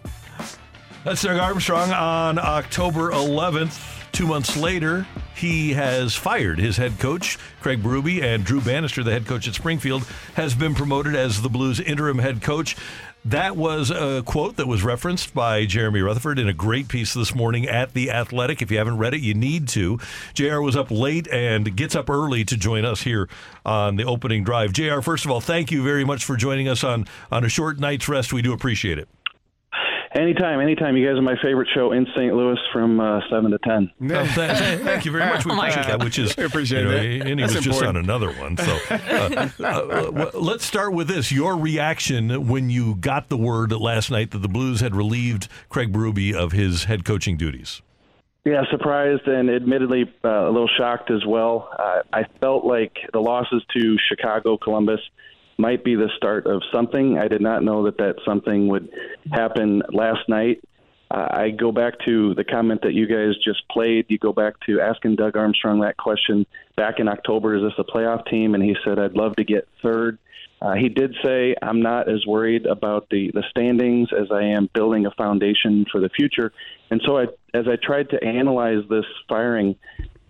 That's 1.03 1.21
Doug 1.21 1.37
Armstrong 1.37 1.91
on 1.91 2.39
October 2.39 3.11
11th. 3.11 3.95
Two 4.11 4.25
months 4.25 4.57
later, 4.57 5.05
he 5.35 5.73
has 5.73 6.15
fired 6.15 6.57
his 6.57 6.77
head 6.77 6.97
coach, 6.97 7.37
Craig 7.61 7.83
Berube, 7.83 8.23
and 8.23 8.43
Drew 8.43 8.61
Bannister, 8.61 9.03
the 9.03 9.11
head 9.11 9.27
coach 9.27 9.47
at 9.47 9.53
Springfield, 9.53 10.03
has 10.33 10.55
been 10.55 10.73
promoted 10.73 11.15
as 11.15 11.41
the 11.41 11.49
Blues 11.49 11.79
interim 11.79 12.17
head 12.17 12.41
coach. 12.41 12.75
That 13.25 13.57
was 13.57 13.91
a 13.91 14.23
quote 14.25 14.55
that 14.55 14.67
was 14.67 14.83
referenced 14.83 15.33
by 15.33 15.65
Jeremy 15.65 16.01
Rutherford 16.01 16.39
in 16.39 16.47
a 16.47 16.53
great 16.53 16.87
piece 16.87 17.13
this 17.13 17.35
morning 17.35 17.67
at 17.67 17.93
The 17.93 18.09
Athletic. 18.09 18.61
If 18.61 18.71
you 18.71 18.77
haven't 18.77 18.97
read 18.97 19.13
it, 19.13 19.19
you 19.19 19.33
need 19.33 19.67
to. 19.69 19.99
JR 20.33 20.61
was 20.61 20.75
up 20.75 20.89
late 20.89 21.27
and 21.27 21.75
gets 21.75 21.93
up 21.93 22.09
early 22.09 22.45
to 22.45 22.55
join 22.55 22.85
us 22.85 23.01
here 23.01 23.27
on 23.65 23.97
the 23.97 24.05
opening 24.05 24.43
drive. 24.45 24.71
JR, 24.71 25.01
first 25.01 25.25
of 25.25 25.31
all, 25.31 25.41
thank 25.41 25.71
you 25.71 25.83
very 25.83 26.05
much 26.05 26.23
for 26.23 26.37
joining 26.37 26.69
us 26.69 26.83
on, 26.83 27.05
on 27.29 27.43
a 27.43 27.49
short 27.49 27.79
night's 27.79 28.07
rest. 28.07 28.31
We 28.31 28.41
do 28.41 28.53
appreciate 28.53 28.97
it. 28.97 29.09
Anytime, 30.13 30.61
anytime. 30.61 30.95
You 30.95 31.05
guys 31.07 31.17
are 31.17 31.21
my 31.21 31.35
favorite 31.43 31.67
show 31.75 31.91
in 31.91 32.05
St. 32.15 32.33
Louis 32.33 32.57
from 32.71 32.99
uh, 32.99 33.19
7 33.29 33.51
to 33.51 33.57
10. 33.59 33.91
Oh, 34.01 34.07
th- 34.07 34.35
th- 34.35 34.79
thank 34.81 35.05
you 35.05 35.11
very 35.11 35.25
much. 35.25 35.45
We 35.45 35.51
Oh, 35.51 35.57
appreciate 35.57 35.87
God. 35.87 35.99
that. 35.99 36.03
Which 36.05 36.17
is 36.19 36.35
We 36.37 36.43
appreciate 36.45 36.79
you 36.81 36.85
know, 36.85 36.91
that. 36.91 37.05
And 37.29 37.39
he 37.39 37.45
That's 37.45 37.55
was 37.55 37.65
just 37.65 37.83
on 37.83 37.97
another 37.97 38.31
one. 38.33 38.57
So 38.57 38.77
uh, 38.89 39.49
uh, 39.59 39.63
uh, 39.63 40.31
let's 40.33 40.65
start 40.65 40.93
with 40.93 41.07
this: 41.07 41.31
your 41.31 41.57
reaction 41.57 42.47
when 42.47 42.69
you 42.69 42.95
got 42.95 43.29
the 43.29 43.37
word 43.37 43.71
last 43.73 44.09
night 44.11 44.31
that 44.31 44.39
the 44.39 44.47
Blues 44.47 44.79
had 44.81 44.95
relieved 44.95 45.47
Craig 45.69 45.91
Berube 45.91 46.33
of 46.33 46.51
his 46.53 46.85
head 46.85 47.03
coaching 47.05 47.37
duties. 47.37 47.81
Yeah, 48.45 48.63
surprised 48.71 49.27
and 49.27 49.49
admittedly 49.49 50.05
uh, 50.23 50.47
a 50.47 50.51
little 50.51 50.69
shocked 50.77 51.11
as 51.11 51.25
well. 51.27 51.69
Uh, 51.77 52.01
I 52.13 52.23
felt 52.39 52.63
like 52.63 52.95
the 53.11 53.19
losses 53.19 53.61
to 53.75 53.97
Chicago, 54.07 54.57
Columbus 54.57 55.01
might 55.57 55.83
be 55.83 55.95
the 55.95 56.09
start 56.17 56.45
of 56.47 56.61
something. 56.73 57.17
I 57.17 57.27
did 57.27 57.41
not 57.41 57.63
know 57.63 57.85
that 57.85 57.97
that 57.97 58.15
something 58.25 58.67
would 58.67 58.89
happen 59.31 59.81
last 59.91 60.27
night. 60.27 60.63
Uh, 61.09 61.27
I 61.31 61.49
go 61.51 61.71
back 61.71 61.93
to 62.05 62.33
the 62.35 62.43
comment 62.43 62.81
that 62.83 62.93
you 62.93 63.07
guys 63.07 63.35
just 63.43 63.67
played. 63.69 64.05
You 64.09 64.17
go 64.17 64.33
back 64.33 64.55
to 64.65 64.81
asking 64.81 65.15
Doug 65.15 65.37
Armstrong 65.37 65.79
that 65.81 65.97
question 65.97 66.45
back 66.75 66.99
in 66.99 67.07
October 67.07 67.55
is 67.55 67.63
this 67.63 67.73
a 67.77 67.83
playoff 67.83 68.27
team? 68.29 68.55
And 68.55 68.63
he 68.63 68.75
said, 68.83 68.99
I'd 68.99 69.13
love 69.13 69.35
to 69.37 69.45
get 69.45 69.67
third. 69.81 70.19
Uh, 70.61 70.73
he 70.73 70.89
did 70.89 71.15
say, 71.23 71.55
I'm 71.61 71.81
not 71.81 72.09
as 72.09 72.25
worried 72.25 72.65
about 72.65 73.09
the, 73.09 73.31
the 73.33 73.43
standings 73.51 74.09
as 74.11 74.31
I 74.31 74.43
am 74.43 74.69
building 74.73 75.05
a 75.05 75.11
foundation 75.11 75.85
for 75.91 76.01
the 76.01 76.09
future. 76.09 76.51
And 76.89 77.01
so, 77.05 77.17
I, 77.17 77.25
as 77.53 77.67
I 77.67 77.75
tried 77.81 78.09
to 78.09 78.23
analyze 78.23 78.83
this 78.89 79.05
firing 79.29 79.75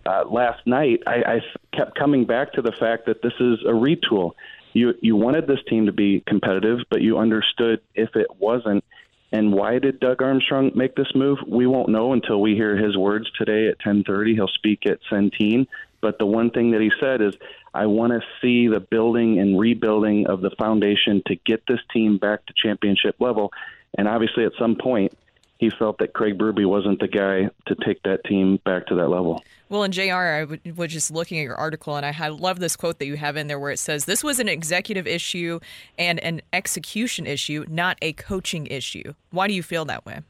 uh, 0.06 0.26
last 0.30 0.66
night, 0.68 1.02
I, 1.08 1.16
I 1.26 1.40
kept 1.76 1.98
coming 1.98 2.26
back 2.26 2.54
to 2.54 2.62
the 2.62 2.74
fact 2.74 3.06
that 3.06 3.22
this 3.22 3.34
is 3.40 3.60
a 3.66 3.72
retool. 3.72 4.34
You, 4.74 4.94
you 5.02 5.16
wanted 5.16 5.48
this 5.48 5.60
team 5.68 5.86
to 5.88 5.92
be 5.92 6.24
competitive, 6.28 6.80
but 6.90 7.02
you 7.02 7.18
understood 7.18 7.82
if 7.96 8.16
it 8.16 8.28
wasn't. 8.40 8.84
And 9.32 9.52
why 9.52 9.80
did 9.80 10.00
Doug 10.00 10.22
Armstrong 10.22 10.72
make 10.76 10.96
this 10.96 11.12
move? 11.14 11.40
We 11.48 11.68
won't 11.68 11.90
know 11.90 12.14
until 12.14 12.40
we 12.40 12.56
hear 12.56 12.78
his 12.78 12.96
words 12.96 13.30
today 13.38 13.68
at 13.68 13.80
10:30. 13.80 14.36
He'll 14.36 14.48
speak 14.48 14.86
at 14.86 15.00
Centene. 15.12 15.68
But 16.00 16.20
the 16.20 16.26
one 16.26 16.52
thing 16.52 16.72
that 16.72 16.82
he 16.82 16.92
said 17.00 17.22
is, 17.22 17.34
I 17.74 17.88
want 17.88 18.14
to 18.14 18.22
see 18.42 18.68
the 18.68 18.80
building 18.80 19.40
and 19.40 19.60
rebuilding 19.60 20.28
of 20.28 20.42
the 20.42 20.52
foundation 20.52 21.22
to 21.26 21.36
get 21.36 21.64
this 21.68 21.80
team 21.92 22.18
back 22.18 22.46
to 22.46 22.54
championship 22.56 23.16
level. 23.20 23.52
And 23.98 24.08
obviously, 24.08 24.46
at 24.46 24.54
some 24.60 24.76
point, 24.76 25.18
he 25.58 25.70
felt 25.70 25.98
that 26.00 26.14
Craig 26.14 26.38
Berube 26.38 26.66
wasn't 26.66 27.00
the 27.00 27.08
guy 27.08 27.50
to 27.68 27.76
take 27.86 28.02
that 28.04 28.24
team 28.26 28.60
back 28.64 28.88
to 28.88 28.96
that 28.96 29.08
level. 29.08 29.44
Well, 29.70 29.84
in 29.84 29.92
JR, 29.92 30.14
I 30.14 30.40
w- 30.42 30.74
was 30.76 30.92
just 30.92 31.12
looking 31.12 31.40
at 31.40 31.44
your 31.44 31.56
article 31.56 31.96
and 31.96 32.06
I 32.06 32.28
love 32.30 32.60
this 32.60 32.76
quote 32.76 33.00
that 33.00 33.06
you 33.06 33.18
have 33.18 33.36
in 33.36 33.48
there 33.48 33.60
where 33.60 33.72
it 33.72 33.80
says, 33.80 34.06
This 34.06 34.24
was 34.24 34.40
an 34.40 34.48
executive 34.48 35.08
issue 35.08 35.60
and 35.98 36.20
an 36.20 36.42
execution 36.54 37.26
issue, 37.28 37.66
not 37.68 37.98
a 38.02 38.14
coaching 38.14 38.68
issue. 38.68 39.14
Why 39.32 39.48
do 39.48 39.54
you 39.54 39.64
feel 39.64 39.86
that 39.86 40.06
way? 40.06 40.22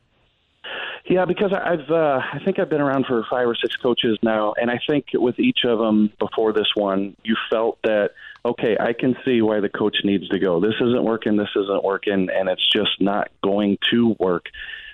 Yeah, 1.10 1.24
because 1.24 1.54
I've 1.54 1.90
uh, 1.90 2.20
I 2.34 2.40
think 2.44 2.60
I've 2.60 2.70
been 2.70 2.82
around 2.82 3.06
for 3.06 3.24
five 3.30 3.48
or 3.48 3.56
six 3.56 3.78
coaches 3.78 4.18
now, 4.22 4.54
and 4.60 4.70
I 4.70 4.78
think 4.90 5.06
with 5.14 5.40
each 5.40 5.60
of 5.64 5.80
them 5.80 6.12
before 6.20 6.52
this 6.52 6.68
one, 6.76 7.16
you 7.24 7.38
felt 7.50 7.80
that 7.84 8.10
okay, 8.44 8.76
I 8.80 8.92
can 8.94 9.16
see 9.24 9.42
why 9.42 9.62
the 9.62 9.70
coach 9.70 9.98
needs 10.04 10.28
to 10.30 10.40
go. 10.40 10.60
This 10.60 10.76
isn't 10.82 11.04
working. 11.04 11.38
This 11.38 11.50
isn't 11.56 11.84
working, 11.84 12.28
and 12.30 12.50
it's 12.50 12.66
just 12.72 13.00
not 13.00 13.30
going 13.42 13.78
to 13.92 14.16
work. 14.20 14.48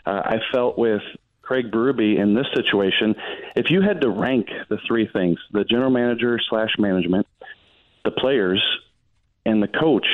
Uh, 0.06 0.22
I 0.26 0.38
felt 0.52 0.78
with 0.78 1.02
Craig 1.42 1.72
Berube 1.72 2.18
in 2.18 2.34
this 2.34 2.48
situation, 2.56 3.16
if 3.56 3.70
you 3.70 3.82
had 3.82 4.02
to 4.02 4.10
rank 4.10 4.48
the 4.70 4.78
three 4.88 5.08
things: 5.08 5.40
the 5.52 5.64
general 5.64 5.92
manager 5.92 6.40
slash 6.50 6.72
management, 6.78 7.28
the 8.06 8.12
players, 8.12 8.64
and 9.46 9.62
the 9.62 9.68
coach, 9.68 10.08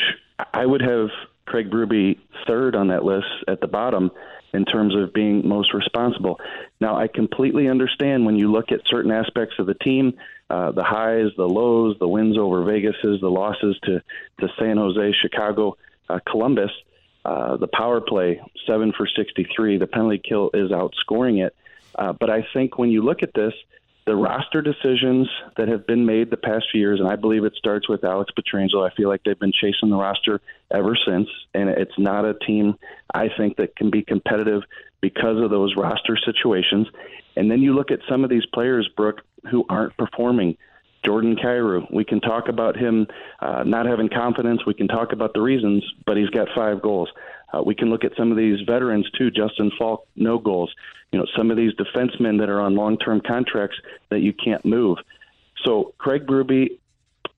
I 0.53 0.65
would 0.65 0.81
have 0.81 1.09
Craig 1.45 1.69
Berube 1.69 2.19
third 2.47 2.75
on 2.75 2.87
that 2.87 3.03
list 3.03 3.27
at 3.47 3.61
the 3.61 3.67
bottom 3.67 4.11
in 4.53 4.65
terms 4.65 4.95
of 4.95 5.13
being 5.13 5.47
most 5.47 5.73
responsible. 5.73 6.39
Now, 6.79 6.95
I 6.95 7.07
completely 7.07 7.67
understand 7.67 8.25
when 8.25 8.35
you 8.35 8.51
look 8.51 8.71
at 8.71 8.81
certain 8.87 9.11
aspects 9.11 9.55
of 9.59 9.67
the 9.67 9.75
team, 9.75 10.13
uh, 10.49 10.71
the 10.71 10.83
highs, 10.83 11.27
the 11.37 11.47
lows, 11.47 11.97
the 11.99 12.07
wins 12.07 12.37
over 12.37 12.63
Vegas's, 12.63 13.21
the 13.21 13.29
losses 13.29 13.77
to, 13.83 14.01
to 14.39 14.47
San 14.59 14.77
Jose, 14.77 15.13
Chicago, 15.21 15.77
uh, 16.09 16.19
Columbus, 16.25 16.71
uh, 17.25 17.57
the 17.57 17.67
power 17.67 18.01
play, 18.01 18.41
seven 18.65 18.93
for 18.95 19.07
63. 19.07 19.77
The 19.77 19.87
penalty 19.87 20.21
kill 20.23 20.51
is 20.53 20.71
outscoring 20.71 21.45
it. 21.45 21.55
Uh, 21.95 22.13
but 22.13 22.29
I 22.29 22.47
think 22.53 22.77
when 22.77 22.89
you 22.89 23.03
look 23.03 23.23
at 23.23 23.33
this, 23.33 23.53
the 24.05 24.15
roster 24.15 24.61
decisions 24.61 25.27
that 25.57 25.67
have 25.67 25.85
been 25.85 26.05
made 26.05 26.31
the 26.31 26.37
past 26.37 26.65
few 26.71 26.81
years, 26.81 26.99
and 26.99 27.07
I 27.07 27.15
believe 27.15 27.43
it 27.43 27.53
starts 27.55 27.87
with 27.87 28.03
Alex 28.03 28.31
Pietrangelo. 28.37 28.89
I 28.89 28.93
feel 28.95 29.07
like 29.07 29.23
they've 29.23 29.37
been 29.37 29.51
chasing 29.51 29.89
the 29.89 29.97
roster 29.97 30.41
ever 30.71 30.97
since, 31.05 31.27
and 31.53 31.69
it's 31.69 31.97
not 31.99 32.25
a 32.25 32.33
team 32.33 32.75
I 33.13 33.29
think 33.37 33.57
that 33.57 33.75
can 33.75 33.91
be 33.91 34.01
competitive 34.01 34.63
because 35.01 35.39
of 35.39 35.51
those 35.51 35.75
roster 35.75 36.17
situations. 36.17 36.87
And 37.35 37.51
then 37.51 37.61
you 37.61 37.75
look 37.75 37.91
at 37.91 37.99
some 38.09 38.23
of 38.23 38.29
these 38.29 38.45
players, 38.47 38.89
Brooke, 38.97 39.21
who 39.51 39.65
aren't 39.69 39.95
performing. 39.95 40.57
Jordan 41.05 41.35
Kyrou, 41.35 41.91
we 41.91 42.03
can 42.03 42.19
talk 42.19 42.49
about 42.49 42.75
him 42.75 43.07
uh, 43.39 43.63
not 43.63 43.85
having 43.85 44.09
confidence. 44.09 44.65
We 44.65 44.73
can 44.73 44.87
talk 44.87 45.13
about 45.13 45.33
the 45.33 45.41
reasons, 45.41 45.83
but 46.05 46.17
he's 46.17 46.29
got 46.29 46.47
five 46.55 46.81
goals. 46.81 47.09
Uh, 47.53 47.63
we 47.63 47.73
can 47.73 47.89
look 47.89 48.03
at 48.03 48.11
some 48.17 48.31
of 48.31 48.37
these 48.37 48.59
veterans 48.65 49.09
too. 49.17 49.31
Justin 49.31 49.71
Faulk, 49.77 50.05
no 50.15 50.37
goals. 50.37 50.73
You 51.11 51.19
know, 51.19 51.25
some 51.35 51.49
of 51.49 51.57
these 51.57 51.73
defensemen 51.73 52.39
that 52.39 52.49
are 52.49 52.61
on 52.61 52.75
long-term 52.75 53.21
contracts 53.25 53.77
that 54.09 54.19
you 54.19 54.33
can't 54.33 54.63
move. 54.63 54.99
So 55.65 55.93
Craig 55.97 56.27
Berube 56.27 56.77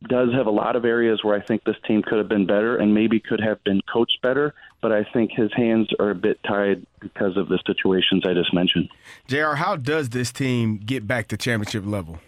does 0.04 0.34
have 0.34 0.48
a 0.48 0.52
lot 0.52 0.76
of 0.76 0.84
areas 0.84 1.24
where 1.24 1.36
I 1.36 1.46
think 1.46 1.64
this 1.64 1.76
team 1.88 2.02
could 2.02 2.18
have 2.18 2.28
been 2.28 2.46
better 2.46 2.78
and 2.78 2.94
maybe 2.94 3.20
could 3.20 3.40
have 3.40 3.64
been 3.64 3.82
coached 3.92 4.20
better. 4.22 4.54
But 4.82 4.92
I 4.92 5.06
think 5.14 5.32
his 5.32 5.52
hands 5.54 5.90
are 6.00 6.10
a 6.10 6.16
bit 6.16 6.40
tied 6.44 6.86
because 7.00 7.38
of 7.38 7.48
the 7.50 7.60
situations 7.66 8.24
I 8.26 8.34
just 8.34 8.54
mentioned. 8.54 8.90
Jr. 9.28 9.54
How 9.54 9.76
does 9.76 10.10
this 10.10 10.32
team 10.32 10.78
get 10.78 11.06
back 11.06 11.28
to 11.30 11.38
championship 11.38 11.86
level? 11.86 12.20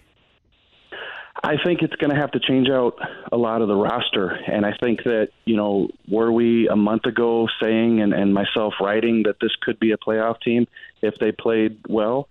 I 1.41 1.55
think 1.63 1.81
it's 1.81 1.95
going 1.95 2.13
to 2.13 2.19
have 2.19 2.31
to 2.31 2.39
change 2.39 2.69
out 2.69 2.97
a 3.31 3.38
lot 3.38 3.61
of 3.61 3.67
the 3.67 3.75
roster. 3.75 4.29
And 4.29 4.65
I 4.65 4.73
think 4.79 5.03
that, 5.03 5.29
you 5.45 5.57
know, 5.57 5.89
were 6.07 6.31
we 6.31 6.67
a 6.67 6.75
month 6.75 7.05
ago 7.05 7.47
saying 7.61 8.01
and, 8.01 8.13
and 8.13 8.34
myself 8.34 8.75
writing 8.79 9.23
that 9.23 9.38
this 9.41 9.51
could 9.61 9.79
be 9.79 9.91
a 9.91 9.97
playoff 9.97 10.41
team 10.41 10.67
if 11.01 11.15
they 11.15 11.31
played 11.31 11.79
well? 11.88 12.29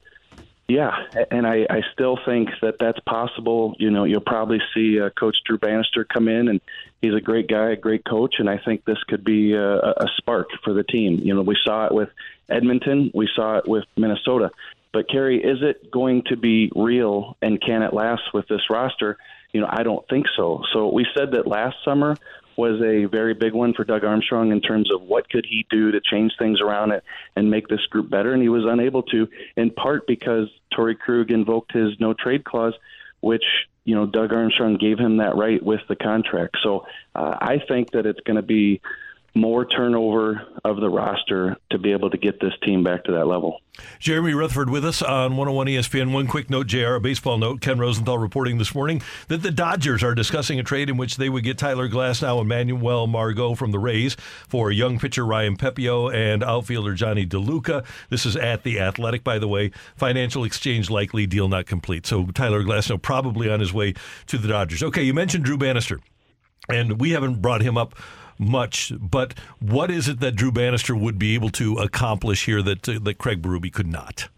Yeah. 0.69 0.93
And 1.31 1.47
I, 1.47 1.67
I 1.69 1.83
still 1.93 2.17
think 2.25 2.49
that 2.63 2.77
that's 2.79 3.01
possible. 3.01 3.75
You 3.79 3.91
know, 3.91 4.05
you'll 4.05 4.21
probably 4.21 4.61
see 4.73 5.01
uh, 5.01 5.11
Coach 5.11 5.37
Drew 5.45 5.59
Bannister 5.59 6.05
come 6.05 6.29
in, 6.29 6.49
and 6.49 6.61
he's 7.03 7.15
a 7.15 7.21
great 7.21 7.49
guy, 7.49 7.71
a 7.71 7.77
great 7.77 8.05
coach. 8.05 8.37
And 8.39 8.49
I 8.49 8.59
think 8.59 8.85
this 8.85 9.03
could 9.09 9.25
be 9.25 9.53
a, 9.55 9.79
a 9.79 10.07
spark 10.17 10.49
for 10.65 10.73
the 10.73 10.85
team. 10.85 11.19
You 11.19 11.35
know, 11.35 11.43
we 11.43 11.57
saw 11.65 11.87
it 11.87 11.93
with 11.93 12.09
Edmonton, 12.49 13.11
we 13.15 13.29
saw 13.35 13.59
it 13.59 13.69
with 13.69 13.85
Minnesota. 13.97 14.51
But 14.93 15.09
Carey, 15.09 15.43
is 15.43 15.59
it 15.63 15.91
going 15.91 16.23
to 16.27 16.37
be 16.37 16.71
real 16.75 17.37
and 17.41 17.61
can 17.61 17.83
it 17.83 17.95
last 17.95 18.23
with 18.35 18.47
this 18.49 18.69
roster? 18.69 19.17
You 19.53 19.61
know, 19.63 19.69
I 19.71 19.83
don't 19.83 20.07
think 20.09 20.27
so. 20.37 20.63
So 20.73 20.89
we 20.89 21.07
said 21.15 21.33
that 21.33 21.47
last 21.47 21.77
summer 21.85 22.17
was 22.57 22.81
a 22.83 23.07
very 23.07 23.35
big 23.35 23.55
one 23.55 23.73
for 23.73 23.85
Doug 23.85 24.05
Armstrong 24.05 24.53
in 24.53 24.61
terms 24.61 24.91
of 24.93 25.03
what 25.03 25.29
could 25.31 25.47
he 25.49 25.67
do 25.71 25.93
to 25.93 26.01
change 26.01 26.33
things 26.39 26.61
around 26.61 26.93
it 26.93 27.03
and 27.37 27.51
make 27.51 27.69
this 27.69 27.85
group 27.87 28.11
better, 28.11 28.33
and 28.33 28.43
he 28.43 28.49
was 28.49 28.65
unable 28.67 29.03
to, 29.05 29.29
in 29.57 29.71
part 29.71 30.07
because 30.07 30.49
Torey 30.77 30.99
Krug 30.99 31.31
invoked 31.31 31.73
his 31.73 31.99
no 31.99 32.13
trade 32.13 32.45
clause, 32.45 32.75
which 33.21 33.45
you 33.85 33.95
know 33.95 34.07
Doug 34.07 34.33
Armstrong 34.33 34.77
gave 34.77 34.99
him 34.99 35.19
that 35.19 35.37
right 35.37 35.63
with 35.63 35.81
the 35.89 35.97
contract. 35.97 36.59
So 36.63 36.87
uh, 37.15 37.37
I 37.41 37.61
think 37.67 37.93
that 37.93 38.07
it's 38.07 38.21
going 38.21 38.37
to 38.37 38.43
be 38.43 38.81
more 39.35 39.65
turnover 39.65 40.47
of 40.65 40.77
the 40.77 40.89
roster 40.89 41.57
to 41.71 41.79
be 41.79 41.93
able 41.93 42.11
to 42.11 42.19
get 42.19 42.41
this 42.41 42.53
team 42.63 42.85
back 42.85 43.05
to 43.05 43.13
that 43.13 43.27
level. 43.27 43.61
Jeremy 43.99 44.35
Rutherford 44.35 44.69
with 44.69 44.85
us 44.85 45.01
on 45.01 45.37
101 45.37 45.67
ESPN. 45.69 46.13
One 46.13 46.27
quick 46.27 46.51
note, 46.51 46.67
JR, 46.67 46.95
a 46.95 47.01
baseball 47.01 47.39
note. 47.39 47.63
Ken 47.63 47.79
Rosenthal 47.79 48.19
reporting 48.19 48.59
this 48.59 48.75
morning 48.75 49.01
that 49.29 49.43
the 49.43 49.51
Dodgers 49.51 50.03
are 50.03 50.15
discussing 50.15 50.61
a 50.61 50.63
trade 50.63 50.91
in 50.91 50.99
which 50.99 51.17
they 51.17 51.31
would 51.31 51.45
get 51.45 51.57
Tyler 51.57 51.89
Glasnow 51.89 52.41
and 52.41 52.49
Manuel 52.49 53.07
Margot 53.07 53.55
from 53.55 53.71
the 53.73 53.79
Rays 53.79 54.17
for 54.47 54.71
young 54.71 54.99
pitcher 54.99 55.25
Ryan 55.25 55.57
Pepiot 55.57 56.15
and 56.15 56.45
outfielder 56.45 56.93
Johnny 56.93 57.27
DeLuca. 57.27 57.85
This 58.11 58.27
is 58.27 58.37
at 58.37 58.63
The 58.63 58.79
Athletic, 58.79 59.25
by 59.25 59.39
the 59.39 59.49
way. 59.49 59.71
Financial 59.97 60.45
exchange 60.45 60.91
likely, 60.91 61.27
deal 61.27 61.49
not 61.49 61.65
complete. 61.65 62.07
So 62.07 62.27
Tyler 62.27 62.63
Glasnow 62.63 63.01
probably 63.01 63.51
on 63.51 63.61
his 63.61 63.73
way 63.73 63.95
to 64.27 64.37
the 64.37 64.49
Dodgers. 64.49 64.83
Okay, 64.83 65.03
you 65.03 65.15
mentioned 65.15 65.45
Drew 65.45 65.57
Bannister, 65.57 66.01
and 66.69 67.01
we 67.01 67.13
haven't 67.13 67.41
brought 67.41 67.63
him 67.63 67.79
up 67.79 67.95
much, 68.43 68.93
but 69.01 69.35
what 69.61 69.91
is 69.91 70.09
it 70.09 70.21
that 70.21 70.37
Drew 70.37 70.53
Bannister 70.53 70.95
would 70.95 71.19
be 71.19 71.35
able 71.35 71.51
to 71.51 71.77
accomplish 71.77 72.47
here 72.47 72.63
that 72.63 72.89
uh, 72.89 72.99
that 73.03 73.19
Craig 73.19 73.43
Berube 73.43 73.73
could 73.73 73.87
not? 73.87 74.29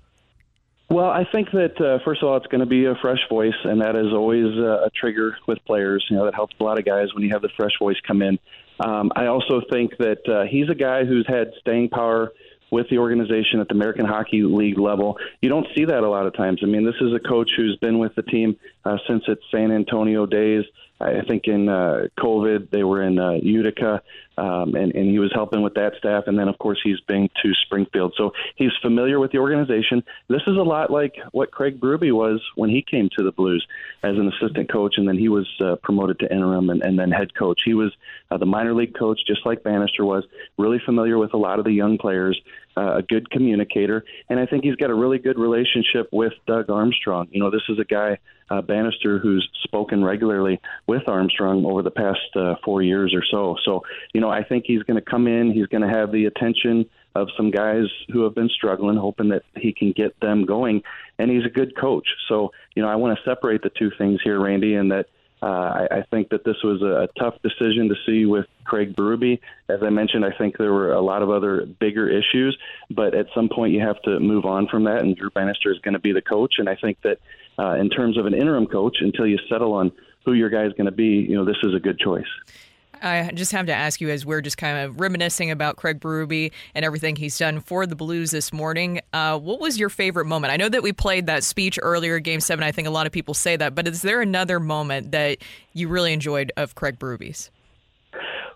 Well, 0.91 1.09
I 1.09 1.25
think 1.33 1.51
that 1.53 1.81
uh, 1.81 2.05
first 2.05 2.23
of 2.23 2.29
all, 2.29 2.37
it's 2.37 2.47
going 2.47 2.61
to 2.61 2.67
be 2.67 2.85
a 2.85 2.95
fresh 3.01 3.21
voice, 3.29 3.55
and 3.65 3.81
that 3.81 3.97
is 3.97 4.13
always 4.13 4.47
uh, 4.59 4.85
a 4.85 4.91
trigger 4.91 5.37
with 5.47 5.59
players. 5.65 6.05
You 6.11 6.17
know, 6.17 6.25
that 6.27 6.35
helps 6.35 6.55
a 6.61 6.63
lot 6.63 6.79
of 6.79 6.85
guys 6.85 7.13
when 7.15 7.25
you 7.25 7.31
have 7.33 7.43
the 7.43 7.49
fresh 7.57 7.73
voice 7.79 7.97
come 8.07 8.23
in. 8.23 8.39
Um, 8.81 9.11
I 9.17 9.27
also 9.27 9.63
think 9.73 9.97
that 9.99 10.29
uh, 10.29 10.45
he's 10.49 10.69
a 10.69 10.75
guy 10.75 11.05
who's 11.05 11.27
had 11.27 11.53
staying 11.61 11.89
power 11.89 12.33
with 12.71 12.89
the 12.91 12.99
organization 12.99 13.61
at 13.61 13.69
the 13.69 13.75
American 13.75 14.05
Hockey 14.05 14.43
League 14.43 14.79
level. 14.79 15.17
You 15.41 15.49
don't 15.49 15.67
see 15.77 15.85
that 15.85 16.03
a 16.03 16.09
lot 16.09 16.27
of 16.27 16.35
times. 16.37 16.61
I 16.63 16.67
mean, 16.67 16.85
this 16.85 16.97
is 17.01 17.15
a 17.15 17.21
coach 17.21 17.51
who's 17.57 17.77
been 17.77 17.99
with 17.99 18.15
the 18.15 18.23
team 18.23 18.57
uh, 18.85 18.99
since 19.09 19.23
its 19.29 19.43
San 19.51 19.71
Antonio 19.71 20.27
days. 20.27 20.65
I 21.05 21.23
think 21.23 21.47
in 21.47 21.69
uh, 21.69 22.09
COVID 22.19 22.71
they 22.71 22.83
were 22.83 23.03
in 23.03 23.19
uh, 23.19 23.33
Utica, 23.33 24.03
um, 24.37 24.75
and, 24.75 24.95
and 24.95 25.11
he 25.11 25.19
was 25.19 25.33
helping 25.35 25.63
with 25.63 25.75
that 25.75 25.93
staff. 25.99 26.25
And 26.27 26.39
then, 26.39 26.49
of 26.49 26.59
course, 26.59 26.81
he's 26.83 27.01
been 27.01 27.29
to 27.43 27.53
Springfield, 27.65 28.15
so 28.17 28.33
he's 28.57 28.73
familiar 28.83 29.21
with 29.21 29.33
the 29.33 29.39
organization. 29.39 30.03
This 30.29 30.43
is 30.47 30.57
a 30.57 30.63
lot 30.63 30.91
like 30.91 31.15
what 31.33 31.51
Craig 31.51 31.81
Berube 31.81 32.13
was 32.13 32.43
when 32.57 32.71
he 32.71 32.83
came 32.83 33.09
to 33.17 33.25
the 33.25 33.33
Blues 33.33 33.67
as 34.03 34.17
an 34.17 34.31
assistant 34.33 34.71
coach, 34.71 34.95
and 34.97 35.09
then 35.09 35.19
he 35.19 35.29
was 35.29 35.49
uh, 35.61 35.77
promoted 35.83 36.19
to 36.21 36.33
interim 36.33 36.71
and, 36.71 36.83
and 36.83 36.99
then 36.99 37.11
head 37.11 37.35
coach. 37.35 37.61
He 37.65 37.75
was 37.75 37.93
uh, 38.31 38.39
the 38.39 38.47
minor 38.47 38.75
league 38.75 38.97
coach, 38.97 39.21
just 39.27 39.47
like 39.47 39.63
Bannister 39.63 40.05
was. 40.05 40.25
Really 40.59 40.81
familiar 40.85 41.19
with 41.19 41.35
a 41.35 41.39
lot 41.39 41.59
of 41.59 41.65
the 41.65 41.73
young 41.73 41.99
players, 41.99 42.41
uh, 42.77 42.97
a 42.97 43.03
good 43.03 43.31
communicator, 43.31 44.05
and 44.29 44.41
I 44.41 44.47
think 44.47 44.65
he's 44.65 44.77
got 44.77 44.91
a 44.91 44.95
really 44.95 45.19
good 45.19 45.39
relationship 45.39 46.09
with 46.13 46.33
Doug 46.47 46.71
Armstrong. 46.71 47.29
You 47.31 47.41
know, 47.41 47.51
this 47.51 47.63
is 47.69 47.79
a 47.79 47.85
guy 47.85 48.19
uh, 48.51 48.61
Bannister 48.61 49.19
who's 49.19 49.49
spoken 49.63 50.05
regularly 50.05 50.61
with 50.87 51.09
Armstrong 51.09 51.65
over 51.65 51.83
the 51.83 51.91
past 51.91 52.21
uh, 52.37 52.55
four 52.65 52.83
years 52.83 53.15
or 53.15 53.25
so. 53.31 53.57
So, 53.65 53.83
you 54.13 54.21
know, 54.25 54.31
I 54.31 54.43
think 54.43 54.65
he's 54.67 54.83
going 54.83 54.97
to 54.97 55.11
come 55.11 55.27
in. 55.27 55.53
He's 55.53 55.67
going 55.67 55.83
to 55.83 55.89
have 55.89 56.13
the 56.13 56.27
attention 56.27 56.87
of 57.15 57.29
some 57.37 57.51
guys 57.51 57.85
who 58.13 58.25
have 58.25 58.35
been 58.35 58.49
struggling, 58.49 58.97
hoping 58.97 59.29
that 59.29 59.45
he 59.57 59.73
can 59.73 59.93
get 59.93 60.19
them 60.21 60.45
going. 60.45 60.83
And 61.19 61.31
he's 61.31 61.45
a 61.45 61.51
good 61.51 61.77
coach. 61.77 62.09
So, 62.29 62.53
you 62.75 62.83
know, 62.83 62.89
I 62.89 62.97
want 62.97 63.17
to 63.17 63.25
separate 63.25 63.63
the 63.63 63.71
two 63.71 63.91
things 63.97 64.21
here, 64.25 64.41
Randy, 64.41 64.75
and 64.75 64.91
that 64.91 65.07
uh, 65.43 65.47
I, 65.47 65.99
I 65.99 66.03
think 66.11 66.31
that 66.31 66.45
this 66.45 66.57
was 66.65 66.81
a, 66.81 67.03
a 67.03 67.09
tough 67.19 67.35
decision 67.43 67.89
to 67.91 67.95
see 68.07 68.25
with 68.25 68.47
Craig 68.65 68.97
Berube. 68.97 69.39
As 69.69 69.81
I 69.83 69.91
mentioned, 69.91 70.25
I 70.25 70.33
think 70.37 70.57
there 70.57 70.73
were 70.73 70.93
a 70.93 71.03
lot 71.03 71.23
of 71.23 71.31
other 71.31 71.67
bigger 71.67 72.09
issues, 72.09 72.57
but 72.91 73.15
at 73.15 73.27
some 73.35 73.49
point 73.49 73.75
you 73.75 73.81
have 73.81 74.01
to 74.03 74.19
move 74.19 74.47
on 74.47 74.67
from 74.69 74.85
that, 74.85 75.03
and 75.03 75.15
Drew 75.15 75.31
Bannister 75.31 75.71
is 75.71 75.79
going 75.81 75.93
to 75.93 76.01
be 76.01 76.13
the 76.13 76.23
coach. 76.23 76.55
And 76.59 76.69
I 76.69 76.77
think 76.77 76.99
that 77.03 77.19
uh, 77.59 77.75
in 77.75 77.91
terms 77.91 78.17
of 78.17 78.27
an 78.27 78.35
interim 78.35 78.67
coach, 78.67 78.97
until 79.01 79.27
you 79.27 79.39
settle 79.49 79.75
on 79.75 79.93
who 80.25 80.33
your 80.33 80.49
guy 80.49 80.65
is 80.65 80.73
going 80.73 80.87
to 80.87 80.93
be, 80.93 81.27
you 81.29 81.37
know, 81.37 81.45
this 81.45 81.59
is 81.63 81.75
a 81.75 81.81
good 81.81 81.99
choice. 81.99 82.25
I 83.03 83.31
just 83.35 83.53
have 83.53 83.67
to 83.67 83.75
ask 83.75 84.01
you, 84.01 84.11
as 84.11 84.25
we're 84.25 84.41
just 84.41 84.59
kind 84.59 84.79
of 84.79 85.01
reminiscing 85.01 85.51
about 85.51 85.77
Craig 85.77 86.01
Berube 86.01 86.53
and 86.75 86.85
everything 86.85 87.17
he's 87.17 87.39
done 87.39 87.61
for 87.61 87.87
the 87.87 87.97
Blues 87.97 88.31
this 88.31 88.53
morning, 88.53 89.01
uh, 89.13 89.39
what 89.39 89.61
was 89.61 89.79
your 89.79 89.89
favorite 89.89 90.27
moment? 90.27 90.53
I 90.53 90.57
know 90.57 90.69
that 90.69 90.83
we 90.83 90.93
played 90.93 91.27
that 91.27 91.45
speech 91.45 91.79
earlier, 91.83 92.19
Game 92.21 92.41
Seven. 92.41 92.65
I 92.65 92.73
think 92.73 92.89
a 92.89 92.91
lot 92.91 93.07
of 93.07 93.13
people 93.13 93.35
say 93.35 93.57
that, 93.57 93.75
but 93.75 93.89
is 93.89 94.03
there 94.03 94.21
another 94.21 94.61
moment 94.61 95.13
that 95.13 95.39
you 95.73 95.89
really 95.89 96.13
enjoyed 96.13 96.53
of 96.57 96.75
Craig 96.75 96.99
Berube's? 96.99 97.51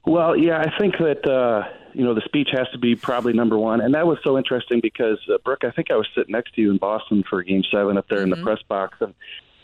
Well, 0.07 0.37
yeah, 0.37 0.59
I 0.59 0.79
think 0.79 0.95
that 0.99 1.29
uh, 1.29 1.69
you 1.93 2.05
know 2.05 2.15
the 2.15 2.23
speech 2.25 2.49
has 2.53 2.67
to 2.73 2.79
be 2.79 2.97
probably 2.97 3.33
number 3.33 3.59
one, 3.59 3.81
and 3.81 3.95
that 3.95 4.07
was 4.07 4.19
so 4.25 4.39
interesting 4.39 4.81
because 4.83 5.19
uh, 5.33 5.39
Brooke, 5.45 5.65
I 5.65 5.71
think 5.71 5.91
I 5.91 5.97
was 5.97 6.07
sitting 6.15 6.33
next 6.33 6.55
to 6.55 6.63
you 6.63 6.71
in 6.71 6.79
Boston 6.79 7.25
for 7.29 7.43
Game 7.43 7.63
Seven 7.71 7.99
up 7.99 8.09
there 8.09 8.19
mm-hmm. 8.19 8.33
in 8.33 8.39
the 8.39 8.43
press 8.43 8.63
box, 8.69 8.97
and 9.01 9.15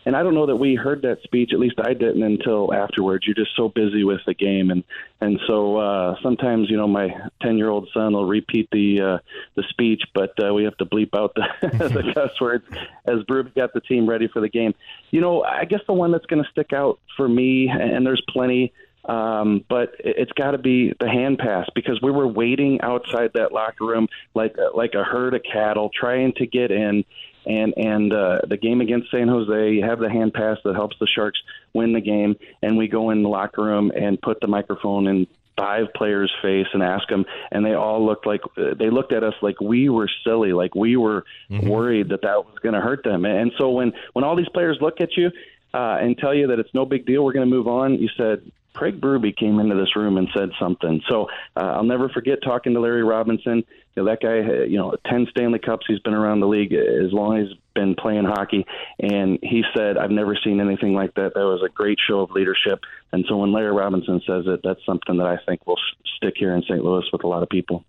and 0.06 0.16
I 0.16 0.22
don't 0.22 0.34
know 0.34 0.46
that 0.46 0.56
we 0.56 0.74
heard 0.74 1.02
that 1.02 1.22
speech. 1.22 1.50
At 1.52 1.58
least 1.58 1.76
I 1.78 1.94
didn't 1.94 2.22
until 2.22 2.72
afterwards. 2.72 3.26
You're 3.26 3.34
just 3.34 3.56
so 3.56 3.68
busy 3.68 4.04
with 4.04 4.20
the 4.26 4.34
game, 4.34 4.70
and 4.70 4.84
and 5.20 5.40
so 5.46 5.76
uh, 5.76 6.16
sometimes 6.22 6.70
you 6.70 6.76
know 6.76 6.88
my 6.88 7.08
ten 7.42 7.56
year 7.56 7.70
old 7.70 7.88
son 7.94 8.12
will 8.12 8.26
repeat 8.26 8.68
the 8.70 9.00
uh, 9.00 9.18
the 9.54 9.64
speech, 9.70 10.02
but 10.14 10.32
uh, 10.44 10.52
we 10.52 10.64
have 10.64 10.76
to 10.78 10.86
bleep 10.86 11.10
out 11.14 11.34
the, 11.34 11.46
the 11.62 12.12
cuss 12.14 12.40
words 12.40 12.64
as 13.06 13.22
Bruce 13.26 13.50
got 13.54 13.72
the 13.72 13.80
team 13.80 14.08
ready 14.08 14.28
for 14.28 14.40
the 14.40 14.48
game. 14.48 14.74
You 15.10 15.20
know, 15.20 15.42
I 15.42 15.64
guess 15.64 15.80
the 15.86 15.94
one 15.94 16.12
that's 16.12 16.26
going 16.26 16.42
to 16.42 16.50
stick 16.50 16.72
out 16.72 16.98
for 17.16 17.28
me, 17.28 17.68
and 17.68 18.06
there's 18.06 18.22
plenty. 18.28 18.72
Um, 19.06 19.62
but 19.68 19.94
it's 19.98 20.32
got 20.32 20.52
to 20.52 20.58
be 20.58 20.94
the 20.98 21.08
hand 21.08 21.38
pass 21.38 21.66
because 21.74 22.00
we 22.02 22.10
were 22.10 22.26
waiting 22.26 22.80
outside 22.80 23.32
that 23.34 23.52
locker 23.52 23.84
room 23.84 24.08
like 24.34 24.56
like 24.74 24.94
a 24.94 25.04
herd 25.04 25.34
of 25.34 25.42
cattle 25.50 25.90
trying 25.98 26.32
to 26.34 26.46
get 26.46 26.70
in. 26.70 27.04
And 27.46 27.74
and 27.76 28.12
uh, 28.12 28.38
the 28.48 28.56
game 28.56 28.80
against 28.80 29.10
San 29.10 29.28
Jose, 29.28 29.72
you 29.72 29.84
have 29.84 29.98
the 29.98 30.10
hand 30.10 30.32
pass 30.34 30.58
that 30.64 30.74
helps 30.74 30.96
the 30.98 31.06
Sharks 31.06 31.40
win 31.72 31.92
the 31.92 32.00
game, 32.00 32.36
and 32.62 32.76
we 32.76 32.88
go 32.88 33.10
in 33.10 33.22
the 33.22 33.28
locker 33.28 33.62
room 33.62 33.92
and 33.94 34.20
put 34.20 34.40
the 34.40 34.46
microphone 34.46 35.06
in 35.06 35.26
five 35.56 35.86
players' 35.94 36.32
face 36.42 36.66
and 36.72 36.82
ask 36.82 37.08
them, 37.08 37.24
and 37.52 37.64
they 37.64 37.74
all 37.74 38.04
looked 38.04 38.26
like 38.26 38.40
they 38.56 38.90
looked 38.90 39.12
at 39.12 39.22
us 39.22 39.34
like 39.42 39.60
we 39.60 39.88
were 39.88 40.08
silly, 40.24 40.52
like 40.52 40.74
we 40.74 40.96
were 40.96 41.24
mm-hmm. 41.50 41.68
worried 41.68 42.08
that 42.08 42.22
that 42.22 42.44
was 42.44 42.58
going 42.62 42.74
to 42.74 42.80
hurt 42.80 43.04
them. 43.04 43.24
And 43.24 43.52
so 43.58 43.70
when 43.70 43.92
when 44.12 44.24
all 44.24 44.36
these 44.36 44.48
players 44.48 44.78
look 44.80 45.00
at 45.00 45.16
you 45.16 45.30
uh, 45.72 45.98
and 46.00 46.16
tell 46.18 46.34
you 46.34 46.48
that 46.48 46.58
it's 46.58 46.74
no 46.74 46.84
big 46.84 47.06
deal, 47.06 47.24
we're 47.24 47.32
going 47.32 47.48
to 47.48 47.54
move 47.54 47.68
on, 47.68 47.98
you 47.98 48.08
said, 48.16 48.42
Craig 48.74 49.00
Berube 49.00 49.36
came 49.36 49.60
into 49.60 49.76
this 49.76 49.96
room 49.96 50.16
and 50.18 50.28
said 50.36 50.50
something. 50.58 51.00
So 51.08 51.28
uh, 51.56 51.60
I'll 51.60 51.84
never 51.84 52.08
forget 52.08 52.38
talking 52.42 52.74
to 52.74 52.80
Larry 52.80 53.04
Robinson. 53.04 53.64
You 53.94 54.02
know, 54.02 54.10
that 54.10 54.20
guy, 54.20 54.40
uh, 54.40 54.64
you 54.64 54.76
know, 54.76 54.94
10 55.06 55.28
Stanley 55.30 55.60
Cups. 55.60 55.86
He's 55.86 56.00
been 56.00 56.14
around 56.14 56.40
the 56.40 56.48
league 56.48 56.72
as 56.72 57.12
long 57.12 57.38
as 57.38 57.48
he's 57.48 57.58
been 57.74 57.94
playing 57.94 58.24
hockey. 58.24 58.66
And 58.98 59.38
he 59.42 59.62
said, 59.76 59.96
I've 59.96 60.10
never 60.10 60.36
seen 60.36 60.60
anything 60.60 60.94
like 60.94 61.14
that. 61.14 61.34
That 61.34 61.44
was 61.44 61.62
a 61.64 61.68
great 61.68 61.98
show 62.04 62.20
of 62.20 62.32
leadership. 62.32 62.80
And 63.12 63.24
so 63.28 63.36
when 63.36 63.52
Larry 63.52 63.72
Robinson 63.72 64.20
says 64.26 64.44
it, 64.46 64.60
that's 64.64 64.84
something 64.84 65.16
that 65.18 65.26
I 65.26 65.38
think 65.46 65.66
will 65.66 65.78
stick 66.16 66.34
here 66.36 66.54
in 66.54 66.62
St. 66.62 66.84
Louis 66.84 67.04
with 67.12 67.22
a 67.22 67.28
lot 67.28 67.42
of 67.42 67.48
people. 67.48 67.84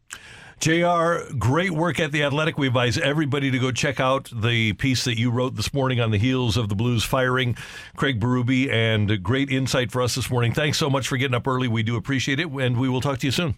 JR, 0.59 1.17
great 1.37 1.71
work 1.71 1.99
at 1.99 2.11
The 2.11 2.23
Athletic. 2.23 2.57
We 2.57 2.67
advise 2.67 2.97
everybody 2.97 3.51
to 3.51 3.59
go 3.59 3.71
check 3.71 3.99
out 3.99 4.29
the 4.33 4.73
piece 4.73 5.03
that 5.03 5.19
you 5.19 5.29
wrote 5.29 5.55
this 5.55 5.73
morning 5.73 5.99
on 5.99 6.11
the 6.11 6.17
heels 6.17 6.57
of 6.57 6.69
the 6.69 6.75
Blues 6.75 7.03
firing 7.03 7.55
Craig 7.95 8.19
Berube, 8.19 8.71
and 8.71 9.21
great 9.21 9.51
insight 9.51 9.91
for 9.91 10.01
us 10.01 10.15
this 10.15 10.29
morning. 10.29 10.53
Thanks 10.53 10.77
so 10.77 10.89
much 10.89 11.07
for 11.07 11.17
getting 11.17 11.35
up 11.35 11.47
early. 11.47 11.67
We 11.67 11.83
do 11.83 11.97
appreciate 11.97 12.39
it, 12.39 12.49
and 12.49 12.77
we 12.77 12.89
will 12.89 13.01
talk 13.01 13.19
to 13.19 13.27
you 13.27 13.31
soon. 13.31 13.55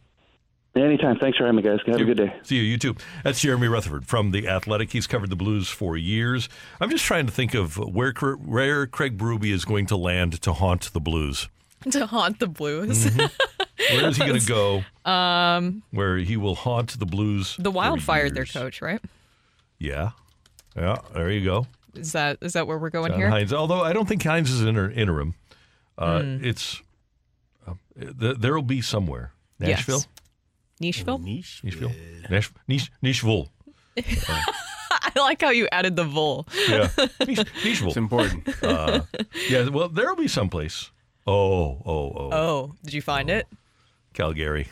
Anytime. 0.75 1.17
Thanks 1.17 1.37
for 1.37 1.45
having 1.45 1.57
me, 1.57 1.63
guys. 1.63 1.79
Have 1.87 2.01
a 2.01 2.03
good 2.03 2.17
day. 2.17 2.35
See 2.43 2.55
you. 2.57 2.61
You 2.61 2.77
too. 2.77 2.95
That's 3.23 3.39
Jeremy 3.39 3.67
Rutherford 3.67 4.05
from 4.05 4.31
The 4.31 4.47
Athletic. 4.47 4.91
He's 4.91 5.07
covered 5.07 5.29
the 5.29 5.35
Blues 5.35 5.69
for 5.69 5.97
years. 5.97 6.49
I'm 6.79 6.89
just 6.89 7.05
trying 7.05 7.25
to 7.25 7.31
think 7.31 7.53
of 7.53 7.77
where, 7.77 8.11
where 8.13 8.85
Craig 8.85 9.17
Berube 9.17 9.51
is 9.51 9.65
going 9.65 9.85
to 9.87 9.97
land 9.97 10.41
to 10.41 10.53
haunt 10.53 10.91
the 10.93 10.99
Blues. 10.99 11.47
To 11.91 12.07
haunt 12.07 12.39
the 12.39 12.47
Blues. 12.47 13.05
Mm-hmm. 13.05 13.25
Where 13.77 14.07
is 14.07 14.17
he 14.17 14.25
going 14.25 14.39
to 14.39 14.45
go? 14.45 15.09
Um, 15.09 15.83
where 15.91 16.17
he 16.17 16.37
will 16.37 16.55
haunt 16.55 16.99
the 16.99 17.05
Blues. 17.05 17.55
The 17.59 17.71
Wild 17.71 18.01
fired 18.01 18.33
their 18.33 18.45
coach, 18.45 18.81
right? 18.81 19.01
Yeah, 19.79 20.11
yeah. 20.75 20.97
There 21.13 21.29
you 21.29 21.45
go. 21.45 21.67
Is 21.95 22.11
that 22.13 22.37
is 22.41 22.53
that 22.53 22.67
where 22.67 22.77
we're 22.77 22.89
going 22.89 23.11
John 23.11 23.19
here? 23.19 23.29
Hynes. 23.29 23.53
Although 23.53 23.81
I 23.81 23.93
don't 23.93 24.07
think 24.07 24.21
Hynes 24.23 24.49
is 24.49 24.61
inter- 24.61 24.91
interim. 24.91 25.35
Uh, 25.97 26.19
mm. 26.19 26.45
It's 26.45 26.81
uh, 27.67 27.73
th- 27.99 28.37
there 28.37 28.53
will 28.53 28.61
be 28.61 28.81
somewhere. 28.81 29.31
Nashville. 29.59 29.97
Yes. 29.97 30.07
Nashville. 30.79 31.17
Nashville. 31.17 31.91
Nash- 32.29 32.51
Nish- 32.67 32.91
Nashville. 33.01 33.49
I 33.97 35.11
like 35.15 35.41
how 35.41 35.49
you 35.49 35.67
added 35.71 35.95
the 35.95 36.03
vol. 36.03 36.47
Yeah, 36.67 36.89
Nashville. 37.19 37.87
It's 37.87 37.97
important. 37.97 38.47
Uh, 38.63 39.01
yeah. 39.49 39.67
Well, 39.69 39.89
there 39.89 40.07
will 40.07 40.21
be 40.21 40.27
someplace. 40.27 40.91
Oh, 41.25 41.81
oh, 41.85 42.13
oh. 42.15 42.29
Oh, 42.31 42.75
did 42.83 42.93
you 42.93 43.01
find 43.01 43.29
oh. 43.29 43.35
it? 43.35 43.47
Calgary. 44.17 44.67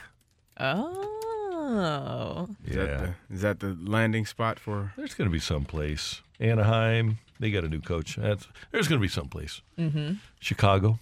Oh. 0.59 2.47
Is 2.65 2.75
yeah. 2.75 2.85
That 2.85 2.99
the, 2.99 3.35
is 3.35 3.41
that 3.41 3.59
the 3.59 3.77
landing 3.79 4.25
spot 4.25 4.57
for? 4.57 4.93
There's 4.97 5.13
going 5.13 5.29
to 5.29 5.31
be 5.31 5.39
some 5.39 5.65
place. 5.65 6.23
Anaheim. 6.39 7.19
They 7.39 7.51
got 7.51 7.63
a 7.63 7.69
new 7.69 7.79
coach. 7.79 8.15
That's, 8.15 8.47
there's 8.71 8.87
going 8.87 8.99
to 8.99 9.03
be 9.03 9.07
some 9.07 9.27
place. 9.27 9.61
Mm-hmm. 9.77 10.13
Chicago. 10.39 10.97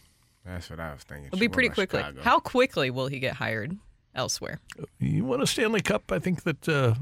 That's 0.45 0.70
what 0.70 0.82
I 0.82 0.91
was 0.91 1.03
thinking. 1.03 1.28
It'll 1.28 1.40
be 1.40 1.48
pretty 1.48 1.70
quickly. 1.70 1.99
Chicago. 1.99 2.22
How 2.22 2.41
quickly 2.41 2.91
will 2.91 3.07
he 3.07 3.20
get 3.20 3.36
hired? 3.36 3.78
elsewhere. 4.15 4.60
You 4.99 5.26
want 5.26 5.41
a 5.41 5.48
Stanley 5.48 5.82
Cup? 5.82 6.11
I 6.11 6.20
think 6.20 6.44
that 6.44 6.70
uh, 6.70 6.94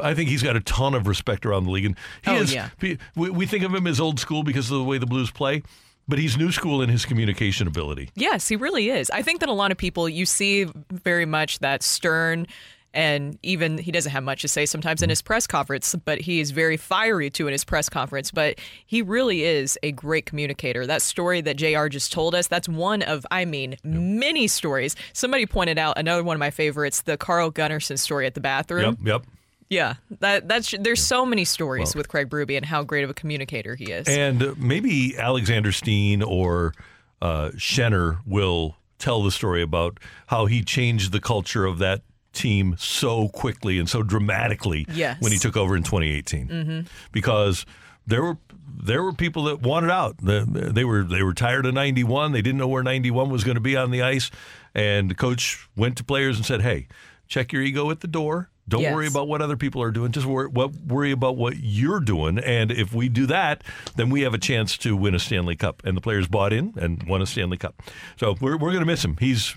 I 0.00 0.14
think 0.14 0.30
he's 0.30 0.42
got 0.42 0.56
a 0.56 0.60
ton 0.60 0.94
of 0.94 1.06
respect 1.06 1.44
around 1.44 1.64
the 1.64 1.70
league, 1.70 1.84
and 1.84 1.94
he 2.24 2.30
oh, 2.30 2.36
is. 2.36 2.54
Yeah. 2.54 2.70
We, 2.80 2.96
we 3.14 3.44
think 3.44 3.64
of 3.64 3.74
him 3.74 3.86
as 3.86 4.00
old 4.00 4.18
school 4.18 4.42
because 4.42 4.70
of 4.70 4.78
the 4.78 4.84
way 4.84 4.96
the 4.96 5.04
Blues 5.04 5.30
play 5.30 5.62
but 6.08 6.18
he's 6.18 6.36
new 6.36 6.50
school 6.50 6.82
in 6.82 6.88
his 6.88 7.04
communication 7.04 7.66
ability. 7.66 8.10
Yes, 8.14 8.48
he 8.48 8.56
really 8.56 8.90
is. 8.90 9.10
I 9.10 9.22
think 9.22 9.40
that 9.40 9.48
a 9.48 9.52
lot 9.52 9.70
of 9.70 9.78
people 9.78 10.08
you 10.08 10.26
see 10.26 10.66
very 10.90 11.26
much 11.26 11.58
that 11.60 11.82
stern 11.82 12.46
and 12.94 13.38
even 13.42 13.78
he 13.78 13.92
doesn't 13.92 14.12
have 14.12 14.24
much 14.24 14.40
to 14.42 14.48
say 14.48 14.64
sometimes 14.64 15.02
in 15.02 15.10
his 15.10 15.20
press 15.20 15.46
conference, 15.46 15.94
but 16.04 16.20
he 16.22 16.40
is 16.40 16.50
very 16.52 16.76
fiery 16.76 17.28
too 17.28 17.46
in 17.46 17.52
his 17.52 17.64
press 17.64 17.88
conference. 17.88 18.30
But 18.30 18.58
he 18.86 19.02
really 19.02 19.44
is 19.44 19.78
a 19.82 19.92
great 19.92 20.26
communicator. 20.26 20.86
That 20.86 21.02
story 21.02 21.40
that 21.42 21.56
JR 21.56 21.88
just 21.88 22.12
told 22.12 22.34
us, 22.34 22.46
that's 22.46 22.68
one 22.68 23.02
of, 23.02 23.26
I 23.30 23.44
mean, 23.44 23.72
yep. 23.72 23.80
many 23.84 24.48
stories. 24.48 24.96
Somebody 25.12 25.44
pointed 25.44 25.78
out 25.78 25.98
another 25.98 26.24
one 26.24 26.34
of 26.34 26.40
my 26.40 26.50
favorites, 26.50 27.02
the 27.02 27.18
Carl 27.18 27.52
Gunnarsson 27.52 27.98
story 27.98 28.26
at 28.26 28.34
the 28.34 28.40
bathroom. 28.40 28.96
Yep, 29.02 29.06
yep. 29.06 29.26
Yeah, 29.70 29.94
that 30.20 30.48
that's 30.48 30.74
there's 30.78 31.02
so 31.02 31.26
many 31.26 31.44
stories 31.44 31.94
well, 31.94 32.00
with 32.00 32.08
Craig 32.08 32.30
Berube 32.30 32.56
and 32.56 32.64
how 32.64 32.82
great 32.84 33.04
of 33.04 33.10
a 33.10 33.14
communicator 33.14 33.74
he 33.74 33.92
is. 33.92 34.08
And 34.08 34.58
maybe 34.58 35.16
Alexander 35.18 35.72
Steen 35.72 36.22
or 36.22 36.72
uh, 37.20 37.50
Schenner 37.56 38.20
will 38.26 38.76
tell 38.98 39.22
the 39.22 39.30
story 39.30 39.62
about 39.62 40.00
how 40.26 40.46
he 40.46 40.62
changed 40.62 41.12
the 41.12 41.20
culture 41.20 41.66
of 41.66 41.78
that 41.78 42.02
team 42.32 42.76
so 42.78 43.28
quickly 43.28 43.78
and 43.78 43.88
so 43.88 44.02
dramatically 44.02 44.86
yes. 44.92 45.20
when 45.20 45.32
he 45.32 45.38
took 45.38 45.56
over 45.56 45.76
in 45.76 45.82
2018. 45.82 46.48
Mm-hmm. 46.48 46.80
Because 47.12 47.66
there 48.06 48.22
were 48.22 48.38
there 48.80 49.02
were 49.02 49.12
people 49.12 49.44
that 49.44 49.60
wanted 49.60 49.90
out. 49.90 50.16
They 50.18 50.84
were 50.84 51.02
they 51.02 51.22
were 51.22 51.34
tired 51.34 51.66
of 51.66 51.74
91. 51.74 52.32
They 52.32 52.42
didn't 52.42 52.58
know 52.58 52.68
where 52.68 52.82
91 52.82 53.30
was 53.30 53.44
going 53.44 53.56
to 53.56 53.60
be 53.60 53.76
on 53.76 53.90
the 53.90 54.02
ice, 54.02 54.30
and 54.74 55.10
the 55.10 55.14
coach 55.14 55.68
went 55.76 55.96
to 55.98 56.04
players 56.04 56.36
and 56.36 56.46
said, 56.46 56.62
"Hey, 56.62 56.88
check 57.26 57.52
your 57.52 57.62
ego 57.62 57.90
at 57.90 58.00
the 58.00 58.08
door." 58.08 58.50
Don't 58.68 58.82
yes. 58.82 58.94
worry 58.94 59.06
about 59.06 59.28
what 59.28 59.40
other 59.40 59.56
people 59.56 59.82
are 59.82 59.90
doing. 59.90 60.12
Just 60.12 60.26
worry, 60.26 60.48
worry 60.48 61.10
about 61.10 61.36
what 61.36 61.56
you're 61.58 62.00
doing. 62.00 62.38
And 62.38 62.70
if 62.70 62.92
we 62.92 63.08
do 63.08 63.26
that, 63.26 63.64
then 63.96 64.10
we 64.10 64.22
have 64.22 64.34
a 64.34 64.38
chance 64.38 64.76
to 64.78 64.96
win 64.96 65.14
a 65.14 65.18
Stanley 65.18 65.56
Cup. 65.56 65.82
And 65.84 65.96
the 65.96 66.00
players 66.00 66.28
bought 66.28 66.52
in 66.52 66.74
and 66.76 67.02
won 67.04 67.22
a 67.22 67.26
Stanley 67.26 67.56
Cup. 67.56 67.82
So 68.18 68.36
we're, 68.40 68.56
we're 68.58 68.70
going 68.70 68.80
to 68.80 68.86
miss 68.86 69.04
him. 69.04 69.16
He's 69.18 69.56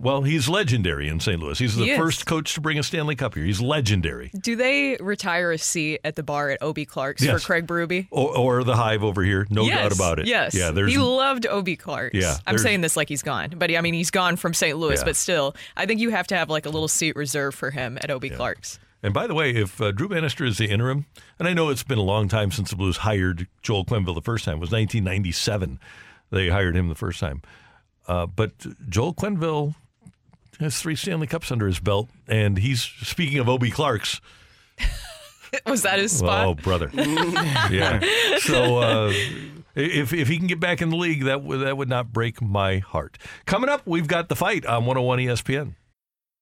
well, 0.00 0.22
he's 0.22 0.48
legendary 0.48 1.08
in 1.08 1.20
St. 1.20 1.40
Louis. 1.40 1.58
He's 1.58 1.76
the 1.76 1.84
he 1.84 1.96
first 1.96 2.26
coach 2.26 2.54
to 2.54 2.60
bring 2.60 2.78
a 2.78 2.82
Stanley 2.82 3.14
Cup 3.14 3.34
here. 3.34 3.44
He's 3.44 3.60
legendary. 3.60 4.30
Do 4.34 4.56
they 4.56 4.96
retire 4.96 5.52
a 5.52 5.58
seat 5.58 6.00
at 6.04 6.16
the 6.16 6.22
bar 6.22 6.50
at 6.50 6.62
Obie 6.62 6.86
Clark's 6.86 7.22
yes. 7.22 7.40
for 7.40 7.46
Craig 7.46 7.66
Berube? 7.66 8.08
Or, 8.10 8.36
or, 8.36 8.64
the 8.64 8.74
Hive 8.74 9.04
over 9.04 9.22
here? 9.22 9.46
No 9.48 9.62
yes, 9.62 9.78
doubt 9.78 9.92
about 9.92 10.18
it. 10.18 10.26
Yes. 10.26 10.54
Yeah. 10.54 10.72
There's, 10.72 10.92
he 10.92 10.98
loved 10.98 11.46
Obie 11.46 11.76
Clark's. 11.76 12.14
Yeah. 12.14 12.36
I'm 12.46 12.58
saying 12.58 12.80
this 12.80 12.96
like 12.96 13.08
he's 13.08 13.22
gone, 13.22 13.54
but 13.56 13.72
I 13.72 13.80
mean 13.80 13.94
he's 13.94 14.10
gone 14.10 14.36
from 14.36 14.54
St. 14.54 14.76
Louis, 14.76 14.98
yeah. 14.98 15.04
but 15.04 15.16
still, 15.16 15.54
I 15.76 15.86
think 15.86 16.00
you 16.00 16.10
have 16.10 16.26
to 16.28 16.36
have 16.36 16.50
like 16.50 16.66
a 16.66 16.70
little 16.70 16.88
seat 16.88 17.14
reserved 17.14 17.56
for 17.56 17.70
him 17.70 17.98
at 18.00 18.10
Obie 18.10 18.28
yeah. 18.28 18.36
Clark's. 18.36 18.80
And 19.04 19.14
by 19.14 19.26
the 19.26 19.34
way, 19.34 19.50
if 19.50 19.80
uh, 19.80 19.90
Drew 19.90 20.08
Bannister 20.08 20.44
is 20.44 20.58
the 20.58 20.68
interim, 20.68 21.06
and 21.38 21.48
I 21.48 21.54
know 21.54 21.70
it's 21.70 21.82
been 21.82 21.98
a 21.98 22.02
long 22.02 22.28
time 22.28 22.52
since 22.52 22.70
the 22.70 22.76
Blues 22.76 22.98
hired 22.98 23.48
Joel 23.60 23.84
Quenneville 23.84 24.14
the 24.14 24.22
first 24.22 24.44
time, 24.44 24.58
it 24.58 24.60
was 24.60 24.70
1997 24.70 25.80
they 26.32 26.48
hired 26.48 26.74
him 26.74 26.88
the 26.88 26.94
first 26.94 27.20
time. 27.20 27.42
Uh, 28.06 28.26
but 28.26 28.52
Joel 28.88 29.14
Quenneville 29.14 29.74
has 30.60 30.80
three 30.80 30.96
Stanley 30.96 31.26
Cups 31.26 31.50
under 31.50 31.66
his 31.66 31.80
belt, 31.80 32.08
and 32.28 32.58
he's 32.58 32.82
speaking 32.82 33.38
of 33.38 33.48
Obie 33.48 33.70
Clark's. 33.70 34.20
Was 35.66 35.82
that 35.82 35.98
his 35.98 36.16
spot? 36.16 36.46
Oh, 36.46 36.54
brother. 36.54 36.90
yeah. 36.94 38.00
So 38.38 38.78
uh, 38.78 39.12
if 39.74 40.12
if 40.12 40.28
he 40.28 40.38
can 40.38 40.46
get 40.46 40.60
back 40.60 40.80
in 40.80 40.88
the 40.88 40.96
league, 40.96 41.24
that 41.24 41.42
w- 41.42 41.60
that 41.62 41.76
would 41.76 41.88
not 41.90 42.12
break 42.12 42.40
my 42.40 42.78
heart. 42.78 43.18
Coming 43.44 43.68
up, 43.68 43.82
we've 43.86 44.06
got 44.06 44.28
the 44.30 44.36
fight 44.36 44.64
on 44.64 44.86
101 44.86 45.18
ESPN. 45.18 45.74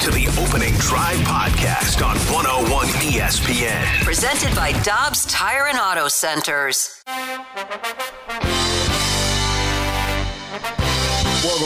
You're 0.00 0.10
back 0.10 0.14
to 0.14 0.32
the 0.32 0.40
opening 0.40 0.74
drive 0.74 1.18
podcast 1.18 2.04
on 2.06 2.16
101 2.32 2.86
ESPN. 2.88 4.04
Presented 4.04 4.54
by 4.54 4.72
Dobbs 4.82 5.24
Tire 5.26 5.66
and 5.66 5.78
Auto 5.78 6.08
Centers. 6.08 7.02
Welcome 7.06 7.36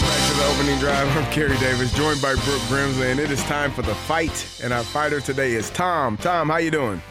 back 0.03 0.31
to 0.31 0.37
the 0.37 0.45
opening 0.55 0.79
drive. 0.79 1.17
I'm 1.17 1.33
Carey 1.33 1.57
Davis, 1.59 1.93
joined 1.95 2.23
by 2.23 2.35
Brooke 2.35 2.63
Grimsley, 2.69 3.11
and 3.11 3.21
it 3.21 3.31
is 3.31 3.43
time 3.45 3.71
for 3.73 3.83
the 3.83 3.95
fight. 3.95 4.61
And 4.63 4.73
our 4.73 4.85
fighter 4.85 5.21
today 5.21 5.53
is 5.53 5.71
Tom. 5.71 6.17
Tom, 6.17 6.49
how 6.49 6.59
you 6.59 6.71
doing? 6.71 7.03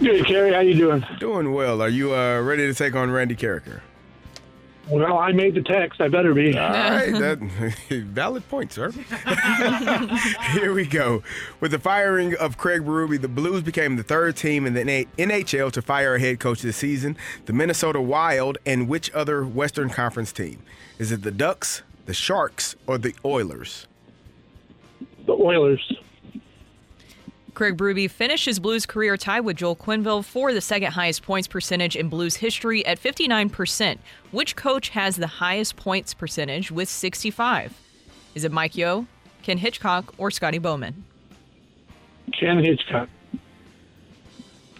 Good, 0.00 0.24
Kerry. 0.26 0.52
How 0.52 0.60
you 0.60 0.74
doing? 0.74 1.04
Doing 1.18 1.52
well. 1.52 1.82
Are 1.82 1.88
you 1.88 2.14
uh, 2.14 2.40
ready 2.40 2.66
to 2.66 2.74
take 2.74 2.94
on 2.94 3.10
Randy 3.10 3.36
Karraker? 3.36 3.80
Well, 4.90 5.18
I 5.18 5.30
made 5.30 5.54
the 5.54 5.62
text. 5.62 6.00
I 6.00 6.08
better 6.08 6.34
be. 6.34 6.56
All 6.58 6.68
right, 6.70 7.12
that 7.12 7.38
valid 7.90 8.48
point, 8.48 8.72
sir. 8.72 8.90
Here 10.52 10.72
we 10.74 10.84
go. 10.84 11.22
With 11.60 11.70
the 11.70 11.78
firing 11.78 12.34
of 12.36 12.58
Craig 12.58 12.82
Berube, 12.82 13.20
the 13.20 13.28
Blues 13.28 13.62
became 13.62 13.96
the 13.96 14.02
third 14.02 14.36
team 14.36 14.66
in 14.66 14.74
the 14.74 15.06
NHL 15.16 15.70
to 15.72 15.82
fire 15.82 16.16
a 16.16 16.20
head 16.20 16.40
coach 16.40 16.62
this 16.62 16.76
season. 16.76 17.16
The 17.46 17.52
Minnesota 17.52 18.00
Wild 18.00 18.58
and 18.66 18.88
which 18.88 19.12
other 19.12 19.44
Western 19.44 19.90
Conference 19.90 20.32
team? 20.32 20.62
Is 20.98 21.12
it 21.12 21.22
the 21.22 21.30
Ducks, 21.30 21.82
the 22.06 22.14
Sharks, 22.14 22.74
or 22.86 22.98
the 22.98 23.14
Oilers? 23.24 23.86
The 25.26 25.32
Oilers. 25.32 25.98
Craig 27.60 27.76
Berube 27.76 28.10
finished 28.10 28.46
his 28.46 28.58
Blues 28.58 28.86
career 28.86 29.18
tied 29.18 29.40
with 29.40 29.58
Joel 29.58 29.76
Quenneville 29.76 30.24
for 30.24 30.54
the 30.54 30.62
second 30.62 30.92
highest 30.92 31.22
points 31.22 31.46
percentage 31.46 31.94
in 31.94 32.08
Blues 32.08 32.36
history 32.36 32.86
at 32.86 32.98
59%. 32.98 33.98
Which 34.30 34.56
coach 34.56 34.88
has 34.88 35.16
the 35.16 35.26
highest 35.26 35.76
points 35.76 36.14
percentage 36.14 36.70
with 36.70 36.88
65? 36.88 37.78
Is 38.34 38.44
it 38.44 38.50
Mike 38.50 38.78
Yeo, 38.78 39.06
Ken 39.42 39.58
Hitchcock, 39.58 40.14
or 40.16 40.30
Scotty 40.30 40.56
Bowman? 40.56 41.04
Ken 42.32 42.64
Hitchcock. 42.64 43.10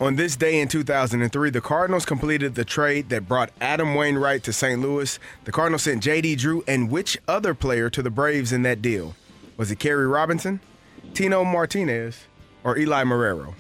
On 0.01 0.17
this 0.17 0.35
day 0.35 0.59
in 0.59 0.67
2003, 0.67 1.51
the 1.51 1.61
Cardinals 1.61 2.07
completed 2.07 2.55
the 2.55 2.65
trade 2.65 3.11
that 3.11 3.29
brought 3.29 3.51
Adam 3.61 3.95
Wainwright 3.95 4.43
to 4.45 4.55
St. 4.55 4.81
Louis. 4.81 5.19
The 5.45 5.53
Cardinals 5.53 5.83
sent 5.83 6.03
J.D. 6.03 6.37
Drew 6.37 6.65
and 6.67 6.91
which 6.91 7.19
other 7.29 7.53
player 7.53 7.91
to 7.91 8.01
the 8.01 8.09
Braves 8.09 8.55
in 8.55 8.63
that 8.63 8.81
deal? 8.81 9.17
Was 9.59 9.71
it 9.71 9.79
Kerry 9.79 10.07
Robinson, 10.07 10.61
Tino 11.13 11.45
Martinez, 11.45 12.25
or 12.65 12.79
Eli 12.79 13.05
Marrero? 13.05 13.55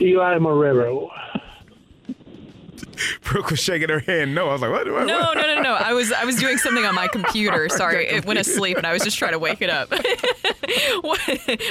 Eli 0.00 0.38
Marrero. 0.38 1.08
Brooke 3.22 3.50
was 3.50 3.60
shaking 3.60 3.88
her 3.88 4.00
hand. 4.00 4.34
No, 4.34 4.48
I 4.48 4.52
was 4.52 4.62
like, 4.62 4.70
what? 4.70 4.90
what 4.90 5.06
No, 5.06 5.20
what? 5.20 5.36
no, 5.36 5.54
no, 5.54 5.62
no. 5.62 5.74
I 5.74 5.92
was 5.92 6.12
I 6.12 6.24
was 6.24 6.36
doing 6.36 6.56
something 6.58 6.84
on 6.84 6.94
my 6.94 7.08
computer. 7.08 7.68
Sorry, 7.68 8.06
it 8.06 8.24
went 8.24 8.38
asleep, 8.38 8.76
and 8.76 8.86
I 8.86 8.92
was 8.92 9.02
just 9.02 9.18
trying 9.18 9.32
to 9.32 9.38
wake 9.38 9.60
it 9.60 9.70
up. 9.70 9.90
what, 11.02 11.20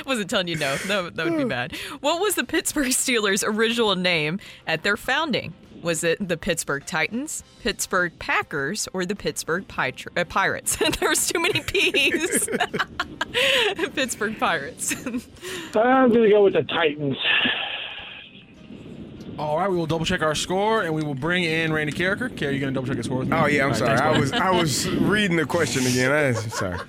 wasn't 0.06 0.30
telling 0.30 0.47
you 0.47 0.56
no. 0.56 0.76
That, 0.77 1.15
that 1.15 1.26
would 1.26 1.38
be 1.38 1.43
bad. 1.45 1.76
What 2.02 2.22
was 2.22 2.35
the 2.35 2.43
Pittsburgh 2.43 2.88
Steelers' 2.88 3.43
original 3.45 3.95
name 3.95 4.39
at 4.68 4.84
their 4.84 4.97
founding? 4.97 5.53
Was 5.86 6.03
it 6.03 6.28
the 6.28 6.36
Pittsburgh 6.36 6.84
Titans, 6.84 7.44
Pittsburgh 7.62 8.18
Packers, 8.18 8.88
or 8.91 9.06
the 9.06 9.16
Pittsburgh 9.16 9.68
Pir- 9.68 10.12
uh, 10.18 10.24
Pirates? 10.24 10.78
there 10.99 11.10
was 11.10 11.28
too 11.28 11.40
many 11.40 11.62
P's. 11.62 12.49
Pittsburgh 13.94 14.40
Pirates. 14.40 14.95
I'm 15.06 16.12
going 16.12 16.24
to 16.24 16.30
go 16.30 16.45
with 16.45 16.53
the 16.53 16.64
Titans. 16.64 17.16
All 19.38 19.60
right, 19.60 19.70
we 19.70 19.78
will 19.78 19.86
double 19.86 20.06
check 20.06 20.24
our 20.24 20.34
score 20.34 20.82
and 20.82 20.95
we 20.95 21.03
will 21.03 21.14
bring 21.14 21.44
in 21.44 21.72
Randy 21.72 21.94
Karraker. 21.94 22.36
Carey, 22.36 22.56
you 22.56 22.60
going 22.60 22.74
to 22.74 22.76
double 22.80 22.88
check 22.88 22.98
his 22.98 23.06
score 23.06 23.20
with 23.20 23.28
me? 23.28 23.38
Oh 23.38 23.45
yeah, 23.45 23.66
I'm 23.66 23.66
All 23.66 23.70
right, 23.70 23.78
sorry. 23.78 23.98
thanks, 23.99 24.02
I 24.02 24.20
was 24.20 24.32
I 24.32 24.49
was 24.49 24.90
reading 24.90 25.38
the 25.38 25.45
question 25.45 25.86
again. 25.86 26.12
I, 26.12 26.22
am 26.22 26.34
sorry. 26.49 26.80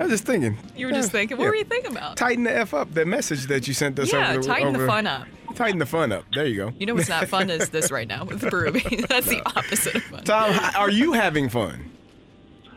I 0.00 0.02
was 0.02 0.10
just 0.10 0.24
thinking. 0.24 0.58
You 0.74 0.86
were 0.86 0.92
just 0.92 1.12
thinking, 1.12 1.36
what 1.36 1.46
were 1.46 1.54
you 1.54 1.62
thinking 1.62 1.92
about? 1.92 2.16
Tighten 2.16 2.42
the 2.42 2.56
f 2.56 2.74
up. 2.74 2.94
The 2.94 3.06
message 3.06 3.46
that 3.46 3.68
you 3.68 3.74
sent 3.74 3.96
us. 4.00 4.12
Yeah, 4.12 4.30
over 4.30 4.40
the, 4.40 4.48
tighten 4.48 4.72
the 4.72 4.86
fun 4.88 5.06
up. 5.06 5.28
Tighten 5.54 5.78
the 5.78 5.86
fun 5.86 6.12
up. 6.12 6.24
There 6.32 6.46
you 6.46 6.56
go. 6.56 6.72
You 6.78 6.86
know 6.86 6.94
what's 6.94 7.08
not 7.08 7.28
fun 7.28 7.50
is 7.50 7.70
this 7.70 7.90
right 7.90 8.08
now 8.08 8.24
with 8.24 8.40
Berube. 8.42 9.06
That's 9.08 9.26
the 9.26 9.42
opposite 9.46 9.96
of 9.96 10.02
fun. 10.04 10.24
Tom, 10.24 10.58
are 10.76 10.90
you 10.90 11.12
having 11.12 11.48
fun? 11.48 11.90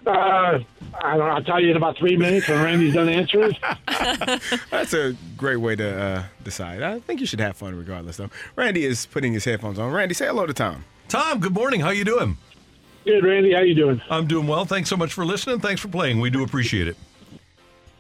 Uh, 0.06 0.60
I 1.02 1.18
don't 1.18 1.20
know. 1.20 1.26
I'll 1.26 1.44
tell 1.44 1.62
you 1.62 1.72
in 1.72 1.78
about 1.78 1.98
three 1.98 2.18
minutes 2.18 2.50
when 2.50 2.62
Randy's 2.62 2.94
done 2.94 3.08
answering. 3.08 3.56
That's 4.70 4.94
a 4.94 5.16
great 5.38 5.58
way 5.58 5.78
to 5.78 5.98
uh, 5.98 6.24
decide. 6.44 6.84
I 6.84 7.00
think 7.00 7.22
you 7.22 7.26
should 7.26 7.40
have 7.40 7.56
fun 7.56 7.76
regardless, 7.76 8.18
though. 8.18 8.30
Randy 8.56 8.84
is 8.86 9.06
putting 9.06 9.34
his 9.34 9.46
headphones 9.46 9.80
on. 9.80 9.92
Randy, 9.92 10.14
say 10.14 10.28
hello 10.28 10.46
to 10.46 10.54
Tom. 10.54 10.84
Tom, 11.08 11.40
good 11.40 11.54
morning. 11.54 11.80
How 11.80 11.92
you 11.92 12.04
doing? 12.04 12.38
Good, 13.06 13.24
Randy. 13.24 13.54
How 13.54 13.62
you 13.62 13.76
doing? 13.76 14.02
I'm 14.10 14.28
doing 14.28 14.48
well. 14.48 14.66
Thanks 14.66 14.90
so 14.90 14.98
much 14.98 15.14
for 15.14 15.26
listening. 15.26 15.60
Thanks 15.60 15.82
for 15.82 15.88
playing. 15.88 16.20
We 16.20 16.30
do 16.30 16.44
appreciate 16.44 16.88
it. 16.88 16.98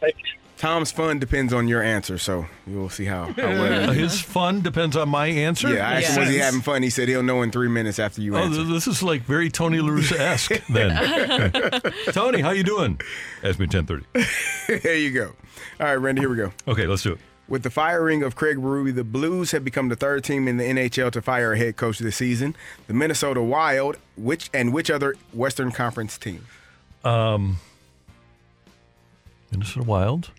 Thank 0.01 0.15
you. 0.17 0.42
Tom's 0.63 0.93
fun 0.93 1.19
depends 1.19 1.51
on 1.51 1.67
your 1.67 1.83
answer, 1.83 2.17
so 2.17 2.45
we'll 2.65 2.87
see 2.87 3.03
how, 3.03 3.25
how 3.33 3.35
well. 3.35 3.91
His 3.91 4.21
fun 4.21 4.61
depends 4.61 4.95
on 4.95 5.09
my 5.09 5.27
answer. 5.27 5.67
Yeah, 5.73 5.89
I 5.89 5.95
asked 5.95 6.15
him 6.15 6.21
was 6.21 6.29
he 6.29 6.37
having 6.37 6.61
fun. 6.61 6.83
He 6.83 6.89
said 6.89 7.09
he'll 7.09 7.21
know 7.21 7.41
in 7.41 7.51
three 7.51 7.67
minutes 7.67 7.99
after 7.99 8.21
you 8.21 8.33
Oh, 8.37 8.39
answer. 8.43 8.61
th- 8.61 8.69
this 8.69 8.87
is 8.87 9.03
like 9.03 9.23
very 9.23 9.49
Tony 9.49 9.81
La 9.81 9.89
Russa 9.89 10.17
esque 10.17 10.65
then. 10.69 11.51
Tony, 12.13 12.39
how 12.39 12.51
you 12.51 12.63
doing? 12.63 12.97
Ask 13.43 13.59
me 13.59 13.65
1030. 13.65 14.79
there 14.83 14.95
you 14.97 15.11
go. 15.11 15.33
All 15.81 15.87
right, 15.87 15.95
Randy, 15.95 16.21
here 16.21 16.29
we 16.29 16.37
go. 16.37 16.53
Okay, 16.65 16.87
let's 16.87 17.03
do 17.03 17.11
it. 17.11 17.19
With 17.49 17.63
the 17.63 17.69
firing 17.69 18.23
of 18.23 18.37
Craig 18.37 18.55
Berube, 18.55 18.95
the 18.95 19.03
Blues 19.03 19.51
have 19.51 19.65
become 19.65 19.89
the 19.89 19.97
third 19.97 20.23
team 20.23 20.47
in 20.47 20.55
the 20.55 20.63
NHL 20.63 21.11
to 21.11 21.21
fire 21.21 21.51
a 21.51 21.57
head 21.57 21.75
coach 21.75 21.99
this 21.99 22.15
season. 22.15 22.55
The 22.87 22.93
Minnesota 22.93 23.41
Wild, 23.41 23.97
which 24.15 24.49
and 24.53 24.71
which 24.73 24.89
other 24.89 25.15
Western 25.33 25.73
Conference 25.73 26.17
team? 26.17 26.45
Um, 27.03 27.57
Minnesota 29.51 29.83
Wild. 29.83 30.31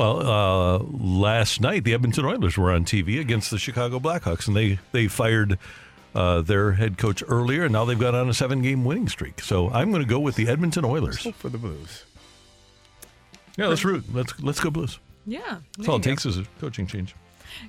Well, 0.00 0.26
uh, 0.26 0.78
last 0.78 1.60
night 1.60 1.84
the 1.84 1.92
Edmonton 1.92 2.24
Oilers 2.24 2.56
were 2.56 2.70
on 2.70 2.86
TV 2.86 3.20
against 3.20 3.50
the 3.50 3.58
Chicago 3.58 4.00
Blackhawks, 4.00 4.48
and 4.48 4.56
they 4.56 4.78
they 4.92 5.08
fired 5.08 5.58
uh, 6.14 6.40
their 6.40 6.72
head 6.72 6.96
coach 6.96 7.22
earlier, 7.28 7.64
and 7.64 7.72
now 7.74 7.84
they've 7.84 7.98
got 7.98 8.14
on 8.14 8.26
a 8.26 8.32
seven-game 8.32 8.82
winning 8.86 9.10
streak. 9.10 9.42
So 9.42 9.68
I'm 9.68 9.90
going 9.90 10.02
to 10.02 10.08
go 10.08 10.18
with 10.18 10.36
the 10.36 10.48
Edmonton 10.48 10.86
Oilers. 10.86 11.22
Hope 11.22 11.34
for 11.34 11.50
the 11.50 11.58
Blues. 11.58 12.06
Yeah, 13.58 13.66
let's 13.66 13.84
root. 13.84 14.06
Let's 14.10 14.40
let's 14.40 14.58
go 14.58 14.70
Blues. 14.70 14.98
Yeah. 15.26 15.58
That's 15.76 15.86
all 15.86 15.96
it 15.96 16.02
takes 16.02 16.24
is 16.24 16.38
a 16.38 16.46
coaching 16.60 16.86
change. 16.86 17.14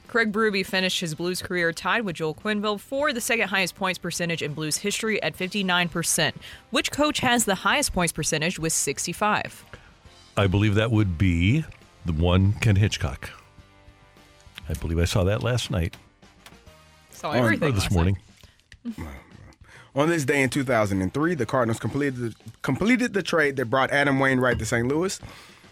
Craig 0.07 0.31
Berube 0.31 0.65
finished 0.65 1.01
his 1.01 1.13
Blues 1.13 1.41
career 1.41 1.73
tied 1.73 2.03
with 2.03 2.15
Joel 2.15 2.35
Quenneville 2.35 2.79
for 2.79 3.11
the 3.11 3.19
second 3.19 3.49
highest 3.49 3.75
points 3.75 3.99
percentage 3.99 4.41
in 4.41 4.53
Blues 4.53 4.77
history 4.77 5.21
at 5.21 5.37
59%. 5.37 6.31
Which 6.69 6.93
coach 6.93 7.19
has 7.19 7.43
the 7.43 7.55
highest 7.55 7.91
points 7.91 8.13
percentage 8.13 8.57
with 8.57 8.71
65? 8.71 9.65
I 10.37 10.47
believe 10.47 10.75
that 10.75 10.91
would 10.91 11.17
be 11.17 11.65
the 12.05 12.13
one 12.13 12.53
Ken 12.53 12.75
Hitchcock. 12.75 13.29
I 14.69 14.73
believe 14.73 14.99
I 14.99 15.05
saw 15.05 15.23
that 15.25 15.43
last 15.43 15.69
night. 15.71 15.97
Saw 17.11 17.31
Or- 17.31 17.37
everything 17.37 17.69
or 17.69 17.71
this 17.73 17.83
last 17.83 17.91
morning. 17.93 18.17
On 19.93 20.07
this 20.07 20.23
day 20.23 20.41
in 20.41 20.49
2003, 20.49 21.35
the 21.35 21.45
Cardinals 21.45 21.77
completed 21.79 22.33
completed 22.61 23.13
the 23.13 23.21
trade 23.21 23.57
that 23.57 23.65
brought 23.65 23.91
Adam 23.91 24.19
Wainwright 24.19 24.57
to 24.59 24.65
St. 24.65 24.87
Louis. 24.87 25.19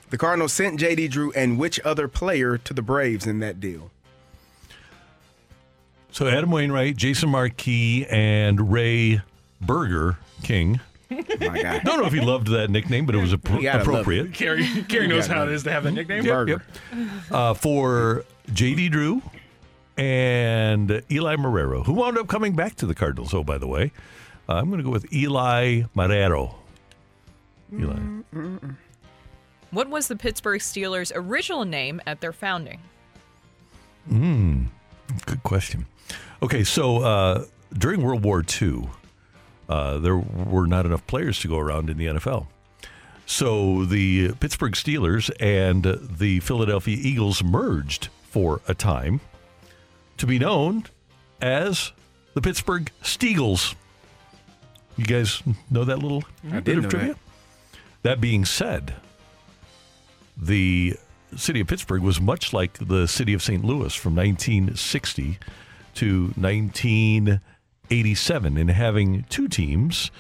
The 0.10 0.18
Cardinals 0.18 0.52
sent 0.52 0.80
J.D. 0.80 1.08
Drew 1.08 1.32
and 1.34 1.58
which 1.58 1.80
other 1.86 2.08
player 2.10 2.58
to 2.58 2.74
the 2.74 2.82
Braves 2.82 3.26
in 3.26 3.40
that 3.40 3.60
deal? 3.62 3.92
So 6.12 6.28
Adam 6.28 6.52
Wainwright, 6.52 6.98
Jason 6.98 7.30
Marquis, 7.30 8.06
and 8.10 8.72
Ray 8.72 9.22
Burger 9.62 10.18
King. 10.44 10.82
My 11.10 11.62
God. 11.62 11.82
Don't 11.84 12.00
know 12.00 12.06
if 12.06 12.14
he 12.14 12.22
loved 12.22 12.48
that 12.48 12.70
nickname, 12.70 13.06
but 13.06 13.16
it 13.16 13.20
was 13.20 13.34
appro- 13.34 13.62
gotta 13.64 13.80
love 13.80 13.88
appropriate. 13.88 14.28
it. 14.28 14.34
Carey, 14.34 14.66
Carey 14.88 15.08
knows 15.08 15.28
how 15.28 15.44
it 15.44 15.50
is 15.50 15.64
to 15.64 15.72
have 15.72 15.84
that 15.84 15.92
nickname. 15.92 16.24
Yep, 16.26 16.48
yep. 16.48 16.62
Uh, 17.32 17.54
for 17.54 18.26
J.D. 18.54 18.90
Drew 18.90 19.22
and 19.98 21.02
Eli 21.12 21.36
Marrero, 21.36 21.86
who 21.86 21.94
wound 21.94 22.18
up 22.18 22.28
coming 22.28 22.56
back 22.56 22.76
to 22.76 22.86
the 22.86 22.96
Cardinals. 22.96 23.34
Oh, 23.34 23.44
by 23.44 23.58
the 23.58 23.68
way, 23.68 23.92
uh, 24.48 24.54
I'm 24.54 24.68
going 24.70 24.78
to 24.80 24.84
go 24.84 24.92
with 24.92 25.12
Eli 25.14 25.82
Marrero. 25.96 26.54
Eli. 27.74 28.00
What 29.72 29.90
was 29.90 30.08
the 30.08 30.16
Pittsburgh 30.16 30.62
Steelers' 30.62 31.12
original 31.14 31.66
name 31.66 32.02
at 32.08 32.22
their 32.22 32.34
founding? 32.34 32.80
Hmm. 34.08 34.64
Good 35.26 35.44
question. 35.44 35.86
Okay, 36.42 36.64
so 36.64 37.04
uh, 37.04 37.46
during 37.78 38.02
World 38.02 38.24
War 38.24 38.44
II, 38.62 38.90
uh, 39.70 40.00
there 40.00 40.18
were 40.18 40.66
not 40.66 40.86
enough 40.86 41.06
players 41.08 41.40
to 41.40 41.48
go 41.48 41.58
around 41.60 41.90
in 41.90 41.98
the 41.98 42.08
NFL. 42.08 42.48
So 43.28 43.86
the 43.86 44.34
Pittsburgh 44.34 44.74
Steelers 44.74 45.30
and 45.40 45.84
the 46.18 46.40
Philadelphia 46.40 46.98
Eagles 47.00 47.44
merged 47.44 48.10
for 48.24 48.62
a 48.68 48.74
time 48.74 49.22
to 50.18 50.26
be 50.26 50.40
known 50.40 50.86
as 51.40 51.92
the 52.34 52.42
Pittsburgh 52.42 52.92
Steagles. 53.04 53.76
You 54.98 55.06
guys 55.06 55.44
know 55.70 55.84
that 55.84 56.00
little 56.00 56.24
I 56.52 56.60
bit 56.60 56.80
of 56.80 56.90
trivia? 56.90 57.16
that 58.02 58.20
being 58.20 58.46
said, 58.46 58.96
the 60.36 60.96
city 61.36 61.60
of 61.60 61.68
Pittsburgh 61.68 62.02
was 62.02 62.20
much 62.20 62.52
like 62.54 62.80
the 62.80 63.08
city 63.08 63.34
of 63.34 63.44
St. 63.44 63.64
Louis 63.64 63.94
from 63.94 64.16
1960 64.16 65.38
to 65.96 66.34
1987 67.90 68.58
in 68.58 68.68
having 68.68 69.26
two 69.30 69.48
teams 69.48 70.12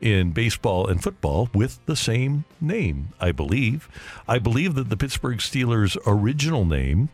in 0.00 0.30
baseball 0.30 0.86
and 0.86 1.02
football 1.02 1.50
with 1.52 1.84
the 1.86 1.96
same 1.96 2.44
name, 2.60 3.08
I 3.18 3.32
believe. 3.32 3.88
I 4.28 4.38
believe 4.38 4.76
that 4.76 4.90
the 4.90 4.96
Pittsburgh 4.96 5.38
Steelers' 5.38 5.96
original 6.06 6.64
name, 6.64 7.08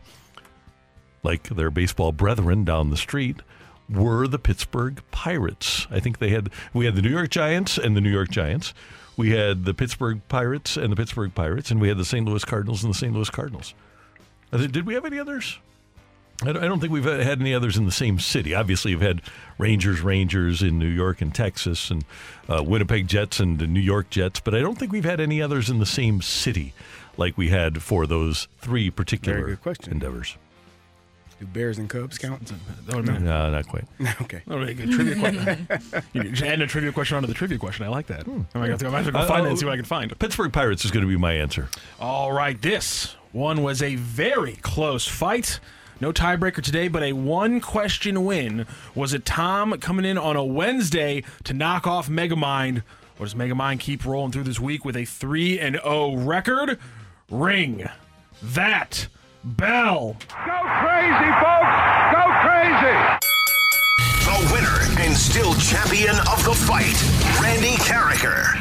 like 1.23 1.49
their 1.49 1.71
baseball 1.71 2.11
brethren 2.11 2.63
down 2.63 2.91
the 2.91 2.97
street, 2.97 3.37
were 3.89 4.27
the 4.27 4.37
Pittsburgh 4.37 5.01
Pirates. 5.09 5.87
I 5.89 5.99
think 5.99 6.19
they 6.19 6.29
had 6.29 6.51
we 6.75 6.85
had 6.85 6.95
the 6.95 7.01
New 7.01 7.09
York 7.09 7.31
Giants 7.31 7.79
and 7.79 7.97
the 7.97 8.01
New 8.01 8.11
York 8.11 8.29
Giants. 8.29 8.75
We 9.17 9.31
had 9.31 9.65
the 9.65 9.73
Pittsburgh 9.73 10.21
Pirates 10.29 10.77
and 10.77 10.91
the 10.91 10.95
Pittsburgh 10.95 11.33
Pirates, 11.33 11.71
and 11.71 11.81
we 11.81 11.87
had 11.87 11.97
the 11.97 12.05
St. 12.05 12.23
Louis 12.23 12.45
Cardinals 12.45 12.83
and 12.83 12.93
the 12.93 12.97
St. 12.97 13.13
Louis 13.13 13.31
Cardinals. 13.31 13.73
Did 14.51 14.85
we 14.85 14.93
have 14.93 15.05
any 15.05 15.17
others? 15.17 15.57
I 16.47 16.67
don't, 16.67 16.79
think 16.79 16.91
we've 16.91 17.03
had 17.03 17.41
any 17.41 17.53
others 17.53 17.77
in 17.77 17.85
the 17.85 17.91
same 17.91 18.19
city. 18.19 18.53
Obviously, 18.53 18.91
you've 18.91 19.01
had 19.01 19.21
Rangers, 19.57 20.01
Rangers 20.01 20.61
in 20.61 20.79
New 20.79 20.87
York 20.87 21.21
and 21.21 21.33
Texas, 21.33 21.89
and 21.89 22.03
uh, 22.49 22.63
Winnipeg 22.63 23.07
Jets 23.07 23.39
and 23.39 23.59
the 23.59 23.67
New 23.67 23.79
York 23.79 24.09
Jets, 24.09 24.39
but 24.39 24.53
I 24.53 24.59
don't 24.59 24.77
think 24.77 24.91
we've 24.91 25.05
had 25.05 25.19
any 25.19 25.41
others 25.41 25.69
in 25.69 25.79
the 25.79 25.85
same 25.85 26.21
city 26.21 26.73
like 27.17 27.37
we 27.37 27.49
had 27.49 27.81
for 27.81 28.07
those 28.07 28.47
three 28.59 28.89
particular 28.89 29.37
Very 29.39 29.49
good 29.51 29.61
question. 29.61 29.93
endeavors. 29.93 30.37
Do 31.39 31.45
Bears 31.47 31.77
and 31.77 31.89
Cubs 31.89 32.17
count? 32.17 32.51
That 32.85 32.95
would've 32.95 33.21
No, 33.21 33.49
not 33.49 33.67
quite. 33.67 33.85
okay. 34.21 34.41
That 34.47 34.57
would 34.57 34.67
be 34.67 34.73
a 34.73 34.75
good 34.85 34.91
trivia 34.91 35.15
question. 35.19 35.67
you 36.13 36.23
just 36.31 36.43
add 36.43 36.61
a 36.61 36.67
trivia 36.67 36.91
question 36.91 37.17
onto 37.17 37.27
the 37.27 37.33
trivia 37.33 37.57
question. 37.57 37.85
I 37.85 37.89
like 37.89 38.07
that. 38.07 38.27
I 38.53 38.59
might 38.59 38.69
have 38.69 38.79
to 38.79 38.85
go, 38.85 38.89
I 38.89 38.93
might 38.93 38.97
have 38.99 39.05
to 39.07 39.11
go 39.11 39.19
Uh, 39.19 39.27
find 39.27 39.45
it 39.45 39.47
oh, 39.47 39.49
and 39.51 39.59
see 39.59 39.65
what 39.65 39.73
I 39.73 39.77
can 39.77 39.85
find. 39.85 40.17
Pittsburgh 40.19 40.53
Pirates 40.53 40.85
is 40.85 40.91
going 40.91 41.03
to 41.05 41.09
be 41.09 41.17
my 41.17 41.33
answer. 41.33 41.69
All 41.99 42.31
right, 42.31 42.61
this 42.61 43.15
one 43.31 43.63
was 43.63 43.81
a 43.81 43.95
very 43.95 44.57
close 44.57 45.07
fight. 45.07 45.59
No 46.03 46.11
tiebreaker 46.11 46.61
today, 46.61 46.89
but 46.89 47.01
a 47.01 47.13
one 47.13 47.61
question 47.61 48.25
win. 48.25 48.67
Was 48.93 49.13
it 49.13 49.23
Tom 49.23 49.79
coming 49.79 50.03
in 50.03 50.17
on 50.17 50.35
a 50.35 50.43
Wednesday 50.43 51.23
to 51.45 51.53
knock 51.53 51.87
off 51.87 52.09
Megamind? 52.09 52.83
Or 53.17 53.25
does 53.25 53.35
Megamind 53.35 53.79
keep 53.79 54.03
rolling 54.03 54.33
through 54.33 54.43
this 54.43 54.59
week 54.59 54.83
with 54.83 54.97
a 54.97 55.05
3 55.05 55.61
and 55.61 55.79
0 55.81 56.17
record? 56.17 56.77
Ring 57.31 57.87
that 58.41 59.07
bell. 59.45 60.17
Go 60.27 60.59
crazy, 60.81 61.31
folks! 61.39 61.71
Go 62.11 62.23
crazy! 62.43 62.99
The 64.25 64.35
winner 64.51 64.77
and 65.05 65.15
still 65.15 65.53
champion 65.55 66.17
of 66.33 66.43
the 66.43 66.53
fight, 66.53 67.01
Randy 67.41 67.77
Karraker. 67.77 68.59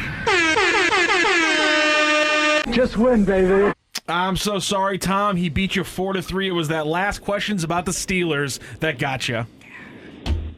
Just 2.73 2.97
win, 2.97 3.25
baby. 3.25 3.73
I'm 4.09 4.37
so 4.37 4.59
sorry, 4.59 4.99
Tom. 4.99 5.37
He 5.37 5.49
beat 5.49 5.77
you 5.77 5.85
four 5.85 6.13
to 6.15 6.23
three. 6.23 6.49
It 6.49 6.53
was 6.53 6.69
that 6.69 6.87
last 6.87 7.21
questions 7.21 7.63
about 7.63 7.85
the 7.85 7.93
Steelers 7.93 8.59
that 8.81 8.99
got 8.99 9.29
you. 9.29 9.47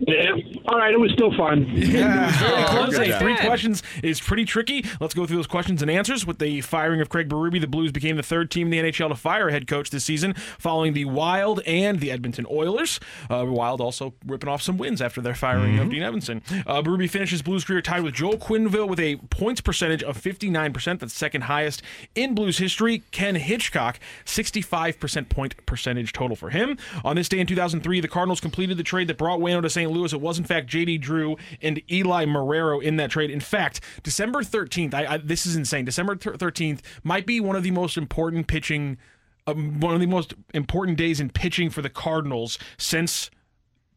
Yeah. 0.00 0.32
All 0.66 0.78
right, 0.78 0.92
it 0.92 0.98
was 1.00 1.12
still 1.12 1.32
fun. 1.36 1.64
Yeah, 1.94 2.30
very 2.38 2.62
Oh, 2.62 2.66
close. 2.68 2.96
good 2.98 3.06
Hey, 3.06 3.18
three 3.18 3.36
questions 3.36 3.82
is 4.02 4.20
pretty 4.20 4.44
tricky. 4.44 4.84
Let's 5.00 5.14
go 5.14 5.26
through 5.26 5.36
those 5.36 5.46
questions 5.46 5.80
and 5.82 5.90
answers. 5.90 6.26
With 6.26 6.38
the 6.38 6.60
firing 6.62 7.00
of 7.00 7.08
Craig 7.08 7.28
Berube, 7.28 7.60
the 7.60 7.66
Blues 7.66 7.92
became 7.92 8.16
the 8.16 8.22
third 8.22 8.50
team 8.50 8.72
in 8.72 8.84
the 8.84 8.90
NHL 8.90 9.08
to 9.08 9.14
fire 9.14 9.48
a 9.48 9.52
head 9.52 9.66
coach 9.66 9.90
this 9.90 10.04
season, 10.04 10.34
following 10.58 10.92
the 10.92 11.04
Wild 11.04 11.60
and 11.66 12.00
the 12.00 12.10
Edmonton 12.10 12.46
Oilers. 12.50 12.98
Uh, 13.30 13.44
Wild 13.46 13.80
also 13.80 14.14
ripping 14.26 14.48
off 14.48 14.62
some 14.62 14.76
wins 14.78 15.00
after 15.00 15.20
their 15.20 15.34
firing 15.34 15.78
of 15.78 15.90
Dean 15.90 16.02
Evason. 16.02 16.42
Uh, 16.66 16.82
Berube 16.82 17.08
finishes 17.10 17.42
Blues 17.42 17.64
career 17.64 17.80
tied 17.82 18.02
with 18.02 18.14
Joel 18.14 18.36
Quenneville 18.38 18.88
with 18.88 19.00
a 19.00 19.16
points 19.30 19.60
percentage 19.60 20.02
of 20.02 20.20
59%. 20.20 20.98
That's 21.00 21.12
second 21.14 21.42
highest 21.42 21.82
in 22.14 22.34
Blues 22.34 22.58
history. 22.58 23.02
Ken 23.12 23.34
Hitchcock, 23.36 23.98
65% 24.24 25.28
point 25.28 25.54
percentage 25.66 26.12
total 26.12 26.36
for 26.36 26.50
him. 26.50 26.76
On 27.04 27.16
this 27.16 27.28
day 27.28 27.38
in 27.40 27.46
2003, 27.46 28.00
the 28.00 28.08
Cardinals 28.08 28.40
completed 28.40 28.76
the 28.76 28.82
trade 28.82 29.08
that 29.08 29.18
brought 29.18 29.40
Wayno 29.40 29.62
to 29.62 29.70
St. 29.70 29.83
Louis. 29.90 30.12
It 30.12 30.20
was, 30.20 30.38
in 30.38 30.44
fact, 30.44 30.66
J.D. 30.68 30.98
Drew 30.98 31.36
and 31.62 31.80
Eli 31.90 32.24
Marrero 32.24 32.82
in 32.82 32.96
that 32.96 33.10
trade. 33.10 33.30
In 33.30 33.40
fact, 33.40 33.80
December 34.02 34.40
13th, 34.40 34.94
I, 34.94 35.14
I, 35.14 35.16
this 35.18 35.46
is 35.46 35.56
insane. 35.56 35.84
December 35.84 36.16
13th 36.16 36.80
might 37.02 37.26
be 37.26 37.40
one 37.40 37.56
of 37.56 37.62
the 37.62 37.70
most 37.70 37.96
important 37.96 38.46
pitching, 38.46 38.98
um, 39.46 39.80
one 39.80 39.94
of 39.94 40.00
the 40.00 40.06
most 40.06 40.34
important 40.52 40.98
days 40.98 41.20
in 41.20 41.30
pitching 41.30 41.70
for 41.70 41.82
the 41.82 41.90
Cardinals 41.90 42.58
since 42.78 43.30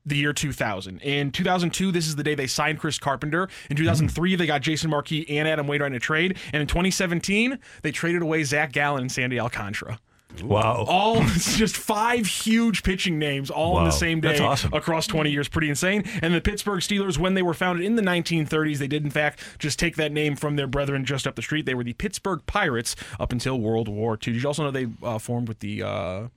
the 0.07 0.15
year 0.15 0.31
2000. 0.31 0.99
In 1.01 1.31
2002, 1.31 1.91
this 1.91 2.07
is 2.07 2.15
the 2.15 2.23
day 2.23 2.33
they 2.33 2.47
signed 2.47 2.79
Chris 2.79 2.97
Carpenter. 2.97 3.49
In 3.69 3.75
2003, 3.75 4.35
they 4.35 4.45
got 4.45 4.61
Jason 4.61 4.89
Marquis 4.89 5.25
and 5.29 5.47
Adam 5.47 5.67
Wainwright 5.67 5.91
in 5.91 5.97
a 5.97 5.99
trade. 5.99 6.37
And 6.53 6.61
in 6.61 6.67
2017, 6.67 7.59
they 7.83 7.91
traded 7.91 8.21
away 8.21 8.43
Zach 8.43 8.71
Gallen 8.71 9.01
and 9.01 9.11
Sandy 9.11 9.39
Alcantara. 9.39 9.99
Wow. 10.43 10.85
All 10.87 11.21
just 11.25 11.75
five 11.75 12.27
huge 12.27 12.83
pitching 12.83 13.17
names 13.17 13.49
all 13.49 13.79
in 13.79 13.85
the 13.85 13.91
same 13.91 14.21
day 14.21 14.29
That's 14.29 14.41
awesome. 14.41 14.73
across 14.73 15.07
20 15.07 15.31
years. 15.31 15.47
Pretty 15.47 15.69
insane. 15.69 16.03
And 16.21 16.33
the 16.33 16.41
Pittsburgh 16.41 16.81
Steelers, 16.81 17.17
when 17.17 17.33
they 17.33 17.41
were 17.41 17.53
founded 17.53 17.85
in 17.85 17.95
the 17.95 18.01
1930s, 18.01 18.77
they 18.77 18.87
did 18.87 19.03
in 19.03 19.09
fact 19.09 19.39
just 19.57 19.79
take 19.79 19.95
that 19.95 20.11
name 20.11 20.35
from 20.35 20.55
their 20.55 20.67
brethren 20.67 21.05
just 21.05 21.25
up 21.25 21.35
the 21.35 21.41
street. 21.41 21.65
They 21.65 21.73
were 21.75 21.83
the 21.83 21.93
Pittsburgh 21.93 22.41
Pirates 22.45 22.95
up 23.19 23.31
until 23.31 23.59
World 23.59 23.87
War 23.87 24.13
II. 24.13 24.33
Did 24.33 24.41
you 24.41 24.47
also 24.47 24.63
know 24.63 24.71
they 24.71 24.87
uh, 25.01 25.17
formed 25.17 25.47
with 25.47 25.59
the 25.59 25.83
uh, 25.83 26.27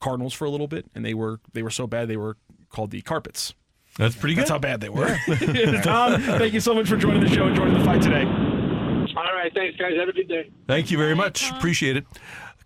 Cardinals 0.00 0.32
for 0.32 0.44
a 0.44 0.50
little 0.50 0.68
bit, 0.68 0.86
and 0.94 1.04
they 1.04 1.14
were 1.14 1.40
they 1.52 1.62
were 1.62 1.70
so 1.70 1.86
bad 1.86 2.08
they 2.08 2.16
were 2.16 2.36
called 2.70 2.90
the 2.90 3.00
Carpets. 3.02 3.54
That's 3.98 4.14
pretty 4.14 4.34
good. 4.34 4.42
That's 4.42 4.50
how 4.50 4.58
bad 4.58 4.80
they 4.80 4.88
were. 4.88 5.18
Tom, 5.82 6.22
thank 6.22 6.54
you 6.54 6.60
so 6.60 6.74
much 6.74 6.88
for 6.88 6.96
joining 6.96 7.22
the 7.22 7.28
show 7.28 7.46
and 7.46 7.56
joining 7.56 7.76
the 7.78 7.84
fight 7.84 8.00
today. 8.00 8.24
All 8.24 9.34
right, 9.34 9.52
thanks, 9.52 9.76
guys. 9.76 9.92
Have 9.98 10.08
a 10.08 10.12
good 10.12 10.28
day. 10.28 10.50
Thank 10.68 10.90
you 10.90 10.96
very 10.96 11.14
much. 11.16 11.50
Appreciate 11.50 11.96
it. 11.96 12.06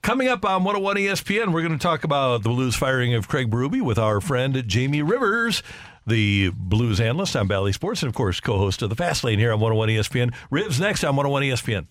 Coming 0.05 0.29
up 0.29 0.45
on 0.45 0.65
101 0.65 0.97
ESPN, 0.97 1.51
we're 1.51 1.63
going 1.63 1.73
to 1.73 1.83
talk 1.83 2.05
about 2.05 2.43
the 2.43 2.51
Blues 2.51 2.77
firing 2.77 3.15
of 3.15 3.27
Craig 3.27 3.51
Berube 3.51 3.81
with 3.81 3.99
our 3.99 4.21
friend 4.21 4.63
Jamie 4.67 5.01
Rivers, 5.01 5.63
the 6.07 6.51
Blues 6.51 7.01
analyst 7.01 7.35
on 7.35 7.49
Bally 7.49 7.73
Sports, 7.73 8.03
and 8.03 8.11
of 8.11 8.15
course, 8.15 8.39
co-host 8.39 8.83
of 8.83 8.91
the 8.91 8.97
Fast 8.97 9.25
Lane 9.25 9.39
here 9.39 9.51
on 9.51 9.61
101 9.61 9.89
ESPN. 9.89 10.35
Rivs 10.53 10.79
next 10.79 11.05
on 11.05 11.17
101 11.17 11.45
ESPN. 11.45 11.87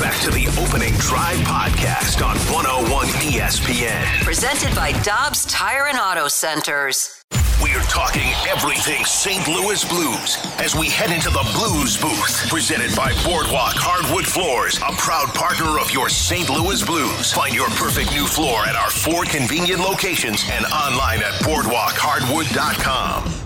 Back 0.00 0.20
to 0.22 0.30
the 0.30 0.46
opening 0.60 0.92
drive 0.94 1.38
podcast 1.38 2.24
on 2.24 2.36
101 2.52 3.06
ESPN. 3.32 4.04
Presented 4.22 4.74
by 4.74 4.92
Dobbs 5.02 5.44
Tire 5.46 5.86
and 5.86 5.98
Auto 5.98 6.28
Centers. 6.28 7.22
We're 7.62 7.80
talking 7.84 8.28
everything 8.46 9.02
St. 9.06 9.48
Louis 9.48 9.82
Blues 9.88 10.36
as 10.60 10.74
we 10.76 10.90
head 10.90 11.10
into 11.10 11.30
the 11.30 11.42
Blues 11.54 11.96
booth. 11.96 12.46
Presented 12.50 12.94
by 12.94 13.12
Boardwalk 13.24 13.72
Hardwood 13.76 14.26
Floors, 14.26 14.76
a 14.78 14.92
proud 14.98 15.32
partner 15.34 15.78
of 15.80 15.90
your 15.90 16.10
St. 16.10 16.50
Louis 16.50 16.84
Blues. 16.84 17.32
Find 17.32 17.54
your 17.54 17.68
perfect 17.70 18.12
new 18.12 18.26
floor 18.26 18.66
at 18.66 18.76
our 18.76 18.90
four 18.90 19.24
convenient 19.24 19.80
locations 19.80 20.44
and 20.50 20.66
online 20.66 21.20
at 21.20 21.32
boardwalkhardwood.com. 21.42 23.45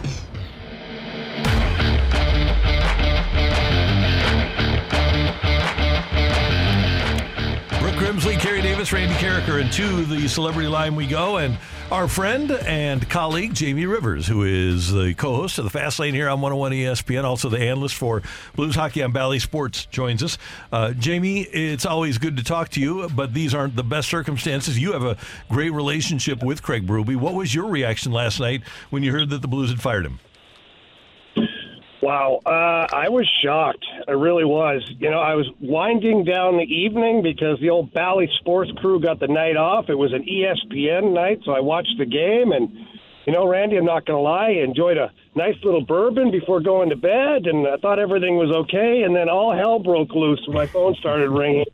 Grimsley, 8.00 8.40
Carey 8.40 8.62
Davis, 8.62 8.94
Randy 8.94 9.14
Karraker, 9.16 9.60
and 9.60 9.70
to 9.74 10.06
the 10.06 10.26
celebrity 10.26 10.68
line 10.68 10.96
we 10.96 11.06
go. 11.06 11.36
And 11.36 11.58
our 11.90 12.08
friend 12.08 12.50
and 12.50 13.06
colleague, 13.10 13.52
Jamie 13.52 13.84
Rivers, 13.84 14.26
who 14.26 14.42
is 14.42 14.90
the 14.90 15.12
co 15.12 15.34
host 15.34 15.58
of 15.58 15.64
the 15.64 15.70
Fast 15.70 15.98
Lane 15.98 16.14
here 16.14 16.30
on 16.30 16.40
101 16.40 16.72
ESPN, 16.72 17.24
also 17.24 17.50
the 17.50 17.60
analyst 17.60 17.94
for 17.94 18.22
Blues 18.56 18.74
Hockey 18.74 19.02
on 19.02 19.12
Bally 19.12 19.38
Sports, 19.38 19.84
joins 19.84 20.22
us. 20.22 20.38
Uh, 20.72 20.92
Jamie, 20.92 21.42
it's 21.42 21.84
always 21.84 22.16
good 22.16 22.38
to 22.38 22.42
talk 22.42 22.70
to 22.70 22.80
you, 22.80 23.06
but 23.10 23.34
these 23.34 23.52
aren't 23.54 23.76
the 23.76 23.84
best 23.84 24.08
circumstances. 24.08 24.78
You 24.78 24.92
have 24.92 25.04
a 25.04 25.18
great 25.50 25.74
relationship 25.74 26.42
with 26.42 26.62
Craig 26.62 26.86
Berube. 26.86 27.16
What 27.16 27.34
was 27.34 27.54
your 27.54 27.68
reaction 27.68 28.12
last 28.12 28.40
night 28.40 28.62
when 28.88 29.02
you 29.02 29.12
heard 29.12 29.28
that 29.28 29.42
the 29.42 29.48
Blues 29.48 29.68
had 29.68 29.82
fired 29.82 30.06
him? 30.06 30.20
Wow, 32.02 32.40
uh, 32.46 32.86
I 32.90 33.10
was 33.10 33.28
shocked. 33.42 33.84
I 34.08 34.12
really 34.12 34.44
was. 34.44 34.82
You 34.98 35.10
know, 35.10 35.20
I 35.20 35.34
was 35.34 35.46
winding 35.60 36.24
down 36.24 36.56
the 36.56 36.64
evening 36.64 37.22
because 37.22 37.60
the 37.60 37.68
old 37.68 37.92
Bally 37.92 38.30
Sports 38.38 38.70
crew 38.78 39.00
got 39.00 39.20
the 39.20 39.28
night 39.28 39.56
off. 39.56 39.90
It 39.90 39.96
was 39.96 40.14
an 40.14 40.24
ESPN 40.24 41.12
night, 41.12 41.40
so 41.44 41.52
I 41.52 41.60
watched 41.60 41.98
the 41.98 42.06
game. 42.06 42.52
And, 42.52 42.70
you 43.26 43.34
know, 43.34 43.46
Randy, 43.46 43.76
I'm 43.76 43.84
not 43.84 44.06
going 44.06 44.16
to 44.16 44.22
lie, 44.22 44.46
I 44.46 44.64
enjoyed 44.64 44.96
a 44.96 45.12
nice 45.34 45.56
little 45.62 45.84
bourbon 45.84 46.30
before 46.30 46.60
going 46.60 46.88
to 46.88 46.96
bed, 46.96 47.46
and 47.46 47.68
I 47.68 47.76
thought 47.76 47.98
everything 47.98 48.36
was 48.36 48.50
okay. 48.50 49.02
And 49.02 49.14
then 49.14 49.28
all 49.28 49.54
hell 49.54 49.78
broke 49.78 50.14
loose 50.14 50.40
when 50.46 50.56
my 50.56 50.66
phone 50.66 50.94
started 50.94 51.28
ringing. 51.28 51.66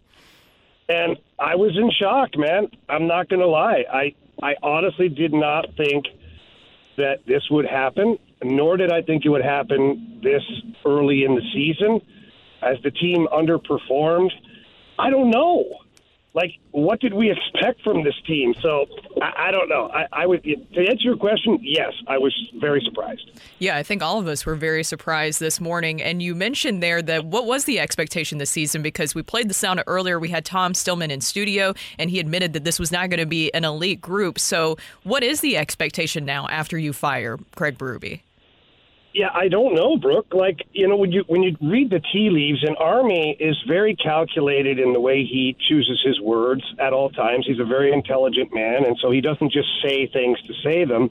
And 0.88 1.18
I 1.38 1.54
was 1.54 1.76
in 1.76 1.90
shock, 1.92 2.36
man. 2.36 2.68
I'm 2.88 3.06
not 3.06 3.28
going 3.28 3.40
to 3.40 3.46
lie. 3.46 3.84
I, 3.92 4.14
I 4.42 4.56
honestly 4.60 5.08
did 5.08 5.32
not 5.32 5.76
think 5.76 6.06
that 6.96 7.26
this 7.26 7.42
would 7.50 7.66
happen, 7.66 8.18
nor 8.42 8.76
did 8.76 8.92
I 8.92 9.02
think 9.02 9.24
it 9.24 9.28
would 9.28 9.44
happen 9.44 10.20
this 10.22 10.42
early 10.84 11.24
in 11.24 11.34
the 11.34 11.42
season. 11.52 12.00
As 12.62 12.76
the 12.82 12.90
team 12.90 13.26
underperformed, 13.32 14.30
I 14.98 15.10
don't 15.10 15.30
know. 15.30 15.64
Like, 16.36 16.58
what 16.70 17.00
did 17.00 17.14
we 17.14 17.30
expect 17.30 17.80
from 17.80 18.04
this 18.04 18.14
team? 18.26 18.52
So 18.60 18.84
I, 19.22 19.48
I 19.48 19.50
don't 19.50 19.70
know. 19.70 19.88
I, 19.88 20.06
I 20.12 20.26
would 20.26 20.42
to 20.44 20.86
answer 20.86 21.04
your 21.04 21.16
question. 21.16 21.58
Yes, 21.62 21.94
I 22.08 22.18
was 22.18 22.34
very 22.60 22.82
surprised. 22.84 23.30
Yeah, 23.58 23.76
I 23.76 23.82
think 23.82 24.02
all 24.02 24.18
of 24.18 24.26
us 24.26 24.44
were 24.44 24.54
very 24.54 24.84
surprised 24.84 25.40
this 25.40 25.62
morning. 25.62 26.02
And 26.02 26.22
you 26.22 26.34
mentioned 26.34 26.82
there 26.82 27.00
that 27.00 27.24
what 27.24 27.46
was 27.46 27.64
the 27.64 27.80
expectation 27.80 28.36
this 28.36 28.50
season? 28.50 28.82
Because 28.82 29.14
we 29.14 29.22
played 29.22 29.48
the 29.48 29.54
sound 29.54 29.82
earlier. 29.86 30.18
We 30.18 30.28
had 30.28 30.44
Tom 30.44 30.74
Stillman 30.74 31.10
in 31.10 31.22
studio, 31.22 31.72
and 31.98 32.10
he 32.10 32.20
admitted 32.20 32.52
that 32.52 32.64
this 32.64 32.78
was 32.78 32.92
not 32.92 33.08
going 33.08 33.20
to 33.20 33.26
be 33.26 33.50
an 33.54 33.64
elite 33.64 34.02
group. 34.02 34.38
So, 34.38 34.76
what 35.04 35.22
is 35.22 35.40
the 35.40 35.56
expectation 35.56 36.26
now 36.26 36.48
after 36.48 36.76
you 36.76 36.92
fire 36.92 37.38
Craig 37.54 37.78
Berube? 37.78 38.20
Yeah, 39.16 39.30
I 39.32 39.48
don't 39.48 39.74
know, 39.74 39.96
Brooke. 39.96 40.34
Like 40.34 40.58
you 40.72 40.86
know, 40.86 40.96
when 40.98 41.10
you 41.10 41.24
when 41.26 41.42
you 41.42 41.56
read 41.62 41.88
the 41.88 42.00
tea 42.00 42.28
leaves, 42.28 42.62
and 42.62 42.76
Army 42.76 43.34
is 43.40 43.56
very 43.66 43.96
calculated 43.96 44.78
in 44.78 44.92
the 44.92 45.00
way 45.00 45.24
he 45.24 45.56
chooses 45.58 46.02
his 46.04 46.20
words 46.20 46.62
at 46.78 46.92
all 46.92 47.08
times. 47.08 47.46
He's 47.46 47.58
a 47.58 47.64
very 47.64 47.94
intelligent 47.94 48.52
man, 48.52 48.84
and 48.84 48.98
so 49.00 49.10
he 49.10 49.22
doesn't 49.22 49.52
just 49.52 49.68
say 49.82 50.06
things 50.06 50.38
to 50.42 50.52
say 50.62 50.84
them. 50.84 51.08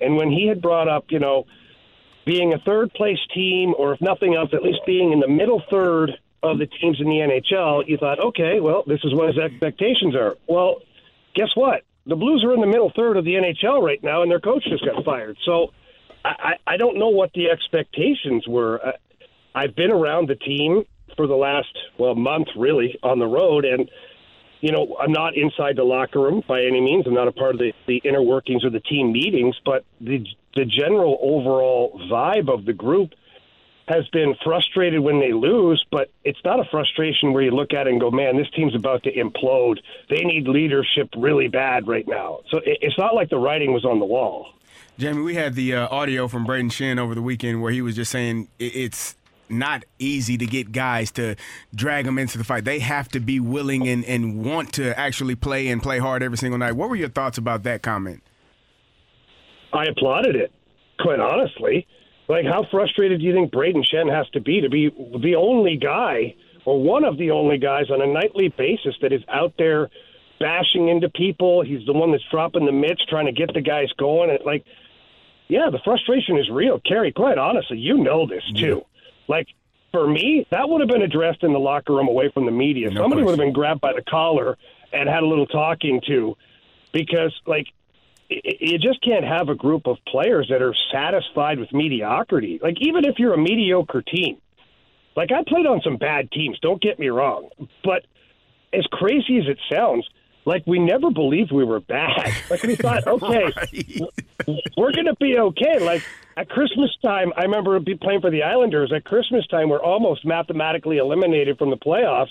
And 0.00 0.16
when 0.16 0.30
he 0.30 0.46
had 0.46 0.62
brought 0.62 0.88
up, 0.88 1.04
you 1.10 1.18
know, 1.18 1.44
being 2.24 2.54
a 2.54 2.58
third 2.58 2.94
place 2.94 3.20
team, 3.34 3.74
or 3.76 3.92
if 3.92 4.00
nothing 4.00 4.34
else, 4.34 4.48
at 4.54 4.62
least 4.62 4.80
being 4.86 5.12
in 5.12 5.20
the 5.20 5.28
middle 5.28 5.62
third 5.70 6.12
of 6.42 6.58
the 6.58 6.66
teams 6.66 7.02
in 7.02 7.06
the 7.06 7.18
NHL, 7.18 7.86
you 7.86 7.98
thought, 7.98 8.18
okay, 8.18 8.60
well, 8.60 8.82
this 8.86 9.00
is 9.04 9.12
what 9.12 9.28
his 9.28 9.36
expectations 9.36 10.16
are. 10.16 10.38
Well, 10.46 10.76
guess 11.34 11.50
what? 11.54 11.82
The 12.06 12.16
Blues 12.16 12.44
are 12.44 12.54
in 12.54 12.62
the 12.62 12.66
middle 12.66 12.90
third 12.96 13.18
of 13.18 13.26
the 13.26 13.34
NHL 13.34 13.82
right 13.82 14.02
now, 14.02 14.22
and 14.22 14.30
their 14.30 14.40
coach 14.40 14.64
just 14.64 14.86
got 14.86 15.04
fired. 15.04 15.36
So 15.44 15.72
I, 16.24 16.54
I 16.66 16.76
don't 16.76 16.98
know 16.98 17.08
what 17.08 17.32
the 17.34 17.50
expectations 17.50 18.46
were. 18.46 18.84
Uh, 18.84 18.92
I've 19.54 19.74
been 19.74 19.90
around 19.90 20.28
the 20.28 20.36
team 20.36 20.84
for 21.16 21.26
the 21.26 21.34
last 21.34 21.76
well 21.98 22.14
month, 22.14 22.48
really, 22.56 22.98
on 23.02 23.18
the 23.18 23.26
road, 23.26 23.64
and 23.64 23.90
you 24.60 24.72
know 24.72 24.96
I'm 25.00 25.12
not 25.12 25.36
inside 25.36 25.76
the 25.76 25.84
locker 25.84 26.20
room 26.20 26.42
by 26.46 26.62
any 26.62 26.80
means. 26.80 27.06
I'm 27.06 27.14
not 27.14 27.28
a 27.28 27.32
part 27.32 27.54
of 27.54 27.58
the, 27.58 27.72
the 27.86 28.00
inner 28.04 28.22
workings 28.22 28.64
or 28.64 28.70
the 28.70 28.80
team 28.80 29.12
meetings, 29.12 29.56
but 29.64 29.84
the 30.00 30.24
the 30.54 30.64
general 30.64 31.18
overall 31.20 32.00
vibe 32.10 32.52
of 32.52 32.64
the 32.64 32.72
group 32.72 33.10
has 33.88 34.06
been 34.08 34.34
frustrated 34.44 35.00
when 35.00 35.18
they 35.18 35.32
lose, 35.32 35.84
but 35.90 36.10
it's 36.24 36.38
not 36.44 36.60
a 36.60 36.64
frustration 36.70 37.32
where 37.32 37.42
you 37.42 37.50
look 37.50 37.74
at 37.74 37.86
it 37.86 37.90
and 37.90 38.00
go, 38.00 38.10
man, 38.10 38.36
this 38.36 38.48
team's 38.54 38.74
about 38.74 39.02
to 39.02 39.12
implode. 39.12 39.78
They 40.08 40.22
need 40.22 40.46
leadership 40.46 41.10
really 41.16 41.48
bad 41.48 41.88
right 41.88 42.06
now. 42.06 42.40
So 42.50 42.60
it's 42.64 42.96
not 42.96 43.14
like 43.14 43.28
the 43.28 43.38
writing 43.38 43.72
was 43.72 43.84
on 43.84 43.98
the 43.98 44.04
wall. 44.04 44.54
Jamie, 44.98 45.22
we 45.22 45.34
had 45.34 45.54
the 45.54 45.74
uh, 45.74 45.88
audio 45.88 46.28
from 46.28 46.44
Braden 46.44 46.70
Schenn 46.70 46.98
over 46.98 47.14
the 47.14 47.22
weekend 47.22 47.62
where 47.62 47.72
he 47.72 47.80
was 47.80 47.96
just 47.96 48.10
saying 48.10 48.48
it's 48.58 49.16
not 49.48 49.84
easy 49.98 50.36
to 50.38 50.46
get 50.46 50.72
guys 50.72 51.10
to 51.12 51.36
drag 51.74 52.04
them 52.04 52.18
into 52.18 52.38
the 52.38 52.44
fight. 52.44 52.64
They 52.64 52.78
have 52.80 53.08
to 53.08 53.20
be 53.20 53.40
willing 53.40 53.88
and, 53.88 54.04
and 54.04 54.44
want 54.44 54.72
to 54.74 54.98
actually 54.98 55.34
play 55.34 55.68
and 55.68 55.82
play 55.82 55.98
hard 55.98 56.22
every 56.22 56.38
single 56.38 56.58
night. 56.58 56.72
What 56.72 56.88
were 56.88 56.96
your 56.96 57.08
thoughts 57.08 57.38
about 57.38 57.62
that 57.64 57.82
comment? 57.82 58.22
I 59.72 59.84
applauded 59.84 60.36
it, 60.36 60.52
quite 61.00 61.20
honestly. 61.20 61.86
Like, 62.28 62.44
how 62.44 62.66
frustrated 62.70 63.20
do 63.20 63.26
you 63.26 63.32
think 63.32 63.50
Braden 63.50 63.84
Schenn 63.92 64.14
has 64.14 64.28
to 64.30 64.40
be 64.40 64.60
to 64.60 64.68
be 64.68 64.90
the 64.90 65.36
only 65.36 65.76
guy 65.76 66.34
or 66.64 66.80
one 66.80 67.04
of 67.04 67.18
the 67.18 67.30
only 67.30 67.58
guys 67.58 67.90
on 67.90 68.00
a 68.00 68.06
nightly 68.06 68.48
basis 68.48 68.94
that 69.02 69.12
is 69.12 69.22
out 69.28 69.54
there 69.58 69.90
bashing 70.38 70.88
into 70.88 71.08
people? 71.08 71.62
He's 71.62 71.84
the 71.86 71.92
one 71.92 72.10
that's 72.12 72.24
dropping 72.30 72.66
the 72.66 72.72
mitts, 72.72 73.04
trying 73.06 73.26
to 73.26 73.32
get 73.32 73.52
the 73.54 73.60
guys 73.60 73.88
going. 73.98 74.30
And, 74.30 74.38
like, 74.44 74.64
yeah, 75.48 75.70
the 75.70 75.80
frustration 75.84 76.38
is 76.38 76.48
real. 76.50 76.80
Carey, 76.80 77.12
quite 77.12 77.38
honestly, 77.38 77.78
you 77.78 77.98
know 77.98 78.26
this 78.26 78.44
too. 78.56 78.84
Like, 79.28 79.48
for 79.90 80.08
me, 80.08 80.46
that 80.50 80.68
would 80.68 80.80
have 80.80 80.88
been 80.88 81.02
addressed 81.02 81.42
in 81.42 81.52
the 81.52 81.58
locker 81.58 81.94
room 81.94 82.08
away 82.08 82.30
from 82.32 82.46
the 82.46 82.50
media. 82.50 82.88
No 82.90 83.02
Somebody 83.02 83.22
question. 83.22 83.24
would 83.26 83.30
have 83.32 83.46
been 83.46 83.52
grabbed 83.52 83.80
by 83.80 83.92
the 83.92 84.02
collar 84.02 84.56
and 84.92 85.08
had 85.08 85.22
a 85.22 85.26
little 85.26 85.46
talking 85.46 86.00
to 86.06 86.36
because, 86.92 87.38
like, 87.46 87.66
you 88.28 88.78
just 88.78 89.02
can't 89.02 89.24
have 89.24 89.50
a 89.50 89.54
group 89.54 89.86
of 89.86 89.98
players 90.06 90.48
that 90.48 90.62
are 90.62 90.74
satisfied 90.90 91.58
with 91.58 91.72
mediocrity. 91.72 92.58
Like, 92.62 92.76
even 92.80 93.04
if 93.04 93.18
you're 93.18 93.34
a 93.34 93.38
mediocre 93.38 94.00
team, 94.00 94.38
like, 95.14 95.30
I 95.30 95.44
played 95.46 95.66
on 95.66 95.82
some 95.82 95.98
bad 95.98 96.30
teams, 96.30 96.58
don't 96.60 96.80
get 96.80 96.98
me 96.98 97.08
wrong. 97.08 97.50
But 97.84 98.06
as 98.72 98.86
crazy 98.90 99.36
as 99.36 99.44
it 99.46 99.58
sounds, 99.70 100.08
like, 100.44 100.66
we 100.66 100.78
never 100.78 101.10
believed 101.10 101.52
we 101.52 101.64
were 101.64 101.80
bad. 101.80 102.32
Like, 102.50 102.62
we 102.62 102.74
thought, 102.76 103.06
okay, 103.06 103.52
we're 104.76 104.92
going 104.92 105.06
to 105.06 105.16
be 105.20 105.38
okay. 105.38 105.78
Like, 105.80 106.02
at 106.36 106.48
Christmas 106.48 106.90
time, 107.02 107.32
I 107.36 107.42
remember 107.42 107.78
be 107.80 107.94
playing 107.94 108.20
for 108.20 108.30
the 108.30 108.42
Islanders. 108.42 108.92
At 108.92 109.04
Christmas 109.04 109.46
time, 109.46 109.68
we're 109.68 109.82
almost 109.82 110.24
mathematically 110.24 110.98
eliminated 110.98 111.58
from 111.58 111.70
the 111.70 111.76
playoffs. 111.76 112.30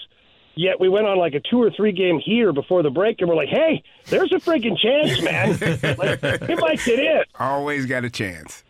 Yet 0.55 0.81
we 0.81 0.89
went 0.89 1.07
on 1.07 1.17
like 1.17 1.33
a 1.33 1.39
two 1.39 1.61
or 1.61 1.71
three 1.71 1.93
game 1.93 2.19
here 2.19 2.51
before 2.51 2.83
the 2.83 2.89
break, 2.89 3.21
and 3.21 3.29
we're 3.29 3.37
like, 3.37 3.47
"Hey, 3.47 3.81
there's 4.07 4.33
a 4.33 4.35
freaking 4.35 4.77
chance, 4.77 5.21
man! 5.21 5.57
like, 5.97 6.21
we 6.41 6.55
might 6.55 6.83
get 6.83 6.99
in." 6.99 7.23
Always 7.39 7.85
got 7.85 8.03
a 8.03 8.09
chance. 8.09 8.65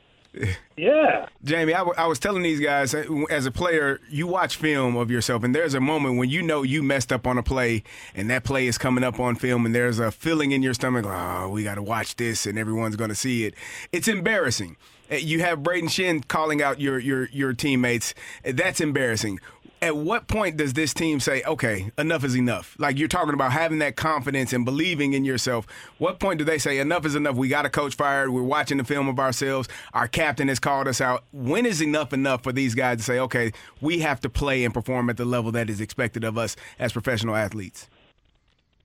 Yeah. 0.78 1.28
Jamie, 1.44 1.74
I, 1.74 1.80
w- 1.80 1.96
I 1.98 2.08
was 2.08 2.18
telling 2.20 2.44
these 2.44 2.60
guys 2.60 2.96
uh, 2.96 3.04
as 3.30 3.46
a 3.46 3.52
player, 3.52 4.00
you 4.10 4.28
watch 4.28 4.56
film 4.56 4.96
of 4.96 5.12
yourself, 5.12 5.44
and 5.44 5.54
there's 5.54 5.74
a 5.74 5.80
moment 5.82 6.18
when 6.18 6.30
you 6.30 6.42
know 6.42 6.64
you 6.64 6.82
messed 6.82 7.12
up 7.12 7.28
on 7.28 7.38
a 7.38 7.44
play, 7.44 7.84
and 8.16 8.30
that 8.30 8.44
play 8.44 8.66
is 8.68 8.78
coming 8.78 9.04
up 9.04 9.20
on 9.20 9.36
film, 9.36 9.66
and 9.66 9.76
there's 9.76 10.00
a 10.00 10.12
feeling 10.12 10.52
in 10.52 10.64
your 10.64 10.74
stomach, 10.74 11.06
oh, 11.08 11.50
we 11.50 11.64
got 11.64 11.76
to 11.76 11.84
watch 11.84 12.16
this, 12.16 12.46
and 12.46 12.58
everyone's 12.58 12.96
going 12.96 13.10
to 13.10 13.16
see 13.16 13.44
it. 13.46 13.54
It's 13.92 14.08
embarrassing. 14.08 14.78
Uh, 15.12 15.16
You 15.16 15.42
have 15.42 15.62
Braden 15.64 15.90
Schenn 15.90 16.26
calling 16.28 16.62
out 16.62 16.80
your 16.80 16.98
your 16.98 17.28
your 17.34 17.54
teammates. 17.54 18.14
That's 18.46 18.80
embarrassing. 18.80 19.40
At 19.84 19.98
what 19.98 20.28
point 20.28 20.58
does 20.58 20.74
this 20.74 20.94
team 20.94 21.20
say, 21.20 21.42
okay, 21.42 21.90
enough 21.98 22.24
is 22.24 22.36
enough? 22.36 22.76
Like 22.78 23.00
you're 23.00 23.08
talking 23.08 23.34
about 23.34 23.52
having 23.52 23.80
that 23.80 23.96
confidence 23.96 24.54
and 24.54 24.64
believing 24.64 25.14
in 25.14 25.26
yourself. 25.26 25.66
What 25.98 26.20
point 26.20 26.38
do 26.38 26.46
they 26.46 26.60
say, 26.60 26.78
enough 26.78 27.04
is 27.04 27.16
enough? 27.16 27.36
We 27.36 27.48
got 27.48 27.66
a 27.66 27.70
coach 27.70 27.96
fired. 27.96 28.30
We're 28.30 28.44
watching 28.44 28.78
the 28.78 28.84
film 28.84 29.08
of 29.08 29.18
ourselves. 29.20 29.68
Our 29.94 30.08
captain 30.08 30.50
has 30.50 30.60
called 30.60 30.88
us 30.88 31.02
out. 31.02 31.24
When 31.34 31.66
is 31.66 31.82
enough 31.82 32.14
enough 32.14 32.44
for 32.44 32.52
these 32.52 32.76
guys 32.76 32.98
to 33.00 33.04
say, 33.04 33.18
okay, 33.18 33.54
we 33.82 34.02
have 34.02 34.20
to 34.22 34.30
play 34.30 34.64
and 34.66 34.72
perform 34.72 35.10
at 35.10 35.18
the 35.18 35.26
level 35.26 35.52
that 35.54 35.68
is 35.68 35.82
expected 35.82 36.24
of 36.24 36.38
us 36.38 36.56
as 36.78 36.94
professional 36.94 37.36
athletes? 37.36 37.90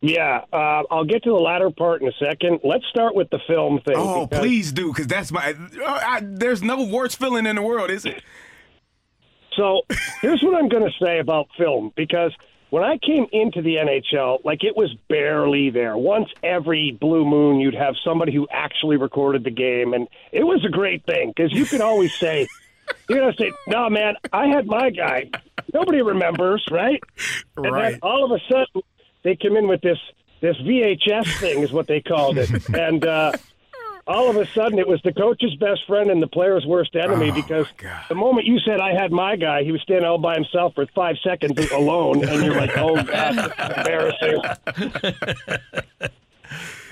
Yeah, 0.00 0.44
uh, 0.50 0.82
I'll 0.90 1.04
get 1.04 1.24
to 1.24 1.30
the 1.30 1.36
latter 1.36 1.70
part 1.70 2.00
in 2.00 2.08
a 2.08 2.12
second. 2.12 2.60
Let's 2.64 2.86
start 2.86 3.14
with 3.14 3.28
the 3.28 3.38
film 3.46 3.80
thing. 3.80 3.96
Oh, 3.98 4.26
because- 4.26 4.40
please 4.42 4.72
do, 4.72 4.92
because 4.92 5.06
that's 5.08 5.30
my. 5.30 5.50
uh, 5.52 5.86
I, 5.86 6.20
there's 6.22 6.62
no 6.62 6.84
worse 6.84 7.14
feeling 7.14 7.44
in 7.44 7.56
the 7.56 7.62
world, 7.62 7.90
is 7.90 8.06
it? 8.06 8.22
So 9.56 9.80
here's 10.20 10.42
what 10.42 10.54
I'm 10.54 10.68
going 10.68 10.84
to 10.84 11.04
say 11.04 11.18
about 11.18 11.46
film 11.58 11.92
because 11.96 12.34
when 12.70 12.82
I 12.82 12.98
came 12.98 13.26
into 13.32 13.62
the 13.62 13.76
NHL, 13.76 14.44
like 14.44 14.64
it 14.64 14.76
was 14.76 14.94
barely 15.08 15.70
there. 15.70 15.96
Once 15.96 16.28
every 16.42 16.96
blue 17.00 17.24
moon, 17.24 17.60
you'd 17.60 17.74
have 17.74 17.94
somebody 18.04 18.34
who 18.34 18.46
actually 18.52 18.96
recorded 18.96 19.44
the 19.44 19.50
game, 19.50 19.94
and 19.94 20.08
it 20.32 20.44
was 20.44 20.64
a 20.66 20.70
great 20.70 21.04
thing 21.06 21.32
because 21.34 21.52
you 21.52 21.66
could 21.66 21.80
always 21.80 22.10
say, 22.20 22.48
you 23.08 23.16
know, 23.16 23.30
say, 23.38 23.52
no, 23.66 23.88
man, 23.88 24.14
I 24.32 24.48
had 24.48 24.66
my 24.66 24.90
guy." 24.90 25.30
Nobody 25.74 26.00
remembers, 26.02 26.64
right? 26.70 27.02
And 27.56 27.66
Right. 27.66 27.92
then 27.92 27.98
all 28.02 28.24
of 28.24 28.30
a 28.30 28.40
sudden, 28.48 28.82
they 29.24 29.36
come 29.40 29.56
in 29.56 29.66
with 29.68 29.80
this 29.80 29.98
this 30.40 30.56
VHS 30.58 31.38
thing, 31.40 31.62
is 31.62 31.72
what 31.72 31.86
they 31.88 32.00
called 32.00 32.38
it, 32.38 32.50
and. 32.74 33.06
uh 33.06 33.32
all 34.06 34.30
of 34.30 34.36
a 34.36 34.46
sudden 34.46 34.78
it 34.78 34.86
was 34.86 35.00
the 35.02 35.12
coach's 35.12 35.54
best 35.56 35.84
friend 35.86 36.10
and 36.10 36.22
the 36.22 36.28
player's 36.28 36.64
worst 36.64 36.94
enemy 36.94 37.30
oh, 37.30 37.34
because 37.34 37.66
the 38.08 38.14
moment 38.14 38.46
you 38.46 38.58
said 38.60 38.80
I 38.80 38.92
had 38.92 39.10
my 39.10 39.36
guy, 39.36 39.64
he 39.64 39.72
was 39.72 39.80
standing 39.82 40.06
all 40.06 40.18
by 40.18 40.34
himself 40.34 40.74
for 40.74 40.86
five 40.94 41.16
seconds 41.22 41.70
alone, 41.72 42.24
and 42.24 42.44
you're 42.44 42.54
like, 42.54 42.76
oh 42.76 43.02
god, 43.02 43.52
embarrassing. 43.58 44.42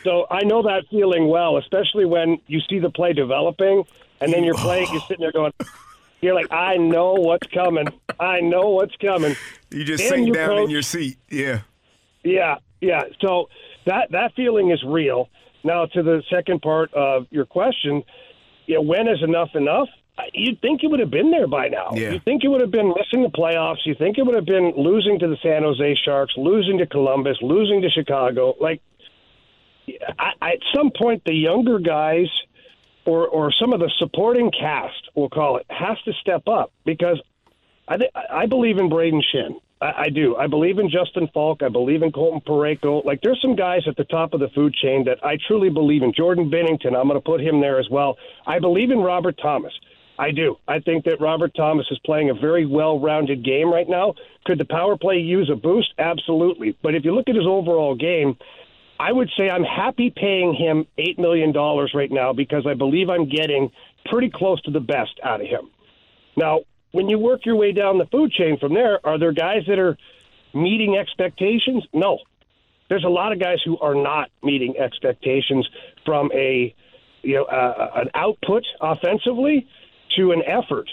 so 0.02 0.26
I 0.30 0.42
know 0.42 0.62
that 0.62 0.84
feeling 0.90 1.28
well, 1.28 1.56
especially 1.56 2.04
when 2.04 2.38
you 2.46 2.60
see 2.68 2.80
the 2.80 2.90
play 2.90 3.12
developing, 3.12 3.84
and 4.20 4.32
then 4.32 4.42
you're 4.42 4.54
playing, 4.54 4.88
you're 4.92 5.02
sitting 5.02 5.22
there 5.22 5.32
going. 5.32 5.52
You're 6.20 6.34
like, 6.34 6.50
I 6.50 6.78
know 6.78 7.12
what's 7.12 7.46
coming. 7.48 7.86
I 8.18 8.40
know 8.40 8.70
what's 8.70 8.96
coming. 8.96 9.36
You 9.70 9.84
just 9.84 10.08
sink 10.08 10.32
down 10.32 10.48
coach. 10.48 10.64
in 10.64 10.70
your 10.70 10.80
seat. 10.80 11.18
Yeah. 11.28 11.60
Yeah, 12.22 12.56
yeah. 12.80 13.02
So 13.20 13.50
that 13.84 14.10
that 14.12 14.34
feeling 14.34 14.70
is 14.70 14.82
real. 14.82 15.28
Now 15.64 15.86
to 15.86 16.02
the 16.02 16.22
second 16.30 16.62
part 16.62 16.92
of 16.94 17.26
your 17.30 17.46
question, 17.46 18.02
you 18.66 18.76
know, 18.76 18.82
when 18.82 19.08
is 19.08 19.22
enough 19.22 19.50
enough? 19.54 19.88
You'd 20.32 20.60
think 20.60 20.84
it 20.84 20.88
would 20.88 21.00
have 21.00 21.10
been 21.10 21.32
there 21.32 21.48
by 21.48 21.68
now. 21.68 21.90
Yeah. 21.94 22.12
You 22.12 22.20
think 22.20 22.44
it 22.44 22.48
would 22.48 22.60
have 22.60 22.70
been 22.70 22.88
missing 22.88 23.22
the 23.22 23.30
playoffs. 23.30 23.84
You 23.84 23.96
think 23.96 24.16
it 24.16 24.24
would 24.24 24.36
have 24.36 24.46
been 24.46 24.72
losing 24.76 25.18
to 25.18 25.26
the 25.26 25.36
San 25.42 25.62
Jose 25.62 25.96
Sharks, 25.96 26.34
losing 26.36 26.78
to 26.78 26.86
Columbus, 26.86 27.38
losing 27.42 27.82
to 27.82 27.90
Chicago. 27.90 28.54
Like 28.60 28.80
I, 30.18 30.32
I, 30.40 30.52
at 30.52 30.58
some 30.72 30.92
point, 30.96 31.22
the 31.24 31.34
younger 31.34 31.80
guys 31.80 32.28
or 33.04 33.26
or 33.26 33.52
some 33.52 33.72
of 33.72 33.80
the 33.80 33.90
supporting 33.98 34.50
cast, 34.52 35.10
we'll 35.14 35.28
call 35.28 35.56
it, 35.56 35.66
has 35.68 36.00
to 36.04 36.12
step 36.20 36.46
up 36.46 36.72
because 36.84 37.20
I 37.88 37.96
th- 37.96 38.10
I 38.14 38.46
believe 38.46 38.78
in 38.78 38.88
Braden 38.88 39.22
Schenn. 39.22 39.60
I, 39.84 40.04
I 40.04 40.08
do. 40.08 40.34
I 40.36 40.46
believe 40.46 40.78
in 40.78 40.88
Justin 40.88 41.28
Faulk. 41.34 41.62
I 41.62 41.68
believe 41.68 42.02
in 42.02 42.10
Colton 42.10 42.40
Parayko. 42.40 43.04
Like 43.04 43.20
there's 43.22 43.40
some 43.42 43.54
guys 43.54 43.82
at 43.86 43.96
the 43.96 44.04
top 44.04 44.32
of 44.32 44.40
the 44.40 44.48
food 44.54 44.74
chain 44.74 45.04
that 45.04 45.24
I 45.24 45.36
truly 45.46 45.68
believe 45.68 46.02
in. 46.02 46.14
Jordan 46.16 46.50
Binnington. 46.50 46.96
I'm 46.96 47.06
going 47.06 47.20
to 47.20 47.20
put 47.20 47.40
him 47.40 47.60
there 47.60 47.78
as 47.78 47.88
well. 47.90 48.16
I 48.46 48.58
believe 48.58 48.90
in 48.90 48.98
Robert 48.98 49.38
Thomas. 49.40 49.72
I 50.18 50.30
do. 50.30 50.56
I 50.66 50.78
think 50.78 51.04
that 51.04 51.20
Robert 51.20 51.52
Thomas 51.56 51.86
is 51.90 51.98
playing 52.06 52.30
a 52.30 52.34
very 52.34 52.66
well-rounded 52.66 53.44
game 53.44 53.70
right 53.70 53.88
now. 53.88 54.14
Could 54.46 54.58
the 54.58 54.64
power 54.64 54.96
play 54.96 55.16
use 55.16 55.50
a 55.52 55.56
boost? 55.56 55.92
Absolutely. 55.98 56.78
But 56.82 56.94
if 56.94 57.04
you 57.04 57.12
look 57.14 57.28
at 57.28 57.34
his 57.34 57.46
overall 57.46 57.96
game, 57.96 58.36
I 58.98 59.10
would 59.10 59.28
say 59.36 59.50
I'm 59.50 59.64
happy 59.64 60.10
paying 60.14 60.54
him 60.54 60.86
$8 60.98 61.18
million 61.18 61.52
right 61.52 62.12
now 62.12 62.32
because 62.32 62.64
I 62.64 62.74
believe 62.74 63.10
I'm 63.10 63.28
getting 63.28 63.72
pretty 64.06 64.30
close 64.30 64.62
to 64.62 64.70
the 64.70 64.80
best 64.80 65.18
out 65.24 65.40
of 65.40 65.48
him. 65.48 65.68
Now, 66.36 66.60
when 66.94 67.08
you 67.08 67.18
work 67.18 67.44
your 67.44 67.56
way 67.56 67.72
down 67.72 67.98
the 67.98 68.06
food 68.06 68.30
chain 68.30 68.56
from 68.58 68.72
there, 68.72 69.04
are 69.04 69.18
there 69.18 69.32
guys 69.32 69.62
that 69.66 69.78
are 69.78 69.96
meeting 70.54 70.96
expectations? 70.96 71.84
No. 71.92 72.18
There's 72.88 73.04
a 73.04 73.08
lot 73.08 73.32
of 73.32 73.40
guys 73.40 73.58
who 73.64 73.78
are 73.78 73.96
not 73.96 74.30
meeting 74.42 74.76
expectations 74.78 75.68
from 76.04 76.30
a 76.32 76.74
you 77.22 77.34
know 77.34 77.44
uh, 77.44 77.90
an 77.96 78.10
output 78.14 78.64
offensively. 78.80 79.66
to 80.16 80.32
an 80.32 80.42
effort. 80.46 80.88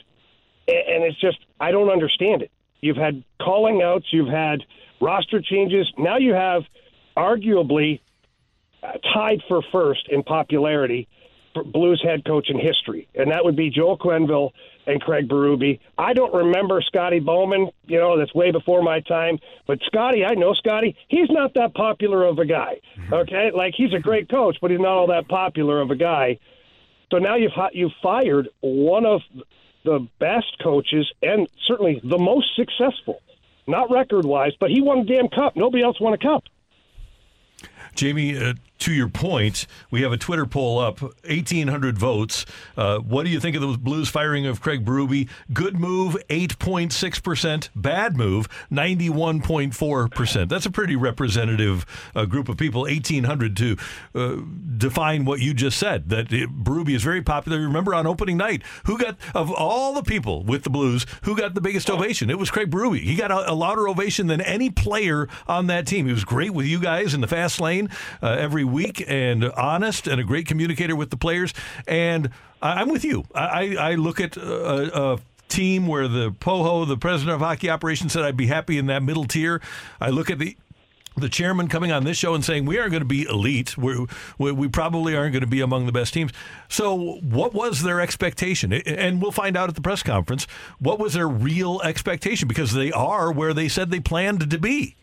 And 0.68 1.04
it's 1.04 1.20
just, 1.20 1.38
I 1.60 1.72
don't 1.72 1.90
understand 1.90 2.42
it. 2.42 2.52
You've 2.82 2.98
had 2.98 3.24
calling 3.42 3.82
outs, 3.82 4.08
you've 4.12 4.30
had 4.30 4.64
roster 5.00 5.42
changes. 5.42 5.92
Now 5.98 6.18
you 6.18 6.34
have 6.34 6.64
arguably 7.16 8.00
uh, 8.82 8.94
tied 9.14 9.42
for 9.48 9.62
first 9.72 10.08
in 10.10 10.24
popularity 10.24 11.08
for 11.54 11.64
Blues 11.64 12.02
head 12.04 12.26
coach 12.26 12.50
in 12.50 12.58
history, 12.58 13.08
and 13.14 13.32
that 13.32 13.44
would 13.44 13.56
be 13.56 13.70
Joel 13.70 13.98
Quenneville 13.98 14.52
and 14.86 15.02
Craig 15.02 15.28
Berube. 15.28 15.80
I 15.98 16.14
don't 16.14 16.34
remember 16.34 16.82
Scotty 16.82 17.20
Bowman. 17.20 17.70
You 17.86 18.00
know, 18.00 18.18
that's 18.18 18.34
way 18.34 18.52
before 18.52 18.82
my 18.82 19.00
time. 19.02 19.40
But 19.68 19.80
Scotty, 19.86 20.26
I 20.26 20.34
know 20.34 20.54
Scotty. 20.54 20.96
He's 21.08 21.30
not 21.30 21.54
that 21.56 21.74
popular 21.74 22.26
of 22.26 22.40
a 22.40 22.46
guy. 22.46 22.82
Okay, 23.12 23.52
like 23.54 23.74
he's 23.76 23.94
a 23.94 24.00
great 24.00 24.30
coach, 24.30 24.58
but 24.62 24.72
he's 24.72 24.80
not 24.80 24.98
all 24.98 25.08
that 25.08 25.28
popular 25.28 25.82
of 25.82 25.92
a 25.92 25.96
guy. 25.96 26.40
So 27.12 27.18
now 27.18 27.36
you've 27.36 27.52
you've 27.74 27.92
fired 28.02 28.50
one 28.62 29.06
of 29.06 29.22
the 29.84 30.08
best 30.20 30.58
coaches 30.64 31.12
and 31.22 31.48
certainly 31.68 32.00
the 32.04 32.18
most 32.18 32.56
successful, 32.56 33.22
not 33.68 33.92
record 33.92 34.26
wise, 34.26 34.54
but 34.60 34.70
he 34.70 34.82
won 34.82 35.00
a 35.00 35.04
damn 35.06 35.28
cup. 35.28 35.56
Nobody 35.56 35.84
else 35.84 36.00
won 36.00 36.14
a 36.14 36.18
cup. 36.18 36.44
Jamie, 37.96 38.38
uh, 38.38 38.54
to 38.82 38.94
your 38.94 39.10
point, 39.10 39.68
we 39.92 40.02
have 40.02 40.12
a 40.12 40.18
Twitter 40.18 40.46
poll 40.46 40.80
up, 40.80 41.02
1,800 41.02 41.98
votes. 41.98 42.46
Uh, 42.76 42.98
what 42.98 43.24
do 43.24 43.30
you 43.30 43.40
think 43.40 43.56
of 43.56 43.62
the 43.62 43.78
Blues 43.78 44.10
firing 44.10 44.48
of 44.48 44.60
Craig 44.60 44.84
Berube? 44.84 45.30
Good 45.54 45.80
move, 45.80 46.18
8.6%. 46.30 47.70
Bad 47.76 48.18
move, 48.18 48.50
91.4%. 48.72 50.50
That's 50.50 50.66
a 50.66 50.72
pretty 50.72 50.96
representative 50.96 51.86
uh, 52.16 52.26
group 52.26 52.50
of 52.50 52.58
people, 52.58 52.82
1,800 52.82 53.56
to 53.58 53.78
uh, 54.16 54.38
define 54.78 55.26
what 55.26 55.40
you 55.40 55.54
just 55.54 55.78
said, 55.78 56.10
that 56.10 56.34
it, 56.34 56.50
Berube 56.50 56.90
is 56.90 57.04
very 57.04 57.22
popular. 57.22 57.60
Remember 57.60 57.94
on 57.94 58.08
opening 58.08 58.38
night, 58.38 58.64
who 58.86 58.98
got, 58.98 59.16
of 59.36 59.52
all 59.52 59.94
the 59.94 60.04
people 60.04 60.44
with 60.44 60.64
the 60.64 60.72
Blues, 60.72 61.06
who 61.24 61.38
got 61.38 61.54
the 61.54 61.62
biggest 61.62 61.90
ovation? 61.90 62.32
It 62.32 62.40
was 62.40 62.50
Craig 62.50 62.72
Berube. 62.72 63.02
He 63.02 63.16
got 63.16 63.30
a, 63.30 63.52
a 63.52 63.54
louder 63.54 63.88
ovation 63.88 64.26
than 64.26 64.42
any 64.42 64.72
player 64.72 65.28
on 65.48 65.68
that 65.68 65.86
team. 65.86 66.08
He 66.08 66.14
was 66.14 66.26
great 66.26 66.52
with 66.52 66.66
you 66.66 66.80
guys 66.80 67.14
in 67.14 67.22
the 67.22 67.28
fast 67.28 67.62
lane 67.62 67.90
uh, 68.24 68.38
every 68.40 68.71
week 68.72 69.04
and 69.08 69.46
honest 69.52 70.08
and 70.08 70.20
a 70.20 70.24
great 70.24 70.48
communicator 70.48 70.96
with 70.96 71.10
the 71.10 71.18
players. 71.18 71.54
And 71.88 72.30
I, 72.62 72.82
I'm 72.82 72.90
with 72.90 73.04
you. 73.04 73.26
I, 73.34 73.76
I 73.78 73.96
look 73.96 74.20
at 74.20 74.38
a, 74.38 75.14
a 75.14 75.20
team 75.50 75.88
where 75.88 76.08
the 76.08 76.32
POHO, 76.32 76.88
the 76.88 76.98
president 76.98 77.36
of 77.36 77.42
hockey 77.42 77.70
operations, 77.70 78.14
said 78.14 78.24
I'd 78.24 78.38
be 78.38 78.48
happy 78.48 78.78
in 78.78 78.88
that 78.88 79.04
middle 79.04 79.26
tier. 79.26 79.62
I 80.00 80.10
look 80.10 80.30
at 80.30 80.40
the 80.40 80.58
the 81.18 81.30
chairman 81.30 81.68
coming 81.68 81.92
on 81.92 82.06
this 82.06 82.18
show 82.18 82.34
and 82.34 82.44
saying 82.44 82.66
we 82.66 82.80
aren't 82.80 82.92
going 82.92 83.02
to 83.02 83.06
be 83.06 83.24
elite. 83.24 83.78
We're, 83.78 84.06
we 84.38 84.52
we 84.54 84.68
probably 84.70 85.16
aren't 85.16 85.34
going 85.34 85.42
to 85.42 85.48
be 85.48 85.60
among 85.60 85.86
the 85.86 85.92
best 85.92 86.14
teams. 86.14 86.32
So, 86.70 87.16
what 87.18 87.54
was 87.54 87.84
their 87.84 88.00
expectation? 88.00 88.72
And 88.74 89.22
we'll 89.22 89.32
find 89.32 89.58
out 89.58 89.68
at 89.70 89.76
the 89.76 89.82
press 89.82 90.04
conference. 90.04 90.48
What 90.80 91.00
was 91.00 91.14
their 91.14 91.28
real 91.28 91.82
expectation? 91.84 92.48
Because 92.48 92.74
they 92.74 92.92
are 92.92 93.32
where 93.32 93.54
they 93.54 93.68
said 93.68 93.92
they 93.92 94.00
planned 94.00 94.50
to 94.50 94.58
be. 94.58 94.96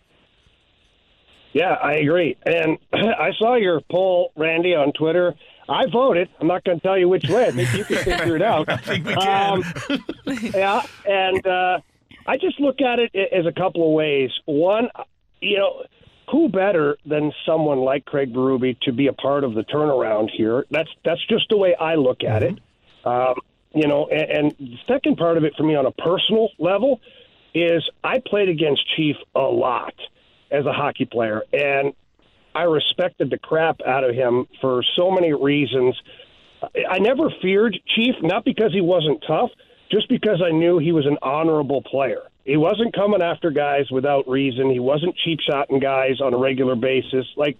Yeah, 1.52 1.72
I 1.72 1.94
agree. 1.94 2.36
And 2.44 2.78
I 2.92 3.32
saw 3.38 3.54
your 3.54 3.80
poll, 3.90 4.32
Randy, 4.36 4.74
on 4.74 4.92
Twitter. 4.92 5.34
I 5.68 5.86
voted. 5.86 6.28
I'm 6.40 6.46
not 6.46 6.64
going 6.64 6.80
to 6.80 6.86
tell 6.86 6.96
you 6.96 7.08
which 7.08 7.28
way. 7.28 7.46
I 7.46 7.50
think 7.50 7.72
you 7.74 7.84
can 7.84 7.96
figure 7.98 8.36
it 8.36 8.42
out. 8.42 8.68
I 8.68 8.76
think 8.78 9.06
we 9.06 9.14
can. 9.14 9.62
Um, 9.62 10.04
yeah, 10.54 10.82
and 11.06 11.46
uh, 11.46 11.80
I 12.26 12.36
just 12.38 12.58
look 12.58 12.80
at 12.80 12.98
it 12.98 13.14
as 13.14 13.46
a 13.46 13.52
couple 13.52 13.86
of 13.86 13.92
ways. 13.92 14.30
One, 14.46 14.88
you 15.40 15.58
know, 15.58 15.84
who 16.30 16.48
better 16.48 16.96
than 17.04 17.32
someone 17.44 17.78
like 17.78 18.04
Craig 18.06 18.32
Berube 18.32 18.80
to 18.82 18.92
be 18.92 19.08
a 19.08 19.12
part 19.12 19.44
of 19.44 19.54
the 19.54 19.62
turnaround 19.62 20.30
here? 20.30 20.64
That's 20.70 20.90
that's 21.04 21.24
just 21.26 21.48
the 21.50 21.56
way 21.56 21.74
I 21.74 21.96
look 21.96 22.24
at 22.24 22.42
it. 22.42 22.58
Um, 23.04 23.34
you 23.74 23.86
know, 23.86 24.08
and, 24.08 24.30
and 24.30 24.54
the 24.58 24.78
second 24.86 25.16
part 25.16 25.36
of 25.36 25.44
it 25.44 25.54
for 25.56 25.62
me 25.64 25.74
on 25.74 25.86
a 25.86 25.92
personal 25.92 26.48
level 26.58 27.00
is 27.54 27.88
I 28.02 28.20
played 28.24 28.48
against 28.48 28.82
Chief 28.96 29.16
a 29.34 29.40
lot 29.40 29.94
as 30.50 30.66
a 30.66 30.72
hockey 30.72 31.04
player, 31.04 31.42
and 31.52 31.92
I 32.54 32.62
respected 32.62 33.30
the 33.30 33.38
crap 33.38 33.80
out 33.86 34.04
of 34.04 34.14
him 34.14 34.46
for 34.60 34.82
so 34.96 35.10
many 35.10 35.32
reasons. 35.32 36.00
I- 36.88 36.98
never 36.98 37.30
feared 37.42 37.78
Chief, 37.94 38.14
not 38.22 38.44
because 38.44 38.72
he 38.72 38.80
wasn't 38.80 39.22
tough, 39.26 39.50
just 39.90 40.08
because 40.08 40.42
I 40.42 40.50
knew 40.50 40.78
he 40.78 40.92
was 40.92 41.06
an 41.06 41.18
honorable 41.22 41.82
player. 41.82 42.22
He 42.44 42.56
wasn't 42.56 42.94
coming 42.94 43.22
after 43.22 43.50
guys 43.50 43.90
without 43.90 44.28
reason. 44.28 44.70
He 44.70 44.80
wasn't 44.80 45.14
cheap 45.16 45.38
shotting 45.40 45.78
guys 45.78 46.20
on 46.20 46.34
a 46.34 46.38
regular 46.38 46.74
basis. 46.74 47.26
Like 47.36 47.58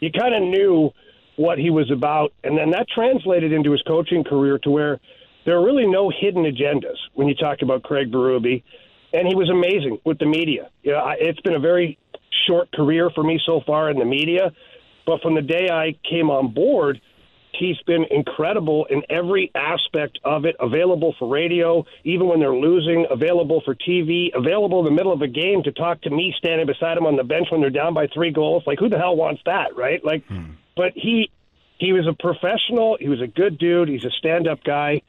you 0.00 0.10
kind 0.10 0.34
of 0.34 0.42
knew 0.42 0.90
what 1.36 1.58
he 1.58 1.70
was 1.70 1.90
about, 1.90 2.32
and 2.42 2.56
then 2.56 2.70
that 2.70 2.88
translated 2.88 3.52
into 3.52 3.72
his 3.72 3.82
coaching 3.82 4.24
career 4.24 4.58
to 4.58 4.70
where 4.70 5.00
there 5.44 5.56
are 5.56 5.64
really 5.64 5.86
no 5.86 6.10
hidden 6.10 6.44
agendas 6.44 6.96
when 7.14 7.28
you 7.28 7.34
talk 7.34 7.62
about 7.62 7.82
Craig 7.82 8.10
Berube, 8.10 8.62
and 9.12 9.28
he 9.28 9.34
was 9.34 9.50
amazing 9.50 9.98
with 10.04 10.18
the 10.18 10.26
media. 10.26 10.70
You 10.82 10.92
know, 10.92 11.12
it's 11.18 11.40
been 11.40 11.54
a 11.54 11.60
very 11.60 11.98
short 12.46 12.72
career 12.72 13.10
for 13.10 13.22
me 13.22 13.40
so 13.44 13.60
far 13.66 13.90
in 13.90 13.98
the 13.98 14.04
media, 14.04 14.52
but 15.06 15.20
from 15.20 15.34
the 15.34 15.42
day 15.42 15.68
I 15.70 15.96
came 16.08 16.30
on 16.30 16.52
board, 16.52 17.00
he's 17.52 17.76
been 17.86 18.04
incredible 18.10 18.86
in 18.86 19.02
every 19.10 19.50
aspect 19.54 20.18
of 20.24 20.44
it. 20.44 20.56
Available 20.60 21.14
for 21.18 21.28
radio, 21.28 21.84
even 22.04 22.26
when 22.28 22.40
they're 22.40 22.54
losing. 22.54 23.06
Available 23.10 23.62
for 23.64 23.74
TV. 23.74 24.28
Available 24.34 24.80
in 24.80 24.84
the 24.84 24.90
middle 24.90 25.12
of 25.12 25.22
a 25.22 25.28
game 25.28 25.62
to 25.64 25.72
talk 25.72 26.00
to 26.02 26.10
me 26.10 26.34
standing 26.38 26.66
beside 26.66 26.96
him 26.96 27.06
on 27.06 27.16
the 27.16 27.24
bench 27.24 27.48
when 27.50 27.60
they're 27.60 27.70
down 27.70 27.94
by 27.94 28.06
three 28.08 28.32
goals. 28.32 28.62
Like 28.66 28.78
who 28.78 28.88
the 28.88 28.98
hell 28.98 29.16
wants 29.16 29.42
that, 29.46 29.76
right? 29.76 30.04
Like, 30.04 30.24
but 30.76 30.92
he 30.94 31.30
he 31.78 31.92
was 31.92 32.06
a 32.06 32.12
professional. 32.12 32.96
He 33.00 33.08
was 33.08 33.20
a 33.20 33.26
good 33.26 33.58
dude. 33.58 33.88
He's 33.88 34.04
a 34.04 34.10
stand-up 34.10 34.62
guy. 34.62 35.02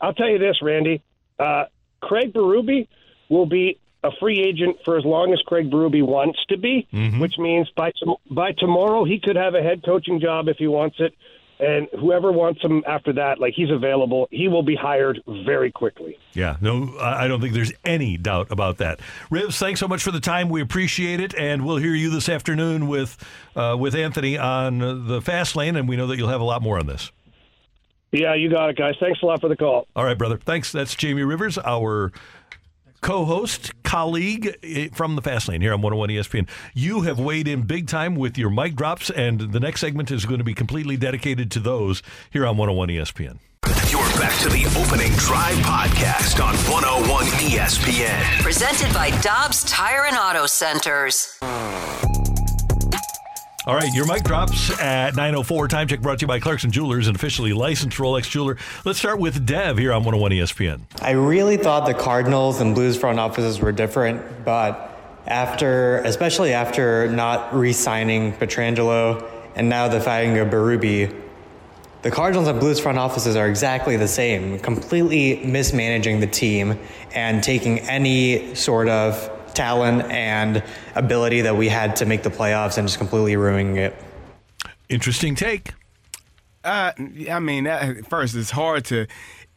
I'll 0.00 0.12
tell 0.12 0.28
you 0.28 0.38
this, 0.38 0.60
Randy. 0.62 1.02
Uh, 1.38 1.64
Craig 2.02 2.32
Berube 2.34 2.88
will 3.30 3.46
be 3.46 3.78
a 4.02 4.10
free 4.18 4.40
agent 4.40 4.76
for 4.84 4.96
as 4.96 5.04
long 5.04 5.32
as 5.32 5.40
Craig 5.42 5.70
Berube 5.70 6.02
wants 6.02 6.38
to 6.48 6.56
be, 6.56 6.88
which 7.18 7.34
means 7.38 7.68
by 7.76 7.92
by 8.30 8.52
tomorrow 8.52 9.04
he 9.04 9.20
could 9.20 9.36
have 9.36 9.54
a 9.54 9.62
head 9.62 9.82
coaching 9.84 10.20
job 10.20 10.48
if 10.48 10.56
he 10.56 10.66
wants 10.66 10.96
it, 11.00 11.12
and 11.58 11.88
whoever 12.00 12.32
wants 12.32 12.62
him 12.62 12.82
after 12.86 13.12
that, 13.12 13.38
like 13.38 13.52
he's 13.54 13.70
available, 13.70 14.26
he 14.30 14.48
will 14.48 14.62
be 14.62 14.74
hired 14.74 15.20
very 15.44 15.70
quickly. 15.70 16.18
Yeah, 16.32 16.56
no, 16.60 16.96
I 16.98 17.28
don't 17.28 17.40
think 17.40 17.52
there's 17.52 17.72
any 17.84 18.16
doubt 18.16 18.50
about 18.50 18.78
that. 18.78 19.00
Rivs, 19.30 19.58
thanks 19.58 19.80
so 19.80 19.88
much 19.88 20.02
for 20.02 20.10
the 20.10 20.20
time. 20.20 20.48
We 20.48 20.62
appreciate 20.62 21.20
it, 21.20 21.34
and 21.34 21.66
we'll 21.66 21.76
hear 21.76 21.94
you 21.94 22.08
this 22.10 22.28
afternoon 22.28 22.88
with 22.88 23.18
uh, 23.54 23.76
with 23.78 23.94
Anthony 23.94 24.38
on 24.38 25.06
the 25.06 25.20
fast 25.20 25.54
lane, 25.56 25.76
and 25.76 25.86
we 25.88 25.96
know 25.96 26.06
that 26.06 26.16
you'll 26.16 26.28
have 26.28 26.40
a 26.40 26.44
lot 26.44 26.62
more 26.62 26.78
on 26.78 26.86
this. 26.86 27.12
Yeah, 28.12 28.34
you 28.34 28.50
got 28.50 28.70
it, 28.70 28.76
guys. 28.76 28.94
Thanks 28.98 29.22
a 29.22 29.26
lot 29.26 29.40
for 29.40 29.48
the 29.48 29.56
call. 29.56 29.86
All 29.94 30.04
right, 30.04 30.18
brother. 30.18 30.36
Thanks. 30.36 30.72
That's 30.72 30.96
Jamie 30.96 31.22
Rivers, 31.22 31.58
our 31.58 32.10
co-host, 33.00 33.72
colleague 33.82 34.56
eh, 34.62 34.88
from 34.92 35.16
the 35.16 35.22
Fast 35.22 35.48
Lane 35.48 35.60
here 35.60 35.72
on 35.72 35.82
101 35.82 36.10
ESPN. 36.10 36.48
You 36.74 37.02
have 37.02 37.18
weighed 37.18 37.48
in 37.48 37.62
big 37.62 37.86
time 37.86 38.14
with 38.14 38.38
your 38.38 38.50
mic 38.50 38.74
drops, 38.74 39.10
and 39.10 39.52
the 39.52 39.60
next 39.60 39.80
segment 39.80 40.10
is 40.10 40.26
going 40.26 40.38
to 40.38 40.44
be 40.44 40.54
completely 40.54 40.96
dedicated 40.96 41.50
to 41.52 41.60
those 41.60 42.02
here 42.30 42.46
on 42.46 42.56
101 42.56 42.88
ESPN. 42.88 43.38
You're 43.90 44.00
back 44.18 44.38
to 44.40 44.48
the 44.48 44.64
opening 44.80 45.12
drive 45.12 45.56
podcast 45.56 46.44
on 46.44 46.54
101 46.70 47.24
ESPN. 47.26 48.42
Presented 48.42 48.92
by 48.94 49.10
Dobbs 49.20 49.64
Tire 49.64 50.04
and 50.06 50.16
Auto 50.16 50.46
Centers. 50.46 51.38
All 53.66 53.74
right, 53.74 53.92
your 53.92 54.06
mic 54.06 54.24
drops 54.24 54.70
at 54.80 55.12
9.04. 55.12 55.68
Time 55.68 55.86
check 55.86 56.00
brought 56.00 56.18
to 56.20 56.22
you 56.22 56.26
by 56.26 56.40
Clarkson 56.40 56.70
Jewelers, 56.70 57.08
an 57.08 57.14
officially 57.14 57.52
licensed 57.52 57.98
Rolex 57.98 58.22
jeweler. 58.30 58.56
Let's 58.86 58.98
start 58.98 59.18
with 59.18 59.44
Dev 59.44 59.76
here 59.76 59.92
on 59.92 60.02
101 60.02 60.30
ESPN. 60.30 60.80
I 61.02 61.10
really 61.10 61.58
thought 61.58 61.84
the 61.84 61.92
Cardinals 61.92 62.62
and 62.62 62.74
Blues 62.74 62.96
front 62.96 63.20
offices 63.20 63.60
were 63.60 63.70
different, 63.70 64.46
but 64.46 64.98
after, 65.26 65.98
especially 65.98 66.54
after 66.54 67.10
not 67.12 67.54
re-signing 67.54 68.32
Pietrangelo 68.32 69.28
and 69.54 69.68
now 69.68 69.88
the 69.88 70.00
firing 70.00 70.38
of 70.38 70.48
Berube, 70.48 71.14
the 72.00 72.10
Cardinals 72.10 72.48
and 72.48 72.58
Blues 72.58 72.80
front 72.80 72.96
offices 72.96 73.36
are 73.36 73.46
exactly 73.46 73.98
the 73.98 74.08
same, 74.08 74.58
completely 74.60 75.44
mismanaging 75.44 76.20
the 76.20 76.26
team 76.26 76.78
and 77.12 77.42
taking 77.42 77.80
any 77.80 78.54
sort 78.54 78.88
of 78.88 79.39
talent 79.60 80.10
and 80.10 80.62
ability 80.94 81.42
that 81.42 81.54
we 81.54 81.68
had 81.68 81.94
to 81.94 82.06
make 82.06 82.22
the 82.22 82.30
playoffs 82.30 82.78
and 82.78 82.88
just 82.88 82.96
completely 82.96 83.36
ruining 83.36 83.76
it. 83.76 83.94
Interesting 84.88 85.34
take. 85.34 85.74
Uh, 86.64 86.92
I 87.30 87.40
mean, 87.40 87.64
that, 87.64 88.06
first, 88.08 88.34
it's 88.34 88.52
hard 88.52 88.86
to. 88.86 89.06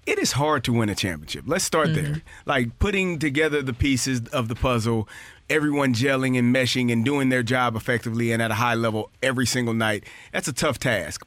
It 0.05 0.19
is 0.19 0.34
hard 0.34 0.65
to 0.65 0.73
win 0.73 0.89
a 0.89 0.95
championship. 0.95 1.45
Let's 1.47 1.63
start 1.63 1.93
there. 1.93 2.21
Like 2.45 2.77
putting 2.80 3.17
together 3.19 3.61
the 3.61 3.71
pieces 3.71 4.27
of 4.34 4.49
the 4.49 4.55
puzzle, 4.55 5.07
everyone 5.49 5.93
gelling 5.93 6.38
and 6.38 6.53
meshing 6.53 6.91
and 6.91 7.05
doing 7.05 7.30
their 7.30 7.41
job 7.41 7.77
effectively 7.77 8.34
and 8.34 8.41
at 8.41 8.51
a 8.51 8.55
high 8.55 8.75
level 8.75 9.09
every 9.21 9.45
single 9.45 9.73
night. 9.73 10.03
That's 10.34 10.49
a 10.49 10.53
tough 10.53 10.80
task, 10.80 11.25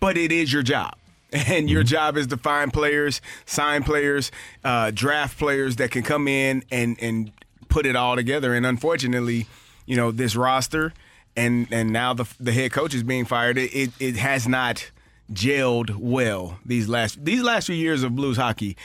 but 0.00 0.18
it 0.18 0.30
is 0.30 0.52
your 0.52 0.62
job. 0.62 0.96
And 1.32 1.68
your 1.68 1.82
job 1.82 2.16
is 2.16 2.28
to 2.28 2.36
find 2.36 2.72
players, 2.72 3.20
sign 3.46 3.82
players, 3.82 4.30
uh, 4.62 4.92
draft 4.94 5.38
players 5.38 5.76
that 5.76 5.90
can 5.90 6.02
come 6.02 6.28
in 6.28 6.62
and 6.70 6.96
and 7.00 7.32
put 7.68 7.86
it 7.86 7.96
all 7.96 8.16
together. 8.16 8.54
And 8.54 8.66
unfortunately, 8.66 9.46
you 9.86 9.96
know, 9.96 10.10
this 10.10 10.36
roster 10.36 10.92
and 11.36 11.68
and 11.70 11.92
now 11.92 12.14
the 12.14 12.26
the 12.40 12.52
head 12.52 12.72
coach 12.72 12.94
is 12.94 13.02
being 13.02 13.24
fired. 13.24 13.58
It 13.58 13.74
it, 13.74 13.90
it 14.00 14.16
has 14.16 14.48
not 14.48 14.90
gelled 15.32 15.96
well 15.96 16.58
these 16.64 16.88
last 16.88 17.24
these 17.24 17.42
last 17.42 17.66
few 17.66 17.74
years 17.74 18.02
of 18.02 18.16
Blues 18.16 18.36
hockey. 18.36 18.76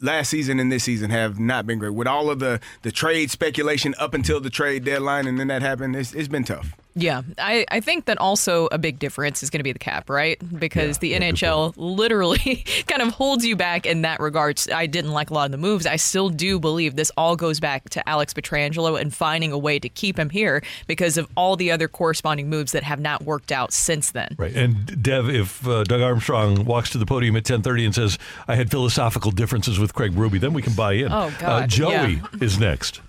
Last 0.00 0.28
season 0.28 0.60
and 0.60 0.70
this 0.70 0.84
season 0.84 1.10
have 1.10 1.40
not 1.40 1.66
been 1.66 1.78
great. 1.78 1.94
With 1.94 2.06
all 2.06 2.30
of 2.30 2.38
the 2.38 2.60
the 2.82 2.92
trade 2.92 3.30
speculation 3.30 3.94
up 3.98 4.14
until 4.14 4.40
the 4.40 4.50
trade 4.50 4.84
deadline, 4.84 5.26
and 5.26 5.40
then 5.40 5.48
that 5.48 5.62
happened, 5.62 5.96
it's, 5.96 6.12
it's 6.14 6.28
been 6.28 6.44
tough. 6.44 6.76
Yeah, 6.94 7.22
I, 7.38 7.64
I 7.70 7.80
think 7.80 8.04
that 8.04 8.18
also 8.18 8.68
a 8.70 8.78
big 8.78 8.98
difference 8.98 9.42
is 9.42 9.48
going 9.50 9.60
to 9.60 9.64
be 9.64 9.72
the 9.72 9.78
cap, 9.78 10.10
right? 10.10 10.38
Because 10.58 10.98
the 10.98 11.14
NHL 11.14 11.72
literally 11.76 12.64
kind 12.86 13.00
of 13.00 13.08
holds 13.14 13.46
you 13.46 13.56
back 13.56 13.86
in 13.86 14.02
that 14.02 14.20
regard. 14.20 14.60
I 14.72 14.86
didn't 14.86 15.12
like 15.12 15.30
a 15.30 15.34
lot 15.34 15.46
of 15.46 15.52
the 15.52 15.58
moves. 15.58 15.86
I 15.86 15.96
still 15.96 16.28
do 16.28 16.58
believe 16.60 16.96
this 16.96 17.10
all 17.16 17.34
goes 17.36 17.60
back 17.60 17.88
to 17.90 18.06
Alex 18.08 18.34
Pietrangelo 18.34 19.00
and 19.00 19.14
finding 19.14 19.52
a 19.52 19.58
way 19.58 19.78
to 19.78 19.88
keep 19.88 20.18
him 20.18 20.28
here 20.30 20.62
because 20.86 21.16
of 21.16 21.28
all 21.36 21.56
the 21.56 21.70
other 21.70 21.88
corresponding 21.88 22.50
moves 22.50 22.72
that 22.72 22.82
have 22.82 23.00
not 23.00 23.22
worked 23.22 23.52
out 23.52 23.72
since 23.72 24.10
then. 24.10 24.34
Right. 24.38 24.54
And 24.54 25.02
Dev, 25.02 25.30
if 25.30 25.66
uh, 25.66 25.84
Doug 25.84 26.02
Armstrong 26.02 26.64
walks 26.66 26.90
to 26.90 26.98
the 26.98 27.06
podium 27.06 27.36
at 27.36 27.44
10:30 27.44 27.86
and 27.86 27.94
says, 27.94 28.18
"I 28.46 28.56
had 28.56 28.70
philosophical 28.70 29.30
differences 29.30 29.78
with 29.78 29.94
Craig 29.94 30.12
Ruby," 30.14 30.38
then 30.38 30.52
we 30.52 30.60
can 30.62 30.74
buy 30.74 30.92
in. 30.92 31.06
Oh, 31.10 31.32
God, 31.38 31.62
Uh, 31.62 31.66
Joey 31.66 31.90
yeah. 31.92 32.20
is 32.40 32.58
next. 32.58 33.00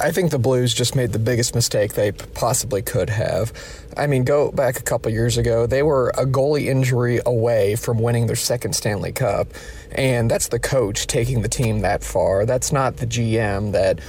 I 0.00 0.10
think 0.10 0.30
the 0.30 0.38
Blues 0.38 0.74
just 0.74 0.96
made 0.96 1.12
the 1.12 1.18
biggest 1.18 1.54
mistake 1.54 1.94
they 1.94 2.12
possibly 2.12 2.82
could 2.82 3.10
have. 3.10 3.52
I 3.96 4.06
mean, 4.06 4.24
go 4.24 4.50
back 4.50 4.78
a 4.78 4.82
couple 4.82 5.12
years 5.12 5.38
ago, 5.38 5.66
they 5.66 5.82
were 5.82 6.10
a 6.10 6.24
goalie 6.24 6.66
injury 6.66 7.20
away 7.24 7.76
from 7.76 7.98
winning 7.98 8.26
their 8.26 8.36
second 8.36 8.74
Stanley 8.74 9.12
Cup, 9.12 9.48
and 9.92 10.30
that's 10.30 10.48
the 10.48 10.58
coach 10.58 11.06
taking 11.06 11.42
the 11.42 11.48
team 11.48 11.80
that 11.80 12.02
far. 12.02 12.46
That's 12.46 12.72
not 12.72 12.96
the 12.96 13.06
GM 13.06 13.72
that 13.72 14.00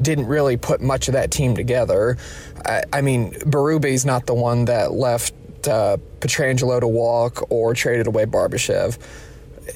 didn't 0.00 0.26
really 0.26 0.56
put 0.56 0.80
much 0.80 1.08
of 1.08 1.14
that 1.14 1.30
team 1.30 1.54
together. 1.54 2.16
I, 2.64 2.82
I 2.92 3.00
mean, 3.02 3.32
Berube's 3.32 4.04
not 4.04 4.26
the 4.26 4.34
one 4.34 4.64
that 4.66 4.92
left 4.92 5.34
uh, 5.68 5.96
Pietrangelo 6.20 6.80
to 6.80 6.88
walk 6.88 7.50
or 7.50 7.74
traded 7.74 8.06
away 8.06 8.24
Barbashev. 8.24 8.98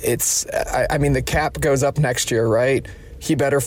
It's, 0.02 0.46
I, 0.46 0.86
I 0.90 0.98
mean, 0.98 1.12
the 1.12 1.22
cap 1.22 1.60
goes 1.60 1.82
up 1.82 1.98
next 1.98 2.30
year, 2.30 2.46
right? 2.46 2.86
He 3.18 3.34
better 3.34 3.60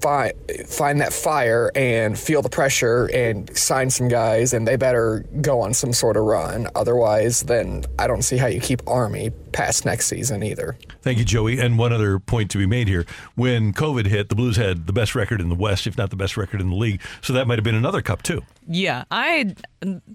find 0.00 0.32
find 0.66 1.00
that 1.00 1.12
fire 1.12 1.70
and 1.74 2.18
feel 2.18 2.42
the 2.42 2.48
pressure 2.48 3.06
and 3.06 3.56
sign 3.56 3.90
some 3.90 4.08
guys 4.08 4.52
and 4.52 4.66
they 4.66 4.76
better 4.76 5.24
go 5.40 5.60
on 5.60 5.74
some 5.74 5.92
sort 5.92 6.16
of 6.16 6.24
run 6.24 6.66
otherwise 6.74 7.42
then 7.42 7.84
i 7.98 8.06
don't 8.06 8.22
see 8.22 8.36
how 8.36 8.46
you 8.46 8.60
keep 8.60 8.80
army 8.88 9.30
past 9.52 9.84
next 9.84 10.06
season 10.06 10.42
either 10.42 10.76
Thank 11.02 11.18
you, 11.18 11.24
Joey. 11.24 11.58
And 11.58 11.78
one 11.78 11.92
other 11.92 12.18
point 12.18 12.50
to 12.50 12.58
be 12.58 12.66
made 12.66 12.86
here: 12.86 13.06
when 13.34 13.72
COVID 13.72 14.06
hit, 14.06 14.28
the 14.28 14.34
Blues 14.34 14.56
had 14.56 14.86
the 14.86 14.92
best 14.92 15.14
record 15.14 15.40
in 15.40 15.48
the 15.48 15.54
West, 15.54 15.86
if 15.86 15.96
not 15.96 16.10
the 16.10 16.16
best 16.16 16.36
record 16.36 16.60
in 16.60 16.68
the 16.68 16.76
league. 16.76 17.00
So 17.22 17.32
that 17.32 17.46
might 17.46 17.58
have 17.58 17.64
been 17.64 17.74
another 17.74 18.02
cup 18.02 18.22
too. 18.22 18.42
Yeah, 18.68 19.04
I 19.10 19.54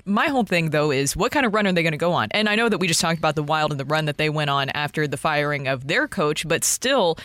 my 0.06 0.28
whole 0.28 0.44
thing 0.44 0.70
though 0.70 0.92
is 0.92 1.16
what 1.16 1.32
kind 1.32 1.46
of 1.46 1.54
run 1.54 1.66
are 1.66 1.74
they 1.74 1.82
going 1.82 1.94
to 1.94 1.98
go 1.98 2.14
on? 2.14 2.28
And 2.32 2.48
I 2.48 2.56
know 2.56 2.70
that 2.70 2.78
we 2.78 2.88
just 2.88 3.02
talked 3.02 3.18
about 3.18 3.36
the 3.36 3.44
Wild 3.44 3.72
and 3.72 3.80
the 3.80 3.86
run 3.86 4.06
that 4.06 4.18
they 4.18 4.30
went 4.30 4.50
on 4.50 4.70
after 4.70 5.08
the 5.08 5.18
firing 5.18 5.68
of 5.68 5.88
their 5.88 6.08
coach, 6.08 6.48
but 6.48 6.64
still 6.64 7.18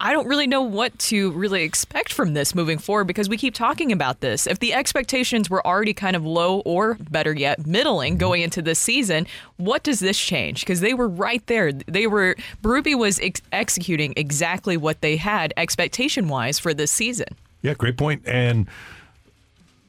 I 0.00 0.12
don't 0.12 0.28
really 0.28 0.46
know 0.46 0.62
what 0.62 0.96
to 1.00 1.32
really 1.32 1.64
expect 1.64 2.12
from 2.12 2.34
this 2.34 2.54
moving 2.54 2.78
forward 2.78 3.08
because 3.08 3.28
we 3.28 3.36
keep 3.36 3.52
talking 3.54 3.90
about 3.90 4.20
this. 4.20 4.46
If 4.46 4.60
the 4.60 4.72
expectations 4.72 5.50
were 5.50 5.66
already 5.66 5.92
kind 5.92 6.14
of 6.14 6.24
low 6.24 6.60
or 6.60 6.94
better 7.10 7.32
yet, 7.32 7.66
middling 7.66 8.16
going 8.16 8.42
into 8.42 8.62
this 8.62 8.78
season, 8.78 9.26
what 9.56 9.82
does 9.82 9.98
this 9.98 10.18
change? 10.18 10.60
Because 10.60 10.80
they 10.80 10.94
were 10.94 11.08
right 11.08 11.44
there. 11.46 11.72
They 11.72 12.06
were 12.06 12.36
Berube 12.62 12.96
was 12.96 13.18
ex- 13.18 13.42
executing 13.50 14.14
exactly 14.16 14.76
what 14.76 15.00
they 15.00 15.16
had 15.16 15.52
expectation 15.56 16.28
wise 16.28 16.60
for 16.60 16.72
this 16.72 16.92
season. 16.92 17.28
Yeah, 17.62 17.74
great 17.74 17.96
point. 17.96 18.22
And 18.24 18.68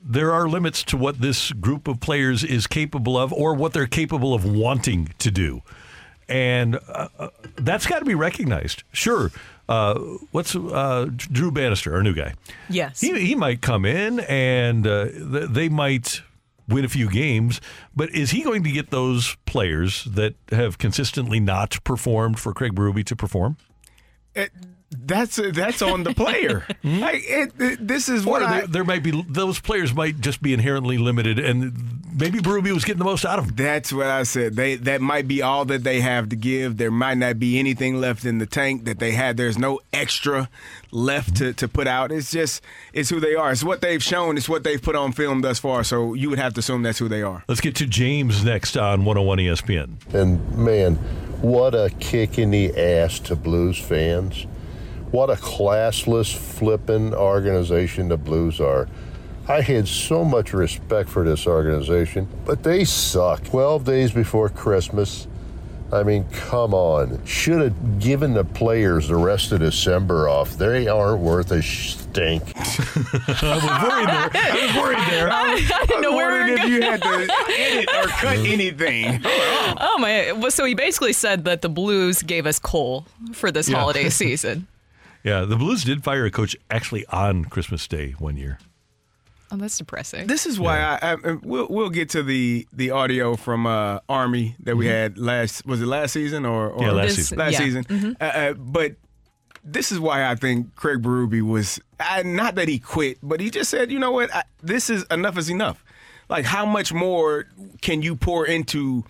there 0.04 0.32
are 0.32 0.50
limits 0.50 0.84
to 0.86 0.98
what 0.98 1.22
this 1.22 1.52
group 1.52 1.88
of 1.88 2.00
players 2.00 2.44
is 2.44 2.66
capable 2.66 3.16
of 3.16 3.32
or 3.32 3.54
what 3.54 3.74
they're 3.74 3.86
capable 3.86 4.34
of 4.34 4.44
wanting 4.44 5.14
to 5.20 5.30
do. 5.30 5.62
And 6.28 6.80
uh, 6.88 7.10
uh, 7.20 7.30
that's 7.58 7.86
got 7.86 8.00
to 8.00 8.06
be 8.06 8.16
recognized. 8.16 8.84
Sure. 8.92 9.32
Uh, 9.70 10.00
what's 10.32 10.56
uh, 10.56 11.08
Drew 11.16 11.52
Bannister, 11.52 11.94
our 11.94 12.02
new 12.02 12.16
guy? 12.16 12.34
Yes. 12.70 13.02
He, 13.02 13.28
he 13.28 13.36
might 13.36 13.62
come 13.62 13.86
in 13.86 14.20
and 14.22 14.86
uh, 14.88 15.06
th- 15.06 15.50
they 15.50 15.70
might 15.70 16.24
win 16.68 16.84
a 16.84 16.90
few 16.90 17.08
games, 17.08 17.62
but 17.96 18.10
is 18.10 18.32
he 18.32 18.42
going 18.42 18.64
to 18.64 18.72
get 18.72 18.90
those 18.90 19.38
players 19.46 20.06
that 20.06 20.34
have 20.52 20.80
consistently 20.80 21.40
not 21.40 21.84
performed 21.84 22.40
for 22.40 22.52
Craig 22.52 22.74
Berube 22.74 23.06
to 23.06 23.16
perform? 23.16 23.58
It, 24.34 24.52
that's 24.92 25.40
that's 25.54 25.82
on 25.82 26.04
the 26.04 26.14
player. 26.14 26.66
Hmm? 26.82 27.00
like, 27.00 27.22
it, 27.26 27.52
it- 27.60 27.88
this 27.88 28.08
is 28.08 28.26
Or 28.26 28.32
what 28.32 28.40
there, 28.40 28.48
I, 28.50 28.66
there 28.66 28.84
might 28.86 29.04
be 29.04 29.24
those 29.28 29.60
players 29.60 29.94
might 29.94 30.20
just 30.22 30.42
be 30.42 30.54
inherently 30.54 30.98
limited, 30.98 31.38
and 31.38 31.74
maybe 32.18 32.40
Berube 32.40 32.72
was 32.74 32.86
getting 32.86 33.00
the 33.00 33.06
most 33.06 33.26
out 33.26 33.38
of 33.38 33.48
them. 33.48 33.56
That's 33.58 33.92
what 33.92 34.08
I 34.08 34.24
said. 34.24 34.56
They 34.56 34.76
that 34.76 35.02
might 35.02 35.28
be 35.28 35.42
all 35.42 35.66
that 35.66 35.84
they 35.84 36.00
have 36.00 36.30
to 36.30 36.36
give. 36.38 36.78
There 36.78 36.90
might 36.92 37.18
not 37.18 37.38
be 37.38 37.60
anything 37.60 38.00
left 38.00 38.24
in 38.24 38.38
the 38.38 38.46
tank 38.46 38.86
that 38.86 39.00
they 39.00 39.12
had. 39.12 39.36
There's 39.36 39.58
no 39.58 39.80
extra 39.92 40.50
left 40.92 41.36
to, 41.38 41.54
to 41.54 41.68
put 41.68 41.86
out. 41.88 42.12
It's 42.14 42.32
just 42.32 42.64
it's 42.94 43.10
who 43.10 43.20
they 43.20 43.36
are. 43.36 43.52
It's 43.52 43.64
what 43.64 43.82
they've 43.82 44.02
shown. 44.02 44.38
It's 44.38 44.48
what 44.50 44.64
they've 44.64 44.82
put 44.82 44.96
on 44.96 45.12
film 45.12 45.42
thus 45.42 45.60
far. 45.60 45.84
So 45.84 46.14
you 46.14 46.30
would 46.30 46.40
have 46.40 46.54
to 46.54 46.60
assume 46.60 46.84
that's 46.84 47.00
who 47.00 47.10
they 47.10 47.22
are. 47.22 47.44
Let's 47.50 47.62
get 47.62 47.76
to 47.78 47.86
James 47.88 48.44
next 48.46 48.78
on 48.78 49.04
101 49.06 49.38
ESPN. 49.40 50.14
And 50.14 50.58
man, 50.58 50.96
what 51.42 51.76
a 51.76 51.90
kick 52.00 52.40
in 52.40 52.52
the 52.52 52.78
ass 52.80 53.20
to 53.20 53.36
Blues 53.36 53.78
fans. 53.78 54.46
What 55.12 55.30
a 55.30 55.34
classless, 55.36 56.36
flippin' 56.36 57.14
organization 57.14 58.10
the 58.10 58.18
Blues 58.18 58.60
are. 58.62 58.88
I 59.48 59.62
had 59.62 59.88
so 59.88 60.24
much 60.24 60.54
respect 60.54 61.10
for 61.10 61.24
this 61.26 61.48
organization, 61.48 62.28
but 62.46 62.62
they 62.62 62.84
suck. 62.86 63.44
12 63.46 63.84
days 63.84 64.12
before 64.12 64.50
Christmas. 64.50 65.26
I 65.92 66.04
mean, 66.04 66.26
come 66.30 66.76
on. 66.76 67.26
Should 67.26 67.62
have 67.62 68.00
given 68.00 68.36
the 68.36 68.44
players 68.44 69.08
the 69.08 69.16
rest 69.16 69.52
of 69.52 69.60
December 69.62 70.30
off. 70.30 70.52
They 70.56 70.88
aren't 70.88 71.22
worth 71.22 71.52
a 71.52 71.64
stink. 71.64 72.44
I 72.56 73.56
was 73.56 73.84
worried 73.90 74.08
there. 74.08 74.44
I 74.44 74.66
was 74.68 74.76
worried 74.76 75.08
there. 75.10 75.30
I 75.34 75.86
didn't 75.88 76.02
know 76.04 76.16
where 76.16 76.32
we 76.46 76.52
wondering 76.52 76.60
were 76.60 76.66
if 76.66 76.70
you 76.70 76.82
had 76.84 77.02
to 77.02 77.34
edit 77.60 77.90
or 77.96 78.08
cut 78.10 78.38
anything. 78.38 79.20
Oh 79.26 79.98
my! 79.98 80.50
So 80.50 80.64
he 80.66 80.76
basically 80.76 81.14
said 81.14 81.46
that 81.46 81.64
the 81.64 81.70
Blues 81.70 82.22
gave 82.22 82.46
us 82.46 82.60
coal 82.60 83.08
for 83.34 83.52
this 83.52 83.68
Yeah. 83.68 83.78
holiday 83.80 84.10
season. 84.10 84.68
Yeah, 85.24 85.42
the 85.42 85.56
Blues 85.58 85.84
did 85.84 86.04
fire 86.04 86.26
a 86.26 86.32
coach 86.32 86.56
actually 86.72 87.06
on 87.08 87.46
Christmas 87.46 87.88
Day 87.88 88.12
one 88.20 88.38
year. 88.38 88.58
Oh, 89.52 89.58
that's 89.58 89.78
depressing. 89.78 90.28
This 90.28 90.46
is 90.46 90.60
why 90.60 90.80
I, 90.80 91.14
I 91.14 91.16
we'll 91.42 91.68
we'll 91.70 91.90
get 91.90 92.10
to 92.12 92.22
the 92.24 92.68
the 92.72 92.92
audio 92.92 93.36
from 93.36 93.66
uh, 93.66 94.00
Army 94.08 94.56
that 94.64 94.78
we 94.78 94.86
had 94.86 95.18
last 95.18 95.66
was 95.66 95.82
it 95.82 95.88
last 95.88 96.14
season 96.14 96.46
or, 96.46 96.70
or 96.70 96.84
Yeah, 96.84 96.92
last 96.92 97.08
This- 97.08 97.16
season. 97.16 97.38
last 97.40 97.54
yeah. 97.54 97.60
season. 97.60 97.84
Mm-hmm. 97.86 98.12
Uh, 98.22 98.26
uh, 98.26 98.54
but 98.54 98.96
this 99.64 99.92
is 99.92 100.00
why 100.00 100.26
I 100.30 100.36
think 100.36 100.76
Craig 100.76 101.02
Berube 101.02 101.42
was 101.42 101.80
I, 102.00 102.22
not 102.24 102.56
that 102.56 102.68
he 102.68 102.78
quit, 102.80 103.18
but 103.24 103.40
he 103.40 103.50
just 103.50 103.70
said, 103.72 103.92
you 103.92 103.98
know 104.00 104.12
what, 104.12 104.34
I, 104.34 104.44
this 104.62 104.90
is 104.90 105.04
enough 105.12 105.38
is 105.38 105.50
enough. 105.50 105.84
Like 106.30 106.46
how 106.46 106.66
much 106.66 106.94
more 106.94 107.48
can 107.82 108.04
you 108.04 108.16
pour 108.16 108.46
into 108.46 109.04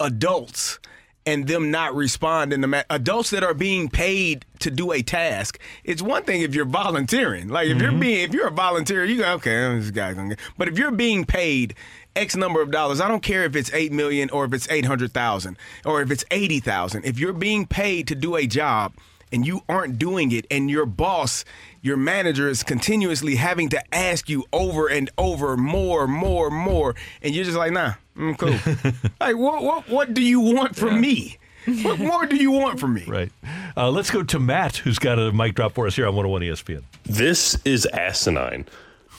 adults? 0.00 0.80
And 1.26 1.46
them 1.46 1.70
not 1.70 1.94
respond 1.94 2.52
in 2.52 2.60
the 2.60 2.66
ma- 2.66 2.82
adults 2.90 3.30
that 3.30 3.42
are 3.42 3.54
being 3.54 3.88
paid 3.88 4.44
to 4.58 4.70
do 4.70 4.92
a 4.92 5.00
task. 5.00 5.58
It's 5.82 6.02
one 6.02 6.24
thing 6.24 6.42
if 6.42 6.54
you're 6.54 6.66
volunteering. 6.66 7.48
Like 7.48 7.68
if 7.68 7.80
you're 7.80 7.92
mm-hmm. 7.92 8.00
being 8.00 8.20
if 8.20 8.34
you're 8.34 8.48
a 8.48 8.52
volunteer, 8.52 9.04
you 9.04 9.18
go 9.18 9.32
okay, 9.34 9.78
this 9.78 9.90
guy's 9.90 10.16
gonna. 10.16 10.30
Get. 10.30 10.38
But 10.58 10.68
if 10.68 10.78
you're 10.78 10.90
being 10.90 11.24
paid 11.24 11.74
X 12.14 12.36
number 12.36 12.60
of 12.60 12.70
dollars, 12.70 13.00
I 13.00 13.08
don't 13.08 13.22
care 13.22 13.44
if 13.44 13.56
it's 13.56 13.72
eight 13.72 13.90
million 13.90 14.28
or 14.30 14.44
if 14.44 14.52
it's 14.52 14.68
eight 14.70 14.84
hundred 14.84 15.12
thousand 15.12 15.56
or 15.84 16.02
if 16.02 16.10
it's 16.10 16.24
eighty 16.30 16.60
thousand. 16.60 17.06
If 17.06 17.18
you're 17.18 17.32
being 17.32 17.66
paid 17.66 18.06
to 18.08 18.14
do 18.14 18.36
a 18.36 18.46
job 18.46 18.92
and 19.32 19.46
you 19.46 19.62
aren't 19.68 19.98
doing 19.98 20.32
it, 20.32 20.46
and 20.50 20.70
your 20.70 20.86
boss, 20.86 21.44
your 21.82 21.96
manager 21.96 22.48
is 22.48 22.62
continuously 22.62 23.36
having 23.36 23.68
to 23.70 23.94
ask 23.94 24.28
you 24.28 24.44
over 24.52 24.88
and 24.88 25.10
over 25.18 25.56
more, 25.56 26.06
more, 26.06 26.50
more, 26.50 26.94
and 27.22 27.34
you're 27.34 27.44
just 27.44 27.56
like, 27.56 27.72
nah, 27.72 27.94
I'm 28.16 28.34
cool. 28.34 28.50
like, 29.20 29.36
what, 29.36 29.62
what, 29.62 29.88
what 29.88 30.14
do 30.14 30.22
you 30.22 30.40
want 30.40 30.76
from 30.76 31.00
me? 31.00 31.38
What 31.82 31.98
more 31.98 32.26
do 32.26 32.36
you 32.36 32.50
want 32.50 32.78
from 32.78 32.94
me? 32.94 33.04
Right. 33.14 33.30
Uh, 33.76 33.90
let's 33.90 34.10
go 34.10 34.22
to 34.22 34.38
Matt, 34.38 34.78
who's 34.78 34.98
got 34.98 35.18
a 35.18 35.32
mic 35.32 35.54
drop 35.54 35.72
for 35.74 35.86
us 35.86 35.96
here 35.96 36.06
on 36.06 36.14
101 36.14 36.42
ESPN. 36.42 36.82
This 37.04 37.56
is 37.64 37.86
asinine. 37.86 38.66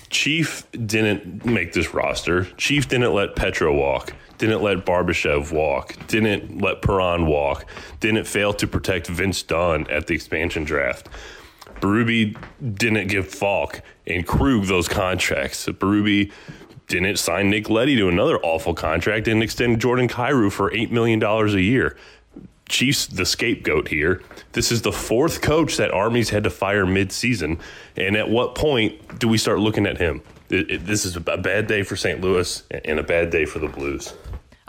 Chief 0.10 0.66
didn't 0.72 1.46
make 1.46 1.74
this 1.74 1.94
roster. 1.94 2.46
Chief 2.58 2.88
didn't 2.88 3.14
let 3.14 3.36
Petro 3.36 3.74
walk. 3.74 4.14
Didn't 4.38 4.62
let 4.62 4.86
Barbashev 4.86 5.52
walk. 5.52 5.96
Didn't 6.08 6.62
let 6.62 6.82
Perron 6.82 7.26
walk. 7.26 7.66
Didn't 8.00 8.26
fail 8.26 8.54
to 8.54 8.68
protect 8.68 9.08
Vince 9.08 9.42
Dunn 9.44 9.88
at 9.90 10.08
the 10.08 10.14
expansion 10.14 10.64
draft. 10.64 11.10
Berube 11.80 12.38
didn't 12.78 13.08
give 13.08 13.28
Faulk 13.28 13.82
and 14.08 14.26
Krug 14.26 14.66
those 14.66 14.88
contracts. 14.88 15.66
Berube 15.68 16.32
didn't 16.88 17.18
sign 17.18 17.50
Nick 17.50 17.70
Leddy 17.70 17.96
to 17.96 18.08
another 18.08 18.38
awful 18.40 18.74
contract 18.74 19.28
and 19.28 19.42
extend 19.42 19.82
Jordan 19.82 20.08
Kyrou 20.08 20.52
for 20.52 20.70
$8 20.72 20.92
million 20.92 21.22
a 21.24 21.48
year. 21.58 21.98
Chiefs 22.70 23.08
the 23.08 23.26
scapegoat 23.26 23.88
here. 23.90 24.22
This 24.56 24.72
is 24.72 24.82
the 24.84 24.92
fourth 24.94 25.42
coach 25.42 25.76
that 25.76 25.92
Army's 25.92 26.30
had 26.30 26.46
to 26.46 26.50
fire 26.50 26.86
mid-season, 26.86 27.60
and 27.98 28.16
at 28.16 28.30
what 28.30 28.56
point 28.56 29.20
do 29.20 29.28
we 29.28 29.38
start 29.38 29.60
looking 29.60 29.86
at 29.86 29.98
him? 29.98 30.22
It- 30.50 30.72
it- 30.72 30.86
this 30.86 31.06
is 31.06 31.18
a 31.18 31.20
bad 31.20 31.68
day 31.68 31.84
for 31.84 31.98
St. 31.98 32.22
Louis 32.22 32.64
and 32.86 32.98
a 32.98 33.04
bad 33.04 33.32
day 33.32 33.44
for 33.44 33.60
the 33.60 33.68
Blues. 33.68 34.14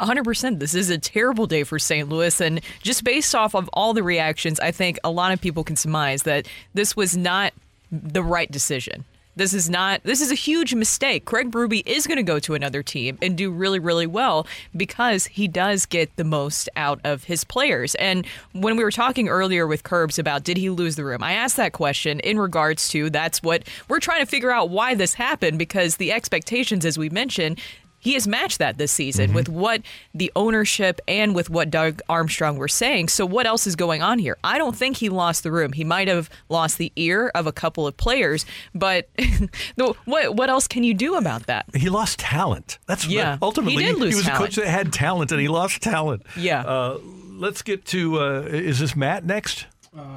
100%. 0.01 0.59
This 0.59 0.75
is 0.75 0.91
a 0.91 0.99
terrible 0.99 1.47
day 1.47 1.63
for 1.63 1.79
St. 1.79 2.09
Louis. 2.09 2.41
And 2.41 2.61
just 2.83 3.05
based 3.05 3.33
off 3.35 3.55
of 3.55 3.71
all 3.73 3.95
the 3.95 4.03
reactions, 4.03 4.59
I 4.59 4.73
think 4.73 4.99
a 5.05 5.11
lot 5.11 5.33
of 5.33 5.41
people 5.41 5.63
can 5.63 5.77
surmise 5.77 6.25
that 6.25 6.47
this 6.75 6.97
was 6.97 7.17
not 7.17 7.53
the 7.93 8.25
right 8.25 8.51
decision. 8.51 9.05
This 9.37 9.53
is 9.53 9.69
not. 9.69 10.03
This 10.03 10.23
is 10.23 10.31
a 10.31 10.35
huge 10.35 10.75
mistake. 10.75 11.27
Craig 11.27 11.51
Berube 11.51 11.83
is 11.87 12.07
going 12.07 12.17
to 12.17 12.23
go 12.23 12.39
to 12.39 12.55
another 12.55 12.83
team 12.83 13.19
and 13.21 13.37
do 13.37 13.51
really, 13.51 13.79
really 13.79 14.07
well 14.07 14.47
because 14.75 15.27
he 15.27 15.47
does 15.47 15.85
get 15.85 16.17
the 16.17 16.25
most 16.25 16.71
out 16.75 17.01
of 17.05 17.25
his 17.25 17.45
players. 17.45 17.95
And 17.97 18.27
when 18.53 18.77
we 18.77 18.83
were 18.83 18.91
talking 18.91 19.29
earlier 19.29 19.67
with 19.67 19.83
Kerbs 19.83 20.19
about 20.19 20.43
did 20.43 20.57
he 20.57 20.71
lose 20.71 20.97
the 20.97 21.05
room, 21.05 21.23
I 21.23 21.35
asked 21.35 21.59
that 21.59 21.75
question 21.75 22.19
in 22.21 22.39
regards 22.39 22.89
to 22.89 23.11
that's 23.11 23.43
what 23.43 23.65
we're 23.89 24.01
trying 24.01 24.21
to 24.21 24.27
figure 24.27 24.51
out 24.51 24.71
why 24.71 24.95
this 24.95 25.13
happened 25.13 25.59
because 25.59 25.97
the 25.97 26.13
expectations, 26.13 26.87
as 26.87 26.97
we 26.97 27.11
mentioned, 27.11 27.61
he 28.07 28.15
has 28.15 28.29
matched 28.29 28.61
that 28.61 28.79
this 28.79 28.93
season 28.93 29.33
with 29.33 29.49
what 29.49 29.83
the 30.15 30.31
ownership 30.37 31.01
and 31.09 31.35
with 31.35 31.51
what 31.51 31.71
Doug 31.71 32.01
Armstrong 32.09 32.57
were 32.57 32.69
saying. 32.69 33.09
So 33.09 33.27
what 33.27 33.47
else 33.47 33.67
is 33.67 33.75
going 33.75 34.01
on 34.01 34.21
here? 34.21 34.39
I 34.45 34.59
don't 34.59 34.77
think 34.77 34.99
he 34.99 35.09
lost 35.09 35.43
the 35.43 35.51
room. 35.51 35.73
He 35.73 35.83
might 35.83 36.07
have 36.07 36.31
lost 36.49 36.79
the 36.79 36.93
ear 36.95 37.33
of 37.35 37.49
a 37.49 37.53
couple 37.53 37.85
of 37.85 37.97
players, 37.97 38.47
but 38.77 39.09
what 40.05 40.37
what 40.37 40.49
else 40.49 40.69
can 40.69 40.85
you 40.85 40.95
do 40.95 41.17
about 41.17 41.47
that? 41.47 41.67
He 41.75 41.91
lost 41.91 42.21
talent. 42.21 42.79
That's 42.87 43.09
yeah. 43.09 43.39
ultimately 43.43 43.83
he, 43.83 43.91
did 43.91 43.99
lose 43.99 44.11
he 44.11 44.17
was 44.19 44.25
talent. 44.25 44.41
a 44.41 44.47
coach 44.47 44.55
that 44.55 44.69
had 44.69 44.93
talent 44.93 45.33
and 45.33 45.41
he 45.41 45.49
lost 45.49 45.83
talent. 45.83 46.23
Yeah. 46.37 46.61
Uh, 46.61 47.01
let's 47.33 47.63
get 47.63 47.87
to 47.87 48.21
uh, 48.21 48.41
is 48.43 48.79
this 48.79 48.95
Matt 48.95 49.25
next? 49.25 49.67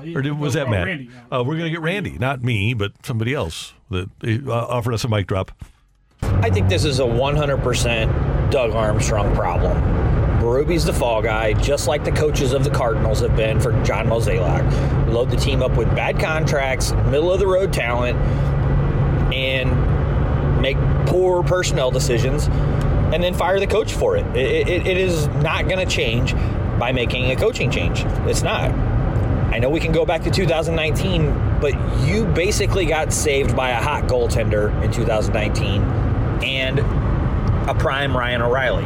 yeah. 0.03 0.15
or 0.15 0.21
did, 0.21 0.37
was 0.37 0.53
that 0.53 0.69
Matt? 0.69 0.85
Randy, 0.85 1.09
Uh, 1.31 1.43
we're 1.43 1.57
going 1.57 1.63
to 1.63 1.71
get 1.71 1.81
Randy, 1.81 2.19
not 2.19 2.43
me, 2.43 2.75
but 2.75 2.91
somebody 3.03 3.33
else 3.33 3.73
that 3.89 4.09
uh, 4.23 4.51
offered 4.51 4.93
us 4.93 5.03
a 5.03 5.07
mic 5.07 5.25
drop. 5.25 5.51
I 6.21 6.49
think 6.49 6.69
this 6.69 6.85
is 6.85 6.99
a 6.99 7.03
100% 7.03 8.51
Doug 8.51 8.71
Armstrong 8.71 9.35
problem. 9.35 9.77
Berube's 10.39 10.85
the 10.85 10.93
fall 10.93 11.21
guy, 11.21 11.53
just 11.53 11.87
like 11.87 12.05
the 12.05 12.11
coaches 12.11 12.53
of 12.53 12.63
the 12.63 12.69
Cardinals 12.69 13.19
have 13.19 13.35
been 13.35 13.59
for 13.59 13.71
John 13.83 14.07
Mozeliak. 14.07 15.11
Load 15.11 15.29
the 15.29 15.35
team 15.35 15.61
up 15.61 15.75
with 15.75 15.93
bad 15.95 16.17
contracts, 16.17 16.91
middle 16.91 17.31
of 17.31 17.39
the 17.39 17.47
road 17.47 17.73
talent, 17.73 18.17
and 19.33 20.61
make 20.61 20.77
poor 21.07 21.43
personnel 21.43 21.91
decisions, 21.91 22.47
and 22.47 23.21
then 23.21 23.33
fire 23.33 23.59
the 23.59 23.67
coach 23.67 23.93
for 23.93 24.15
it. 24.15 24.25
It, 24.35 24.69
it, 24.69 24.87
it 24.87 24.97
is 24.97 25.27
not 25.27 25.67
going 25.67 25.85
to 25.85 25.93
change 25.93 26.33
by 26.79 26.93
making 26.93 27.31
a 27.31 27.35
coaching 27.35 27.69
change. 27.69 28.03
It's 28.27 28.43
not. 28.43 28.71
I 29.51 29.59
know 29.59 29.69
we 29.69 29.79
can 29.79 29.91
go 29.91 30.05
back 30.05 30.23
to 30.23 30.29
2019, 30.29 31.59
but 31.59 31.73
you 32.07 32.25
basically 32.25 32.85
got 32.85 33.11
saved 33.11 33.55
by 33.55 33.71
a 33.71 33.81
hot 33.81 34.03
goaltender 34.05 34.71
in 34.83 34.91
2019 34.91 35.81
and 36.43 36.79
a 37.69 37.73
prime 37.73 38.15
Ryan 38.15 38.41
O'Reilly. 38.43 38.85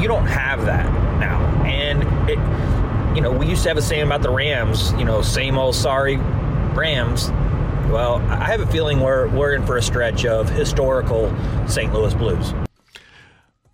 You 0.00 0.08
don't 0.08 0.26
have 0.26 0.64
that 0.64 0.90
now. 1.20 1.40
And 1.64 2.02
it 2.28 2.38
you 3.14 3.20
know, 3.20 3.30
we 3.30 3.46
used 3.46 3.62
to 3.64 3.68
have 3.68 3.76
a 3.76 3.82
saying 3.82 4.04
about 4.04 4.22
the 4.22 4.30
Rams, 4.30 4.92
you 4.92 5.04
know, 5.04 5.20
same 5.20 5.58
old 5.58 5.74
sorry 5.74 6.16
Rams. 6.16 7.30
Well, 7.90 8.16
I 8.30 8.46
have 8.46 8.60
a 8.60 8.66
feeling 8.66 9.00
we're 9.00 9.28
we're 9.28 9.54
in 9.54 9.66
for 9.66 9.76
a 9.76 9.82
stretch 9.82 10.24
of 10.24 10.48
historical 10.48 11.34
St. 11.68 11.92
Louis 11.92 12.14
Blues. 12.14 12.54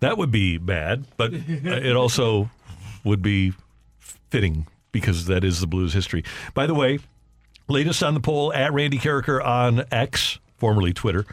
That 0.01 0.17
would 0.17 0.31
be 0.31 0.57
bad, 0.57 1.05
but 1.15 1.33
uh, 1.33 1.37
it 1.37 1.95
also 1.95 2.49
would 3.05 3.21
be 3.21 3.53
fitting 3.99 4.67
because 4.91 5.25
that 5.25 5.43
is 5.43 5.59
the 5.59 5.67
Blues 5.67 5.93
history. 5.93 6.23
By 6.53 6.67
the 6.67 6.73
way, 6.73 6.99
latest 7.67 8.03
on 8.03 8.13
the 8.13 8.19
poll 8.19 8.53
at 8.53 8.73
Randy 8.73 8.97
Karraker 8.97 9.43
on 9.43 9.83
X, 9.91 10.39
formerly 10.57 10.93
Twitter. 10.93 11.25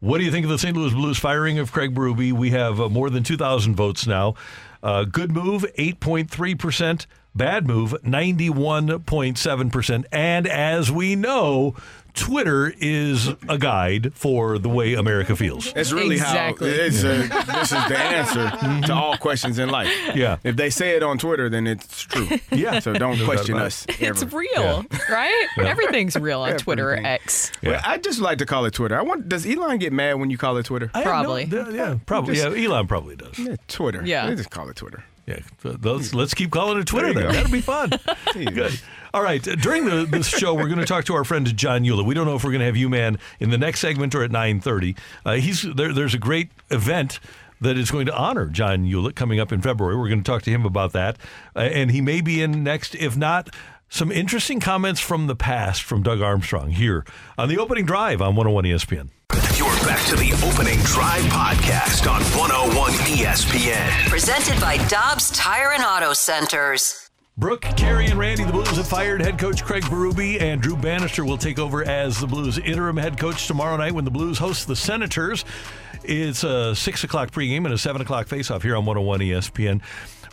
What 0.00 0.18
do 0.18 0.24
you 0.24 0.32
think 0.32 0.44
of 0.44 0.50
the 0.50 0.58
St. 0.58 0.76
Louis 0.76 0.92
Blues 0.92 1.18
firing 1.18 1.60
of 1.60 1.70
Craig 1.70 1.94
Berube? 1.94 2.32
We 2.32 2.50
have 2.50 2.80
uh, 2.80 2.88
more 2.88 3.08
than 3.08 3.22
2,000 3.22 3.76
votes 3.76 4.06
now. 4.06 4.34
Uh, 4.82 5.04
good 5.04 5.30
move, 5.30 5.64
8.3%. 5.78 7.06
Bad 7.34 7.66
move, 7.66 7.94
91.7%. 8.04 10.04
And 10.12 10.46
as 10.46 10.92
we 10.92 11.16
know, 11.16 11.74
Twitter 12.14 12.72
is 12.78 13.28
a 13.48 13.56
guide 13.58 14.12
for 14.14 14.58
the 14.58 14.68
way 14.68 14.94
America 14.94 15.34
feels. 15.34 15.72
It's 15.74 15.92
really 15.92 16.16
Exactly. 16.16 16.70
how 16.70 16.82
it's 16.84 17.02
a, 17.02 17.04
this 17.28 17.72
is 17.72 17.88
the 17.88 17.98
answer 17.98 18.46
mhm. 18.48 18.84
to 18.86 18.92
all 18.92 19.16
questions 19.16 19.58
in 19.58 19.70
life. 19.70 19.88
Yeah. 20.14 20.36
If 20.44 20.56
they 20.56 20.68
say 20.70 20.90
it 20.96 21.02
on 21.02 21.16
Twitter, 21.18 21.48
then 21.48 21.66
it's 21.66 22.02
true. 22.02 22.28
Yeah. 22.52 22.80
So 22.80 22.92
don't 22.92 23.18
No 23.18 23.24
question 23.24 23.56
us. 23.56 23.86
it. 23.88 24.00
It's 24.02 24.22
ever. 24.22 24.38
real, 24.38 24.84
right? 25.10 25.46
Yeah. 25.56 25.64
Everything's 25.64 26.14
real 26.16 26.42
on 26.42 26.58
Twitter 26.58 26.90
or 26.90 26.92
Everything. 26.92 27.06
X. 27.06 27.50
Well, 27.62 27.80
I 27.84 27.96
just 27.98 28.20
like 28.20 28.38
to 28.38 28.46
call 28.46 28.66
it 28.66 28.74
Twitter. 28.74 28.98
I 28.98 29.02
want. 29.02 29.28
Does 29.28 29.46
Elon 29.46 29.78
get 29.78 29.92
mad 29.92 30.14
when 30.20 30.28
you 30.30 30.36
call 30.38 30.56
it 30.58 30.66
Twitter? 30.66 30.90
I 30.94 30.98
have 30.98 31.06
no- 31.06 31.10
Probably. 31.12 31.44
yeah, 31.76 31.96
probably. 32.04 32.34
Just- 32.34 32.56
yeah, 32.56 32.64
Elon 32.66 32.86
probably 32.86 33.16
does. 33.16 33.38
Yeah, 33.38 33.56
Twitter. 33.68 34.02
Yeah. 34.04 34.26
They 34.28 34.36
just 34.36 34.50
call 34.50 34.68
it 34.68 34.76
Twitter. 34.76 35.02
Yeah, 35.26 35.38
let's, 35.62 36.12
let's 36.14 36.34
keep 36.34 36.50
calling 36.50 36.78
it 36.78 36.86
Twitter 36.86 37.12
There 37.14 37.22
then. 37.22 37.32
go. 37.32 37.36
That'll 37.36 37.52
be 37.52 37.60
fun. 37.60 37.90
Good. 38.34 38.78
All 39.14 39.22
right. 39.22 39.46
uh, 39.46 39.54
During 39.56 39.84
the, 39.84 40.06
this 40.06 40.26
show, 40.26 40.54
we're 40.54 40.68
going 40.68 40.78
to 40.78 40.86
talk 40.86 41.04
to 41.06 41.14
our 41.14 41.24
friend 41.24 41.54
John 41.56 41.84
Ulett. 41.84 42.06
We 42.06 42.14
don't 42.14 42.26
know 42.26 42.34
if 42.36 42.44
we're 42.44 42.50
going 42.50 42.60
to 42.60 42.66
have 42.66 42.76
you 42.76 42.88
man 42.88 43.18
in 43.40 43.50
the 43.50 43.58
next 43.58 43.80
segment 43.80 44.14
or 44.14 44.22
at 44.22 44.30
9.30. 44.30 44.96
Uh, 45.24 45.32
he's 45.34 45.62
there, 45.62 45.92
There's 45.92 46.14
a 46.14 46.18
great 46.18 46.50
event 46.70 47.20
that 47.60 47.76
is 47.76 47.90
going 47.90 48.06
to 48.06 48.16
honor 48.16 48.46
John 48.46 48.84
Ulett 48.84 49.14
coming 49.14 49.38
up 49.38 49.52
in 49.52 49.60
February. 49.60 49.96
We're 49.96 50.08
going 50.08 50.22
to 50.22 50.30
talk 50.30 50.42
to 50.42 50.50
him 50.50 50.64
about 50.64 50.92
that. 50.92 51.18
Uh, 51.54 51.60
and 51.60 51.90
he 51.90 52.00
may 52.00 52.20
be 52.20 52.42
in 52.42 52.64
next. 52.64 52.94
If 52.94 53.16
not, 53.16 53.54
some 53.88 54.10
interesting 54.10 54.58
comments 54.60 55.00
from 55.00 55.26
the 55.26 55.36
past 55.36 55.82
from 55.82 56.02
Doug 56.02 56.22
Armstrong 56.22 56.70
here 56.70 57.04
on 57.36 57.48
the 57.48 57.58
opening 57.58 57.84
drive 57.84 58.22
on 58.22 58.34
101 58.34 58.64
ESPN. 58.64 59.10
You're 59.58 59.68
back 59.86 60.04
to 60.08 60.16
the 60.16 60.32
opening 60.50 60.78
drive 60.80 61.22
podcast 61.24 62.10
on 62.10 62.22
101 62.36 62.92
ESPN. 62.92 64.08
Presented 64.08 64.58
by 64.60 64.78
Dobbs 64.88 65.30
Tire 65.30 65.72
and 65.72 65.84
Auto 65.84 66.14
Centers. 66.14 67.10
Brooke, 67.38 67.62
Carey, 67.62 68.08
and 68.08 68.18
Randy, 68.18 68.44
the 68.44 68.52
Blues 68.52 68.76
have 68.76 68.86
fired 68.86 69.22
head 69.22 69.38
coach 69.38 69.64
Craig 69.64 69.84
Berube, 69.84 70.38
and 70.42 70.60
Drew 70.60 70.76
Bannister 70.76 71.24
will 71.24 71.38
take 71.38 71.58
over 71.58 71.82
as 71.82 72.20
the 72.20 72.26
Blues 72.26 72.58
interim 72.58 72.98
head 72.98 73.18
coach 73.18 73.46
tomorrow 73.46 73.74
night 73.78 73.92
when 73.92 74.04
the 74.04 74.10
Blues 74.10 74.36
host 74.36 74.68
the 74.68 74.76
Senators. 74.76 75.46
It's 76.04 76.44
a 76.44 76.76
6 76.76 77.04
o'clock 77.04 77.30
pregame 77.30 77.64
and 77.64 77.72
a 77.72 77.78
7 77.78 78.02
o'clock 78.02 78.26
faceoff 78.26 78.62
here 78.62 78.76
on 78.76 78.84
101 78.84 79.20
ESPN. 79.20 79.80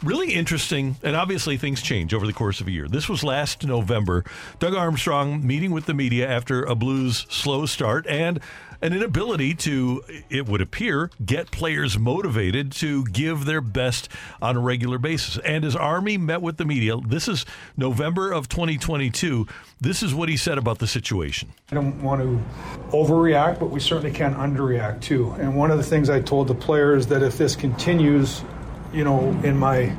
Really 0.03 0.33
interesting, 0.33 0.97
and 1.01 1.15
obviously 1.15 1.55
things 1.55 1.81
change 1.81 2.13
over 2.13 2.27
the 2.27 2.33
course 2.33 2.59
of 2.59 2.67
a 2.67 2.71
year. 2.71 2.89
This 2.89 3.07
was 3.07 3.23
last 3.23 3.65
November. 3.65 4.25
Doug 4.59 4.75
Armstrong 4.75 5.47
meeting 5.47 5.71
with 5.71 5.85
the 5.85 5.93
media 5.93 6.27
after 6.27 6.63
a 6.63 6.75
Blues 6.75 7.25
slow 7.29 7.65
start 7.65 8.07
and 8.07 8.41
an 8.81 8.93
inability 8.93 9.53
to, 9.53 10.03
it 10.29 10.47
would 10.47 10.61
appear, 10.61 11.11
get 11.25 11.51
players 11.51 11.99
motivated 11.99 12.71
to 12.71 13.03
give 13.05 13.45
their 13.45 13.61
best 13.61 14.09
on 14.41 14.55
a 14.55 14.59
regular 14.59 14.97
basis. 14.97 15.37
And 15.39 15.65
as 15.65 15.75
Army 15.75 16.17
met 16.17 16.41
with 16.41 16.57
the 16.57 16.65
media, 16.65 16.97
this 17.05 17.27
is 17.27 17.45
November 17.75 18.31
of 18.31 18.47
2022. 18.47 19.47
This 19.81 20.01
is 20.01 20.13
what 20.15 20.29
he 20.29 20.37
said 20.37 20.57
about 20.57 20.79
the 20.79 20.87
situation. 20.87 21.49
I 21.71 21.75
don't 21.75 22.01
want 22.01 22.21
to 22.21 22.41
overreact, 22.95 23.59
but 23.59 23.69
we 23.69 23.79
certainly 23.79 24.11
can't 24.11 24.35
underreact 24.35 25.01
too. 25.01 25.31
And 25.39 25.55
one 25.55 25.71
of 25.71 25.77
the 25.77 25.83
things 25.83 26.09
I 26.09 26.21
told 26.21 26.47
the 26.47 26.55
players 26.55 27.07
that 27.07 27.21
if 27.21 27.37
this 27.37 27.55
continues, 27.55 28.43
you 28.93 29.03
know, 29.03 29.19
in 29.43 29.57
my 29.57 29.93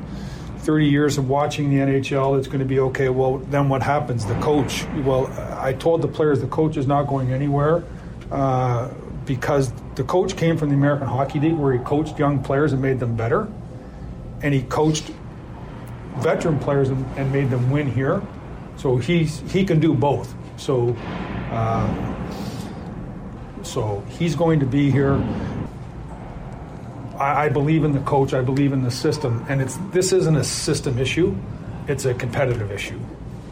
30 0.59 0.87
years 0.87 1.17
of 1.17 1.29
watching 1.29 1.69
the 1.69 1.77
NHL, 1.77 2.37
it's 2.37 2.47
going 2.47 2.59
to 2.59 2.65
be 2.65 2.79
okay. 2.79 3.09
Well, 3.09 3.37
then 3.37 3.69
what 3.69 3.83
happens? 3.83 4.25
The 4.25 4.39
coach. 4.39 4.85
Well, 5.03 5.27
I 5.59 5.73
told 5.73 6.01
the 6.01 6.07
players 6.07 6.41
the 6.41 6.47
coach 6.47 6.77
is 6.77 6.87
not 6.87 7.03
going 7.03 7.31
anywhere 7.31 7.83
uh, 8.31 8.89
because 9.25 9.71
the 9.95 10.03
coach 10.03 10.35
came 10.35 10.57
from 10.57 10.69
the 10.69 10.75
American 10.75 11.07
Hockey 11.07 11.39
League 11.39 11.55
where 11.55 11.73
he 11.73 11.79
coached 11.79 12.17
young 12.17 12.41
players 12.41 12.73
and 12.73 12.81
made 12.81 12.99
them 12.99 13.15
better, 13.15 13.47
and 14.41 14.53
he 14.53 14.63
coached 14.63 15.11
veteran 16.17 16.59
players 16.59 16.89
and, 16.89 17.05
and 17.17 17.31
made 17.31 17.49
them 17.49 17.69
win 17.69 17.91
here. 17.91 18.21
So 18.77 18.97
he's 18.97 19.39
he 19.51 19.65
can 19.65 19.79
do 19.79 19.93
both. 19.93 20.33
So. 20.57 20.95
Uh, 21.51 22.11
so 23.63 24.03
he's 24.09 24.35
going 24.35 24.59
to 24.59 24.65
be 24.65 24.91
here. 24.91 25.13
I, 27.17 27.45
I 27.45 27.49
believe 27.49 27.83
in 27.83 27.93
the 27.93 27.99
coach. 27.99 28.33
I 28.33 28.41
believe 28.41 28.73
in 28.73 28.83
the 28.83 28.91
system, 28.91 29.45
and 29.49 29.61
it's 29.61 29.77
this 29.91 30.11
isn't 30.13 30.35
a 30.35 30.43
system 30.43 30.97
issue; 30.97 31.35
it's 31.87 32.05
a 32.05 32.13
competitive 32.13 32.71
issue, 32.71 32.99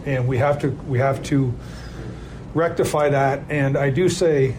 and 0.06 0.28
we 0.28 0.38
have 0.38 0.60
to 0.60 0.72
we 0.88 1.00
have 1.00 1.22
to 1.24 1.54
rectify 2.54 3.10
that. 3.10 3.44
And 3.50 3.78
I 3.78 3.90
do 3.90 4.10
say, 4.10 4.56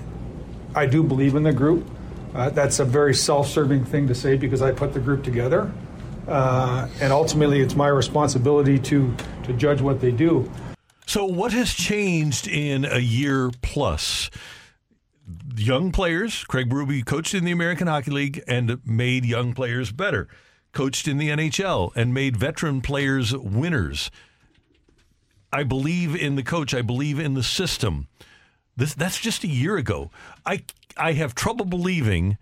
I 0.74 0.86
do 0.86 1.02
believe 1.02 1.34
in 1.34 1.42
the 1.42 1.52
group. 1.52 1.88
Uh, 2.34 2.50
that's 2.50 2.78
a 2.78 2.84
very 2.84 3.14
self-serving 3.14 3.84
thing 3.84 4.06
to 4.08 4.14
say 4.14 4.36
because 4.36 4.62
I 4.62 4.70
put 4.70 4.92
the 4.92 5.00
group 5.00 5.24
together, 5.24 5.72
uh, 6.28 6.88
and 7.00 7.12
ultimately 7.12 7.60
it's 7.60 7.74
my 7.74 7.88
responsibility 7.88 8.78
to 8.78 9.14
to 9.44 9.52
judge 9.52 9.80
what 9.80 10.00
they 10.00 10.12
do. 10.12 10.50
So, 11.06 11.24
what 11.24 11.52
has 11.52 11.74
changed 11.74 12.46
in 12.46 12.84
a 12.84 13.00
year 13.00 13.50
plus? 13.62 14.30
Young 15.56 15.90
players, 15.90 16.44
Craig 16.44 16.70
Berube 16.70 17.04
coached 17.04 17.34
in 17.34 17.44
the 17.44 17.50
American 17.50 17.88
Hockey 17.88 18.12
League 18.12 18.42
and 18.46 18.78
made 18.86 19.24
young 19.24 19.52
players 19.52 19.90
better. 19.90 20.28
Coached 20.72 21.08
in 21.08 21.18
the 21.18 21.28
NHL 21.28 21.90
and 21.96 22.14
made 22.14 22.36
veteran 22.36 22.80
players 22.80 23.36
winners. 23.36 24.12
I 25.52 25.64
believe 25.64 26.14
in 26.14 26.36
the 26.36 26.44
coach. 26.44 26.74
I 26.74 26.82
believe 26.82 27.18
in 27.18 27.34
the 27.34 27.42
system. 27.42 28.06
This 28.80 28.94
that's 28.94 29.20
just 29.20 29.44
a 29.44 29.48
year 29.48 29.76
ago. 29.76 30.10
I 30.44 30.64
I 30.96 31.12
have 31.12 31.34
trouble 31.34 31.66
believing 31.66 32.38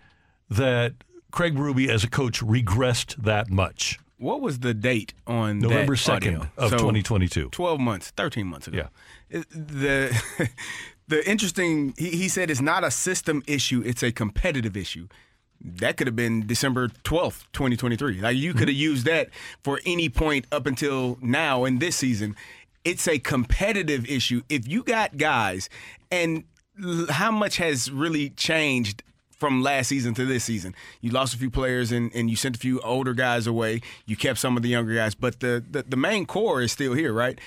that 0.48 0.94
Craig 1.31 1.59
Ruby 1.59 1.90
as 1.90 2.05
a 2.05 2.09
coach 2.09 2.40
regressed 2.40 3.16
that 3.16 3.51
much? 3.51 3.98
What 4.19 4.40
was 4.40 4.60
the 4.60 4.74
date 4.74 5.15
on 5.27 5.60
November 5.60 5.94
2nd 5.94 6.51
of 6.56 6.73
2022. 6.73 7.51
12 7.51 7.81
months, 7.81 8.10
13 8.16 8.47
months 8.47 8.66
ago. 8.66 8.89
Yeah. 9.31 9.43
The 9.51 10.48
the 11.09 11.28
interesting 11.28 11.94
he, 11.97 12.10
he 12.10 12.28
said 12.28 12.51
it's 12.51 12.60
not 12.60 12.85
a 12.85 12.90
system 12.90 13.43
issue, 13.47 13.82
it's 13.85 14.02
a 14.02 14.10
competitive 14.10 14.77
issue. 14.77 15.09
That 15.60 15.97
could 15.97 16.06
have 16.06 16.15
been 16.15 16.47
December 16.47 16.86
12th, 16.86 17.47
2023. 17.52 18.20
Like 18.20 18.36
you 18.36 18.52
could 18.52 18.62
mm-hmm. 18.62 18.69
have 18.69 18.77
used 18.77 19.06
that 19.06 19.31
for 19.62 19.81
any 19.85 20.09
point 20.09 20.47
up 20.52 20.66
until 20.66 21.19
now 21.20 21.65
in 21.65 21.78
this 21.78 21.97
season. 21.97 22.36
It's 22.84 23.06
a 23.09 23.18
competitive 23.18 24.09
issue. 24.09 24.42
If 24.48 24.66
you 24.68 24.82
got 24.82 25.16
guys 25.16 25.68
and 26.10 26.44
how 27.10 27.30
much 27.30 27.56
has 27.56 27.90
really 27.90 28.30
changed 28.30 29.02
from 29.38 29.62
last 29.62 29.88
season 29.88 30.14
to 30.14 30.26
this 30.26 30.44
season. 30.44 30.74
You 31.00 31.12
lost 31.12 31.32
a 31.32 31.38
few 31.38 31.50
players 31.50 31.92
and, 31.92 32.10
and 32.12 32.28
you 32.28 32.34
sent 32.34 32.56
a 32.56 32.59
few 32.59 32.80
older 32.80 33.14
guys 33.14 33.46
away. 33.46 33.80
You 34.05 34.16
kept 34.16 34.38
some 34.40 34.56
of 34.56 34.64
the 34.64 34.68
younger 34.68 34.94
guys, 34.94 35.14
but 35.14 35.38
the, 35.38 35.64
the, 35.70 35.84
the 35.84 35.96
main 35.96 36.26
core 36.26 36.60
is 36.60 36.72
still 36.72 36.92
here, 36.92 37.12
right? 37.12 37.38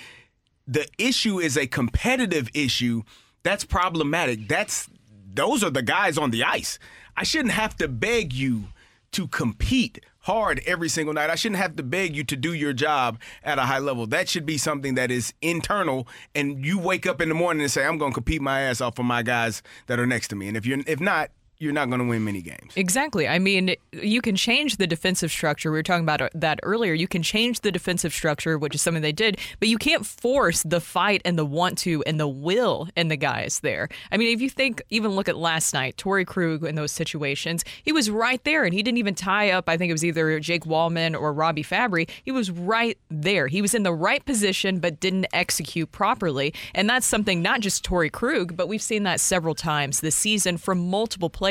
The 0.65 0.87
issue 0.97 1.39
is 1.39 1.57
a 1.57 1.67
competitive 1.67 2.49
issue. 2.53 3.03
That's 3.43 3.65
problematic. 3.65 4.47
That's 4.47 4.89
those 5.33 5.63
are 5.63 5.69
the 5.69 5.81
guys 5.81 6.17
on 6.17 6.31
the 6.31 6.43
ice. 6.43 6.79
I 7.17 7.23
shouldn't 7.23 7.53
have 7.53 7.75
to 7.77 7.89
beg 7.89 8.31
you 8.31 8.65
to 9.11 9.27
compete 9.27 9.99
hard 10.21 10.61
every 10.65 10.89
single 10.89 11.13
night. 11.13 11.29
I 11.29 11.35
shouldn't 11.35 11.59
have 11.61 11.75
to 11.75 11.83
beg 11.83 12.15
you 12.15 12.23
to 12.25 12.35
do 12.35 12.53
your 12.53 12.73
job 12.73 13.19
at 13.43 13.59
a 13.59 13.63
high 13.63 13.79
level. 13.79 14.07
That 14.07 14.29
should 14.29 14.45
be 14.45 14.57
something 14.57 14.95
that 14.95 15.11
is 15.11 15.33
internal 15.41 16.07
and 16.35 16.65
you 16.65 16.79
wake 16.79 17.05
up 17.05 17.21
in 17.21 17.29
the 17.29 17.35
morning 17.35 17.61
and 17.61 17.71
say 17.71 17.85
I'm 17.85 17.97
going 17.97 18.11
to 18.11 18.15
compete 18.15 18.41
my 18.41 18.61
ass 18.61 18.81
off 18.81 18.95
for 18.95 19.03
my 19.03 19.23
guys 19.23 19.61
that 19.87 19.99
are 19.99 20.07
next 20.07 20.29
to 20.29 20.35
me. 20.35 20.47
And 20.47 20.57
if 20.57 20.65
you're 20.65 20.79
if 20.87 20.99
not, 20.99 21.31
you're 21.61 21.71
not 21.71 21.89
going 21.89 21.99
to 21.99 22.05
win 22.05 22.23
many 22.23 22.41
games. 22.41 22.73
Exactly. 22.75 23.27
I 23.27 23.37
mean, 23.37 23.75
you 23.91 24.19
can 24.19 24.35
change 24.35 24.77
the 24.77 24.87
defensive 24.87 25.29
structure. 25.29 25.71
We 25.71 25.77
were 25.77 25.83
talking 25.83 26.03
about 26.03 26.19
uh, 26.19 26.29
that 26.33 26.59
earlier. 26.63 26.93
You 26.95 27.07
can 27.07 27.21
change 27.21 27.59
the 27.59 27.71
defensive 27.71 28.13
structure, 28.13 28.57
which 28.57 28.73
is 28.73 28.81
something 28.81 29.03
they 29.03 29.11
did, 29.11 29.37
but 29.59 29.69
you 29.69 29.77
can't 29.77 30.03
force 30.03 30.63
the 30.63 30.81
fight 30.81 31.21
and 31.23 31.37
the 31.37 31.45
want 31.45 31.77
to 31.79 32.01
and 32.07 32.19
the 32.19 32.27
will 32.27 32.89
in 32.97 33.09
the 33.09 33.15
guys 33.15 33.59
there. 33.59 33.89
I 34.11 34.17
mean, 34.17 34.33
if 34.33 34.41
you 34.41 34.49
think, 34.49 34.81
even 34.89 35.11
look 35.11 35.29
at 35.29 35.37
last 35.37 35.71
night, 35.71 35.97
Torey 35.97 36.25
Krug 36.25 36.65
in 36.65 36.73
those 36.73 36.91
situations, 36.91 37.63
he 37.83 37.91
was 37.91 38.09
right 38.09 38.43
there 38.43 38.63
and 38.63 38.73
he 38.73 38.81
didn't 38.81 38.97
even 38.97 39.13
tie 39.13 39.51
up. 39.51 39.69
I 39.69 39.77
think 39.77 39.91
it 39.91 39.93
was 39.93 40.03
either 40.03 40.39
Jake 40.39 40.63
Walman 40.63 41.19
or 41.19 41.31
Robby 41.31 41.63
Fabbri. 41.63 42.09
He 42.23 42.31
was 42.31 42.49
right 42.49 42.97
there. 43.11 43.45
He 43.45 43.61
was 43.61 43.75
in 43.75 43.83
the 43.83 43.93
right 43.93 44.25
position, 44.25 44.79
but 44.79 44.99
didn't 44.99 45.27
execute 45.31 45.91
properly. 45.91 46.55
And 46.73 46.89
that's 46.89 47.05
something 47.05 47.43
not 47.43 47.59
just 47.59 47.85
Torey 47.85 48.11
Krug, 48.11 48.57
but 48.57 48.67
we've 48.67 48.81
seen 48.81 49.03
that 49.03 49.19
several 49.19 49.53
times 49.53 49.99
this 49.99 50.15
season 50.15 50.57
from 50.57 50.89
multiple 50.89 51.29
players 51.29 51.50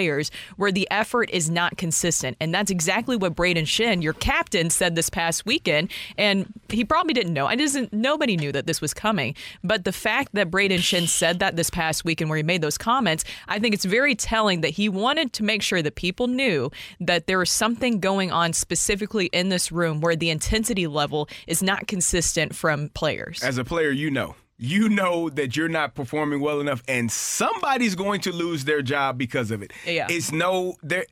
where 0.56 0.72
the 0.72 0.88
effort 0.90 1.30
is 1.30 1.50
not 1.50 1.76
consistent. 1.76 2.36
And 2.40 2.54
that's 2.54 2.70
exactly 2.70 3.16
what 3.16 3.34
Braden 3.34 3.64
Schenn, 3.64 4.02
your 4.02 4.12
captain, 4.14 4.70
said 4.70 4.94
this 4.94 5.10
past 5.10 5.46
weekend. 5.46 5.90
And 6.16 6.52
he 6.68 6.84
probably 6.84 7.14
didn't 7.14 7.32
know. 7.32 7.46
I 7.46 7.56
doesn't 7.56 7.92
nobody 7.92 8.36
knew 8.36 8.52
that 8.52 8.66
this 8.66 8.80
was 8.80 8.94
coming. 8.94 9.34
But 9.62 9.84
the 9.84 9.92
fact 9.92 10.30
that 10.34 10.50
Braden 10.50 10.80
Schenn 10.80 11.08
said 11.08 11.38
that 11.40 11.56
this 11.56 11.70
past 11.70 12.04
weekend 12.04 12.30
where 12.30 12.36
he 12.36 12.42
made 12.42 12.62
those 12.62 12.78
comments, 12.78 13.24
I 13.48 13.58
think 13.58 13.74
it's 13.74 13.84
very 13.84 14.14
telling 14.14 14.62
that 14.62 14.70
he 14.70 14.88
wanted 14.88 15.32
to 15.34 15.42
make 15.42 15.62
sure 15.62 15.82
that 15.82 15.94
people 15.94 16.26
knew 16.26 16.70
that 17.00 17.26
there 17.26 17.38
was 17.38 17.50
something 17.50 18.00
going 18.00 18.30
on 18.30 18.52
specifically 18.52 19.26
in 19.26 19.48
this 19.48 19.70
room 19.70 20.00
where 20.00 20.16
the 20.16 20.30
intensity 20.30 20.86
level 20.86 21.28
is 21.46 21.62
not 21.62 21.86
consistent 21.86 22.54
from 22.54 22.88
players. 22.90 23.42
As 23.42 23.58
a 23.58 23.64
player, 23.64 23.90
you 23.90 24.10
know. 24.10 24.34
You 24.62 24.90
know 24.90 25.30
that 25.30 25.56
you're 25.56 25.70
not 25.70 25.94
performing 25.94 26.40
well 26.40 26.60
enough 26.60 26.82
and 26.86 27.10
somebody's 27.10 27.94
going 27.94 28.20
to 28.20 28.32
lose 28.32 28.66
their 28.66 28.82
job 28.82 29.16
because 29.16 29.50
of 29.50 29.62
it. 29.62 29.72
Yeah. 29.86 30.06
It's 30.10 30.32
no 30.32 30.74
there 30.82 31.06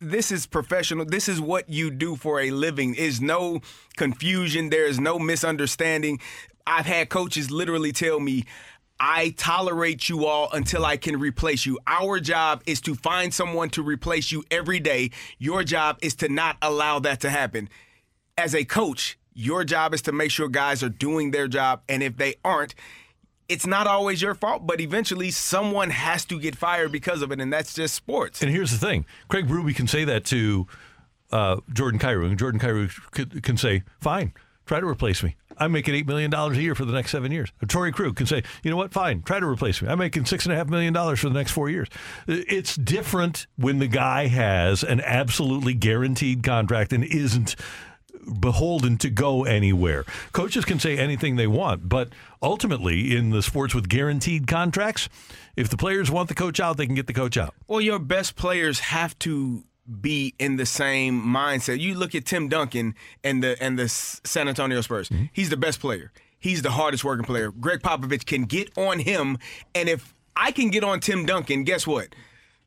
this 0.00 0.30
is 0.30 0.46
professional. 0.46 1.04
This 1.06 1.28
is 1.28 1.40
what 1.40 1.68
you 1.70 1.90
do 1.90 2.16
for 2.16 2.40
a 2.40 2.50
living. 2.50 2.94
Is 2.94 3.20
no 3.20 3.60
confusion. 3.96 4.70
There 4.70 4.86
is 4.86 4.98
no 5.00 5.18
misunderstanding. 5.18 6.20
I've 6.66 6.86
had 6.86 7.08
coaches 7.08 7.50
literally 7.50 7.92
tell 7.92 8.20
me, 8.20 8.44
I 8.98 9.30
tolerate 9.30 10.08
you 10.08 10.26
all 10.26 10.50
until 10.52 10.84
I 10.84 10.98
can 10.98 11.18
replace 11.18 11.64
you. 11.64 11.78
Our 11.86 12.20
job 12.20 12.62
is 12.66 12.82
to 12.82 12.94
find 12.94 13.32
someone 13.32 13.70
to 13.70 13.82
replace 13.82 14.30
you 14.30 14.44
every 14.50 14.78
day. 14.78 15.10
Your 15.38 15.64
job 15.64 15.98
is 16.02 16.14
to 16.16 16.28
not 16.28 16.56
allow 16.60 16.98
that 17.00 17.20
to 17.20 17.30
happen. 17.30 17.70
As 18.36 18.54
a 18.54 18.64
coach, 18.64 19.18
your 19.40 19.64
job 19.64 19.94
is 19.94 20.02
to 20.02 20.12
make 20.12 20.30
sure 20.30 20.48
guys 20.48 20.82
are 20.82 20.88
doing 20.88 21.30
their 21.30 21.48
job. 21.48 21.82
And 21.88 22.02
if 22.02 22.16
they 22.16 22.34
aren't, 22.44 22.74
it's 23.48 23.66
not 23.66 23.86
always 23.86 24.22
your 24.22 24.34
fault, 24.34 24.66
but 24.66 24.80
eventually 24.80 25.30
someone 25.30 25.90
has 25.90 26.24
to 26.26 26.38
get 26.38 26.54
fired 26.54 26.92
because 26.92 27.20
of 27.20 27.32
it, 27.32 27.40
and 27.40 27.52
that's 27.52 27.74
just 27.74 27.94
sports. 27.94 28.42
And 28.42 28.50
here's 28.50 28.70
the 28.70 28.78
thing 28.78 29.06
Craig 29.28 29.48
Berube 29.48 29.74
can 29.74 29.88
say 29.88 30.04
that 30.04 30.24
to 30.26 30.68
uh, 31.32 31.56
Jordan 31.72 31.98
Kyrou, 31.98 32.26
and 32.26 32.38
Jordan 32.38 32.60
Kyrou 32.60 33.42
can 33.42 33.56
say, 33.56 33.82
fine, 34.00 34.32
try 34.66 34.78
to 34.78 34.86
replace 34.86 35.22
me. 35.22 35.36
I'm 35.58 35.72
making 35.72 35.94
$8 35.94 36.06
million 36.06 36.32
a 36.32 36.52
year 36.54 36.74
for 36.74 36.84
the 36.84 36.92
next 36.92 37.10
seven 37.10 37.32
years. 37.32 37.50
And 37.60 37.68
Torey 37.68 37.92
Krug 37.92 38.16
can 38.16 38.26
say, 38.26 38.42
you 38.62 38.70
know 38.70 38.78
what, 38.78 38.92
fine, 38.92 39.22
try 39.22 39.40
to 39.40 39.46
replace 39.46 39.82
me. 39.82 39.88
I'm 39.88 39.98
making 39.98 40.24
$6.5 40.24 40.68
million 40.68 40.94
for 41.16 41.28
the 41.28 41.34
next 41.34 41.50
four 41.50 41.68
years. 41.68 41.88
It's 42.26 42.76
different 42.76 43.46
when 43.56 43.78
the 43.78 43.88
guy 43.88 44.28
has 44.28 44.82
an 44.82 45.02
absolutely 45.02 45.74
guaranteed 45.74 46.42
contract 46.42 46.92
and 46.92 47.04
isn't 47.04 47.56
beholden 48.40 48.98
to 48.98 49.10
go 49.10 49.44
anywhere. 49.44 50.04
Coaches 50.32 50.64
can 50.64 50.78
say 50.78 50.98
anything 50.98 51.36
they 51.36 51.46
want, 51.46 51.88
but 51.88 52.10
ultimately, 52.42 53.16
in 53.16 53.30
the 53.30 53.42
sports 53.42 53.74
with 53.74 53.88
guaranteed 53.88 54.46
contracts, 54.46 55.08
if 55.56 55.68
the 55.68 55.76
players 55.76 56.10
want 56.10 56.28
the 56.28 56.34
coach 56.34 56.60
out, 56.60 56.76
they 56.76 56.86
can 56.86 56.94
get 56.94 57.06
the 57.06 57.12
coach 57.12 57.36
out. 57.36 57.54
Well, 57.66 57.80
your 57.80 57.98
best 57.98 58.36
players 58.36 58.80
have 58.80 59.18
to 59.20 59.64
be 60.00 60.34
in 60.38 60.56
the 60.56 60.66
same 60.66 61.20
mindset. 61.22 61.80
You 61.80 61.94
look 61.94 62.14
at 62.14 62.24
Tim 62.24 62.48
Duncan 62.48 62.94
and 63.24 63.42
the 63.42 63.60
and 63.60 63.78
the 63.78 63.88
San 63.88 64.48
Antonio 64.48 64.80
Spurs. 64.80 65.08
Mm-hmm. 65.08 65.24
He's 65.32 65.50
the 65.50 65.56
best 65.56 65.80
player. 65.80 66.12
He's 66.38 66.62
the 66.62 66.70
hardest 66.70 67.04
working 67.04 67.24
player. 67.24 67.50
Gregg 67.50 67.80
Popovich 67.80 68.24
can 68.24 68.44
get 68.44 68.70
on 68.76 69.00
him, 69.00 69.38
and 69.74 69.88
if 69.88 70.14
I 70.36 70.52
can 70.52 70.70
get 70.70 70.84
on 70.84 71.00
Tim 71.00 71.26
Duncan, 71.26 71.64
guess 71.64 71.86
what? 71.86 72.08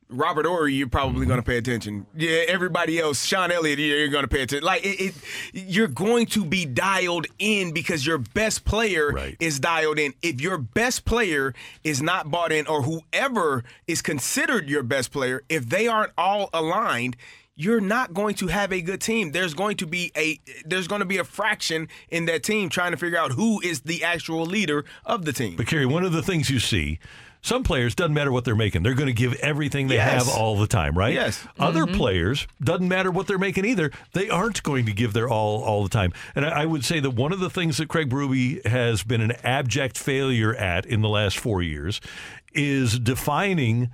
Robert 0.09 0.45
Horry, 0.45 0.73
you're 0.73 0.87
probably 0.87 1.25
going 1.25 1.39
to 1.39 1.45
pay 1.45 1.57
attention. 1.57 2.05
Yeah, 2.15 2.43
everybody 2.47 2.99
else, 2.99 3.25
Sean 3.25 3.51
Elliott, 3.51 3.79
you're 3.79 4.07
going 4.09 4.23
to 4.23 4.27
pay 4.27 4.43
attention. 4.43 4.65
Like 4.65 4.85
it, 4.85 4.99
it, 4.99 5.15
you're 5.53 5.87
going 5.87 6.25
to 6.27 6.45
be 6.45 6.65
dialed 6.65 7.27
in 7.39 7.71
because 7.73 8.05
your 8.05 8.17
best 8.17 8.65
player 8.65 9.35
is 9.39 9.59
dialed 9.59 9.99
in. 9.99 10.13
If 10.21 10.41
your 10.41 10.57
best 10.57 11.05
player 11.05 11.53
is 11.83 12.01
not 12.01 12.29
bought 12.29 12.51
in, 12.51 12.67
or 12.67 12.83
whoever 12.83 13.63
is 13.87 14.01
considered 14.01 14.69
your 14.69 14.83
best 14.83 15.11
player, 15.11 15.43
if 15.49 15.67
they 15.67 15.87
aren't 15.87 16.13
all 16.17 16.49
aligned, 16.53 17.15
you're 17.55 17.81
not 17.81 18.13
going 18.13 18.35
to 18.35 18.47
have 18.47 18.73
a 18.73 18.81
good 18.81 19.01
team. 19.01 19.31
There's 19.31 19.53
going 19.53 19.77
to 19.77 19.87
be 19.87 20.11
a 20.17 20.39
there's 20.65 20.87
going 20.87 20.99
to 20.99 21.05
be 21.05 21.17
a 21.17 21.23
fraction 21.23 21.87
in 22.09 22.25
that 22.25 22.43
team 22.43 22.69
trying 22.69 22.91
to 22.91 22.97
figure 22.97 23.17
out 23.17 23.33
who 23.33 23.61
is 23.61 23.81
the 23.81 24.03
actual 24.03 24.45
leader 24.45 24.85
of 25.05 25.25
the 25.25 25.33
team. 25.33 25.55
But 25.55 25.67
Carey, 25.67 25.85
one 25.85 26.03
of 26.03 26.11
the 26.11 26.23
things 26.23 26.49
you 26.49 26.59
see, 26.59 26.99
some 27.43 27.61
players 27.63 27.93
doesn't 27.93 28.13
matter 28.15 28.31
what 28.31 28.45
they're 28.45 28.55
making; 28.55 28.81
they're 28.81 28.95
going 28.95 29.07
to 29.07 29.13
give 29.13 29.33
everything 29.35 29.87
they 29.89 29.95
Yes. 29.95 30.25
have 30.25 30.35
all 30.35 30.57
the 30.57 30.65
time, 30.65 30.97
right? 30.97 31.13
Yes. 31.13 31.45
Other 31.59 31.85
Mhm. 31.85 31.95
players 31.95 32.47
doesn't 32.61 32.87
matter 32.87 33.11
what 33.11 33.27
they're 33.27 33.37
making 33.37 33.65
either; 33.65 33.91
they 34.13 34.29
aren't 34.29 34.63
going 34.63 34.85
to 34.87 34.93
give 34.93 35.13
their 35.13 35.29
all 35.29 35.61
all 35.63 35.83
the 35.83 35.89
time. 35.89 36.11
And 36.35 36.45
I, 36.45 36.61
I 36.61 36.65
would 36.65 36.83
say 36.83 36.99
that 36.99 37.11
one 37.11 37.31
of 37.31 37.39
the 37.39 37.49
things 37.49 37.77
that 37.77 37.89
Craig 37.89 38.09
Berube 38.09 38.65
has 38.65 39.03
been 39.03 39.21
an 39.21 39.33
abject 39.43 39.97
failure 39.97 40.55
at 40.55 40.85
in 40.85 41.01
the 41.01 41.09
last 41.09 41.37
four 41.37 41.61
years 41.61 42.01
is 42.53 42.97
defining 42.97 43.91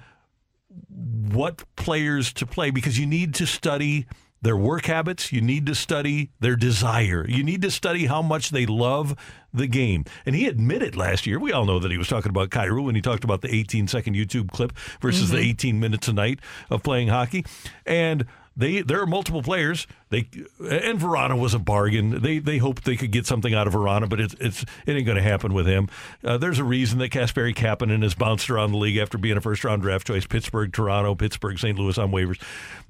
what 0.87 1.63
players 1.75 2.31
to 2.33 2.45
play 2.45 2.69
because 2.71 2.97
you 2.99 3.05
need 3.05 3.33
to 3.35 3.45
study 3.47 4.05
their 4.41 4.57
work 4.57 4.85
habits. 4.85 5.31
You 5.31 5.41
need 5.41 5.65
to 5.65 5.75
study 5.75 6.31
their 6.39 6.55
desire. 6.55 7.25
You 7.27 7.43
need 7.43 7.61
to 7.63 7.71
study 7.71 8.05
how 8.05 8.21
much 8.21 8.49
they 8.51 8.65
love 8.65 9.15
the 9.53 9.67
game. 9.67 10.05
And 10.25 10.35
he 10.35 10.45
admitted 10.47 10.95
last 10.95 11.25
year, 11.27 11.39
we 11.39 11.51
all 11.51 11.65
know 11.65 11.79
that 11.79 11.91
he 11.91 11.97
was 11.97 12.07
talking 12.07 12.29
about 12.29 12.49
Kyrou 12.49 12.83
when 12.83 12.95
he 12.95 13.01
talked 13.01 13.23
about 13.23 13.41
the 13.41 13.53
18 13.53 13.87
second 13.87 14.15
YouTube 14.15 14.51
clip 14.51 14.73
versus 15.01 15.29
the 15.31 15.37
Mhm. 15.37 15.49
18 15.49 15.79
minutes 15.79 16.07
a 16.07 16.13
night 16.13 16.39
of 16.69 16.83
playing 16.83 17.07
hockey. 17.09 17.43
And 17.85 18.25
they 18.59 18.81
there 18.81 19.01
are 19.01 19.07
multiple 19.07 19.41
players. 19.41 19.87
They 20.09 20.27
and 20.59 20.99
Vrana 20.99 21.39
was 21.39 21.53
a 21.53 21.59
bargain. 21.59 22.21
They 22.21 22.39
they 22.39 22.57
hoped 22.57 22.83
they 22.83 22.97
could 22.97 23.11
get 23.11 23.25
something 23.25 23.53
out 23.53 23.67
of 23.67 23.73
Vrana, 23.73 24.09
but 24.09 24.19
it's 24.19 24.35
it's 24.39 24.63
it 24.85 24.93
ain't 24.93 25.05
going 25.05 25.15
to 25.15 25.23
happen 25.23 25.53
with 25.53 25.65
him. 25.65 25.87
Uh, 26.23 26.37
there's 26.37 26.59
a 26.59 26.63
reason 26.63 26.99
that 26.99 27.11
Kasperi 27.11 27.55
Kapanen 27.55 28.03
has 28.03 28.15
bounced 28.15 28.49
around 28.49 28.73
the 28.73 28.77
league 28.77 28.97
after 28.97 29.17
being 29.17 29.37
a 29.37 29.41
first 29.41 29.63
round 29.63 29.81
draft 29.81 30.05
choice. 30.05 30.27
Pittsburgh, 30.27 30.73
Toronto, 30.73 31.15
Pittsburgh, 31.15 31.57
St. 31.57 31.79
Louis 31.79 31.97
on 31.97 32.11
waivers. 32.11 32.41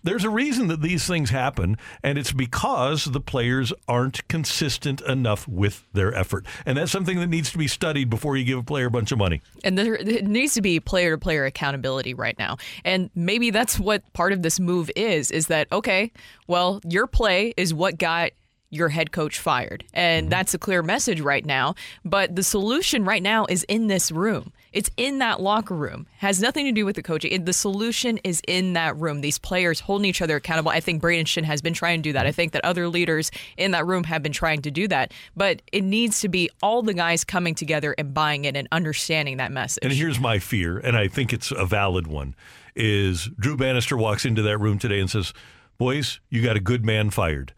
There's 0.02 0.24
a 0.24 0.30
reason 0.30 0.68
that 0.68 0.82
these 0.82 1.06
things 1.06 1.30
happen, 1.30 1.78
and 2.02 2.18
it's 2.18 2.32
because 2.32 3.06
the 3.06 3.20
players 3.20 3.74
aren't 3.88 4.26
consistent 4.30 5.02
enough 5.02 5.46
with 5.48 5.84
their 5.94 6.16
effort, 6.16 6.46
and 6.66 6.78
that's 6.78 6.92
something 6.92 7.20
that 7.20 7.28
needs 7.28 7.52
to 7.52 7.58
be 7.58 7.68
studied 7.68 8.10
before 8.10 8.38
you 8.38 8.46
give 8.46 8.60
a 8.60 8.64
player 8.64 8.88
a 8.88 8.92
bunch 8.92 9.12
of 9.12 9.18
money. 9.18 9.42
And 9.64 9.78
there, 9.78 9.96
it 9.96 10.26
needs 10.26 10.54
to 10.54 10.62
be 10.62 10.80
player 10.80 11.12
to 11.12 11.18
player 11.18 11.46
accountability 11.46 12.14
right 12.14 12.38
now. 12.40 12.58
And 12.86 13.10
maybe 13.14 13.50
that's 13.50 13.78
what 13.78 14.02
part 14.14 14.32
of 14.32 14.42
this 14.42 14.60
move 14.60 14.90
is 14.96 15.32
is 15.32 15.48
that, 15.48 15.59
okay, 15.72 16.12
well, 16.48 16.82
your 16.88 17.08
play 17.08 17.54
is 17.58 17.74
what 17.74 17.98
got 17.98 18.32
your 18.72 18.90
head 18.90 19.12
coach 19.12 19.40
fired. 19.40 19.84
And 19.94 20.26
mm-hmm. 20.26 20.30
that's 20.30 20.54
a 20.54 20.60
clear 20.60 20.84
message 20.84 21.22
right 21.22 21.46
now. 21.46 21.76
But 22.06 22.36
the 22.36 22.44
solution 22.44 23.04
right 23.04 23.24
now 23.24 23.46
is 23.50 23.64
in 23.64 23.88
this 23.88 24.12
room. 24.12 24.54
It's 24.72 24.92
in 24.98 25.18
that 25.18 25.42
locker 25.42 25.76
room. 25.76 26.06
Has 26.18 26.40
nothing 26.40 26.66
to 26.66 26.72
do 26.72 26.86
with 26.86 26.96
the 26.96 27.02
coaching. 27.02 27.44
The 27.44 27.54
solution 27.54 28.20
is 28.24 28.42
in 28.48 28.74
that 28.74 28.96
room. 28.98 29.22
These 29.22 29.40
players 29.40 29.80
holding 29.80 30.06
each 30.06 30.22
other 30.22 30.36
accountable. 30.36 30.70
I 30.70 30.80
think 30.80 31.02
Braden 31.02 31.26
Schenn 31.26 31.44
has 31.44 31.62
been 31.62 31.74
trying 31.74 32.00
to 32.00 32.10
do 32.10 32.14
that. 32.14 32.28
I 32.28 32.32
think 32.32 32.52
that 32.52 32.64
other 32.64 32.88
leaders 32.88 33.32
in 33.58 33.72
that 33.72 33.88
room 33.88 34.04
have 34.04 34.22
been 34.22 34.32
trying 34.32 34.62
to 34.62 34.72
do 34.72 34.88
that. 34.90 35.12
But 35.36 35.64
it 35.72 35.84
needs 35.84 36.22
to 36.22 36.30
be 36.30 36.52
all 36.62 36.84
the 36.84 36.94
guys 36.94 37.24
coming 37.24 37.56
together 37.56 37.96
and 37.98 38.14
buying 38.14 38.46
it 38.46 38.56
and 38.56 38.68
understanding 38.72 39.38
that 39.38 39.52
message. 39.52 39.84
And 39.84 39.92
here's 39.92 40.20
my 40.20 40.38
fear, 40.38 40.78
and 40.78 40.96
I 40.96 41.08
think 41.08 41.34
it's 41.34 41.52
a 41.52 41.66
valid 41.66 42.06
one, 42.06 42.36
is 42.80 43.30
Drew 43.38 43.58
Bannister 43.58 43.98
walks 43.98 44.26
into 44.26 44.42
that 44.42 44.58
room 44.58 44.80
today 44.80 45.00
and 45.00 45.10
says, 45.10 45.34
Boys, 45.78 46.20
you 46.30 46.42
got 46.42 46.56
a 46.56 46.60
good 46.60 46.84
man 46.86 47.10
fired. 47.10 47.54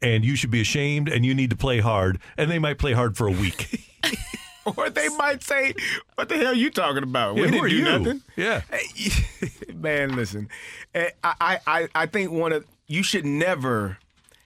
And 0.00 0.24
you 0.24 0.34
should 0.34 0.50
be 0.50 0.60
ashamed 0.60 1.08
and 1.08 1.26
you 1.26 1.34
need 1.34 1.50
to 1.50 1.56
play 1.56 1.80
hard. 1.80 2.18
And 2.38 2.50
they 2.50 2.58
might 2.58 2.78
play 2.78 2.92
hard 2.92 3.16
for 3.16 3.26
a 3.26 3.32
week. 3.32 3.84
or 4.76 4.88
they 4.88 5.08
might 5.10 5.42
say, 5.42 5.74
"What 6.14 6.28
the 6.28 6.36
hell 6.36 6.48
are 6.48 6.54
you 6.54 6.70
talking 6.70 7.02
about? 7.02 7.36
Yeah, 7.36 7.42
we 7.42 7.50
didn't 7.50 7.68
do 7.68 7.76
you?" 7.76 7.84
nothing." 7.84 8.22
Yeah. 8.36 8.62
man, 9.74 10.16
listen. 10.16 10.48
Eh, 10.94 11.10
I, 11.22 11.60
I, 11.66 11.88
I 11.94 12.06
think 12.06 12.30
one 12.30 12.52
of 12.52 12.64
you 12.86 13.02
should 13.02 13.26
never 13.26 13.98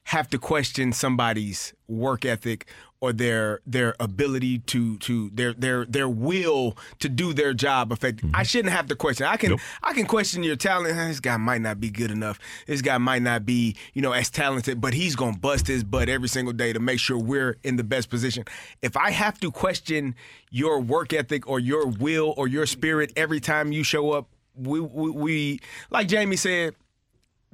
have 0.05 0.29
to 0.31 0.39
question 0.39 0.93
somebody's 0.93 1.73
work 1.89 2.25
ethic 2.25 2.67
or 3.01 3.13
their 3.13 3.61
their 3.67 3.95
ability 4.01 4.59
to 4.61 4.97
to 4.99 5.29
their 5.31 5.53
their 5.53 5.85
their 5.85 6.09
will 6.09 6.77
to 7.01 7.09
do 7.09 7.33
their 7.35 7.53
job 7.53 7.93
effectively. 7.93 8.31
I 8.35 8.45
shouldn't 8.45 8.73
have 8.73 8.87
to 8.87 8.97
question. 8.97 9.27
I 9.27 9.37
can 9.37 9.57
I 9.83 9.93
can 9.93 10.07
question 10.07 10.43
your 10.43 10.57
talent. 10.57 10.97
"Eh, 10.97 11.09
This 11.09 11.21
guy 11.21 11.37
might 11.37 11.61
not 11.61 11.81
be 11.81 11.91
good 11.91 12.11
enough. 12.11 12.39
This 12.67 12.81
guy 12.81 12.97
might 12.99 13.23
not 13.23 13.45
be 13.45 13.77
you 13.93 14.01
know 14.03 14.13
as 14.13 14.31
talented, 14.31 14.81
but 14.81 14.95
he's 14.95 15.17
gonna 15.17 15.37
bust 15.37 15.67
his 15.67 15.85
butt 15.85 16.09
every 16.09 16.29
single 16.29 16.55
day 16.55 16.73
to 16.73 16.81
make 16.81 16.99
sure 17.01 17.19
we're 17.19 17.57
in 17.63 17.77
the 17.77 17.85
best 17.85 18.09
position. 18.09 18.45
If 18.81 18.97
I 18.97 19.11
have 19.11 19.39
to 19.41 19.51
question 19.51 20.15
your 20.51 20.81
work 20.81 21.13
ethic 21.13 21.47
or 21.49 21.61
your 21.61 21.87
will 21.87 22.33
or 22.37 22.49
your 22.49 22.65
spirit 22.67 23.13
every 23.17 23.41
time 23.41 23.71
you 23.73 23.83
show 23.83 24.13
up, 24.13 24.29
we 24.57 24.81
we, 24.81 25.11
we 25.11 25.61
like 25.91 26.09
Jamie 26.09 26.37
said 26.37 26.75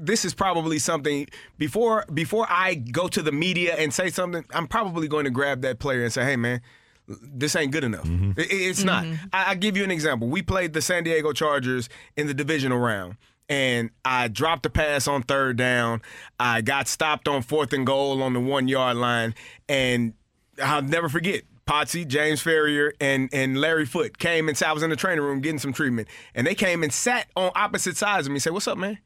this 0.01 0.25
is 0.25 0.35
probably 0.35 0.79
something 0.79 1.29
before 1.59 2.05
before 2.13 2.47
I 2.49 2.75
go 2.75 3.09
to 3.09 3.23
the 3.23 3.33
media 3.33 3.75
and 3.77 3.93
say 3.93 4.11
something, 4.11 4.45
I'm 4.53 4.67
probably 4.67 5.09
going 5.09 5.25
to 5.25 5.31
grab 5.31 5.61
that 5.63 5.79
player 5.79 6.03
and 6.03 6.13
say, 6.13 6.25
"Hey, 6.25 6.37
man." 6.37 6.61
This 7.09 7.57
ain't 7.57 7.73
good 7.73 7.83
enough. 7.83 8.05
Mm-hmm. 8.05 8.39
It- 8.39 8.53
it's 8.53 8.85
not. 8.85 9.03
Mm-hmm. 9.05 9.27
I, 9.33 9.47
I'll 9.47 9.57
give 9.57 9.77
you 9.77 9.83
an 9.83 9.91
example. 9.91 10.29
We 10.29 10.43
played 10.43 10.75
the 10.75 10.81
San 10.81 11.03
Diego 11.03 11.33
Chargers 11.33 11.89
in 12.17 12.29
the 12.29 12.35
divisional 12.35 12.79
round, 12.79 13.17
and 13.49 13.91
I 14.05 14.29
dropped 14.29 14.65
a 14.67 14.71
pass 14.71 15.09
on 15.09 15.25
third 15.25 15.57
down. 15.57 16.03
I 16.39 16.61
got 16.61 16.87
stopped 16.87 17.27
on 17.27 17.43
fourth 17.43 17.73
and 17.73 17.85
goal 17.85 18.23
on 18.23 18.33
the 18.33 18.39
one 18.39 18.69
yard 18.69 18.97
line, 18.97 19.35
and 19.69 20.15
I'll 20.63 20.83
never 20.83 21.09
forget. 21.09 21.43
Potsy, 21.67 22.07
James 22.07 22.45
Farrior, 22.45 22.93
and 23.01 23.29
and 23.33 23.61
Larry 23.61 23.87
Foote 23.87 24.19
came 24.19 24.49
and 24.49 24.57
sat. 24.57 24.69
I 24.69 24.73
was 24.73 24.85
in 24.85 24.91
the 24.91 24.97
training 24.97 25.25
room 25.25 25.41
getting 25.41 25.59
some 25.59 25.73
treatment, 25.73 26.07
and 26.37 26.47
they 26.47 26.55
came 26.55 26.85
and 26.85 26.93
sat 26.93 27.27
on 27.35 27.51
opposite 27.57 27.97
sides 27.97 28.29
of 28.29 28.31
me. 28.31 28.37
and 28.37 28.43
Said, 28.43 28.53
"What's 28.53 28.69
up, 28.69 28.79
man? 28.79 28.99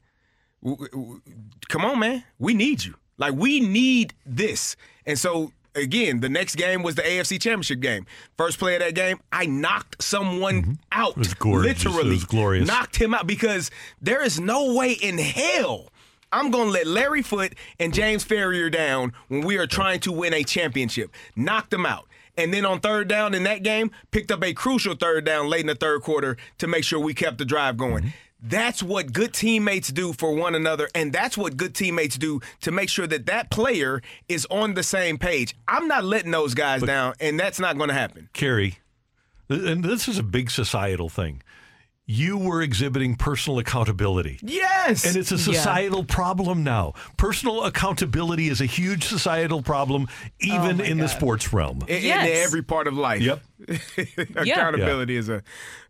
W- 0.65 0.89
w- 0.89 1.21
Come 1.69 1.85
on, 1.85 1.99
man. 1.99 2.23
We 2.39 2.53
need 2.53 2.83
you. 2.83 2.95
Like 3.17 3.33
we 3.35 3.59
need 3.59 4.13
this." 4.25 4.75
And 5.05 5.17
so 5.17 5.51
again, 5.75 6.21
the 6.21 6.29
next 6.29 6.55
game 6.55 6.83
was 6.83 6.95
the 6.95 7.01
AFC 7.03 7.39
Championship 7.39 7.79
game. 7.79 8.05
First 8.37 8.57
play 8.59 8.75
of 8.75 8.81
that 8.81 8.95
game, 8.95 9.19
I 9.31 9.45
knocked 9.45 10.01
someone 10.01 10.79
out. 10.91 11.11
Mm-hmm. 11.11 11.21
It 11.21 11.27
was 11.27 11.33
gorgeous. 11.35 11.81
It 11.81 11.85
Literally, 11.87 12.09
was 12.11 12.25
glorious. 12.25 12.67
Knocked 12.67 12.95
him 12.95 13.13
out 13.13 13.27
because 13.27 13.71
there 14.01 14.23
is 14.23 14.39
no 14.39 14.73
way 14.73 14.93
in 14.93 15.17
hell. 15.17 15.89
I'm 16.31 16.51
going 16.51 16.65
to 16.67 16.71
let 16.71 16.87
Larry 16.87 17.21
Foote 17.21 17.53
and 17.79 17.93
James 17.93 18.25
Farrior 18.25 18.69
down 18.71 19.13
when 19.29 19.41
we 19.41 19.57
are 19.57 19.67
trying 19.67 20.01
to 20.01 20.11
win 20.11 20.33
a 20.33 20.43
championship. 20.43 21.11
Knocked 21.35 21.71
them 21.71 21.85
out. 21.85 22.07
And 22.37 22.53
then 22.53 22.65
on 22.65 22.81
third 22.81 23.07
down 23.07 23.33
in 23.33 23.43
that 23.43 23.63
game, 23.63 23.91
picked 24.11 24.31
up 24.31 24.43
a 24.43 24.53
crucial 24.53 24.95
third 24.95 25.23
down 25.23 25.47
late 25.49 25.61
in 25.61 25.67
the 25.67 25.75
third 25.75 26.01
quarter 26.01 26.35
to 26.57 26.67
make 26.67 26.83
sure 26.83 26.99
we 26.99 27.13
kept 27.13 27.37
the 27.37 27.45
drive 27.45 27.77
going. 27.77 28.03
Mm-hmm. 28.03 28.09
That's 28.47 28.83
what 28.83 29.11
good 29.11 29.33
teammates 29.33 29.89
do 29.89 30.13
for 30.13 30.33
one 30.35 30.53
another, 30.53 30.87
and 30.93 31.11
that's 31.11 31.35
what 31.37 31.57
good 31.57 31.73
teammates 31.73 32.17
do 32.17 32.41
to 32.61 32.71
make 32.71 32.89
sure 32.89 33.07
that 33.07 33.25
that 33.25 33.49
player 33.49 34.01
is 34.29 34.45
on 34.51 34.75
the 34.75 34.83
same 34.83 35.17
page. 35.17 35.55
I'm 35.67 35.87
not 35.87 36.03
letting 36.03 36.31
those 36.31 36.53
guys 36.53 36.83
down, 36.83 37.15
and 37.19 37.39
that's 37.39 37.59
not 37.59 37.75
going 37.77 37.87
to 37.89 37.95
happen. 37.95 38.29
Carey, 38.33 38.77
and 39.49 39.83
this 39.83 40.07
is 40.07 40.19
a 40.19 40.23
big 40.23 40.51
societal 40.51 41.09
thing. 41.09 41.41
You 42.07 42.37
were 42.37 42.61
exhibiting 42.61 43.15
personal 43.15 43.57
accountability. 43.57 44.37
Yes. 44.43 45.07
And 45.07 45.15
it's 45.15 45.31
a 45.31 45.37
Yeah. 45.37 45.41
societal 45.55 46.03
problem 46.03 46.63
now. 46.63 46.93
Personal 47.17 47.63
accountability 47.63 48.47
is 48.47 48.61
a 48.61 48.67
huge 48.67 49.05
societal 49.05 49.63
problem, 49.63 50.07
oh 50.07 50.27
even 50.39 50.79
in 50.81 50.99
the 50.99 51.07
sports 51.07 51.51
realm. 51.51 51.83
In, 51.87 52.03
in 52.03 52.11
every 52.11 52.61
part 52.61 52.85
of 52.87 52.93
life. 52.95 53.23
Yep. 53.23 53.41
Accountability 54.35 55.15
is 55.15 55.29
a, 55.29 55.43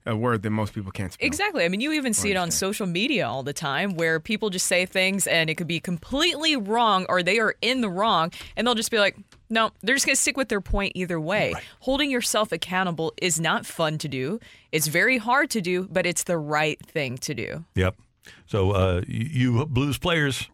a 0.06 0.16
word 0.16 0.44
that 0.44 0.50
most 0.50 0.74
people 0.74 0.92
can't 0.92 1.14
spell. 1.14 1.26
Exactly. 1.26 1.64
I 1.66 1.70
mean, 1.70 1.82
you 1.82 1.94
even 1.94 2.14
see 2.14 2.32
it 2.32 2.38
on 2.38 2.52
social 2.52 2.88
media 2.88 3.28
all 3.28 3.44
the 3.44 3.54
time 3.54 3.96
where 3.96 4.20
people 4.20 4.50
just 4.50 4.68
say 4.68 4.86
things 4.86 5.28
and 5.28 5.50
it 5.50 5.56
could 5.56 5.68
be 5.68 5.80
completely 5.80 6.56
wrong 6.56 7.06
or 7.10 7.24
they 7.24 7.40
are 7.40 7.56
in 7.62 7.82
the 7.82 7.90
wrong 7.90 8.32
and 8.56 8.66
they'll 8.66 8.76
just 8.76 8.92
be 8.92 9.00
like, 9.00 9.18
no, 9.50 9.72
they're 9.82 9.96
just 9.96 10.06
going 10.06 10.16
to 10.16 10.22
stick 10.22 10.38
with 10.38 10.50
their 10.50 10.62
point 10.62 10.94
either 10.96 11.20
way. 11.20 11.54
Holding 11.82 12.10
yourself 12.10 12.52
accountable 12.52 13.14
is 13.22 13.40
not 13.40 13.66
fun 13.66 13.98
to 14.00 14.08
do. 14.08 14.40
It's 14.72 14.88
very 14.88 15.18
hard 15.18 15.50
to 15.52 15.62
do, 15.62 15.88
but 15.92 16.06
it's 16.06 16.24
the 16.24 16.38
right 16.38 16.84
thing 16.86 17.18
to 17.20 17.34
do. 17.34 17.64
Yep. 17.76 17.96
So 18.48 18.72
uh, 18.72 19.02
you 19.08 19.66
Blues 19.68 19.98
players, 19.98 20.50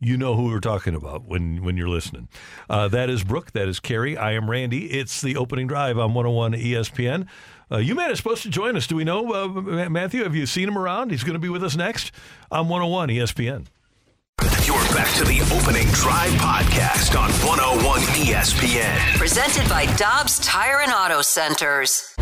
you 0.00 0.16
know 0.16 0.34
who 0.34 0.46
we're 0.46 0.60
talking 0.60 0.94
about 0.94 1.26
when 1.26 1.62
when 1.62 1.76
you're 1.76 1.88
listening. 1.88 2.28
Uh, 2.68 2.88
that 2.88 3.10
is 3.10 3.22
Brooke. 3.22 3.52
That 3.52 3.68
is 3.68 3.80
Carey. 3.80 4.16
I 4.16 4.32
am 4.32 4.50
Randy. 4.50 4.90
It's 4.92 5.20
the 5.20 5.36
opening 5.36 5.66
drive 5.66 5.98
on 5.98 6.14
101 6.14 6.54
ESPN. 6.54 7.28
Uh, 7.70 7.76
you 7.78 7.94
man 7.94 8.10
is 8.10 8.18
supposed 8.18 8.42
to 8.42 8.50
join 8.50 8.76
us. 8.76 8.86
Do 8.86 8.96
we 8.96 9.04
know 9.04 9.32
uh, 9.32 9.88
Matthew? 9.88 10.24
Have 10.24 10.34
you 10.34 10.46
seen 10.46 10.66
him 10.68 10.76
around? 10.76 11.10
He's 11.10 11.22
going 11.22 11.34
to 11.34 11.38
be 11.40 11.48
with 11.50 11.62
us 11.62 11.76
next 11.76 12.12
on 12.50 12.68
101 12.68 13.10
ESPN. 13.10 13.66
You're 14.64 14.76
back 14.94 15.14
to 15.16 15.24
the 15.24 15.40
opening 15.54 15.86
drive 15.88 16.32
podcast 16.32 17.18
on 17.18 17.30
101 17.46 18.00
ESPN. 18.00 19.16
Presented 19.18 19.68
by 19.68 19.86
Dobbs 19.96 20.38
Tire 20.40 20.80
and 20.80 20.92
Auto 20.92 21.22
Centers. 21.22 22.14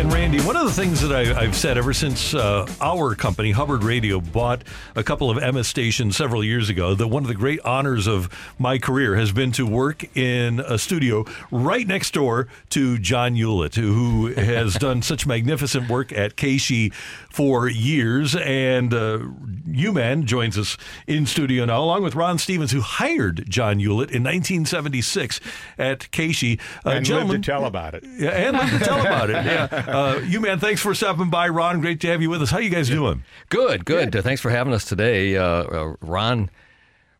And 0.00 0.10
Randy, 0.10 0.40
one 0.40 0.56
of 0.56 0.64
the 0.64 0.72
things 0.72 1.02
that 1.02 1.12
I, 1.12 1.38
I've 1.38 1.54
said 1.54 1.76
ever 1.76 1.92
since 1.92 2.32
uh, 2.32 2.66
our 2.80 3.14
company, 3.14 3.50
Hubbard 3.50 3.84
Radio, 3.84 4.18
bought 4.18 4.62
a 4.96 5.02
couple 5.02 5.30
of 5.30 5.36
Emma 5.36 5.62
stations 5.62 6.16
several 6.16 6.42
years 6.42 6.70
ago, 6.70 6.94
that 6.94 7.08
one 7.08 7.22
of 7.22 7.28
the 7.28 7.34
great 7.34 7.60
honors 7.66 8.06
of 8.06 8.30
my 8.58 8.78
career 8.78 9.16
has 9.16 9.30
been 9.30 9.52
to 9.52 9.66
work 9.66 10.16
in 10.16 10.60
a 10.60 10.78
studio 10.78 11.26
right 11.50 11.86
next 11.86 12.14
door 12.14 12.48
to 12.70 12.98
John 12.98 13.34
Ulett, 13.34 13.74
who 13.74 14.28
has 14.28 14.72
done 14.78 15.02
such 15.02 15.26
magnificent 15.26 15.90
work 15.90 16.12
at 16.14 16.34
KSHE 16.34 16.94
for 17.28 17.68
years. 17.68 18.34
And 18.34 18.94
uh, 18.94 19.18
U-Man 19.66 20.24
joins 20.24 20.56
us 20.56 20.78
in 21.06 21.26
studio 21.26 21.66
now, 21.66 21.82
along 21.82 22.04
with 22.04 22.14
Ron 22.14 22.38
Stevens, 22.38 22.72
who 22.72 22.80
hired 22.80 23.44
John 23.50 23.76
Ulett 23.76 24.10
in 24.10 24.24
1976 24.24 25.40
at 25.76 26.10
KSHE. 26.10 26.58
Uh, 26.86 26.88
and 26.88 27.06
lived 27.06 27.30
to 27.30 27.38
tell 27.38 27.66
about 27.66 27.94
it. 27.94 28.02
yeah, 28.16 28.30
and 28.30 28.56
lived 28.56 28.72
to 28.72 28.78
tell 28.78 29.00
about 29.02 29.28
it. 29.28 29.44
Yeah, 29.44 29.89
uh, 29.90 30.20
you 30.26 30.40
man, 30.40 30.58
thanks 30.58 30.80
for 30.80 30.94
stopping 30.94 31.30
by, 31.30 31.48
Ron. 31.48 31.80
Great 31.80 32.00
to 32.00 32.08
have 32.08 32.22
you 32.22 32.30
with 32.30 32.42
us. 32.42 32.50
How 32.50 32.58
you 32.58 32.70
guys 32.70 32.88
doing? 32.88 33.24
Good, 33.48 33.84
good. 33.84 34.14
Uh, 34.14 34.22
thanks 34.22 34.40
for 34.40 34.50
having 34.50 34.72
us 34.72 34.84
today. 34.84 35.36
Uh, 35.36 35.44
uh, 35.44 35.94
Ron 36.00 36.50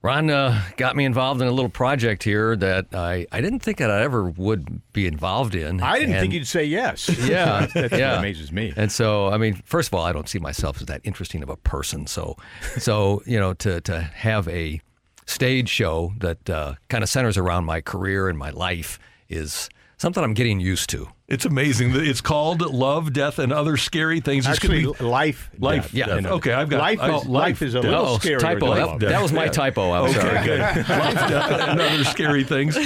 Ron 0.02 0.30
uh, 0.30 0.62
got 0.78 0.96
me 0.96 1.04
involved 1.04 1.42
in 1.42 1.46
a 1.46 1.52
little 1.52 1.70
project 1.70 2.22
here 2.22 2.56
that 2.56 2.86
I, 2.94 3.26
I 3.30 3.42
didn't 3.42 3.60
think 3.60 3.78
that 3.78 3.90
I 3.90 4.00
ever 4.02 4.30
would 4.30 4.80
be 4.94 5.06
involved 5.06 5.54
in. 5.54 5.82
I 5.82 5.98
didn't 5.98 6.18
think 6.18 6.32
you'd 6.32 6.46
say 6.46 6.64
yes. 6.64 7.08
Yeah, 7.30 7.66
That's 7.74 7.92
what 7.92 8.00
yeah. 8.00 8.18
amazes 8.18 8.50
me. 8.50 8.72
And 8.76 8.90
so, 8.90 9.28
I 9.28 9.36
mean, 9.36 9.60
first 9.66 9.88
of 9.88 9.94
all, 9.94 10.04
I 10.04 10.12
don't 10.12 10.28
see 10.28 10.38
myself 10.38 10.80
as 10.80 10.86
that 10.86 11.02
interesting 11.04 11.42
of 11.42 11.50
a 11.50 11.56
person. 11.56 12.06
So, 12.06 12.36
so 12.78 13.22
you 13.26 13.38
know, 13.38 13.52
to 13.54 13.80
to 13.82 14.00
have 14.00 14.48
a 14.48 14.80
stage 15.26 15.68
show 15.68 16.14
that 16.18 16.48
uh, 16.48 16.74
kind 16.88 17.04
of 17.04 17.10
centers 17.10 17.36
around 17.36 17.66
my 17.66 17.82
career 17.82 18.28
and 18.28 18.38
my 18.38 18.50
life 18.50 18.98
is 19.28 19.68
something 20.00 20.24
I'm 20.24 20.34
getting 20.34 20.60
used 20.60 20.88
to. 20.90 21.08
It's 21.28 21.44
amazing. 21.44 21.92
It's 21.94 22.20
called 22.20 22.60
Love, 22.62 23.12
Death, 23.12 23.38
and 23.38 23.52
Other 23.52 23.76
Scary 23.76 24.18
Things. 24.20 24.46
It's 24.48 24.56
Actually, 24.56 24.82
gonna 24.82 24.94
be 24.98 25.04
life, 25.04 25.48
life, 25.60 25.82
death, 25.84 25.94
yeah. 25.94 26.14
you 26.16 26.20
know. 26.22 26.30
Okay, 26.32 26.52
I've 26.52 26.68
got 26.68 26.80
Life 26.80 27.00
I- 27.00 27.16
is- 27.18 27.26
life 27.26 27.62
is 27.62 27.74
a 27.74 27.80
little 27.80 28.06
Oh, 28.06 28.18
scarier 28.18 28.38
typo. 28.40 28.74
than 28.74 28.98
That, 28.98 29.08
that 29.10 29.22
was 29.22 29.32
my 29.32 29.44
Yeah. 29.44 29.50
typo. 29.52 29.92
I'm 29.92 30.04
okay, 30.10 30.14
sorry. 30.20 30.44
good. 30.44 30.58
Life, 30.88 30.88
Death, 30.88 31.68
and 31.68 31.80
Other 31.80 32.04
Scary 32.04 32.42
Things. 32.42 32.76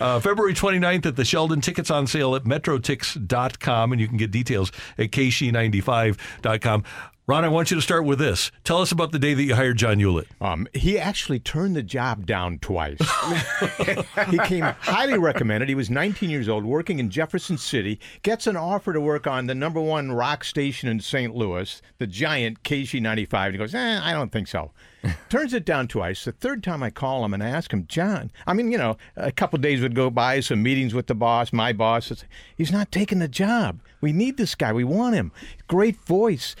Uh, 0.00 0.20
February 0.20 0.52
29th 0.52 1.06
at 1.06 1.16
the 1.16 1.24
Sheldon. 1.24 1.60
Tickets 1.62 1.90
on 1.90 2.06
sale 2.06 2.34
at 2.34 2.44
metrotix.com, 2.44 3.92
and 3.92 4.00
you 4.00 4.08
can 4.08 4.16
get 4.18 4.30
details 4.30 4.70
at 4.98 5.10
kshe95.com. 5.12 6.84
Ron, 7.26 7.42
I 7.42 7.48
want 7.48 7.70
you 7.70 7.76
to 7.76 7.82
start 7.82 8.04
with 8.04 8.18
this. 8.18 8.52
Tell 8.64 8.82
us 8.82 8.92
about 8.92 9.10
the 9.10 9.18
day 9.18 9.32
that 9.32 9.42
you 9.42 9.54
hired 9.54 9.78
John 9.78 9.96
Ulett. 9.96 10.26
Um, 10.42 10.68
he 10.74 10.98
actually 10.98 11.38
turned 11.38 11.74
the 11.74 11.82
job 11.82 12.26
down 12.26 12.58
twice. 12.58 12.98
he 14.28 14.36
came 14.40 14.62
highly 14.62 15.16
recommended. 15.16 15.70
He 15.70 15.74
was 15.74 15.88
19 15.88 16.28
years 16.28 16.50
old, 16.50 16.66
working 16.66 16.98
in 16.98 17.08
Jefferson 17.08 17.56
City, 17.56 17.98
gets 18.20 18.46
an 18.46 18.58
offer 18.58 18.92
to 18.92 19.00
work 19.00 19.26
on 19.26 19.46
the 19.46 19.54
number 19.54 19.80
one 19.80 20.12
rock 20.12 20.44
station 20.44 20.90
in 20.90 21.00
St. 21.00 21.34
Louis, 21.34 21.80
the 21.96 22.06
giant 22.06 22.62
KSHE95. 22.62 23.32
And 23.32 23.54
he 23.54 23.58
goes, 23.58 23.74
eh, 23.74 24.00
I 24.02 24.12
don't 24.12 24.30
think 24.30 24.46
so. 24.46 24.72
Turns 25.30 25.54
it 25.54 25.64
down 25.64 25.88
twice. 25.88 26.26
The 26.26 26.32
third 26.32 26.62
time 26.62 26.82
I 26.82 26.90
call 26.90 27.24
him 27.24 27.32
and 27.32 27.42
I 27.42 27.48
ask 27.48 27.72
him, 27.72 27.86
John, 27.86 28.32
I 28.46 28.52
mean, 28.52 28.70
you 28.70 28.76
know, 28.76 28.98
a 29.16 29.32
couple 29.32 29.58
days 29.58 29.80
would 29.80 29.94
go 29.94 30.10
by, 30.10 30.40
some 30.40 30.62
meetings 30.62 30.92
with 30.92 31.06
the 31.06 31.14
boss, 31.14 31.54
my 31.54 31.72
boss. 31.72 32.22
He's 32.54 32.70
not 32.72 32.92
taking 32.92 33.20
the 33.20 33.28
job. 33.28 33.80
We 34.02 34.12
need 34.12 34.36
this 34.36 34.54
guy. 34.54 34.74
We 34.74 34.84
want 34.84 35.14
him. 35.14 35.32
Great 35.68 35.96
voice. 35.96 36.54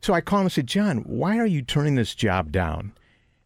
So 0.00 0.14
I 0.14 0.20
called 0.20 0.40
him 0.40 0.46
and 0.46 0.52
said, 0.52 0.66
John, 0.66 0.98
why 0.98 1.38
are 1.38 1.46
you 1.46 1.62
turning 1.62 1.94
this 1.94 2.14
job 2.14 2.50
down? 2.52 2.92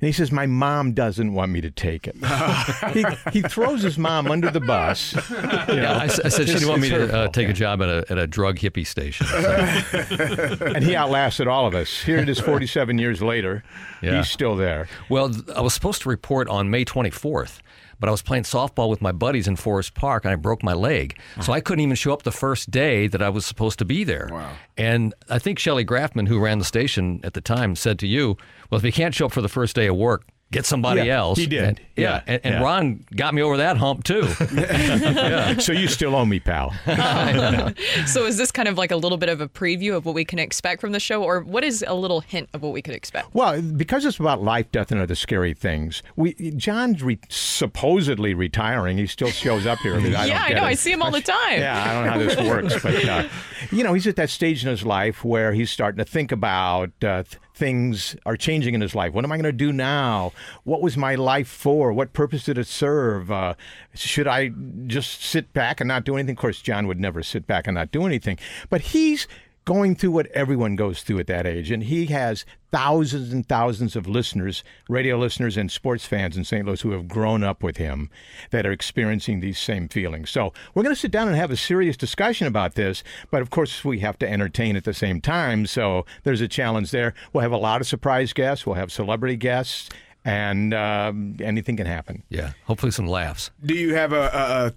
And 0.00 0.08
he 0.08 0.12
says, 0.12 0.30
My 0.30 0.44
mom 0.46 0.92
doesn't 0.92 1.32
want 1.32 1.50
me 1.50 1.60
to 1.62 1.70
take 1.70 2.06
it. 2.06 2.14
he, 2.92 3.04
he 3.32 3.40
throws 3.42 3.80
his 3.82 3.96
mom 3.96 4.30
under 4.30 4.50
the 4.50 4.60
bus. 4.60 5.14
You 5.30 5.36
know, 5.36 5.66
Yeah, 5.72 5.96
I, 5.96 6.04
s- 6.04 6.20
I 6.20 6.28
said 6.28 6.46
she 6.46 6.54
didn't 6.54 6.68
want 6.68 6.82
me 6.82 6.90
to 6.90 7.04
uh, 7.04 7.08
fault. 7.22 7.34
take 7.34 7.48
a 7.48 7.52
job 7.54 7.80
at 7.80 7.88
a, 7.88 8.04
at 8.10 8.18
a 8.18 8.26
drug 8.26 8.58
hippie 8.58 8.86
station. 8.86 9.26
and 10.74 10.84
he 10.84 10.94
outlasted 10.94 11.48
all 11.48 11.66
of 11.66 11.74
us. 11.74 12.02
Here 12.02 12.18
it 12.18 12.28
is 12.28 12.38
47 12.38 12.98
years 12.98 13.22
later. 13.22 13.62
Yeah. 14.02 14.18
He's 14.18 14.28
still 14.30 14.56
there. 14.56 14.88
Well, 15.08 15.32
I 15.56 15.60
was 15.62 15.72
supposed 15.74 16.02
to 16.02 16.08
report 16.08 16.48
on 16.48 16.70
May 16.70 16.84
24th, 16.84 17.60
but 18.00 18.08
I 18.08 18.12
was 18.12 18.22
playing 18.22 18.44
softball 18.44 18.88
with 18.88 19.00
my 19.00 19.12
buddies 19.12 19.48
in 19.48 19.56
Forest 19.56 19.94
Park 19.94 20.24
and 20.24 20.32
I 20.32 20.36
broke 20.36 20.62
my 20.62 20.72
leg. 20.72 21.18
So 21.40 21.52
I 21.52 21.60
couldn't 21.60 21.82
even 21.82 21.96
show 21.96 22.12
up 22.12 22.22
the 22.22 22.32
first 22.32 22.70
day 22.70 23.06
that 23.08 23.22
I 23.22 23.28
was 23.28 23.46
supposed 23.46 23.78
to 23.78 23.84
be 23.84 24.04
there. 24.04 24.28
Wow. 24.30 24.52
And 24.76 25.14
I 25.30 25.38
think 25.38 25.58
Shelley 25.58 25.84
Grafman, 25.84 26.28
who 26.28 26.38
ran 26.38 26.58
the 26.58 26.64
station 26.64 27.20
at 27.22 27.34
the 27.34 27.40
time, 27.40 27.76
said 27.76 27.98
to 28.00 28.06
you, 28.06 28.36
Well, 28.70 28.78
if 28.78 28.84
you 28.84 28.92
can't 28.92 29.14
show 29.14 29.26
up 29.26 29.32
for 29.32 29.42
the 29.42 29.48
first 29.48 29.76
day 29.76 29.86
of 29.86 29.96
work, 29.96 30.26
get 30.50 30.64
somebody 30.66 31.02
Yeah, 31.02 31.18
else. 31.18 31.38
he 31.38 31.46
did. 31.46 31.64
And- 31.64 31.80
yeah. 31.96 32.04
Yeah, 32.04 32.20
And, 32.26 32.40
and 32.44 32.54
yeah. 32.56 32.62
Ron 32.62 33.04
got 33.14 33.34
me 33.34 33.42
over 33.42 33.56
that 33.58 33.76
hump, 33.76 34.02
too. 34.04 34.22
So 35.60 35.72
you 35.72 35.86
still 35.88 36.14
owe 36.16 36.24
me, 36.24 36.40
pal. 36.40 36.72
So 38.06 38.26
is 38.26 38.36
this 38.36 38.50
kind 38.50 38.66
of 38.68 38.76
like 38.76 38.90
a 38.90 38.96
little 38.96 39.18
bit 39.18 39.28
of 39.28 39.40
a 39.40 39.48
preview 39.48 39.94
of 39.96 40.04
what 40.04 40.14
we 40.14 40.24
can 40.24 40.38
expect 40.38 40.80
from 40.80 40.92
the 40.92 41.00
show, 41.00 41.22
or 41.22 41.40
what 41.42 41.62
is 41.64 41.84
a 41.86 41.94
little 41.94 42.20
hint 42.20 42.48
of 42.52 42.62
what 42.62 42.72
we 42.72 42.82
could 42.82 42.94
expect? 42.94 43.32
Well, 43.34 43.60
because 43.62 44.04
it's 44.04 44.18
about 44.18 44.42
life, 44.42 44.70
death, 44.72 44.90
and 44.92 45.00
other 45.00 45.14
scary 45.14 45.54
things. 45.54 46.02
We 46.16 46.34
John's 46.56 47.02
re- 47.02 47.18
supposedly 47.28 48.34
retiring. 48.34 48.98
He 48.98 49.06
still 49.06 49.30
shows 49.30 49.66
up 49.66 49.78
here. 49.80 49.94
I, 49.94 50.00
mean, 50.00 50.14
I 50.14 50.26
Yeah, 50.26 50.38
don't 50.48 50.56
I 50.56 50.60
know. 50.60 50.66
it. 50.66 50.70
I 50.70 50.74
see 50.74 50.92
him 50.92 51.02
all 51.02 51.10
the 51.10 51.20
time. 51.20 51.60
Yeah, 51.60 51.82
I 51.82 51.92
don't 51.94 52.04
know 52.06 52.10
how 52.10 52.18
this 52.18 52.48
works, 52.48 52.82
but 52.82 53.04
uh, 53.08 53.28
you 53.70 53.84
know, 53.84 53.94
he's 53.94 54.06
at 54.06 54.16
that 54.16 54.30
stage 54.30 54.64
in 54.64 54.70
his 54.70 54.84
life 54.84 55.24
where 55.24 55.52
he's 55.52 55.70
starting 55.70 55.98
to 55.98 56.04
think 56.04 56.32
about 56.32 56.90
uh, 57.02 57.22
th- 57.22 57.38
things 57.54 58.16
are 58.26 58.36
changing 58.36 58.74
in 58.74 58.80
his 58.80 58.94
life. 58.94 59.12
What 59.12 59.24
am 59.24 59.30
I 59.30 59.36
going 59.36 59.44
to 59.44 59.52
do 59.52 59.72
now? 59.72 60.32
What 60.64 60.82
was 60.82 60.96
my 60.96 61.14
life 61.14 61.48
for? 61.48 61.92
What 61.92 62.12
purpose 62.12 62.44
did 62.44 62.58
it 62.58 62.66
serve? 62.66 63.30
Uh, 63.30 63.54
should 63.94 64.26
I 64.26 64.50
just 64.86 65.22
sit 65.22 65.52
back 65.52 65.80
and 65.80 65.86
not 65.86 66.04
do 66.04 66.16
anything? 66.16 66.32
Of 66.32 66.38
course, 66.38 66.60
John 66.60 66.88
would 66.88 66.98
never 66.98 67.22
sit 67.22 67.46
back 67.46 67.66
and 67.68 67.76
not 67.76 67.92
do 67.92 68.04
anything, 68.04 68.38
but 68.68 68.80
he's 68.80 69.28
going 69.64 69.94
through 69.94 70.10
what 70.10 70.26
everyone 70.28 70.76
goes 70.76 71.02
through 71.02 71.18
at 71.18 71.26
that 71.26 71.46
age. 71.46 71.70
And 71.70 71.84
he 71.84 72.06
has 72.06 72.44
thousands 72.70 73.32
and 73.32 73.46
thousands 73.48 73.96
of 73.96 74.06
listeners, 74.06 74.64
radio 74.88 75.16
listeners, 75.16 75.56
and 75.56 75.70
sports 75.70 76.04
fans 76.04 76.36
in 76.36 76.44
St. 76.44 76.66
Louis 76.66 76.80
who 76.80 76.90
have 76.90 77.08
grown 77.08 77.42
up 77.42 77.62
with 77.62 77.76
him 77.76 78.10
that 78.50 78.66
are 78.66 78.72
experiencing 78.72 79.40
these 79.40 79.58
same 79.58 79.88
feelings. 79.88 80.30
So 80.30 80.52
we're 80.74 80.82
going 80.82 80.94
to 80.94 81.00
sit 81.00 81.10
down 81.10 81.28
and 81.28 81.36
have 81.36 81.50
a 81.50 81.56
serious 81.56 81.96
discussion 81.96 82.46
about 82.46 82.74
this. 82.74 83.02
But 83.30 83.42
of 83.42 83.50
course, 83.50 83.84
we 83.84 84.00
have 84.00 84.18
to 84.18 84.30
entertain 84.30 84.76
at 84.76 84.84
the 84.84 84.94
same 84.94 85.20
time. 85.20 85.66
So 85.66 86.04
there's 86.24 86.40
a 86.40 86.48
challenge 86.48 86.90
there. 86.90 87.14
We'll 87.32 87.42
have 87.42 87.52
a 87.52 87.56
lot 87.56 87.80
of 87.80 87.86
surprise 87.86 88.32
guests, 88.32 88.66
we'll 88.66 88.74
have 88.74 88.92
celebrity 88.92 89.36
guests, 89.36 89.88
and 90.24 90.72
um, 90.74 91.36
anything 91.40 91.76
can 91.76 91.86
happen. 91.86 92.22
Yeah, 92.28 92.52
hopefully 92.64 92.92
some 92.92 93.06
laughs. 93.06 93.50
Do 93.64 93.74
you 93.74 93.94
have 93.94 94.12
a, 94.12 94.22
a, 94.22 94.66
a 94.66 94.72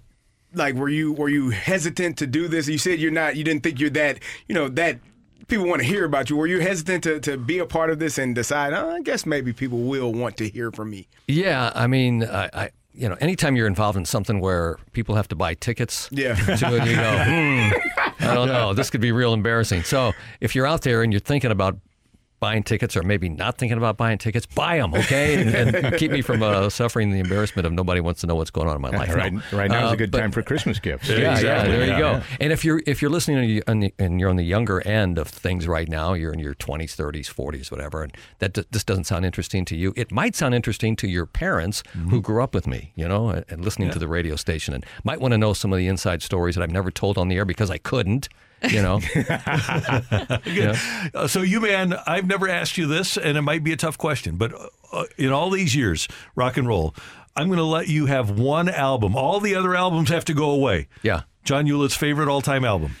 like 0.54 0.74
were 0.74 0.88
you 0.88 1.12
were 1.12 1.28
you 1.28 1.50
hesitant 1.50 2.18
to 2.18 2.26
do 2.26 2.48
this? 2.48 2.68
You 2.68 2.78
said 2.78 2.98
you're 2.98 3.10
not. 3.10 3.36
You 3.36 3.44
didn't 3.44 3.62
think 3.62 3.80
you're 3.80 3.90
that. 3.90 4.18
You 4.46 4.54
know 4.54 4.68
that 4.68 4.98
people 5.46 5.66
want 5.66 5.80
to 5.80 5.86
hear 5.86 6.04
about 6.04 6.28
you. 6.30 6.36
Were 6.36 6.46
you 6.46 6.60
hesitant 6.60 7.04
to, 7.04 7.20
to 7.20 7.36
be 7.36 7.58
a 7.58 7.66
part 7.66 7.90
of 7.90 7.98
this 7.98 8.18
and 8.18 8.34
decide? 8.34 8.72
Oh, 8.72 8.90
I 8.90 9.00
guess 9.00 9.24
maybe 9.26 9.52
people 9.52 9.78
will 9.80 10.12
want 10.12 10.36
to 10.38 10.48
hear 10.48 10.70
from 10.70 10.90
me. 10.90 11.08
Yeah, 11.26 11.72
I 11.74 11.86
mean, 11.86 12.24
I, 12.24 12.50
I 12.52 12.70
you 12.92 13.08
know, 13.08 13.16
anytime 13.20 13.54
you're 13.56 13.66
involved 13.66 13.96
in 13.96 14.04
something 14.04 14.40
where 14.40 14.76
people 14.92 15.14
have 15.14 15.28
to 15.28 15.36
buy 15.36 15.54
tickets 15.54 16.08
Yeah. 16.10 16.34
to 16.34 16.76
it, 16.76 16.84
you 16.86 16.96
go, 16.96 17.24
hmm, 17.24 18.24
I 18.28 18.34
don't 18.34 18.48
know, 18.48 18.74
this 18.74 18.90
could 18.90 19.00
be 19.00 19.12
real 19.12 19.32
embarrassing. 19.32 19.84
So 19.84 20.12
if 20.40 20.54
you're 20.56 20.66
out 20.66 20.82
there 20.82 21.02
and 21.02 21.12
you're 21.12 21.20
thinking 21.20 21.52
about 21.52 21.78
buying 22.40 22.62
tickets 22.62 22.96
or 22.96 23.02
maybe 23.02 23.28
not 23.28 23.58
thinking 23.58 23.78
about 23.78 23.96
buying 23.96 24.18
tickets, 24.18 24.46
buy 24.46 24.78
them, 24.78 24.94
okay? 24.94 25.42
And, 25.58 25.74
and 25.74 25.96
keep 25.96 26.10
me 26.10 26.22
from 26.22 26.42
uh, 26.42 26.68
suffering 26.70 27.10
the 27.10 27.18
embarrassment 27.18 27.66
of 27.66 27.72
nobody 27.72 28.00
wants 28.00 28.20
to 28.20 28.26
know 28.26 28.34
what's 28.36 28.50
going 28.50 28.68
on 28.68 28.76
in 28.76 28.82
my 28.82 28.90
life. 28.90 29.12
Right, 29.14 29.32
No. 29.32 29.40
right 29.52 29.70
now 29.70 29.86
is 29.86 29.90
Uh, 29.90 29.94
a 29.94 29.96
good 29.96 30.10
but- 30.10 30.18
time 30.20 30.30
for 30.30 30.42
Christmas 30.42 30.78
gifts. 30.78 31.08
yeah, 31.08 31.16
yeah, 31.18 31.32
Exactly. 31.32 31.72
there 31.72 31.84
you 31.86 31.90
Yeah, 31.92 31.98
go. 31.98 32.10
yeah. 32.12 32.22
And 32.40 32.52
if 32.52 32.64
you're 32.64 32.80
if 32.86 33.02
you're 33.02 33.10
listening 33.10 33.38
and 33.38 33.50
you- 33.50 33.62
on 33.66 33.80
the, 33.80 33.94
and 33.98 34.20
you're 34.20 34.30
on 34.30 34.36
the 34.36 34.44
younger 34.44 34.80
end 34.86 35.18
of 35.18 35.26
things 35.28 35.66
right 35.66 35.88
now, 35.88 36.12
you're 36.14 36.32
in 36.32 36.38
your 36.38 36.54
20s, 36.54 36.94
30s, 36.94 37.26
40s, 37.28 37.70
whatever, 37.70 38.02
and 38.04 38.12
that 38.38 38.52
d- 38.52 38.64
this 38.70 38.84
doesn't 38.84 39.04
sound 39.04 39.24
interesting 39.24 39.64
to 39.66 39.76
you. 39.76 39.92
It 39.96 40.12
might 40.12 40.36
sound 40.36 40.54
interesting 40.54 40.94
to 40.96 41.08
your 41.08 41.26
parents 41.26 41.82
who 42.10 42.20
grew 42.20 42.42
up 42.42 42.54
with 42.54 42.66
me, 42.66 42.92
you 42.94 43.08
know, 43.08 43.30
and, 43.30 43.44
and 43.48 43.64
listening 43.64 43.90
to 43.90 43.98
the 43.98 44.08
radio 44.08 44.36
station, 44.36 44.74
and 44.74 44.84
might 45.04 45.20
want 45.20 45.32
to 45.32 45.38
know 45.38 45.52
some 45.52 45.72
of 45.72 45.78
the 45.78 45.88
inside 45.88 46.22
stories 46.22 46.54
that 46.54 46.62
I've 46.62 46.70
never 46.70 46.90
told 46.90 47.18
on 47.18 47.28
the 47.28 47.36
air 47.36 47.44
because 47.44 47.70
I 47.70 47.78
couldn't. 47.78 48.28
You 48.68 48.82
know, 48.82 49.00
Good. 50.44 50.76
Uh, 51.14 51.28
so, 51.28 51.42
you 51.42 51.60
man, 51.60 51.94
I've 52.06 52.26
never 52.26 52.48
asked 52.48 52.76
you 52.76 52.86
this, 52.86 53.16
and 53.16 53.38
it 53.38 53.42
might 53.42 53.62
be 53.62 53.72
a 53.72 53.76
tough 53.76 53.98
question, 53.98 54.36
but 54.36 54.52
uh, 54.92 55.04
in 55.16 55.30
all 55.30 55.50
these 55.50 55.76
years, 55.76 56.08
rock 56.34 56.56
and 56.56 56.66
roll, 56.66 56.94
I'm 57.36 57.46
going 57.46 57.58
to 57.58 57.64
let 57.64 57.88
you 57.88 58.06
have 58.06 58.30
one 58.30 58.68
album. 58.68 59.14
All 59.14 59.38
the 59.38 59.54
other 59.54 59.76
albums 59.76 60.08
have 60.10 60.24
to 60.24 60.34
go 60.34 60.50
away. 60.50 60.88
Yeah. 61.02 61.22
John 61.44 61.66
Ulett's 61.66 61.94
favorite 61.94 62.28
all 62.28 62.40
time 62.40 62.64
album. 62.64 62.96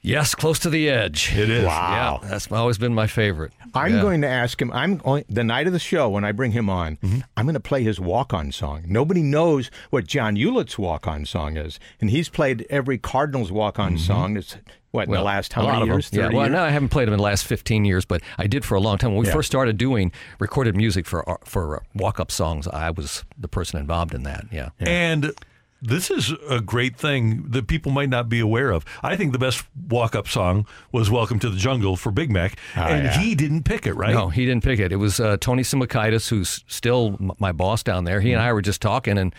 Yes, 0.00 0.34
close 0.34 0.58
to 0.60 0.70
the 0.70 0.88
edge. 0.88 1.34
It 1.36 1.50
is. 1.50 1.64
Wow. 1.66 2.20
Yeah, 2.22 2.28
that's 2.28 2.50
always 2.52 2.78
been 2.78 2.94
my 2.94 3.06
favorite. 3.06 3.52
I'm 3.74 3.94
Yeah. 3.96 4.00
going 4.00 4.20
to 4.22 4.28
ask 4.28 4.60
him. 4.62 4.72
I'm 4.72 4.96
going, 4.98 5.24
the 5.28 5.44
night 5.44 5.66
of 5.66 5.72
the 5.72 5.78
show 5.78 6.08
when 6.08 6.24
I 6.24 6.32
bring 6.32 6.52
him 6.52 6.70
on. 6.70 6.96
Mm-hmm. 6.96 7.20
I'm 7.36 7.44
going 7.46 7.54
to 7.54 7.60
play 7.60 7.82
his 7.82 7.98
walk-on 8.00 8.52
song. 8.52 8.84
Nobody 8.86 9.22
knows 9.22 9.70
what 9.90 10.06
John 10.06 10.36
Ulett's 10.36 10.78
walk-on 10.78 11.26
song 11.26 11.56
is, 11.56 11.78
and 12.00 12.10
he's 12.10 12.28
played 12.28 12.66
every 12.70 12.96
Cardinals 12.96 13.50
walk-on 13.52 13.98
song. 13.98 14.36
It's 14.36 14.56
what 14.92 15.08
in 15.08 15.12
the 15.12 15.20
last 15.20 15.52
how 15.52 15.62
Mm-hmm. 15.62 15.66
lot 15.70 15.78
many 15.80 15.90
of 15.90 15.94
years? 15.96 16.10
them. 16.10 16.20
Yeah, 16.20 16.28
well, 16.28 16.46
years? 16.46 16.52
no, 16.52 16.62
I 16.62 16.70
haven't 16.70 16.88
played 16.88 17.08
them 17.08 17.12
in 17.14 17.18
the 17.18 17.24
last 17.24 17.44
15 17.44 17.84
years, 17.84 18.04
but 18.06 18.22
I 18.38 18.46
did 18.46 18.64
for 18.64 18.74
a 18.76 18.80
long 18.80 18.96
time. 18.98 19.10
When 19.10 19.20
we 19.20 19.26
Yeah. 19.26 19.32
first 19.34 19.48
started 19.48 19.76
doing 19.76 20.12
recorded 20.38 20.76
music 20.76 21.04
for 21.06 21.38
for 21.44 21.82
walk 21.94 22.18
up 22.20 22.30
songs, 22.30 22.66
I 22.68 22.90
was 22.90 23.24
the 23.36 23.48
person 23.48 23.78
involved 23.80 24.14
in 24.14 24.22
that. 24.22 24.46
Yeah. 24.50 24.70
And 24.78 25.32
this 25.80 26.10
is 26.10 26.32
a 26.48 26.60
great 26.60 26.96
thing 26.96 27.44
that 27.50 27.66
people 27.66 27.92
might 27.92 28.08
not 28.08 28.28
be 28.28 28.40
aware 28.40 28.70
of. 28.70 28.84
I 29.02 29.16
think 29.16 29.32
the 29.32 29.38
best 29.38 29.64
walk 29.88 30.14
up 30.16 30.26
song 30.28 30.66
was 30.92 31.10
Welcome 31.10 31.38
to 31.40 31.50
the 31.50 31.56
Jungle 31.56 31.96
for 31.96 32.10
Big 32.10 32.30
Mac, 32.30 32.58
and 32.74 33.04
yeah. 33.04 33.18
he 33.18 33.34
didn't 33.34 33.64
pick 33.64 33.86
it, 33.86 33.94
right? 33.94 34.14
No, 34.14 34.28
he 34.28 34.44
didn't 34.44 34.64
pick 34.64 34.80
it. 34.80 34.92
It 34.92 34.96
was 34.96 35.20
uh, 35.20 35.36
Tony 35.40 35.62
Simokaitis, 35.62 36.28
who's 36.28 36.64
still 36.66 37.16
m- 37.20 37.32
my 37.38 37.52
boss 37.52 37.82
down 37.82 38.04
there. 38.04 38.20
He 38.20 38.32
and 38.32 38.42
I 38.42 38.52
were 38.52 38.62
just 38.62 38.82
talking, 38.82 39.18
and 39.18 39.34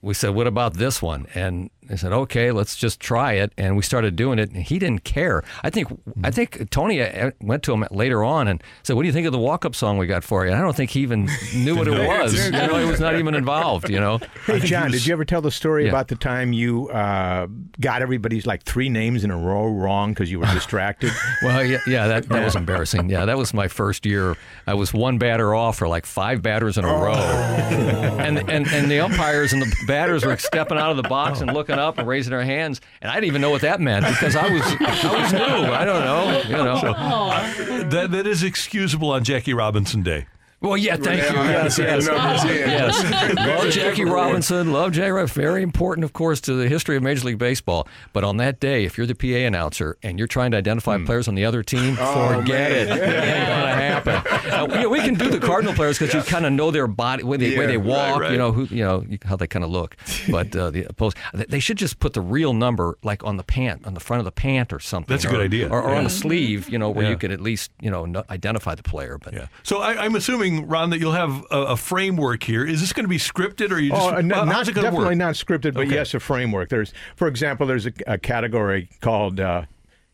we 0.00 0.14
said, 0.14 0.30
"What 0.30 0.46
about 0.46 0.74
this 0.74 1.02
one?" 1.02 1.26
And 1.34 1.70
I 1.90 1.96
said, 1.96 2.12
"Okay, 2.12 2.52
let's 2.52 2.76
just 2.76 3.00
try 3.00 3.32
it." 3.34 3.52
And 3.58 3.76
we 3.76 3.82
started 3.82 4.16
doing 4.16 4.38
it, 4.38 4.50
and 4.50 4.62
he 4.62 4.78
didn't 4.78 5.04
care. 5.04 5.42
I 5.62 5.70
think 5.70 5.88
I 6.22 6.30
think 6.30 6.70
Tony 6.70 7.02
uh, 7.02 7.32
went 7.40 7.62
to 7.64 7.72
him 7.72 7.84
later 7.90 8.22
on 8.24 8.48
and 8.48 8.62
said, 8.82 8.94
"What 8.96 9.02
do 9.02 9.06
you 9.08 9.12
think 9.12 9.26
of 9.26 9.32
the 9.32 9.38
walk-up 9.38 9.74
song 9.74 9.98
we 9.98 10.06
got 10.06 10.24
for 10.24 10.44
you?" 10.44 10.52
And 10.52 10.58
I 10.60 10.62
don't 10.62 10.76
think 10.76 10.90
he 10.90 11.00
even 11.00 11.28
knew 11.54 11.76
what 11.76 11.88
it 11.88 12.06
was. 12.06 12.34
You 12.46 12.52
know, 12.52 12.78
he 12.78 12.84
was 12.86 13.00
not 13.00 13.16
even 13.16 13.34
involved. 13.34 13.88
You 13.90 14.00
know. 14.00 14.20
Hey 14.46 14.60
John, 14.60 14.90
did 14.90 15.04
you 15.06 15.12
ever 15.12 15.24
tell 15.24 15.40
the 15.42 15.50
story 15.50 15.84
Yeah. 15.84 15.90
about 15.90 16.08
the 16.08 16.16
time 16.16 16.52
you 16.52 16.88
uh, 16.90 17.46
got 17.80 18.00
everybody's 18.02 18.46
like 18.46 18.62
three 18.62 18.88
names 18.88 19.24
in 19.24 19.30
a 19.30 19.36
row 19.36 19.66
wrong 19.68 20.12
because 20.12 20.30
you 20.30 20.40
were 20.40 20.46
distracted? 20.54 21.10
Well, 21.42 21.64
yeah, 21.64 21.78
yeah, 21.86 22.06
that, 22.08 22.28
that 22.28 22.44
was 22.44 22.54
embarrassing. 22.56 23.10
Yeah, 23.10 23.24
that 23.24 23.36
was 23.36 23.52
my 23.52 23.68
first 23.68 24.06
year. 24.06 24.36
I 24.66 24.74
was 24.74 24.94
one 24.94 25.18
batter 25.18 25.54
off 25.54 25.78
for 25.78 25.88
like 25.88 26.06
five 26.06 26.42
batters 26.42 26.78
in 26.78 26.84
a 26.84 26.88
row, 26.88 27.12
and 27.14 28.38
and 28.50 28.66
and 28.68 28.90
the 28.90 29.00
umpires 29.00 29.52
and 29.52 29.62
the 29.62 29.74
batters 29.86 30.24
were 30.24 30.36
stepping 30.36 30.78
out 30.78 30.90
of 30.90 30.96
the 30.96 31.02
box 31.08 31.40
and 31.40 31.52
looking 31.52 31.71
up 31.78 31.98
and 31.98 32.06
raising 32.08 32.30
their 32.30 32.44
hands, 32.44 32.80
and 33.00 33.10
I 33.10 33.14
didn't 33.14 33.26
even 33.26 33.40
know 33.40 33.50
what 33.50 33.62
that 33.62 33.80
meant 33.80 34.06
because 34.06 34.36
I 34.36 34.48
was 34.48 34.62
I 34.62 35.22
was 35.22 35.32
new. 35.32 35.72
I 35.72 35.84
don't 35.84 36.04
know, 36.04 36.42
you 36.46 36.64
know. 36.64 36.78
So, 36.80 36.92
uh, 36.96 37.84
that, 37.88 38.10
that 38.10 38.26
is 38.26 38.42
excusable 38.42 39.10
on 39.10 39.24
Jackie 39.24 39.54
Robinson 39.54 40.02
Day. 40.02 40.26
Well, 40.62 40.76
yeah, 40.76 40.96
thank 40.96 41.22
you. 41.22 41.36
Yes, 41.38 41.78
yes, 41.78 42.06
numbers, 42.06 42.44
yeah. 42.44 42.66
yes. 42.66 43.34
Love 43.36 43.70
Jackie. 43.72 44.04
Robinson. 44.04 44.72
Love 44.72 44.92
Jay. 44.92 45.10
Rob- 45.10 45.28
Very 45.30 45.62
important, 45.62 46.04
of 46.04 46.12
course, 46.12 46.40
to 46.42 46.54
the 46.54 46.68
history 46.68 46.96
of 46.96 47.02
Major 47.02 47.26
League 47.26 47.38
Baseball. 47.38 47.88
But 48.12 48.22
on 48.24 48.36
that 48.38 48.60
day, 48.60 48.84
if 48.84 48.96
you're 48.96 49.06
the 49.06 49.14
PA 49.14 49.26
announcer 49.46 49.96
and 50.02 50.18
you're 50.18 50.28
trying 50.28 50.52
to 50.52 50.56
identify 50.56 50.98
players 51.04 51.26
on 51.28 51.34
the 51.34 51.44
other 51.44 51.62
team, 51.62 51.96
Oh, 52.00 52.28
forget 52.40 52.70
man. 52.88 52.98
it. 52.98 53.02
It 53.02 53.24
ain't 53.24 53.48
gonna 53.48 53.74
happen. 54.22 54.50
Uh, 54.52 54.66
we, 54.80 54.86
we 54.86 55.00
can 55.00 55.14
do 55.14 55.28
the 55.30 55.40
Cardinal 55.40 55.74
players 55.74 55.98
because 55.98 56.14
you 56.14 56.22
kind 56.22 56.46
of 56.46 56.52
know 56.52 56.70
their 56.70 56.86
body, 56.86 57.22
way 57.24 57.36
they, 57.38 57.56
way 57.56 57.62
Yeah, 57.64 57.66
they 57.66 57.76
walk. 57.78 58.20
right. 58.20 58.32
You 58.32 58.38
know 58.38 58.52
who, 58.52 58.64
you 58.74 58.84
know 58.84 59.04
how 59.24 59.36
they 59.36 59.46
kind 59.46 59.64
of 59.64 59.70
look. 59.70 59.96
But 60.30 60.54
uh, 60.54 60.70
the 60.70 60.84
opposed, 60.84 61.16
they 61.34 61.58
should 61.60 61.76
just 61.78 61.98
put 61.98 62.12
the 62.12 62.20
real 62.20 62.52
number 62.52 62.98
like 63.02 63.24
on 63.24 63.36
the 63.36 63.44
pant, 63.44 63.86
on 63.86 63.94
the 63.94 64.00
front 64.00 64.20
of 64.20 64.24
the 64.26 64.32
pant 64.32 64.72
or 64.72 64.78
something. 64.80 65.12
That's 65.12 65.24
a 65.24 65.28
good 65.28 65.40
idea. 65.40 65.68
Or, 65.68 65.82
or 65.82 65.94
on 65.94 66.04
the 66.04 66.10
sleeve, 66.10 66.68
you 66.68 66.78
know, 66.78 66.90
where 66.90 67.04
Yeah. 67.04 67.10
you 67.10 67.16
could 67.16 67.32
at 67.32 67.40
least 67.40 67.70
you 67.80 67.90
know 67.90 68.04
no- 68.06 68.24
identify 68.30 68.74
the 68.74 68.82
player. 68.82 69.18
But 69.18 69.32
Yeah. 69.34 69.46
So 69.64 69.80
I, 69.80 70.04
I'm 70.04 70.14
assuming, 70.14 70.51
Ron, 70.60 70.90
that 70.90 70.98
you'll 71.00 71.12
have 71.12 71.44
a, 71.50 71.58
a 71.62 71.76
framework 71.76 72.42
here. 72.44 72.64
Is 72.64 72.80
this 72.80 72.92
going 72.92 73.04
to 73.04 73.08
be 73.08 73.18
scripted, 73.18 73.70
or 73.70 73.74
are 73.74 73.78
you 73.80 73.90
just 73.90 74.02
Oh, 74.02 74.20
no, 74.20 74.44
not 74.44 74.48
how's 74.54 74.68
it 74.68 74.74
definitely 74.74 75.06
work? 75.06 75.16
not 75.16 75.34
scripted, 75.34 75.74
but 75.74 75.86
Okay. 75.86 75.94
yes, 75.94 76.14
a 76.14 76.20
framework. 76.20 76.68
There's, 76.68 76.92
for 77.16 77.26
example, 77.28 77.66
there's 77.66 77.86
a, 77.86 77.92
a 78.06 78.18
category 78.18 78.88
called 79.00 79.40
uh, 79.40 79.62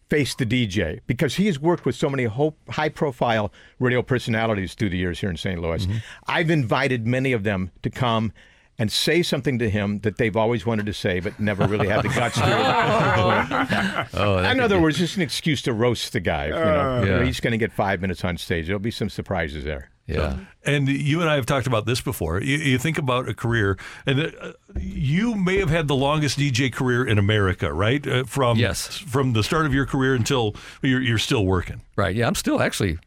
Face 0.08 0.34
the 0.34 0.46
DJ 0.46 1.00
because 1.06 1.34
he 1.34 1.46
has 1.46 1.58
worked 1.60 1.84
with 1.84 1.94
so 1.94 2.08
many 2.08 2.24
ho- 2.24 2.54
high-profile 2.70 3.52
radio 3.78 4.00
personalities 4.00 4.72
through 4.74 4.88
the 4.88 4.96
years 4.96 5.20
here 5.20 5.28
in 5.28 5.36
St. 5.36 5.60
Louis. 5.60 5.84
Mm-hmm. 5.84 5.98
I've 6.26 6.48
invited 6.50 7.06
many 7.06 7.32
of 7.32 7.42
them 7.44 7.70
to 7.82 7.90
come. 7.90 8.32
And 8.80 8.92
say 8.92 9.24
something 9.24 9.58
to 9.58 9.68
him 9.68 9.98
that 10.02 10.18
they've 10.18 10.36
always 10.36 10.64
wanted 10.64 10.86
to 10.86 10.92
say, 10.92 11.18
but 11.18 11.40
never 11.40 11.66
really 11.66 11.88
had 11.88 12.04
the 12.04 12.10
guts 12.10 12.36
to. 12.36 14.06
Oh, 14.14 14.38
in 14.38 14.60
other 14.60 14.76
be- 14.76 14.82
words, 14.82 14.98
just 14.98 15.16
an 15.16 15.22
excuse 15.22 15.62
to 15.62 15.72
roast 15.72 16.12
the 16.12 16.20
guy. 16.20 16.46
You 16.46 16.52
know, 16.52 16.58
Uh, 17.02 17.04
Yeah. 17.04 17.24
he's 17.24 17.40
going 17.40 17.50
to 17.50 17.58
get 17.58 17.72
five 17.72 18.00
minutes 18.00 18.24
on 18.24 18.36
stage. 18.36 18.66
There'll 18.66 18.78
be 18.78 18.92
some 18.92 19.08
surprises 19.10 19.64
there. 19.64 19.90
Yeah. 20.08 20.36
And 20.64 20.88
you 20.88 21.20
and 21.20 21.30
I 21.30 21.36
have 21.36 21.46
talked 21.46 21.66
about 21.66 21.86
this 21.86 22.00
before. 22.00 22.40
You, 22.42 22.56
you 22.58 22.78
think 22.78 22.98
about 22.98 23.28
a 23.28 23.34
career, 23.34 23.78
and 24.06 24.20
uh, 24.40 24.52
you 24.78 25.34
may 25.34 25.58
have 25.58 25.70
had 25.70 25.86
the 25.88 25.94
longest 25.94 26.38
DJ 26.38 26.70
career 26.72 27.06
in 27.06 27.18
America, 27.18 27.72
right? 27.72 28.06
Uh, 28.06 28.24
from 28.24 28.58
Yes. 28.58 28.98
from 28.98 29.32
the 29.32 29.42
start 29.42 29.64
of 29.66 29.72
your 29.72 29.86
career 29.86 30.14
until 30.14 30.54
you're, 30.82 31.00
you're 31.00 31.18
still 31.18 31.46
working. 31.46 31.80
Right. 31.96 32.14
Yeah, 32.16 32.26
I'm 32.26 32.34
still 32.34 32.60
actually 32.60 32.98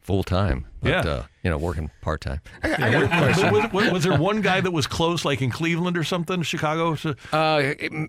full 0.00 0.22
time. 0.22 0.66
Yeah. 0.82 1.00
Uh, 1.00 1.22
you 1.42 1.50
know, 1.50 1.58
working 1.58 1.90
part 2.00 2.20
time. 2.22 2.40
was, 2.62 3.72
was- 3.72 3.92
was 3.92 4.04
there 4.04 4.16
one 4.18 4.40
guy 4.40 4.60
that 4.60 4.70
was 4.70 4.86
close, 4.86 5.24
like 5.24 5.42
in 5.42 5.50
Cleveland 5.50 5.96
or 5.96 6.04
something, 6.04 6.42
Chicago? 6.42 6.94
So- 6.94 7.14
Uh, 7.32 7.36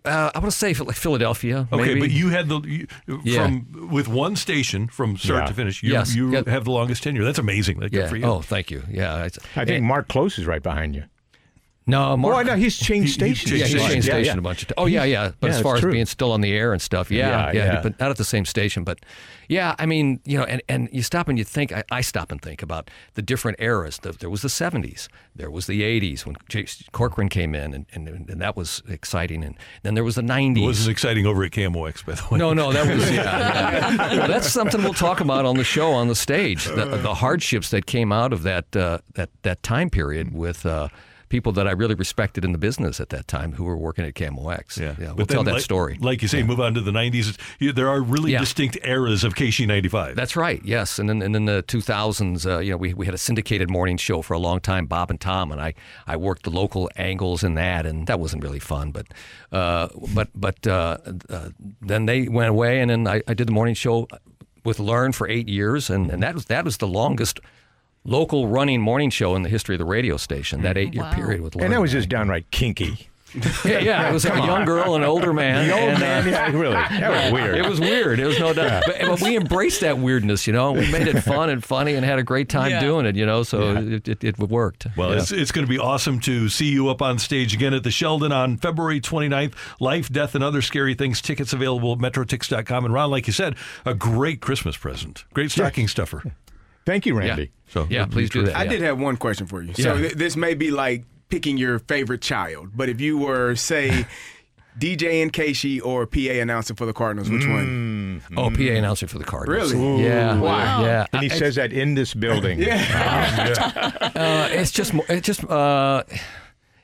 uh, 0.06 0.32
I 0.34 0.40
want 0.40 0.46
to 0.46 0.52
say 0.52 0.74
like 0.74 0.96
Philadelphia. 0.96 1.68
Okay, 1.72 1.84
maybe. 1.86 2.00
but 2.00 2.12
you 2.12 2.30
had 2.30 2.48
the 2.50 2.62
you, 2.62 2.88
Yeah. 3.24 3.44
from 3.46 3.90
with 3.92 4.08
one 4.08 4.36
station 4.36 4.88
from 4.88 5.18
start 5.18 5.42
Yeah. 5.44 5.48
to 5.48 5.54
finish. 5.54 5.84
You, 5.84 5.92
Yes. 5.92 6.16
you 6.16 6.32
Yeah. 6.32 6.44
have 6.48 6.64
the 6.66 6.72
longest 6.72 7.04
tenure. 7.04 7.24
That's 7.24 7.40
amazing. 7.40 7.80
Good 7.80 7.94
Yeah. 7.94 8.08
for 8.08 8.16
you. 8.18 8.24
Oh, 8.26 8.42
thank 8.42 8.72
you. 8.72 8.84
Yeah. 8.90 9.28
I 9.56 9.66
think 9.66 9.84
Mark 9.84 10.08
Klose 10.08 10.40
is 10.40 10.46
right 10.46 10.64
behind 10.64 10.96
you. 10.96 11.04
No, 11.88 12.16
Mark. 12.16 12.36
Oh, 12.36 12.40
I 12.40 12.44
know. 12.44 12.56
He's 12.56 12.78
changed 12.78 13.20
He- 13.20 13.30
he 13.30 13.34
stations. 13.36 13.52
Yeah, 13.52 13.66
he's 13.66 13.74
Changed 13.74 13.92
changed 13.92 14.08
Yeah, 14.08 14.14
station 14.14 14.36
yeah. 14.36 14.40
a 14.40 14.42
bunch 14.42 14.62
of 14.62 14.68
times. 14.68 14.76
Oh, 14.78 14.86
yeah, 14.86 15.04
yeah. 15.04 15.32
But 15.40 15.50
Yeah, 15.50 15.56
as 15.58 15.62
far 15.62 15.76
as 15.76 15.82
true. 15.82 15.92
being 15.92 16.06
still 16.06 16.32
on 16.32 16.42
the 16.42 16.54
air 16.54 16.74
and 16.74 16.82
stuff, 16.82 17.10
yeah, 17.10 17.28
Yeah, 17.28 17.52
yeah, 17.52 17.74
yeah. 17.74 17.82
But 17.82 18.00
not 18.00 18.12
at 18.12 18.18
the 18.18 18.24
same 18.24 18.46
station. 18.46 18.84
But 18.84 19.00
yeah, 19.50 19.76
I 19.80 19.88
mean, 19.88 20.20
you 20.24 20.38
know, 20.38 20.44
and, 20.44 20.62
and 20.70 20.90
you 20.92 21.02
stop 21.02 21.28
and 21.28 21.40
you 21.40 21.44
think, 21.44 21.72
I, 21.74 21.84
I 21.92 22.02
stop 22.02 22.32
and 22.32 22.40
think 22.40 22.62
about 22.62 22.92
the 23.16 23.24
different 23.24 23.60
eras. 23.60 23.98
The, 24.02 24.12
there 24.12 24.30
was 24.30 24.44
the 24.44 24.48
70s, 24.48 25.08
there 25.36 25.50
was 25.50 25.66
the 25.66 25.82
80s 25.82 26.24
when 26.26 26.36
J- 26.48 26.68
Corcoran 26.92 27.30
came 27.30 27.56
in, 27.56 27.74
and, 27.74 27.86
and, 27.94 28.08
and 28.30 28.40
that 28.42 28.56
was 28.56 28.84
exciting. 28.88 29.44
And 29.44 29.58
then 29.82 29.96
there 29.96 30.04
was 30.04 30.14
the 30.16 30.22
90s. 30.22 30.58
It 30.60 30.62
wasn't 30.62 30.92
exciting 30.92 31.26
over 31.26 31.44
at 31.44 31.52
KMOX, 31.52 32.06
by 32.06 32.14
the 32.14 32.24
way. 32.30 32.38
No, 32.38 32.54
no, 32.54 32.72
that 32.72 32.88
was 32.96 33.12
yeah. 33.12 33.24
yeah. 33.96 34.18
Well, 34.20 34.28
that's 34.28 34.50
something 34.52 34.84
we'll 34.84 34.94
talk 34.94 35.20
about 35.20 35.46
on 35.46 35.58
the 35.58 35.64
show 35.64 35.92
on 35.94 36.08
the 36.10 36.16
stage. 36.16 36.66
The, 36.66 36.86
the 36.86 37.16
hardships 37.16 37.72
that 37.72 37.88
came 37.88 38.12
out 38.12 38.32
of 38.34 38.44
that 38.44 38.74
uh, 38.76 39.00
that 39.16 39.30
that 39.42 39.64
time 39.64 39.90
period 39.90 40.32
with. 40.32 40.64
Uh, 40.64 40.88
People 41.32 41.54
that 41.54 41.66
I 41.66 41.72
really 41.72 41.96
respected 41.96 42.44
in 42.44 42.52
the 42.52 42.58
business 42.58 43.00
at 43.00 43.08
that 43.10 43.26
time, 43.26 43.54
who 43.54 43.64
were 43.64 43.78
working 43.78 44.04
at 44.04 44.16
KMOX. 44.16 44.78
Yeah, 44.78 44.96
yeah 45.00 45.14
we'll 45.14 45.26
tell 45.26 45.46
that 45.46 45.54
like, 45.54 45.64
story. 45.64 45.98
Like 46.02 46.22
you 46.22 46.28
say, 46.28 46.44
move 46.44 46.60
on 46.60 46.74
to 46.74 46.82
the 46.82 46.92
'90s. 46.92 47.38
There 47.74 47.88
are 47.88 48.02
really 48.02 48.34
Yeah. 48.34 48.40
distinct 48.40 48.78
eras 48.84 49.24
of 49.24 49.34
KSHE 49.36 49.66
'95. 49.66 50.18
That's 50.18 50.36
right. 50.36 50.62
Yes, 50.66 51.00
and 51.00 51.08
then 51.08 51.22
and 51.22 51.34
in 51.34 51.46
the 51.46 51.64
2000s, 51.64 52.46
uh, 52.46 52.60
you 52.60 52.72
know, 52.72 52.78
we, 52.78 52.94
we 52.94 53.06
had 53.06 53.16
a 53.16 53.18
syndicated 53.18 53.70
morning 53.70 53.96
show 53.96 54.22
for 54.22 54.34
a 54.34 54.40
long 54.40 54.60
time, 54.60 54.88
Bob 54.88 55.10
and 55.10 55.22
Tom, 55.22 55.54
and 55.54 55.62
I, 55.62 55.74
I 56.06 56.18
worked 56.18 56.44
the 56.44 56.50
local 56.50 56.90
angles 56.98 57.46
in 57.46 57.56
that, 57.56 57.86
and 57.86 58.08
that 58.08 58.20
wasn't 58.20 58.44
really 58.44 58.60
fun. 58.60 58.92
But 58.92 59.08
uh, 59.54 59.88
but 60.14 60.28
but 60.36 60.68
uh, 60.68 60.98
uh, 61.30 61.50
then 61.82 62.08
they 62.08 62.28
went 62.28 62.50
away, 62.50 62.82
and 62.82 62.90
then 62.90 63.08
I, 63.08 63.22
I 63.26 63.34
did 63.34 63.48
the 63.48 63.54
morning 63.54 63.76
show 63.76 64.10
with 64.66 64.80
Lern 64.80 65.14
for 65.14 65.30
eight 65.30 65.48
years, 65.48 65.90
and, 65.90 66.12
and 66.12 66.22
that 66.24 66.34
was 66.34 66.46
that 66.48 66.66
was 66.66 66.78
the 66.78 66.88
longest 66.88 67.40
local 68.04 68.48
running 68.48 68.82
morning 68.82 69.10
show 69.10 69.36
in 69.36 69.42
the 69.44 69.50
history 69.50 69.76
of 69.76 69.80
the 69.80 69.86
radio 69.86 70.18
station. 70.18 70.62
That 70.62 70.78
eight 70.78 70.94
year 70.94 71.10
period 71.14 71.42
with 71.42 71.56
Lern. 71.56 71.66
And 71.66 71.74
that 71.74 71.82
was 71.82 71.92
just 71.92 72.10
downright 72.10 72.50
kinky. 72.52 73.08
yeah, 73.64 73.80
yeah, 73.80 74.10
it 74.10 74.12
was 74.14 74.26
a 74.26 74.30
Come 74.30 74.46
young 74.46 74.66
girl 74.66 74.94
and 74.94 75.06
an 75.06 75.10
older 75.10 75.32
man. 75.32 75.66
The 75.66 75.74
old 75.74 75.84
and, 75.84 75.96
uh, 75.96 76.00
man, 76.00 76.28
yeah, 76.28 76.52
really. 76.52 76.74
That 76.74 77.12
was 77.24 77.32
weird. 77.32 77.56
It 77.56 77.66
was 77.70 77.80
weird. 77.80 78.20
It 78.20 78.26
was 78.26 78.38
no 78.38 78.52
doubt. 78.52 78.84
But, 78.86 78.98
but 79.00 79.22
we 79.22 79.38
embraced 79.38 79.80
that 79.82 79.98
weirdness, 79.98 80.48
you 80.48 80.52
know. 80.52 80.74
We 80.74 80.92
made 80.92 81.08
it 81.08 81.22
fun 81.22 81.50
and 81.50 81.64
funny 81.64 81.94
and 81.96 82.04
had 82.06 82.20
a 82.20 82.24
great 82.24 82.50
time 82.50 82.72
Yeah. 82.72 82.82
doing 82.82 83.06
it, 83.06 83.16
you 83.16 83.26
know. 83.26 83.44
So 83.44 83.78
it, 83.78 84.06
it, 84.10 84.24
it 84.26 84.38
worked. 84.38 84.88
Well, 84.98 85.12
Yeah. 85.12 85.20
it's, 85.20 85.32
it's 85.32 85.54
going 85.54 85.66
to 85.66 85.70
be 85.70 85.80
awesome 85.80 86.20
to 86.22 86.50
see 86.50 86.68
you 86.74 86.90
up 86.90 87.02
on 87.02 87.20
stage 87.20 87.54
again 87.54 87.74
at 87.74 87.84
the 87.84 87.92
Sheldon 87.92 88.34
on 88.34 88.58
February 88.58 89.00
29th. 89.00 89.54
Life, 89.80 90.10
Death, 90.10 90.36
and 90.36 90.44
Other 90.44 90.62
Scary 90.62 90.94
Things. 90.94 91.22
Tickets 91.22 91.54
available 91.54 91.94
at 91.94 92.00
metrotix.com. 92.00 92.84
And 92.84 92.94
Ron, 92.94 93.12
like 93.12 93.28
you 93.28 93.34
said, 93.34 93.56
a 93.86 93.94
great 93.94 94.42
Christmas 94.42 94.76
present. 94.76 95.24
Great 95.34 95.52
stocking 95.52 95.88
stuffer. 95.88 96.34
Thank 96.86 97.06
you, 97.06 97.16
Randy. 97.16 97.52
So 97.68 97.88
Yeah, 97.90 98.06
please 98.06 98.30
do 98.30 98.44
that. 98.44 98.56
I 98.58 98.64
yeah. 98.64 98.70
did 98.70 98.82
have 98.82 99.00
one 99.00 99.18
question 99.18 99.48
for 99.48 99.62
you. 99.62 99.74
So 99.74 99.94
Yeah. 99.96 100.02
th- 100.02 100.14
this 100.14 100.36
may 100.36 100.54
be 100.56 100.72
like 100.72 101.06
picking 101.30 101.58
your 101.58 101.80
favorite 101.80 102.22
child, 102.22 102.70
but 102.76 102.90
if 102.90 103.00
you 103.00 103.18
were, 103.18 103.56
say, 103.56 104.06
DJ 104.80 105.22
and 105.22 105.32
KSHE 105.34 105.82
or 105.84 106.06
PA 106.08 106.40
announcer 106.42 106.74
for 106.76 106.86
the 106.86 106.94
Cardinals, 106.94 107.30
which 107.30 107.46
one? 107.46 108.22
Oh, 108.38 108.50
PA 108.50 108.62
announcer 108.74 109.06
for 109.08 109.18
the 109.20 109.24
Cardinals. 109.26 109.74
Really? 109.74 110.04
Yeah. 110.04 110.40
Why? 110.40 110.64
Yeah. 110.84 111.06
And 111.14 111.24
he 111.24 111.30
I- 111.32 111.36
says 111.38 111.56
that 111.56 111.72
in 111.74 111.94
this 111.96 112.14
building. 112.14 112.64
uh, 112.66 114.50
it's 114.52 114.72
just 114.72 114.94
mo- 114.94 115.06
it's 115.10 115.26
just 115.28 115.44
uh, 115.50 116.04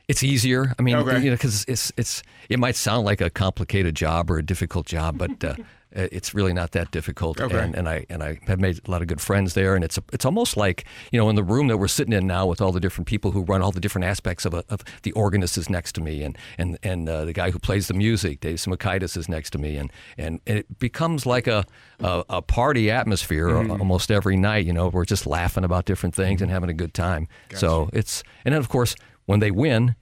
it's 0.07 0.24
easier. 0.24 0.74
I 0.78 0.82
mean, 0.82 0.95
Okay. 0.98 1.19
you 1.19 1.30
know, 1.32 1.36
because 1.36 1.65
it's 1.68 1.91
it's 1.98 2.24
it 2.49 2.60
might 2.60 2.76
sound 2.76 3.06
like 3.06 3.22
a 3.22 3.30
complicated 3.30 3.95
job 3.95 4.30
or 4.32 4.38
a 4.38 4.44
difficult 4.44 4.86
job, 4.86 5.18
but 5.18 5.44
uh, 5.44 5.56
it's 5.98 6.34
really 6.34 6.53
not 6.53 6.72
that 6.72 6.91
difficult. 6.91 7.41
Okay. 7.41 7.57
And, 7.57 7.76
and 7.76 7.90
I 7.90 8.06
and 8.10 8.24
I 8.24 8.40
have 8.48 8.60
made 8.60 8.80
a 8.88 8.91
lot 8.91 9.02
of 9.02 9.07
good 9.07 9.19
friends 9.22 9.53
there, 9.53 9.76
and 9.76 9.84
it's 9.84 9.99
it's 10.14 10.26
almost 10.26 10.56
like 10.56 10.86
you 11.11 11.19
know 11.19 11.30
in 11.30 11.36
the 11.36 11.44
room 11.44 11.68
that 11.68 11.78
we're 11.78 11.88
sitting 11.88 12.14
in 12.14 12.28
now 12.28 12.45
with 12.45 12.61
all 12.61 12.72
the 12.72 12.80
different 12.80 13.07
people 13.07 13.32
who 13.32 13.41
run 13.41 13.61
all 13.61 13.72
the 13.72 13.80
different 13.80 14.06
aspects 14.06 14.45
of, 14.45 14.53
a, 14.53 14.64
of 14.69 14.84
the 15.03 15.11
organist 15.14 15.57
is 15.57 15.69
next 15.69 15.94
to 15.94 16.02
me, 16.02 16.24
and 16.24 16.38
and 16.57 16.78
and 16.84 17.10
uh, 17.10 17.26
the 17.26 17.34
guy 17.34 17.52
who 17.52 17.60
plays 17.60 17.88
the 17.88 17.94
music, 17.94 18.40
Dave 18.40 18.57
Simokaitis, 18.57 19.18
is 19.18 19.28
next 19.28 19.49
to 19.52 19.57
me, 19.57 19.76
and 19.78 19.91
and 20.18 20.40
it 20.45 20.80
becomes 20.80 21.26
like 21.26 21.48
a 21.48 21.65
a, 21.99 22.24
a 22.30 22.41
party 22.41 22.91
atmosphere 22.91 23.48
Mm-hmm. 23.48 23.72
almost 23.82 24.11
every 24.11 24.38
night. 24.38 24.65
You 24.65 24.74
know, 24.74 24.88
we're 24.90 25.06
just 25.06 25.26
laughing 25.26 25.64
about 25.64 25.86
different 25.86 26.14
things 26.15 26.41
and 26.41 26.52
having 26.52 26.69
a 26.69 26.74
good 26.74 26.94
time. 26.94 27.28
So 27.56 27.90
it's 27.94 28.24
and 28.45 28.53
then 28.53 28.60
of 28.60 28.69
course 28.69 28.95
when 29.26 29.40
they 29.40 29.52
win, 29.52 29.95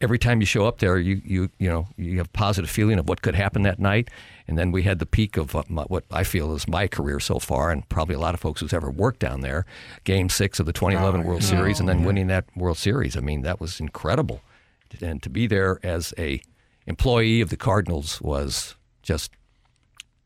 every 0.00 0.18
time 0.18 0.40
you 0.40 0.46
show 0.46 0.66
up 0.66 0.78
there, 0.78 0.98
you 0.98 1.20
you 1.24 1.48
you 1.58 1.68
know 1.68 1.86
you 1.96 2.18
have 2.18 2.26
a 2.26 2.30
positive 2.30 2.70
feeling 2.70 2.98
of 2.98 3.08
what 3.08 3.22
could 3.22 3.34
happen 3.34 3.62
that 3.62 3.78
night. 3.78 4.08
And 4.48 4.56
then 4.56 4.72
we 4.72 4.82
had 4.82 4.98
the 4.98 5.06
peak 5.06 5.36
of 5.36 5.52
what, 5.52 6.04
I 6.10 6.24
feel 6.24 6.54
is 6.54 6.66
my 6.66 6.88
career 6.88 7.20
so 7.20 7.38
far, 7.38 7.70
and 7.70 7.86
probably 7.90 8.14
a 8.14 8.18
lot 8.18 8.32
of 8.32 8.40
folks 8.40 8.62
who's 8.62 8.72
ever 8.72 8.90
worked 8.90 9.20
down 9.20 9.42
there. 9.42 9.66
Game 10.04 10.30
six 10.30 10.58
of 10.58 10.64
the 10.64 10.72
2011 10.72 11.22
World 11.24 11.42
oh, 11.42 11.44
Series, 11.44 11.78
and 11.78 11.88
then 11.88 12.02
winning 12.02 12.28
that 12.28 12.46
World 12.56 12.78
Series. 12.78 13.14
I 13.14 13.20
mean, 13.20 13.42
that 13.42 13.60
was 13.60 13.78
incredible. 13.78 14.40
And 15.02 15.22
to 15.22 15.28
be 15.28 15.46
there 15.46 15.78
as 15.82 16.14
a 16.16 16.40
employee 16.86 17.42
of 17.42 17.50
the 17.50 17.58
Cardinals 17.58 18.22
was 18.22 18.74
just 19.02 19.32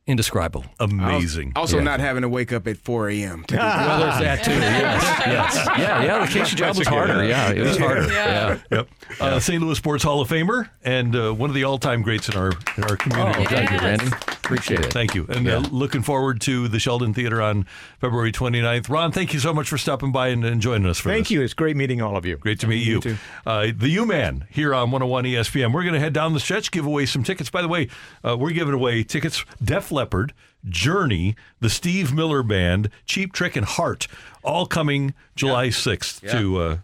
indescribable. 0.07 0.65
Amazing. 0.81 1.53
Also, 1.55 1.77
Yeah. 1.79 1.85
not 1.85 2.01
having 2.01 2.23
to 2.23 2.29
wake 2.29 2.53
up 2.53 2.66
at 2.66 2.77
4 2.77 3.09
a.m. 3.11 3.45
to 3.49 3.57
well, 3.57 4.01
there's 4.01 4.19
that 4.20 4.45
too. 4.45 4.53
Yes, 4.83 5.03
yes, 5.27 5.69
yeah, 5.79 6.03
yeah. 6.03 6.27
The 6.27 6.33
KSHE 6.41 6.57
job 6.57 6.77
was 6.77 6.87
harder. 6.89 7.24
Yeah, 7.24 7.51
it 7.51 7.61
was 7.62 7.79
harder. 7.79 8.12
Yeah. 8.12 8.59
Yep. 8.70 8.89
Uh, 9.20 9.39
St. 9.39 9.62
Louis 9.62 9.77
Sports 9.77 10.03
Hall 10.03 10.20
of 10.20 10.29
Famer 10.29 10.69
and 10.85 11.15
uh, 11.15 11.33
one 11.33 11.51
of 11.51 11.55
the 11.55 11.65
all-time 11.65 12.03
greats 12.03 12.29
in 12.29 12.37
our 12.37 12.53
in 12.77 12.85
our 12.85 12.97
community. 12.97 13.41
Oh, 13.43 13.45
thank 13.49 13.70
you, 13.70 13.79
Randy. 13.79 14.07
Appreciate 14.07 14.81
it. 14.81 14.93
Thank 14.93 15.15
you. 15.15 15.27
And 15.29 15.49
uh, 15.49 15.59
looking 15.70 16.03
forward 16.03 16.41
to 16.43 16.66
the 16.69 16.79
Sheldon 16.81 17.15
Theater 17.15 17.41
on 17.41 17.65
February 18.01 18.33
29th. 18.33 18.89
Ron, 18.89 19.12
thank 19.12 19.33
you 19.33 19.39
so 19.41 19.55
much 19.55 19.69
for 19.69 19.79
stopping 19.79 20.11
by 20.12 20.29
and, 20.29 20.45
and 20.45 20.61
joining 20.61 20.89
us 20.89 20.99
for 20.99 21.11
Thank 21.11 21.27
this. 21.27 21.31
you. 21.31 21.43
It's 21.43 21.55
great 21.55 21.77
meeting 21.77 22.03
all 22.03 22.16
of 22.16 22.27
you. 22.27 22.37
Great 22.37 22.59
to 22.61 22.66
meet 22.66 22.85
you. 22.87 23.01
Uh, 23.47 23.69
the 23.77 23.89
U 23.91 24.05
Man 24.07 24.47
here 24.51 24.74
on 24.74 24.91
101 24.91 25.24
ESPN. 25.24 25.73
We're 25.73 25.83
going 25.83 25.95
to 25.95 26.01
head 26.01 26.12
down 26.12 26.33
the 26.35 26.41
stretch, 26.41 26.70
give 26.73 26.87
away 26.87 27.07
some 27.07 27.23
tickets. 27.23 27.51
By 27.51 27.62
the 27.62 27.69
way, 27.69 27.89
uh, 28.24 28.37
we're 28.37 28.51
giving 28.51 28.74
away 28.74 29.05
tickets 29.05 29.45
Def 29.62 29.91
Leppard, 29.93 30.32
Journey, 30.69 31.36
the 31.60 31.69
Steve 31.70 32.12
Miller 32.12 32.43
Band, 32.43 32.89
Cheap 33.06 33.32
Trick, 33.32 33.55
and 33.56 33.64
Heart, 33.66 34.09
all 34.43 34.66
coming 34.66 35.14
July 35.36 35.69
6th 35.69 36.23
Yeah. 36.23 36.32
to 36.39 36.59
uh, 36.59 36.77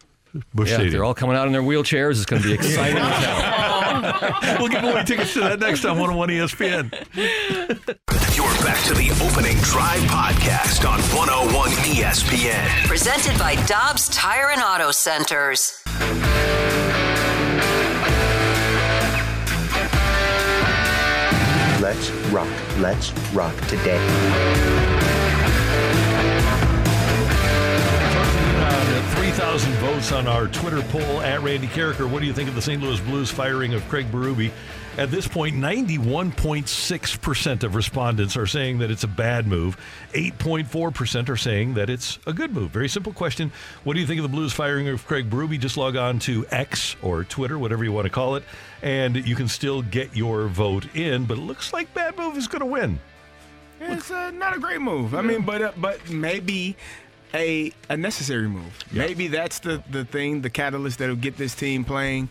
Busch 0.54 0.68
Yeah, 0.68 0.74
Stadium. 0.76 0.92
they're 0.92 1.04
all 1.04 1.14
coming 1.14 1.36
out 1.36 1.46
in 1.46 1.52
their 1.52 1.62
wheelchairs. 1.62 2.12
It's 2.12 2.26
going 2.26 2.42
to 2.42 2.48
be 2.48 2.54
exciting 2.54 2.98
as 2.98 3.24
hell. 3.24 4.56
we'll 4.58 4.68
give 4.68 4.84
away 4.84 5.02
tickets 5.04 5.32
to 5.34 5.40
that 5.40 5.58
next 5.58 5.84
on 5.84 5.98
101 5.98 6.28
ESPN. 6.28 6.92
You're 8.36 8.64
back 8.64 8.82
to 8.84 8.94
the 8.94 9.10
opening 9.26 9.56
drive 9.62 10.00
podcast 10.02 10.88
on 10.88 11.00
101 11.16 11.70
ESPN. 11.70 12.86
Presented 12.86 13.38
by 13.38 13.56
Dobbs 13.66 14.08
Tire 14.10 14.50
and 14.50 14.62
Auto 14.62 14.90
Centers. 14.92 15.82
Let's 21.88 22.10
rock. 22.10 22.46
Let's 22.80 23.18
rock 23.32 23.56
today. 23.66 23.96
Uh, 28.60 29.14
3,000 29.14 29.72
votes 29.76 30.12
on 30.12 30.28
our 30.28 30.48
Twitter 30.48 30.82
poll 30.90 31.22
at 31.22 31.40
Randy 31.40 31.66
Karraker. 31.66 32.06
What 32.06 32.20
do 32.20 32.26
you 32.26 32.34
think 32.34 32.50
of 32.50 32.54
the 32.54 32.60
St. 32.60 32.82
Louis 32.82 33.00
Blues 33.00 33.30
firing 33.30 33.72
of 33.72 33.88
Craig 33.88 34.12
Berube? 34.12 34.50
At 34.98 35.10
this 35.12 35.28
point, 35.28 35.54
91.6% 35.54 37.62
of 37.62 37.76
respondents 37.76 38.36
are 38.36 38.48
saying 38.48 38.78
that 38.78 38.90
it's 38.90 39.04
a 39.04 39.08
bad 39.08 39.46
move. 39.46 39.76
8.4% 40.12 41.28
are 41.28 41.36
saying 41.36 41.74
that 41.74 41.88
it's 41.88 42.18
a 42.26 42.32
good 42.32 42.52
move. 42.52 42.72
Very 42.72 42.88
simple 42.88 43.12
question. 43.12 43.52
What 43.84 43.94
do 43.94 44.00
you 44.00 44.08
think 44.08 44.18
of 44.18 44.24
the 44.24 44.28
Blues 44.28 44.52
firing 44.52 44.88
of 44.88 45.06
Craig 45.06 45.30
Berube? 45.30 45.60
Just 45.60 45.76
log 45.76 45.94
on 45.94 46.18
to 46.20 46.44
X 46.50 46.96
or 47.00 47.22
Twitter, 47.22 47.60
whatever 47.60 47.84
you 47.84 47.92
want 47.92 48.06
to 48.06 48.10
call 48.10 48.34
it, 48.34 48.42
and 48.82 49.24
you 49.24 49.36
can 49.36 49.46
still 49.46 49.82
get 49.82 50.16
your 50.16 50.48
vote 50.48 50.92
in. 50.96 51.26
But 51.26 51.38
it 51.38 51.42
looks 51.42 51.72
like 51.72 51.94
bad 51.94 52.18
move 52.18 52.36
is 52.36 52.48
going 52.48 52.60
to 52.60 52.66
win. 52.66 52.98
It's 53.80 54.10
uh, 54.10 54.32
not 54.32 54.56
a 54.56 54.58
great 54.58 54.80
move. 54.80 55.14
I 55.14 55.22
mean, 55.22 55.42
but 55.42 55.62
uh, 55.62 55.70
but 55.76 56.10
maybe 56.10 56.76
a 57.32 57.72
a 57.88 57.96
necessary 57.96 58.48
move. 58.48 58.76
Maybe 58.90 59.28
that's 59.28 59.60
the 59.60 59.80
the 59.88 60.04
thing, 60.04 60.40
the 60.40 60.50
catalyst 60.50 60.98
that'll 60.98 61.14
get 61.14 61.36
this 61.36 61.54
team 61.54 61.84
playing 61.84 62.30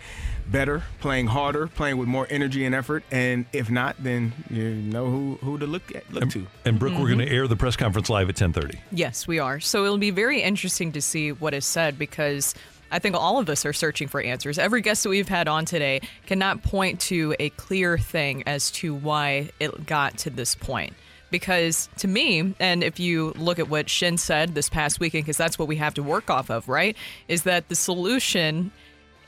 better, 0.52 0.84
playing 1.00 1.28
harder, 1.28 1.68
playing 1.68 1.98
with 1.98 2.08
more 2.08 2.28
energy 2.30 2.66
and 2.66 2.74
effort. 2.74 3.04
And 3.12 3.46
if 3.54 3.70
not, 3.70 3.96
then 4.02 4.34
you 4.50 4.70
know 4.70 5.06
who 5.06 5.40
who 5.42 5.58
to 5.58 5.68
look 5.68 5.96
at, 5.96 6.12
look 6.12 6.24
And, 6.24 6.32
to. 6.32 6.48
and 6.66 6.80
Brooke, 6.80 6.94
we're 6.94 7.08
going 7.08 7.20
to 7.20 7.26
mm-hmm. 7.26 7.34
air 7.34 7.48
the 7.48 7.56
press 7.56 7.76
conference 7.76 8.10
live 8.10 8.30
at 8.30 8.36
10:30. 8.36 8.80
Yes, 8.92 9.28
we 9.28 9.40
are. 9.40 9.60
So 9.60 9.86
it'll 9.86 9.98
be 9.98 10.12
very 10.12 10.42
interesting 10.42 10.92
to 10.94 11.02
see 11.02 11.32
what 11.32 11.54
is 11.54 11.66
said 11.66 12.00
because 12.00 12.56
I 12.92 13.00
think 13.00 13.16
all 13.16 13.40
of 13.40 13.50
us 13.50 13.66
are 13.66 13.74
searching 13.74 14.08
for 14.08 14.22
answers. 14.22 14.58
Every 14.58 14.82
guest 14.82 15.04
that 15.04 15.10
we've 15.10 15.28
had 15.28 15.48
on 15.48 15.66
today 15.66 16.02
cannot 16.26 16.64
point 16.64 17.00
to 17.02 17.36
a 17.40 17.50
clear 17.52 17.98
thing 17.98 18.44
as 18.46 18.72
to 18.72 18.94
why 18.94 19.50
it 19.60 19.86
got 19.86 20.18
to 20.20 20.30
this 20.30 20.56
point. 20.56 20.94
Because 21.30 21.90
to 21.98 22.08
me, 22.08 22.56
and 22.58 22.84
if 22.84 23.02
you 23.02 23.34
look 23.36 23.60
at 23.60 23.68
what 23.70 23.88
Schenn 23.88 24.18
said 24.18 24.56
this 24.56 24.70
past 24.70 25.02
weekend, 25.02 25.26
because 25.26 25.36
that's 25.36 25.60
what 25.60 25.68
we 25.68 25.76
have 25.76 25.94
to 25.96 26.04
work 26.04 26.30
off 26.30 26.50
of, 26.50 26.70
right? 26.70 26.96
Is 27.28 27.44
that 27.44 27.68
the 27.68 27.76
solution 27.76 28.72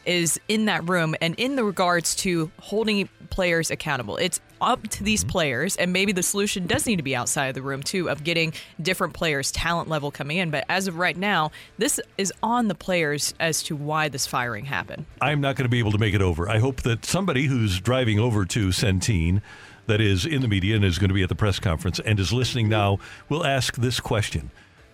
is 0.06 0.40
in 0.48 0.66
that 0.66 0.88
room 0.88 1.16
and 1.22 1.36
in 1.38 1.56
the 1.56 1.64
regards 1.64 2.16
to 2.16 2.52
holding 2.60 3.10
players 3.30 3.72
accountable. 3.72 4.18
It's 4.18 4.40
up 4.62 4.88
to 4.90 5.04
these 5.04 5.22
mm-hmm. 5.22 5.32
players, 5.32 5.76
and 5.78 5.94
maybe 5.94 6.12
the 6.12 6.24
solution 6.24 6.68
does 6.68 6.86
need 6.86 6.98
to 6.98 7.04
be 7.04 7.16
outside 7.16 7.48
of 7.48 7.56
the 7.56 7.62
room 7.62 7.84
too, 7.84 8.10
of 8.10 8.24
getting 8.24 8.54
different 8.82 9.14
players' 9.14 9.52
talent 9.52 9.90
level 9.90 10.12
coming 10.12 10.38
in. 10.38 10.50
But 10.52 10.66
as 10.70 10.88
of 10.88 10.98
right 10.98 11.16
now, 11.16 11.52
this 11.78 12.00
is 12.18 12.34
on 12.44 12.68
the 12.68 12.76
players 12.76 13.34
as 13.40 13.64
to 13.64 13.76
why 13.76 14.10
this 14.10 14.28
firing 14.28 14.66
happened. 14.66 15.06
I'm 15.22 15.42
not 15.42 15.56
going 15.56 15.66
to 15.66 15.70
be 15.70 15.80
able 15.80 15.92
to 15.92 15.98
make 15.98 16.14
it 16.14 16.22
over. 16.22 16.50
I 16.50 16.60
hope 16.60 16.82
that 16.82 17.06
somebody 17.06 17.46
who's 17.46 17.80
driving 17.80 18.20
over 18.20 18.46
to 18.46 18.70
Centene, 18.70 19.42
that 19.88 20.02
is 20.02 20.26
in 20.26 20.42
the 20.42 20.48
media 20.48 20.76
and 20.76 20.86
is 20.86 21.00
going 21.00 21.10
to 21.10 21.16
be 21.16 21.24
at 21.24 21.30
the 21.30 21.36
press 21.36 21.60
conference 21.60 22.00
and 22.00 22.20
is 22.20 22.32
listening 22.32 22.66
mm-hmm. 22.66 22.72
now, 22.72 23.00
will 23.28 23.46
ask 23.46 23.76
this 23.76 24.00
question 24.00 24.52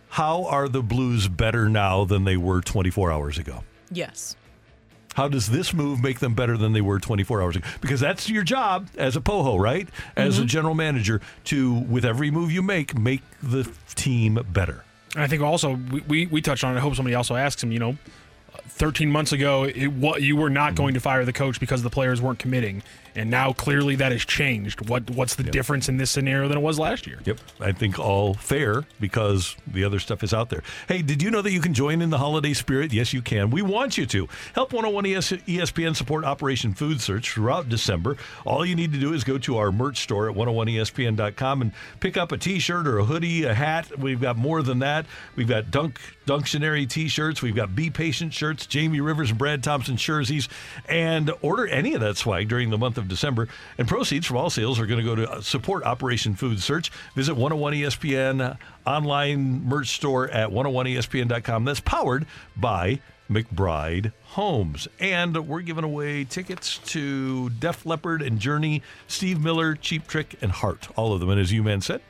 How 0.09 0.45
are 0.45 0.67
the 0.67 0.83
Blues 0.83 1.27
better 1.27 1.69
now 1.69 2.05
than 2.05 2.23
they 2.23 2.37
were 2.37 2.61
24 2.61 3.11
hours 3.11 3.37
ago? 3.37 3.63
Yes. 3.91 4.35
How 5.15 5.27
does 5.29 5.47
this 5.47 5.73
move 5.73 6.03
make 6.03 6.19
them 6.19 6.33
better 6.33 6.57
than 6.57 6.73
they 6.73 6.81
were 6.81 6.99
24 6.99 7.41
hours 7.41 7.55
ago? 7.55 7.67
Because 7.81 7.99
that's 7.99 8.29
your 8.29 8.43
job 8.43 8.87
as 8.97 9.15
a 9.15 9.21
POHO, 9.21 9.57
right? 9.57 9.87
As 10.15 10.37
a 10.37 10.41
mm-hmm. 10.41 10.47
general 10.47 10.75
manager, 10.75 11.21
to, 11.45 11.73
with 11.73 12.05
every 12.05 12.31
move 12.31 12.51
you 12.51 12.61
make, 12.61 12.97
make 12.97 13.21
the 13.41 13.69
team 13.95 14.39
better. 14.51 14.83
And 15.13 15.23
I 15.23 15.27
think 15.27 15.41
also 15.41 15.75
we, 15.75 16.01
we, 16.01 16.25
we 16.27 16.41
touched 16.41 16.65
on 16.65 16.75
it. 16.75 16.77
I 16.77 16.81
hope 16.81 16.95
somebody 16.95 17.15
also 17.15 17.35
asks 17.35 17.63
him, 17.63 17.71
you 17.71 17.79
know, 17.79 17.97
13 18.67 19.09
months 19.09 19.31
ago, 19.31 19.63
it, 19.63 19.87
what 19.87 20.21
you 20.21 20.35
were 20.35 20.49
not 20.49 20.67
mm-hmm. 20.67 20.75
going 20.75 20.93
to 20.95 20.99
fire 20.99 21.23
the 21.23 21.33
coach 21.33 21.59
because 21.61 21.81
the 21.81 21.89
players 21.89 22.21
weren't 22.21 22.39
committing. 22.39 22.83
And 23.15 23.29
now 23.29 23.53
clearly 23.53 23.95
that 23.95 24.11
has 24.11 24.25
changed. 24.25 24.89
What 24.89 25.09
What's 25.09 25.35
the 25.35 25.43
difference 25.43 25.87
in 25.89 25.97
this 25.97 26.11
scenario 26.11 26.47
than 26.47 26.57
it 26.57 26.61
was 26.61 26.77
last 26.77 27.07
year? 27.07 27.19
Yep. 27.25 27.39
I 27.59 27.71
think 27.71 27.97
all 27.97 28.33
fair 28.33 28.83
because 28.99 29.55
the 29.67 29.83
other 29.83 29.99
stuff 29.99 30.23
is 30.23 30.33
out 30.33 30.49
there. 30.49 30.63
Hey, 30.87 31.01
did 31.01 31.21
you 31.21 31.31
know 31.31 31.41
that 31.41 31.51
you 31.51 31.61
can 31.61 31.73
join 31.73 32.01
in 32.01 32.09
the 32.09 32.17
holiday 32.17 32.53
spirit? 32.53 32.91
Yes, 32.91 33.13
you 33.13 33.21
can. 33.21 33.49
We 33.49 33.61
want 33.61 33.97
you 33.97 34.05
to. 34.07 34.27
Help 34.53 34.73
101 34.73 35.05
ES- 35.05 35.31
ESPN 35.47 35.95
support 35.95 36.25
Operation 36.25 36.73
Food 36.73 36.99
Search 36.99 37.31
throughout 37.31 37.69
December. 37.69 38.17
All 38.45 38.65
you 38.65 38.75
need 38.75 38.91
to 38.93 38.99
do 38.99 39.13
is 39.13 39.23
go 39.23 39.37
to 39.39 39.57
our 39.57 39.71
merch 39.71 39.99
store 39.99 40.29
at 40.29 40.35
101ESPN.com 40.35 41.61
and 41.61 41.71
pick 41.99 42.17
up 42.17 42.31
a 42.31 42.37
t 42.37 42.59
shirt 42.59 42.87
or 42.87 42.99
a 42.99 43.05
hoodie, 43.05 43.43
a 43.43 43.53
hat. 43.53 43.97
We've 43.97 44.21
got 44.21 44.37
more 44.37 44.61
than 44.61 44.79
that. 44.79 45.05
We've 45.35 45.47
got 45.47 45.71
Dunk 45.71 45.99
Dunctionary 46.25 46.89
t 46.89 47.07
shirts. 47.07 47.41
We've 47.41 47.55
got 47.55 47.75
Be 47.75 47.89
Patient 47.89 48.33
shirts, 48.33 48.65
Jamie 48.65 48.99
Rivers 48.99 49.29
and 49.29 49.39
Brad 49.39 49.63
Thompson 49.63 49.95
jerseys. 49.97 50.49
And 50.87 51.31
order 51.41 51.67
any 51.67 51.93
of 51.93 52.01
that 52.01 52.17
swag 52.17 52.47
during 52.49 52.69
the 52.69 52.77
month 52.77 52.97
of 52.97 53.04
December. 53.07 53.47
And 53.77 53.87
proceeds 53.87 54.25
from 54.25 54.37
all 54.37 54.49
sales 54.49 54.79
are 54.79 54.85
going 54.85 54.99
to 54.99 55.05
go 55.05 55.15
to 55.15 55.31
uh, 55.31 55.41
support 55.41 55.83
Operation 55.83 56.35
Food 56.35 56.59
Search. 56.61 56.91
Visit 57.15 57.35
101 57.35 57.73
ESPN 57.73 58.57
online 58.85 59.63
merch 59.65 59.89
store 59.89 60.29
at 60.29 60.49
101ESPN.com. 60.49 61.65
That's 61.65 61.79
powered 61.79 62.25
by 62.55 62.99
McBride 63.29 64.11
Homes. 64.23 64.87
And 64.99 65.47
we're 65.47 65.61
giving 65.61 65.83
away 65.83 66.23
tickets 66.25 66.77
to 66.79 67.49
Def 67.49 67.85
Leppard 67.85 68.21
and 68.21 68.39
Journey, 68.39 68.81
Steve 69.07 69.41
Miller, 69.41 69.75
Cheap 69.75 70.07
Trick, 70.07 70.35
and 70.41 70.51
Heart. 70.51 70.89
All 70.95 71.13
of 71.13 71.19
them. 71.19 71.29
And 71.29 71.39
as 71.39 71.51
you 71.51 71.63
man 71.63 71.81
said, 71.81 72.01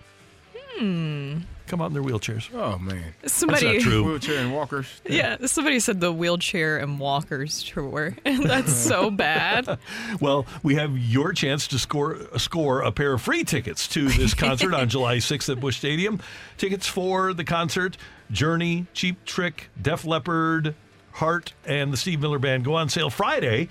Hmm. 0.77 1.37
Come 1.67 1.81
out 1.81 1.87
in 1.87 1.93
their 1.93 2.03
wheelchairs. 2.03 2.49
Oh 2.53 2.77
man, 2.77 3.15
Somebody- 3.25 3.65
That's 3.73 3.85
not 3.85 3.91
true. 3.91 4.03
Wheelchair 4.03 4.37
and 4.39 4.53
walkers. 4.53 4.87
Yeah, 5.09 5.37
somebody 5.45 5.79
said 5.79 5.99
the 5.99 6.11
wheelchair 6.13 6.77
and 6.77 6.99
walkers 6.99 7.63
tour. 7.63 8.15
And 8.25 8.43
that's 8.43 8.73
so 8.73 9.09
bad. 9.11 9.79
Well, 10.21 10.45
we 10.61 10.75
have 10.75 10.97
your 10.97 11.33
chance 11.33 11.67
to 11.69 11.79
score 11.79 12.19
score 12.37 12.81
a 12.81 12.91
pair 12.91 13.13
of 13.13 13.21
free 13.21 13.43
tickets 13.43 13.87
to 13.89 14.07
this 14.09 14.33
concert 14.35 14.73
on 14.73 14.89
July 14.89 15.17
6th 15.17 15.49
at 15.51 15.59
Busch 15.59 15.77
Stadium. 15.77 16.19
Tickets 16.57 16.87
for 16.87 17.33
the 17.33 17.43
concert, 17.43 17.97
Journey, 18.31 18.85
Cheap 18.93 19.25
Trick, 19.25 19.69
Def 19.81 20.05
Leppard, 20.05 20.75
Heart, 21.13 21.53
and 21.65 21.91
the 21.93 21.97
Steve 21.97 22.19
Miller 22.19 22.39
Band 22.39 22.63
go 22.65 22.75
on 22.75 22.89
sale 22.89 23.09
Friday. 23.09 23.69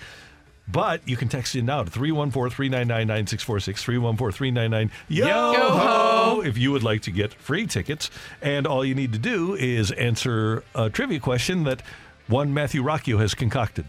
But 0.67 1.07
you 1.07 1.17
can 1.17 1.29
text 1.29 1.55
in 1.55 1.67
now 1.67 1.83
to 1.83 1.91
314 1.91 2.51
399 2.55 3.07
9646, 3.07 3.83
314 3.83 4.33
399 4.33 4.91
YO 5.09 6.41
if 6.41 6.57
you 6.57 6.73
would 6.73 6.83
like 6.83 7.03
to 7.03 7.11
get 7.11 7.35
free 7.35 7.67
tickets. 7.67 8.11
And 8.41 8.67
all 8.67 8.85
you 8.85 8.95
need 8.95 9.13
to 9.13 9.19
do 9.19 9.55
is 9.55 9.91
answer 9.93 10.65
a 10.75 10.89
trivia 10.89 11.21
question 11.21 11.65
that 11.65 11.83
one 12.29 12.55
Matthew 12.55 12.83
Rocchio 12.83 13.19
has 13.21 13.35
concocted. 13.35 13.85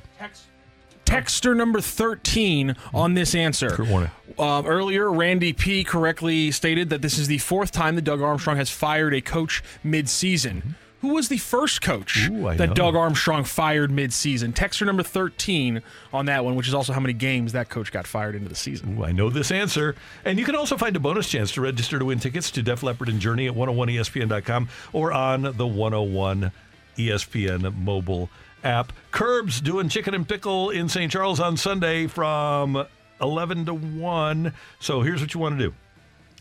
Texter 1.06 1.56
number 1.56 1.80
13 1.80 2.76
on 2.94 3.14
this 3.14 3.36
answer. 3.36 3.70
Kurt 3.70 3.88
Warner. 3.88 4.12
Um, 4.38 4.66
earlier, 4.66 5.10
Randy 5.12 5.54
P. 5.54 5.84
correctly 5.84 6.52
stated 6.52 6.90
that 6.90 7.02
this 7.02 7.18
is 7.18 7.28
the 7.28 7.38
fourth 7.38 7.72
time 7.72 7.96
that 7.96 8.02
Doug 8.02 8.22
Armstrong 8.22 8.58
has 8.58 8.70
fired 8.70 9.14
a 9.14 9.22
coach 9.22 9.64
mid-season. 9.84 10.76
Who 11.06 11.14
was 11.14 11.28
the 11.28 11.38
first 11.38 11.84
coach 11.84 12.32
I 12.32 12.56
that 12.56 12.70
know. 12.70 12.74
Doug 12.74 12.96
Armstrong 12.96 13.44
fired 13.44 13.92
mid-season? 13.92 14.54
Texter 14.54 14.88
number 14.88 15.04
13 15.04 15.84
on 16.12 16.26
that 16.26 16.44
one, 16.44 16.56
which 16.56 16.68
is 16.68 16.74
also 16.74 16.94
how 16.94 17.00
many 17.00 17.14
games 17.14 17.52
that 17.52 17.70
coach 17.70 17.92
got 17.92 18.08
fired 18.08 18.34
into 18.34 18.50
the 18.50 18.56
season. 18.56 18.98
Ooh, 18.98 19.06
I 19.06 19.12
know 19.12 19.30
this 19.30 19.52
answer. 19.52 19.96
And 20.26 20.40
you 20.40 20.46
can 20.46 20.56
also 20.56 20.78
find 20.78 20.96
a 20.96 21.00
bonus 21.00 21.30
chance 21.30 21.52
to 21.52 21.62
register 21.62 22.00
to 22.00 22.06
win 22.06 22.18
tickets 22.18 22.50
to 22.50 22.64
Def 22.64 22.82
Leppard 22.82 23.08
and 23.10 23.20
Journey 23.20 23.46
at 23.46 23.54
101ESPN.com 23.54 24.68
or 24.94 25.14
on 25.14 25.44
the 25.44 25.68
101 25.68 26.52
ESPN 26.98 27.78
mobile 27.78 28.32
app. 28.64 28.92
Kerbs 29.12 29.62
doing 29.62 29.90
chicken 29.90 30.16
and 30.16 30.28
pickle 30.28 30.72
in 30.72 30.90
St. 30.90 31.12
Charles 31.12 31.40
on 31.40 31.56
Sunday 31.56 32.08
from 32.08 32.84
11 33.22 33.66
to 33.66 33.76
1. 33.76 34.54
So 34.80 35.04
here's 35.04 35.22
what 35.22 35.36
you 35.36 35.40
want 35.40 35.60
to 35.60 35.68
do. 35.68 35.76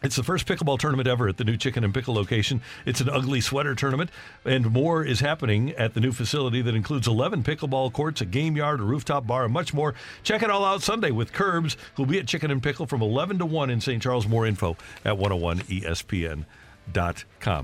It's 0.04 0.16
the 0.16 0.22
first 0.22 0.46
pickleball 0.46 0.78
tournament 0.78 1.08
ever 1.08 1.28
at 1.28 1.38
the 1.38 1.44
new 1.44 1.56
Chicken 1.56 1.82
and 1.82 1.94
Pickle 1.94 2.12
location. 2.14 2.60
It's 2.84 3.00
an 3.00 3.08
ugly 3.08 3.40
sweater 3.40 3.74
tournament, 3.74 4.10
and 4.44 4.70
more 4.70 5.02
is 5.02 5.20
happening 5.20 5.70
at 5.72 5.94
the 5.94 6.00
new 6.00 6.12
facility 6.12 6.60
that 6.60 6.74
includes 6.74 7.08
11 7.08 7.42
pickleball 7.42 7.90
courts, 7.92 8.20
a 8.20 8.26
game 8.26 8.54
yard, 8.54 8.80
a 8.80 8.84
rooftop 8.84 9.26
bar, 9.26 9.44
and 9.44 9.52
much 9.54 9.72
more. 9.72 9.94
Check 10.22 10.42
it 10.42 10.50
all 10.50 10.62
out 10.64 10.82
Sunday 10.82 11.10
with 11.10 11.32
Kerbs, 11.32 11.76
who'll 11.94 12.04
be 12.04 12.18
at 12.18 12.28
Chicken 12.28 12.50
and 12.50 12.62
Pickle 12.62 12.84
from 12.86 13.00
11 13.00 13.38
to 13.38 13.46
1 13.46 13.70
in 13.70 13.80
St. 13.80 14.02
Charles. 14.02 14.26
More 14.28 14.44
info 14.46 14.76
at 15.06 15.16
101ESPN.com. 15.16 16.44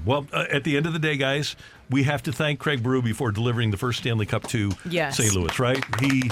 Well, 0.07 0.27
uh, 0.33 0.47
at 0.51 0.65
the 0.65 0.79
end 0.79 0.87
of 0.87 0.95
the 0.95 0.99
day, 0.99 1.19
guys, 1.19 1.57
we 1.91 2.05
have 2.05 2.23
to 2.23 2.33
thank 2.33 2.59
Craig 2.59 2.83
Berube 2.83 3.15
for 3.15 3.31
delivering 3.31 3.71
the 3.71 3.77
first 3.77 3.99
Stanley 4.01 4.25
Cup 4.25 4.47
to 4.49 4.73
Yes. 4.89 5.19
St. 5.19 5.35
Louis, 5.35 5.59
right? 5.59 5.85
He 6.01 6.31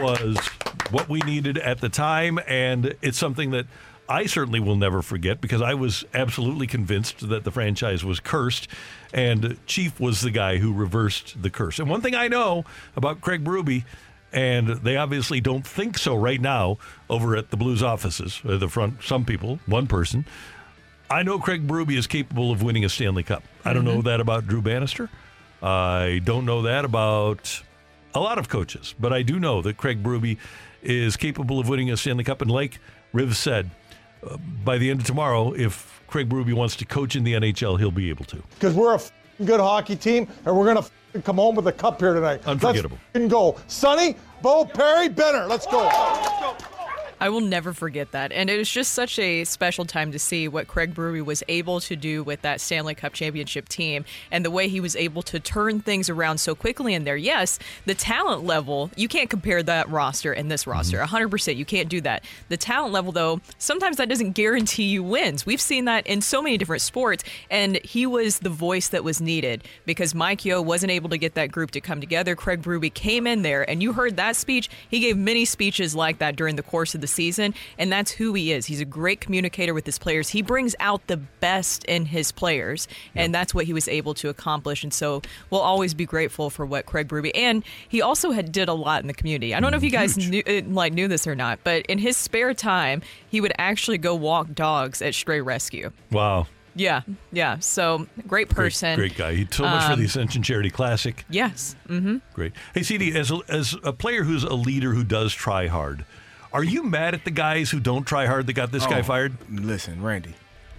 was 0.00 0.38
what 0.90 1.10
we 1.10 1.18
needed 1.20 1.58
at 1.58 1.80
the 1.80 1.90
time, 1.90 2.38
and 2.46 2.94
it's 3.02 3.18
something 3.18 3.50
that 3.50 3.66
I 4.10 4.26
certainly 4.26 4.58
will 4.58 4.76
never 4.76 5.02
forget 5.02 5.40
because 5.40 5.62
I 5.62 5.74
was 5.74 6.04
absolutely 6.12 6.66
convinced 6.66 7.28
that 7.28 7.44
the 7.44 7.52
franchise 7.52 8.04
was 8.04 8.18
cursed, 8.18 8.66
and 9.14 9.56
Chief 9.66 10.00
was 10.00 10.20
the 10.20 10.32
guy 10.32 10.58
who 10.58 10.74
reversed 10.74 11.40
the 11.40 11.48
curse. 11.48 11.78
And 11.78 11.88
one 11.88 12.00
thing 12.00 12.16
I 12.16 12.26
know 12.26 12.64
about 12.96 13.20
Craig 13.20 13.44
Berube 13.44 13.84
and 14.32 14.68
they 14.68 14.96
obviously 14.96 15.40
don't 15.40 15.66
think 15.66 15.96
so 15.96 16.14
right 16.16 16.40
now 16.40 16.78
over 17.08 17.36
at 17.36 17.50
the 17.50 17.56
Blues 17.56 17.82
offices, 17.82 18.40
uh, 18.44 18.56
the 18.56 18.68
front, 18.68 19.02
some 19.02 19.24
people, 19.24 19.58
one 19.66 19.86
person. 19.86 20.24
I 21.08 21.22
know 21.22 21.38
Craig 21.38 21.66
Berube 21.66 21.96
is 21.96 22.06
capable 22.06 22.52
of 22.52 22.62
winning 22.62 22.84
a 22.84 22.88
Stanley 22.88 23.24
Cup. 23.24 23.42
I 23.64 23.72
don't 23.72 23.84
know 23.84 24.02
that 24.02 24.20
about 24.20 24.46
Drew 24.46 24.62
Bannister. 24.62 25.10
I 25.62 26.20
don't 26.24 26.46
know 26.46 26.62
that 26.62 26.84
about 26.84 27.62
a 28.14 28.20
lot 28.20 28.38
of 28.38 28.48
coaches, 28.48 28.94
but 28.98 29.12
I 29.12 29.22
do 29.22 29.40
know 29.40 29.62
that 29.62 29.76
Craig 29.76 30.02
Berube 30.02 30.36
is 30.82 31.16
capable 31.16 31.58
of 31.58 31.68
winning 31.68 31.90
a 31.90 31.96
Stanley 31.96 32.24
Cup. 32.24 32.40
And 32.40 32.50
like 32.50 32.78
Riv 33.12 33.36
said, 33.36 33.70
uh, 34.28 34.36
by 34.64 34.78
the 34.78 34.90
end 34.90 35.00
of 35.00 35.06
tomorrow, 35.06 35.52
if 35.52 36.02
Craig 36.06 36.28
Berube 36.28 36.52
wants 36.54 36.76
to 36.76 36.84
coach 36.84 37.16
in 37.16 37.24
the 37.24 37.34
NHL, 37.34 37.78
he'll 37.78 37.90
be 37.90 38.10
able 38.10 38.24
to. 38.26 38.42
Because 38.54 38.74
we're 38.74 38.94
a 38.94 39.00
good 39.44 39.60
hockey 39.60 39.96
team, 39.96 40.28
and 40.44 40.56
we're 40.56 40.72
going 40.72 40.84
to 41.12 41.22
come 41.22 41.36
home 41.36 41.54
with 41.54 41.66
a 41.66 41.72
cup 41.72 42.00
here 42.00 42.14
tonight. 42.14 42.46
Unforgettable. 42.46 42.96
Let's 42.96 43.16
f***ing 43.16 43.28
go. 43.28 43.56
Sonny, 43.66 44.16
Bo, 44.42 44.64
Perry, 44.64 45.08
Benner. 45.08 45.46
Let's 45.46 45.66
go. 45.66 45.88
I 47.20 47.28
will 47.28 47.40
never 47.40 47.72
forget 47.72 48.12
that. 48.12 48.32
And 48.32 48.48
it 48.48 48.56
was 48.56 48.70
just 48.70 48.94
such 48.94 49.18
a 49.18 49.44
special 49.44 49.84
time 49.84 50.10
to 50.12 50.18
see 50.18 50.48
what 50.48 50.68
Craig 50.68 50.94
Berube 50.94 51.24
was 51.24 51.42
able 51.48 51.80
to 51.80 51.96
do 51.96 52.22
with 52.22 52.42
that 52.42 52.60
Stanley 52.60 52.94
Cup 52.94 53.12
championship 53.12 53.68
team 53.68 54.04
and 54.30 54.44
the 54.44 54.50
way 54.50 54.68
he 54.68 54.80
was 54.80 54.96
able 54.96 55.22
to 55.22 55.38
turn 55.38 55.80
things 55.80 56.08
around 56.08 56.38
so 56.38 56.54
quickly 56.54 56.94
in 56.94 57.04
there. 57.04 57.16
Yes, 57.16 57.58
the 57.84 57.94
talent 57.94 58.44
level, 58.44 58.90
you 58.96 59.08
can't 59.08 59.28
compare 59.28 59.62
that 59.62 59.88
roster 59.90 60.32
and 60.32 60.50
this 60.50 60.66
roster. 60.66 60.98
Mm-hmm. 60.98 61.16
100%. 61.16 61.56
You 61.56 61.64
can't 61.64 61.88
do 61.88 62.00
that. 62.00 62.24
The 62.48 62.56
talent 62.56 62.92
level, 62.92 63.12
though, 63.12 63.40
sometimes 63.58 63.98
that 63.98 64.08
doesn't 64.08 64.32
guarantee 64.32 64.84
you 64.84 65.02
wins. 65.02 65.44
We've 65.44 65.60
seen 65.60 65.84
that 65.84 66.06
in 66.06 66.22
so 66.22 66.40
many 66.40 66.56
different 66.56 66.82
sports. 66.82 67.22
And 67.50 67.76
he 67.84 68.06
was 68.06 68.38
the 68.38 68.48
voice 68.48 68.88
that 68.88 69.04
was 69.04 69.20
needed 69.20 69.64
because 69.84 70.14
Mike 70.14 70.44
Yeo 70.44 70.62
wasn't 70.62 70.92
able 70.92 71.10
to 71.10 71.18
get 71.18 71.34
that 71.34 71.52
group 71.52 71.72
to 71.72 71.80
come 71.80 72.00
together. 72.00 72.34
Craig 72.34 72.62
Berube 72.62 72.94
came 72.94 73.26
in 73.26 73.42
there, 73.42 73.68
and 73.68 73.82
you 73.82 73.92
heard 73.92 74.16
that 74.16 74.36
speech. 74.36 74.70
He 74.88 75.00
gave 75.00 75.16
many 75.18 75.44
speeches 75.44 75.94
like 75.94 76.18
that 76.18 76.36
during 76.36 76.56
the 76.56 76.62
course 76.62 76.94
of 76.94 77.00
the 77.00 77.09
season, 77.10 77.54
and 77.78 77.92
that's 77.92 78.12
who 78.12 78.32
he 78.34 78.52
is. 78.52 78.66
He's 78.66 78.80
a 78.80 78.84
great 78.84 79.20
communicator 79.20 79.74
with 79.74 79.86
his 79.86 79.98
players. 79.98 80.30
He 80.30 80.42
brings 80.42 80.74
out 80.80 81.06
the 81.06 81.16
best 81.16 81.84
in 81.84 82.06
his 82.06 82.32
players, 82.32 82.88
and 83.14 83.34
that's 83.34 83.54
what 83.54 83.66
he 83.66 83.72
was 83.72 83.88
able 83.88 84.14
to 84.14 84.28
accomplish. 84.28 84.82
And 84.82 84.92
so 84.94 85.22
we'll 85.50 85.60
always 85.60 85.94
be 85.94 86.06
grateful 86.06 86.50
for 86.50 86.64
what 86.64 86.86
Craig 86.86 87.08
Berube. 87.08 87.30
And 87.34 87.64
he 87.88 88.00
also 88.00 88.30
had 88.30 88.52
did 88.52 88.68
a 88.68 88.74
lot 88.74 89.02
in 89.02 89.06
the 89.08 89.14
community. 89.14 89.54
I 89.54 89.60
don't 89.60 89.70
know 89.70 89.76
if 89.76 89.82
you 89.84 89.90
guys 89.90 90.16
knew, 90.16 90.42
uh, 90.46 90.62
like 90.68 90.92
knew 90.92 91.08
this 91.08 91.26
or 91.26 91.34
not, 91.34 91.58
but 91.64 91.84
in 91.86 91.98
his 91.98 92.16
spare 92.16 92.54
time, 92.54 93.02
he 93.28 93.40
would 93.40 93.52
actually 93.58 93.98
go 93.98 94.14
walk 94.14 94.54
dogs 94.54 95.02
at 95.02 95.14
Stray 95.14 95.40
Rescue. 95.40 95.90
Wow. 96.10 96.46
Yeah, 96.76 97.02
yeah. 97.32 97.58
So 97.58 98.06
great 98.28 98.48
person, 98.48 98.94
Great, 98.96 99.16
great 99.16 99.18
guy. 99.18 99.34
He 99.34 99.46
so 99.50 99.64
much 99.64 99.84
for 99.86 99.92
Um, 99.94 99.98
the 99.98 100.04
Ascension 100.06 100.42
Charity 100.42 100.70
Classic. 100.70 101.24
Yes. 101.28 101.74
Mm-hmm. 101.88 102.18
Great. 102.32 102.52
Hey, 102.74 102.84
CD, 102.84 103.12
as 103.18 103.32
a, 103.32 103.40
as 103.48 103.74
a 103.82 103.92
player 103.92 104.22
who's 104.22 104.44
a 104.44 104.54
leader 104.54 104.92
who 104.94 105.02
does 105.02 105.34
try 105.34 105.66
hard, 105.66 106.04
are 106.52 106.64
you 106.64 106.82
mad 106.82 107.14
at 107.14 107.24
the 107.24 107.30
guys 107.30 107.70
who 107.70 107.80
don't 107.80 108.04
try 108.04 108.26
hard 108.26 108.46
that 108.46 108.52
got 108.54 108.72
this 108.72 108.86
guy 108.86 109.00
Oh, 109.00 109.02
fired? 109.02 109.36
Listen, 109.50 110.02
Randy, 110.02 110.34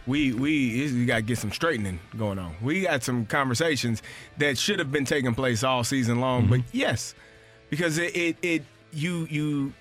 we 0.08 0.34
we 0.34 0.92
we 0.92 1.06
got 1.06 1.18
to 1.18 1.22
get 1.22 1.38
some 1.38 1.52
straightening 1.52 2.00
going 2.18 2.40
on. 2.40 2.56
We 2.62 2.82
got 2.82 3.04
some 3.04 3.26
conversations 3.26 4.02
that 4.38 4.58
should 4.58 4.80
have 4.80 4.92
been 4.92 5.06
taking 5.06 5.34
place 5.36 5.64
all 5.64 5.84
season 5.84 6.20
long, 6.20 6.48
but 6.48 6.60
Mm-hmm. 6.60 6.78
yes, 6.78 7.16
because 7.70 7.98
it, 7.98 8.16
it 8.16 8.38
it 8.42 8.64
you 8.92 9.28
you 9.30 9.74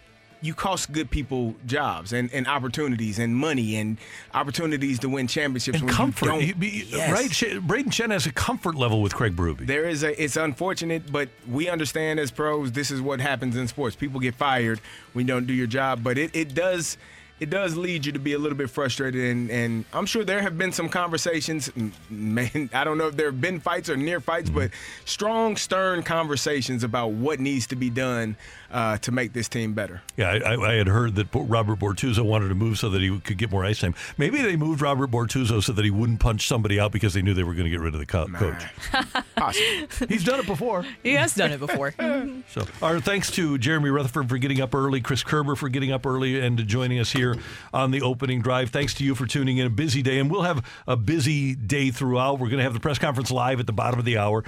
you 0.42 0.54
cost 0.54 0.90
good 0.92 1.10
people 1.10 1.54
jobs 1.66 2.12
and, 2.12 2.32
and 2.32 2.46
opportunities 2.46 3.18
and 3.18 3.36
money 3.36 3.76
and 3.76 3.98
opportunities 4.34 4.98
to 5.00 5.08
win 5.08 5.26
championships 5.26 5.78
And 5.78 5.86
when 5.86 5.94
comfort. 5.94 6.34
You 6.40 6.54
he- 6.54 6.84
Yes. 6.90 7.42
Right? 7.42 7.62
Braden 7.66 7.90
Schenn 7.92 8.10
has 8.10 8.26
a 8.26 8.32
comfort 8.32 8.74
level 8.74 9.02
with 9.02 9.14
Craig 9.14 9.36
Berube. 9.36 9.66
There 9.66 9.88
is 9.88 10.02
a. 10.02 10.20
It's 10.22 10.36
unfortunate, 10.36 11.10
but 11.12 11.28
we 11.48 11.68
understand 11.68 12.18
as 12.18 12.30
pros. 12.30 12.72
This 12.72 12.90
is 12.90 13.00
what 13.00 13.20
happens 13.20 13.56
in 13.56 13.68
sports. 13.68 13.96
People 13.96 14.20
get 14.20 14.34
fired 14.34 14.80
when 15.12 15.26
you 15.26 15.32
don't 15.34 15.46
do 15.46 15.52
your 15.52 15.66
job, 15.66 16.02
but 16.02 16.18
it, 16.18 16.34
it 16.34 16.54
does. 16.54 16.96
It 17.38 17.48
does 17.48 17.74
lead 17.74 18.04
you 18.04 18.12
to 18.12 18.18
be 18.18 18.34
a 18.34 18.38
little 18.38 18.58
bit 18.58 18.68
frustrated, 18.68 19.24
and, 19.24 19.50
and 19.50 19.86
I'm 19.94 20.04
sure 20.04 20.24
there 20.24 20.42
have 20.42 20.58
been 20.58 20.72
some 20.72 20.90
conversations. 20.90 21.70
Man, 22.10 22.68
I 22.74 22.84
don't 22.84 22.98
know 22.98 23.06
if 23.06 23.16
there 23.16 23.30
have 23.30 23.40
been 23.40 23.60
fights 23.60 23.88
or 23.88 23.96
near 23.96 24.20
fights, 24.20 24.50
but 24.50 24.70
strong, 25.06 25.56
stern 25.56 26.02
conversations 26.02 26.84
about 26.84 27.12
what 27.12 27.40
needs 27.40 27.66
to 27.68 27.76
be 27.76 27.88
done 27.88 28.36
uh, 28.70 28.98
to 28.98 29.10
make 29.12 29.32
this 29.32 29.48
team 29.48 29.72
better. 29.74 30.02
Yeah, 30.16 30.30
I, 30.30 30.54
I- 30.54 30.70
I 30.70 30.74
had 30.74 30.86
heard 30.86 31.14
that 31.16 31.28
Robert 31.34 31.78
Bortuzzo 31.78 32.24
wanted 32.24 32.48
to 32.48 32.54
move 32.54 32.78
so 32.78 32.88
that 32.90 33.00
he 33.02 33.18
could 33.20 33.38
get 33.38 33.50
more 33.50 33.64
ice 33.64 33.80
time. 33.80 33.94
Maybe 34.18 34.40
they 34.42 34.56
moved 34.56 34.80
Robert 34.82 35.10
Bortuzzo 35.10 35.62
so 35.62 35.72
that 35.72 35.84
he 35.84 35.90
wouldn't 35.90 36.20
punch 36.20 36.46
somebody 36.46 36.78
out 36.78 36.92
because 36.92 37.12
they 37.14 37.22
knew 37.22 37.34
they 37.34 37.42
were 37.42 37.54
going 37.54 37.64
to 37.64 37.70
get 37.70 37.80
rid 37.80 37.94
of 37.94 38.00
the 38.00 38.06
co- 38.06 38.26
coach. 38.28 38.62
He's 40.08 40.24
done 40.24 40.40
it 40.40 40.46
before. 40.46 40.84
He 41.02 41.14
has 41.14 41.34
done 41.34 41.50
it 41.52 41.60
before. 41.60 41.94
So, 42.50 42.66
our 42.82 43.00
thanks 43.00 43.30
to 43.32 43.58
Jeremy 43.58 43.90
Rutherford 43.90 44.28
for 44.28 44.36
getting 44.38 44.60
up 44.60 44.74
early, 44.74 45.00
Chris 45.00 45.22
Kerber 45.22 45.54
for 45.56 45.68
getting 45.68 45.92
up 45.92 46.04
early, 46.06 46.40
and 46.40 46.58
joining 46.66 46.98
us 46.98 47.12
here 47.12 47.36
on 47.72 47.90
the 47.92 48.02
opening 48.02 48.42
drive. 48.42 48.70
Thanks 48.70 48.94
to 48.94 49.04
you 49.04 49.14
for 49.14 49.26
tuning 49.26 49.58
in. 49.58 49.66
A 49.66 49.70
busy 49.70 50.02
day, 50.02 50.18
and 50.18 50.30
we'll 50.30 50.42
have 50.42 50.64
a 50.86 50.96
busy 50.96 51.54
day 51.54 51.90
throughout. 51.90 52.34
We're 52.40 52.48
going 52.48 52.58
to 52.58 52.64
have 52.64 52.74
the 52.74 52.80
press 52.80 52.98
conference 52.98 53.30
live 53.30 53.60
at 53.60 53.66
the 53.66 53.72
bottom 53.72 53.98
of 53.98 54.04
the 54.04 54.18
hour. 54.18 54.44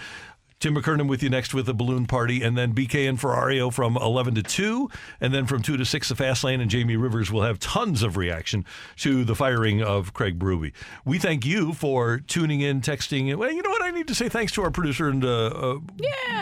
Tim 0.63 0.77
McKernan 0.77 1.09
with 1.09 1.25
you 1.25 1.29
next 1.29 1.53
with 1.55 1.69
a 1.69 1.75
balloon 1.75 2.07
party, 2.07 2.41
and 2.41 2.57
then 2.57 2.73
BK 2.73 3.09
and 3.09 3.19
Ferrario 3.19 3.73
from 3.73 3.97
11 3.97 4.37
to 4.37 4.45
2, 4.45 4.89
and 5.21 5.35
then 5.35 5.45
from 5.45 5.61
2 5.61 5.77
to 5.77 5.85
6, 5.85 6.09
the 6.09 6.15
Fast 6.15 6.45
Lane, 6.45 6.61
and 6.61 6.71
Jamie 6.71 6.95
Rivers 6.95 7.33
will 7.33 7.43
have 7.43 7.59
tons 7.59 8.05
of 8.05 8.17
reaction 8.17 8.65
to 8.99 9.25
the 9.25 9.35
firing 9.35 9.83
of 9.83 10.15
Craig 10.15 10.39
Berube. 10.39 10.73
We 11.05 11.19
thank 11.19 11.45
you 11.45 11.73
for 11.73 12.21
tuning 12.21 12.61
in, 12.61 12.81
texting. 12.81 13.35
Well, 13.35 13.51
you 13.51 13.61
know 13.61 13.71
what? 13.71 13.83
I 13.83 13.91
need 13.91 14.07
to 14.07 14.15
say 14.15 14.29
thanks 14.29 14.53
to 14.53 14.63
our 14.63 14.71
producer 14.71 15.09
and 15.09 15.25
uh, 15.25 15.47
uh, 15.47 15.79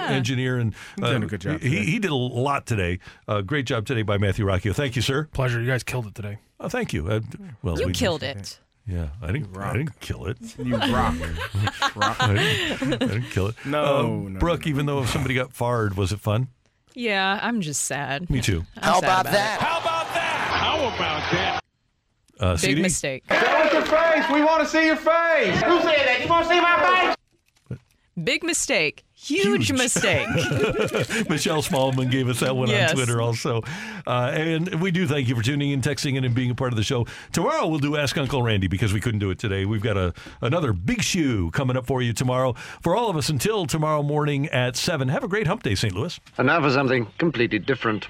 engineer, 0.09 0.59
and 0.59 0.75
uh, 0.75 0.77
He's 1.07 1.11
done 1.13 1.23
a 1.23 1.27
good 1.27 1.41
job 1.41 1.61
He, 1.63 1.71
today. 1.71 1.85
he 1.87 1.99
did 1.99 2.11
a 2.11 2.15
lot 2.15 2.67
today. 2.67 2.99
Uh, 3.27 3.41
great 3.41 3.65
job 3.65 3.87
today 3.87 4.03
by 4.03 4.19
Matthew 4.19 4.45
Rocchio. 4.45 4.75
Thank 4.75 4.97
you, 4.97 5.03
sir. 5.03 5.29
Pleasure. 5.33 5.63
You 5.63 5.67
guys 5.67 5.83
killed 5.83 6.07
it 6.07 6.15
today. 6.15 6.37
Oh, 6.61 6.69
thank 6.69 6.93
you. 6.93 7.09
Uh, 7.09 7.21
well, 7.63 7.81
you 7.81 7.87
we- 7.87 7.93
killed 7.95 8.23
it. 8.23 8.61
Yeah, 8.87 9.09
I 9.23 9.31
didn't. 9.33 9.57
I 9.57 9.73
didn't 9.77 10.01
kill 10.01 10.27
it. 10.27 10.37
You 10.59 10.77
rock. 10.77 11.15
I, 11.97 12.35
didn't, 12.35 12.93
I 13.03 13.07
didn't 13.07 13.31
kill 13.31 13.47
it. 13.49 13.55
No, 13.65 13.85
Uh, 13.85 14.03
no, 14.31 14.39
Brooke. 14.41 14.67
Even 14.67 14.87
though 14.87 15.03
if 15.03 15.11
somebody 15.11 15.35
got 15.35 15.53
fired, 15.53 15.97
was 15.97 16.13
it 16.13 16.21
fun? 16.21 16.49
Yeah, 16.95 17.39
I'm 17.41 17.61
just 17.61 17.83
sad. 17.83 18.29
Me 18.31 18.41
too. 18.41 18.65
I'm 18.79 19.01
sad 19.01 19.27
about 19.27 19.27
it. 19.27 19.39
How 19.61 19.79
about 19.81 20.07
that? 20.15 20.51
How 20.51 20.77
about 20.89 21.33
that? 21.33 21.61
Uh, 22.41 22.53
Big 22.55 22.61
CD? 22.61 22.83
mistake. 22.83 23.25
Show 23.31 23.37
us 23.37 23.73
your 23.73 23.83
face. 23.85 24.25
We 24.33 24.43
want 24.43 24.63
to 24.63 24.69
see 24.69 24.87
your 24.87 24.97
face. 24.97 25.61
Who 25.63 25.79
said 25.81 26.07
that? 26.07 26.19
You 26.23 26.29
want 26.29 26.49
to 26.49 26.55
see 26.55 26.61
my 26.61 27.15
face? 27.77 27.79
Big 28.25 28.43
mistake. 28.43 29.05
Huge, 29.23 29.71
mistake. 29.73 30.27
Michelle 31.29 31.63
Smallman 31.63 32.11
gave 32.11 32.29
us 32.29 32.41
that 32.41 32.57
one 32.57 32.69
Yes. 32.69 32.91
on 32.91 32.97
Twitter 32.97 33.21
also. 33.21 33.63
Uh, 34.07 34.31
and 34.35 34.81
we 34.81 34.91
do 34.91 35.07
thank 35.07 35.29
you 35.29 35.37
for 35.37 35.43
tuning 35.43 35.71
in, 35.73 35.83
texting 35.83 36.17
in, 36.17 36.25
and 36.25 36.35
being 36.35 36.51
a 36.51 36.55
part 36.55 36.73
of 36.73 36.77
the 36.77 36.83
show. 36.83 37.07
Tomorrow 37.33 37.67
we'll 37.69 37.79
do 37.81 37.97
Ask 37.97 38.17
Uncle 38.17 38.43
Randy 38.43 38.67
because 38.67 38.93
we 38.93 39.01
couldn't 39.01 39.21
do 39.21 39.31
it 39.31 39.39
today. 39.39 39.67
We've 39.67 39.83
got 39.83 39.97
a 39.99 40.15
another 40.41 40.73
big 40.73 41.03
shoe 41.03 41.51
coming 41.51 41.77
up 41.77 41.87
for 41.87 42.01
you 42.03 42.13
tomorrow. 42.13 42.55
For 42.83 42.97
all 42.97 43.11
of 43.11 43.17
us 43.17 43.29
until 43.29 43.67
tomorrow 43.67 44.03
morning 44.03 44.47
at 44.49 44.75
7. 44.77 45.09
Have 45.09 45.23
a 45.23 45.29
great 45.29 45.47
hump 45.47 45.63
day, 45.63 45.75
St. 45.75 45.95
Louis. 45.95 46.19
And 46.39 46.47
now 46.47 46.61
for 46.61 46.71
something 46.71 47.07
completely 47.19 47.59
different. 47.59 48.09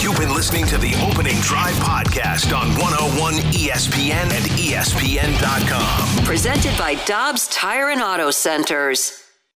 You've 0.00 0.18
been 0.18 0.34
listening 0.34 0.66
to 0.66 0.76
the 0.76 0.94
Opening 1.10 1.36
Drive 1.40 1.74
podcast 1.76 2.54
on 2.54 2.68
101 2.78 3.34
ESPN 3.54 4.30
and 4.30 4.44
ESPN.com. 4.60 6.24
Presented 6.26 6.76
by 6.76 6.96
Dobbs 7.06 7.48
Tire 7.48 7.88
and 7.88 8.02
Auto 8.02 8.30
Centers. 8.30 9.22